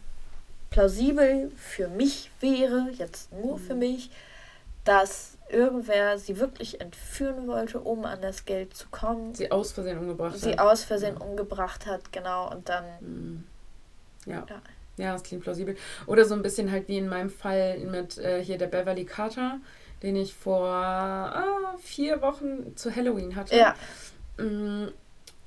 plausibel 0.69 1.51
für 1.55 1.87
mich 1.87 2.31
wäre, 2.39 2.89
jetzt 2.93 3.31
nur 3.31 3.57
mhm. 3.57 3.61
für 3.61 3.75
mich, 3.75 4.11
dass 4.83 5.37
irgendwer 5.49 6.17
sie 6.17 6.39
wirklich 6.39 6.81
entführen 6.81 7.47
wollte, 7.47 7.79
um 7.79 8.05
an 8.05 8.21
das 8.21 8.45
Geld 8.45 8.75
zu 8.75 8.87
kommen. 8.89 9.33
Sie 9.33 9.51
aus 9.51 9.71
Versehen 9.71 9.97
umgebracht 9.97 10.37
sie 10.37 10.51
hat. 10.51 10.53
Sie 10.53 10.59
aus 10.59 10.83
Versehen 10.83 11.15
ja. 11.19 11.25
umgebracht 11.25 11.85
hat, 11.85 12.11
genau, 12.11 12.51
und 12.51 12.69
dann. 12.69 12.83
Mhm. 12.99 13.43
Ja. 14.25 14.45
ja. 14.49 14.61
ja. 14.97 15.13
das 15.13 15.23
klingt 15.23 15.43
plausibel. 15.43 15.75
Oder 16.07 16.25
so 16.25 16.33
ein 16.33 16.41
bisschen 16.41 16.71
halt 16.71 16.87
wie 16.87 16.97
in 16.97 17.07
meinem 17.07 17.29
Fall 17.29 17.79
mit 17.79 18.17
äh, 18.17 18.43
hier 18.43 18.57
der 18.57 18.67
Beverly 18.67 19.05
Carter, 19.05 19.59
den 20.03 20.15
ich 20.15 20.33
vor 20.33 20.67
ah, 20.67 21.75
vier 21.79 22.21
Wochen 22.21 22.75
zu 22.75 22.95
Halloween 22.95 23.35
hatte. 23.35 23.55
Ja. 23.55 23.75
Mm, 24.37 24.89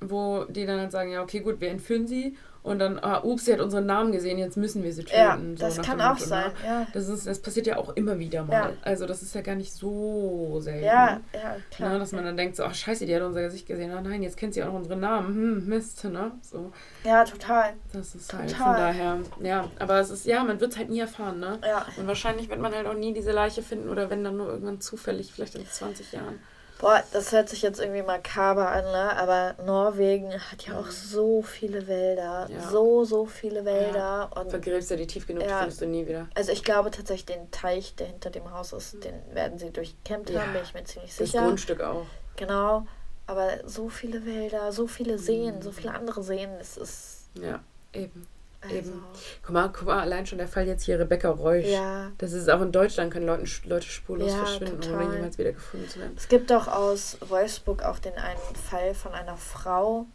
wo 0.01 0.45
die 0.45 0.65
dann 0.65 0.79
halt 0.79 0.91
sagen, 0.91 1.11
ja, 1.11 1.21
okay, 1.21 1.39
gut, 1.39 1.59
wir 1.61 1.69
entführen 1.69 2.07
sie 2.07 2.37
und 2.61 2.79
dann, 2.79 2.99
ah, 2.99 3.21
ups, 3.23 3.45
sie 3.45 3.53
hat 3.53 3.61
unseren 3.61 3.85
Namen 3.85 4.11
gesehen, 4.11 4.37
jetzt 4.37 4.57
müssen 4.57 4.83
wir 4.83 4.91
sie 4.91 5.03
töten. 5.03 5.17
Ja, 5.17 5.69
so 5.69 5.77
das 5.77 5.81
kann 5.81 6.01
auch 6.01 6.09
Motto, 6.09 6.21
ne? 6.21 6.27
sein, 6.27 6.51
ja. 6.65 6.87
Das, 6.93 7.07
ist, 7.07 7.25
das 7.25 7.39
passiert 7.39 7.67
ja 7.67 7.77
auch 7.77 7.95
immer 7.95 8.19
wieder 8.19 8.43
mal. 8.43 8.53
Ja. 8.53 8.73
Also 8.81 9.05
das 9.05 9.21
ist 9.21 9.33
ja 9.33 9.41
gar 9.41 9.55
nicht 9.55 9.71
so 9.71 10.59
selten. 10.59 10.83
Ja, 10.83 11.21
ja, 11.33 11.55
klar. 11.71 11.93
Ne? 11.93 11.99
Dass 11.99 12.11
man 12.11 12.25
dann 12.25 12.35
denkt 12.35 12.57
so, 12.57 12.63
ach 12.63 12.75
scheiße, 12.75 13.05
die 13.05 13.15
hat 13.15 13.21
unser 13.21 13.41
Gesicht 13.41 13.65
gesehen. 13.65 13.91
Ah 13.91 14.01
nein, 14.01 14.23
jetzt 14.23 14.35
kennt 14.35 14.53
sie 14.53 14.61
auch 14.61 14.67
noch 14.67 14.75
unseren 14.75 14.99
Namen. 14.99 15.27
Hm, 15.27 15.67
Mist, 15.67 16.03
ne? 16.03 16.31
So. 16.41 16.73
Ja, 17.05 17.23
total. 17.23 17.73
Das 17.93 18.13
ist 18.13 18.29
total. 18.29 18.41
halt 18.45 18.55
von 18.55 18.73
daher, 18.73 19.19
ja. 19.41 19.71
Aber 19.79 19.99
es 19.99 20.09
ist, 20.09 20.25
ja, 20.25 20.43
man 20.43 20.59
wird 20.59 20.73
es 20.73 20.77
halt 20.77 20.89
nie 20.89 20.99
erfahren, 20.99 21.39
ne? 21.39 21.59
Ja. 21.65 21.85
Und 21.97 22.07
wahrscheinlich 22.07 22.49
wird 22.49 22.59
man 22.59 22.75
halt 22.75 22.87
auch 22.87 22.93
nie 22.93 23.13
diese 23.13 23.31
Leiche 23.31 23.63
finden 23.63 23.87
oder 23.87 24.09
wenn 24.09 24.23
dann 24.23 24.35
nur 24.35 24.49
irgendwann 24.49 24.81
zufällig, 24.81 25.31
vielleicht 25.31 25.55
in 25.55 25.65
20 25.65 26.11
Jahren. 26.11 26.39
Boah, 26.79 27.03
das 27.11 27.33
hört 27.33 27.49
sich 27.49 27.61
jetzt 27.61 27.81
irgendwie 27.81 28.01
makaber 28.01 28.71
an, 28.71 28.85
ne? 28.85 29.17
aber 29.17 29.53
Norwegen 29.65 30.31
hat 30.31 30.65
ja 30.65 30.79
auch 30.79 30.85
mhm. 30.85 30.91
so 30.91 31.41
viele 31.41 31.87
Wälder. 31.87 32.47
Ja. 32.49 32.69
So, 32.69 33.03
so 33.03 33.25
viele 33.25 33.65
Wälder. 33.65 34.29
Ja. 34.33 34.41
Und 34.41 34.49
Vergräbst 34.49 34.89
du 34.89 34.95
die 34.95 35.05
tief 35.05 35.27
genug, 35.27 35.43
ja. 35.43 35.59
findest 35.59 35.81
du 35.81 35.87
nie 35.87 36.07
wieder. 36.07 36.29
Also 36.35 36.53
ich 36.53 36.63
glaube 36.63 36.89
tatsächlich, 36.89 37.25
den 37.37 37.51
Teich, 37.51 37.95
der 37.95 38.07
hinter 38.07 38.29
dem 38.29 38.49
Haus 38.51 38.71
ist, 38.71 39.03
den 39.03 39.13
werden 39.33 39.59
sie 39.59 39.71
durchkämmt 39.71 40.33
haben, 40.33 40.53
bin 40.53 40.61
ich 40.63 40.73
mir 40.73 40.85
ziemlich 40.85 41.13
sicher. 41.13 41.39
Das 41.39 41.47
Grundstück 41.47 41.81
auch. 41.81 42.05
Genau. 42.37 42.87
Aber 43.27 43.49
so 43.65 43.89
viele 43.89 44.25
Wälder, 44.25 44.71
so 44.71 44.87
viele 44.87 45.17
Seen, 45.17 45.57
mhm. 45.57 45.61
so 45.61 45.73
viele 45.73 45.93
andere 45.93 46.23
Seen, 46.23 46.49
es 46.61 46.77
ist... 46.77 47.29
Ja, 47.33 47.59
eben. 47.91 48.25
Also. 48.61 48.75
Eben. 48.75 49.03
Guck 49.41 49.53
mal, 49.53 49.69
guck 49.69 49.87
mal, 49.87 49.99
allein 49.99 50.25
schon 50.25 50.37
der 50.37 50.47
Fall 50.47 50.67
jetzt 50.67 50.83
hier 50.83 50.99
Rebecca 50.99 51.29
Reusch. 51.29 51.65
Ja. 51.65 52.11
Das 52.17 52.33
ist 52.33 52.49
auch 52.49 52.61
in 52.61 52.71
Deutschland, 52.71 53.11
können 53.11 53.25
Leute, 53.25 53.45
Leute 53.65 53.87
spurlos 53.87 54.31
ja, 54.31 54.37
verschwinden, 54.37 54.81
total. 54.81 55.05
ohne 55.05 55.15
jemals 55.15 55.37
wieder 55.37 55.53
gefunden 55.53 55.87
zu 55.87 55.99
werden. 55.99 56.13
Es 56.17 56.27
gibt 56.27 56.51
doch 56.51 56.67
aus 56.67 57.17
Wolfsburg 57.21 57.83
auch 57.83 57.99
den 57.99 58.15
einen 58.15 58.55
Fall 58.69 58.93
von 58.93 59.13
einer 59.13 59.37
Frau 59.37 60.05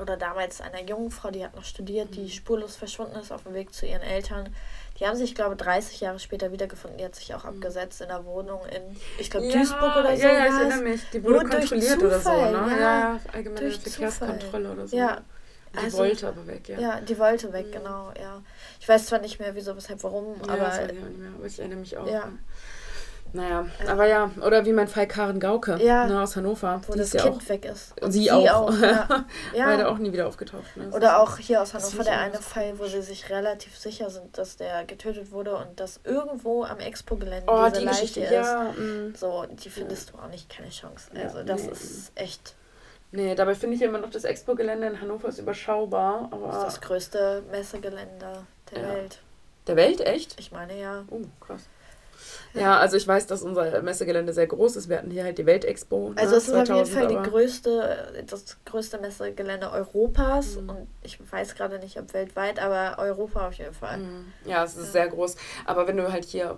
oder 0.00 0.16
damals 0.16 0.60
einer 0.60 0.82
jungen 0.82 1.10
Frau, 1.10 1.30
die 1.30 1.44
hat 1.44 1.56
noch 1.56 1.64
studiert, 1.64 2.14
die 2.14 2.22
mhm. 2.22 2.28
spurlos 2.28 2.76
verschwunden 2.76 3.16
ist 3.16 3.32
auf 3.32 3.42
dem 3.42 3.54
Weg 3.54 3.74
zu 3.74 3.86
ihren 3.86 4.02
Eltern. 4.02 4.54
Die 4.98 5.06
haben 5.06 5.16
sich, 5.16 5.34
glaube 5.34 5.54
ich, 5.54 5.60
30 5.60 6.00
Jahre 6.00 6.18
später 6.18 6.52
wiedergefunden. 6.52 6.98
Die 6.98 7.04
hat 7.04 7.14
sich 7.14 7.34
auch 7.34 7.44
mhm. 7.44 7.50
abgesetzt 7.50 8.00
in 8.00 8.08
der 8.08 8.24
Wohnung 8.24 8.60
in, 8.66 8.96
ich 9.18 9.30
glaube, 9.30 9.46
ja, 9.46 9.52
Duisburg 9.52 9.96
oder 9.96 10.16
so. 10.16 10.22
Ja, 10.22 10.32
ja, 10.32 10.46
ich 10.46 10.52
erinnere 10.52 10.82
mich. 10.82 11.00
Die 11.12 11.22
wurde 11.22 11.34
Nur 11.34 11.48
kontrolliert 11.48 12.02
oder 12.02 12.20
so, 12.20 12.30
ne? 12.30 12.52
Ja, 12.70 12.78
ja 12.78 13.20
allgemeine 13.32 13.70
Verkehrskontrolle 13.70 14.72
oder 14.72 14.88
so. 14.88 14.96
Ja, 14.96 15.22
die 15.74 15.78
also, 15.84 15.98
wollte 15.98 16.28
aber 16.28 16.46
weg, 16.46 16.68
ja. 16.68 16.78
Ja, 16.78 17.00
die 17.00 17.18
wollte 17.18 17.52
weg, 17.52 17.66
mhm. 17.68 17.72
genau, 17.72 18.12
ja. 18.20 18.42
Ich 18.80 18.88
weiß 18.88 19.06
zwar 19.06 19.18
nicht 19.20 19.38
mehr, 19.38 19.54
wieso, 19.54 19.76
weshalb, 19.76 20.02
warum, 20.02 20.36
ja, 20.46 20.52
aber. 20.52 20.56
Das 20.56 20.78
weiß 20.78 20.90
ich 20.92 20.98
auch 20.98 21.08
nicht 21.08 21.18
mehr, 21.18 21.30
aber 21.36 21.46
ich 21.46 21.58
erinnere 21.58 21.78
mich 21.80 21.96
auch. 21.96 22.06
Ja. 22.06 22.28
Naja, 23.34 23.66
aber 23.86 24.06
ja, 24.06 24.30
oder 24.40 24.64
wie 24.64 24.72
mein 24.72 24.88
Fall 24.88 25.06
Karen 25.06 25.38
Gauke 25.38 25.76
Ja. 25.82 26.06
ne, 26.06 26.22
aus 26.22 26.34
Hannover. 26.34 26.80
Wo 26.86 26.94
die 26.94 27.00
das 27.00 27.08
ist 27.08 27.12
ja 27.14 27.22
Kind 27.24 27.42
auch, 27.42 27.48
weg 27.50 27.64
ist. 27.66 28.00
Und 28.00 28.10
sie 28.10 28.30
auch. 28.30 28.72
ja. 28.80 29.06
ja. 29.54 29.66
Leider 29.66 29.90
auch 29.90 29.98
nie 29.98 30.10
wieder 30.14 30.26
aufgetaucht. 30.26 30.74
Ne? 30.78 30.90
Oder 30.92 31.20
auch 31.20 31.36
hier 31.36 31.60
aus 31.60 31.74
Hannover 31.74 32.04
der 32.04 32.18
eine 32.18 32.38
auch- 32.38 32.42
Fall, 32.42 32.78
wo 32.78 32.86
sie 32.86 33.02
sich 33.02 33.28
relativ 33.28 33.76
sicher 33.76 34.08
sind, 34.08 34.38
dass 34.38 34.56
der 34.56 34.86
getötet 34.86 35.30
wurde 35.30 35.56
und 35.56 35.78
dass 35.78 36.00
irgendwo 36.04 36.64
am 36.64 36.78
Expo-Gelände 36.78 37.52
Oh, 37.52 37.66
diese 37.68 37.80
die 37.80 37.84
Leiche 37.84 38.00
Geschichte, 38.00 38.20
ist. 38.20 38.30
ja. 38.32 38.72
mm. 38.72 39.14
So, 39.14 39.44
die 39.50 39.68
findest 39.68 40.10
du 40.14 40.18
auch 40.18 40.28
nicht, 40.28 40.48
keine 40.48 40.70
Chance. 40.70 41.10
Ja, 41.14 41.24
Also 41.24 41.42
das 41.42 41.64
nee. 41.64 41.72
ist 41.72 42.12
echt 42.14 42.54
Nee, 43.10 43.34
dabei 43.34 43.54
finde 43.54 43.76
ich 43.76 43.82
immer 43.82 43.98
noch, 43.98 44.10
das 44.10 44.24
Expo-Gelände 44.24 44.86
in 44.86 45.00
Hannover 45.00 45.28
ist 45.28 45.38
überschaubar. 45.38 46.28
das, 46.30 46.32
Aber 46.32 46.52
ist 46.52 46.62
das 46.64 46.80
größte 46.82 47.42
Messegelände 47.50 48.44
der 48.70 48.80
Ja. 48.82 48.88
Welt. 48.88 49.20
der 49.66 49.76
Welt, 49.76 50.00
echt? 50.02 50.38
Ich 50.38 50.52
meine 50.52 50.78
ja. 50.78 51.04
Oh, 51.10 51.22
krass. 51.40 51.62
Ja, 52.54 52.78
also 52.78 52.96
ich 52.96 53.06
weiß, 53.06 53.26
dass 53.26 53.42
unser 53.42 53.82
Messegelände 53.82 54.32
sehr 54.32 54.46
groß 54.46 54.76
ist. 54.76 54.88
Wir 54.88 54.98
hatten 54.98 55.10
hier 55.10 55.24
halt 55.24 55.38
die 55.38 55.46
Weltexpo. 55.46 56.12
Also 56.16 56.32
ne, 56.32 56.36
es 56.38 56.48
ist 56.48 56.54
auf 56.54 56.68
jeden 56.76 56.86
Fall 56.86 57.06
die 57.06 57.30
größte, 57.30 58.24
das 58.26 58.56
größte 58.64 58.98
Messegelände 58.98 59.70
Europas 59.70 60.56
Mhm. 60.56 60.68
und 60.70 60.86
ich 61.02 61.18
weiß 61.32 61.54
gerade 61.54 61.78
nicht, 61.78 61.98
ob 61.98 62.12
weltweit, 62.14 62.58
aber 62.60 62.98
Europa 62.98 63.48
auf 63.48 63.54
jeden 63.54 63.74
Fall. 63.74 63.98
Mm, 63.98 64.32
Ja, 64.46 64.64
es 64.64 64.76
ist 64.76 64.92
sehr 64.92 65.08
groß. 65.08 65.36
Aber 65.66 65.86
wenn 65.86 65.96
du 65.96 66.10
halt 66.12 66.24
hier 66.24 66.56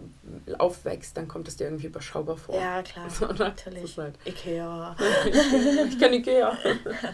aufwächst, 0.59 1.17
dann 1.17 1.29
kommt 1.29 1.49
es 1.49 1.57
dir 1.57 1.65
irgendwie 1.65 1.87
überschaubar 1.87 2.37
vor. 2.37 2.55
Ja, 2.55 2.83
klar, 2.83 3.09
So, 3.11 3.27
natürlich. 3.27 3.97
halt- 3.99 4.15
Ikea. 4.25 4.97
ich 5.89 5.99
kenne 5.99 6.17
Ikea. 6.17 6.57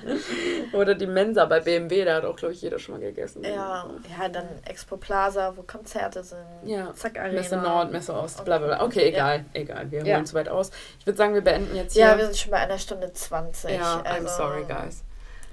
Oder 0.72 0.94
die 0.94 1.06
Mensa 1.06 1.44
bei 1.46 1.60
BMW, 1.60 2.04
da 2.04 2.16
hat 2.16 2.24
auch, 2.24 2.36
glaube 2.36 2.54
ich, 2.54 2.62
jeder 2.62 2.78
schon 2.78 2.94
mal 2.96 3.00
gegessen. 3.00 3.42
Ja, 3.44 3.88
ja, 4.18 4.28
dann 4.28 4.48
Expo 4.64 4.96
Plaza, 4.96 5.52
wo 5.56 5.62
Konzerte 5.62 6.22
sind. 6.22 6.38
Ja. 6.64 6.92
Zack 6.94 7.18
Arena. 7.18 7.34
Messe 7.40 7.56
Nord, 7.56 7.92
Messe 7.92 8.14
Ost, 8.14 8.44
bla 8.44 8.58
bla 8.58 8.65
bla. 8.66 8.82
Okay, 8.84 9.08
egal, 9.08 9.44
egal. 9.54 9.90
Wir 9.90 10.04
Ja. 10.04 10.16
holen 10.16 10.26
zu 10.26 10.34
weit 10.34 10.48
aus. 10.48 10.70
Ich 10.98 11.06
würde 11.06 11.16
sagen, 11.16 11.34
wir 11.34 11.40
beenden 11.42 11.74
jetzt 11.76 11.94
hier. 11.94 12.06
Ja, 12.06 12.18
wir 12.18 12.24
sind 12.26 12.36
schon 12.36 12.50
bei 12.50 12.58
einer 12.58 12.78
Stunde 12.78 13.12
20. 13.12 13.70
Ja, 13.70 14.02
I'm 14.02 14.24
also, 14.24 14.28
sorry, 14.28 14.64
guys. 14.64 15.02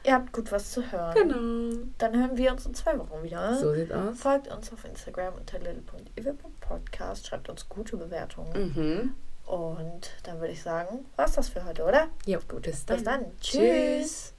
Ihr 0.06 0.14
habt 0.15 0.34
gut 0.34 0.52
was 0.52 0.72
zu 0.72 0.91
hören. 0.91 1.14
Genau. 1.15 1.85
Dann 1.98 2.18
hören 2.19 2.35
wir 2.35 2.52
uns 2.52 2.65
in 2.65 2.73
zwei 2.73 2.99
Wochen 2.99 3.23
wieder. 3.23 3.56
So 3.57 3.73
sieht's 3.73 3.91
aus. 3.91 4.19
Folgt 4.19 4.49
uns 4.49 4.73
auf 4.73 4.84
Instagram 4.84 5.35
unter 5.35 5.60
little.evil.podcast. 5.60 7.27
Schreibt 7.27 7.48
uns 7.49 7.69
gute 7.69 7.95
Bewertungen. 7.98 8.73
Mhm. 8.76 9.15
Und 9.49 10.11
dann 10.23 10.40
würde 10.40 10.53
ich 10.53 10.61
sagen, 10.61 11.06
war's 11.15 11.34
das 11.34 11.49
für 11.49 11.64
heute, 11.65 11.84
oder? 11.84 12.07
Ja, 12.26 12.40
gut, 12.48 12.64
bis 12.64 12.84
Bis 12.84 13.03
dann. 13.03 13.03
dann. 13.03 13.40
Tschüss. 13.40 14.32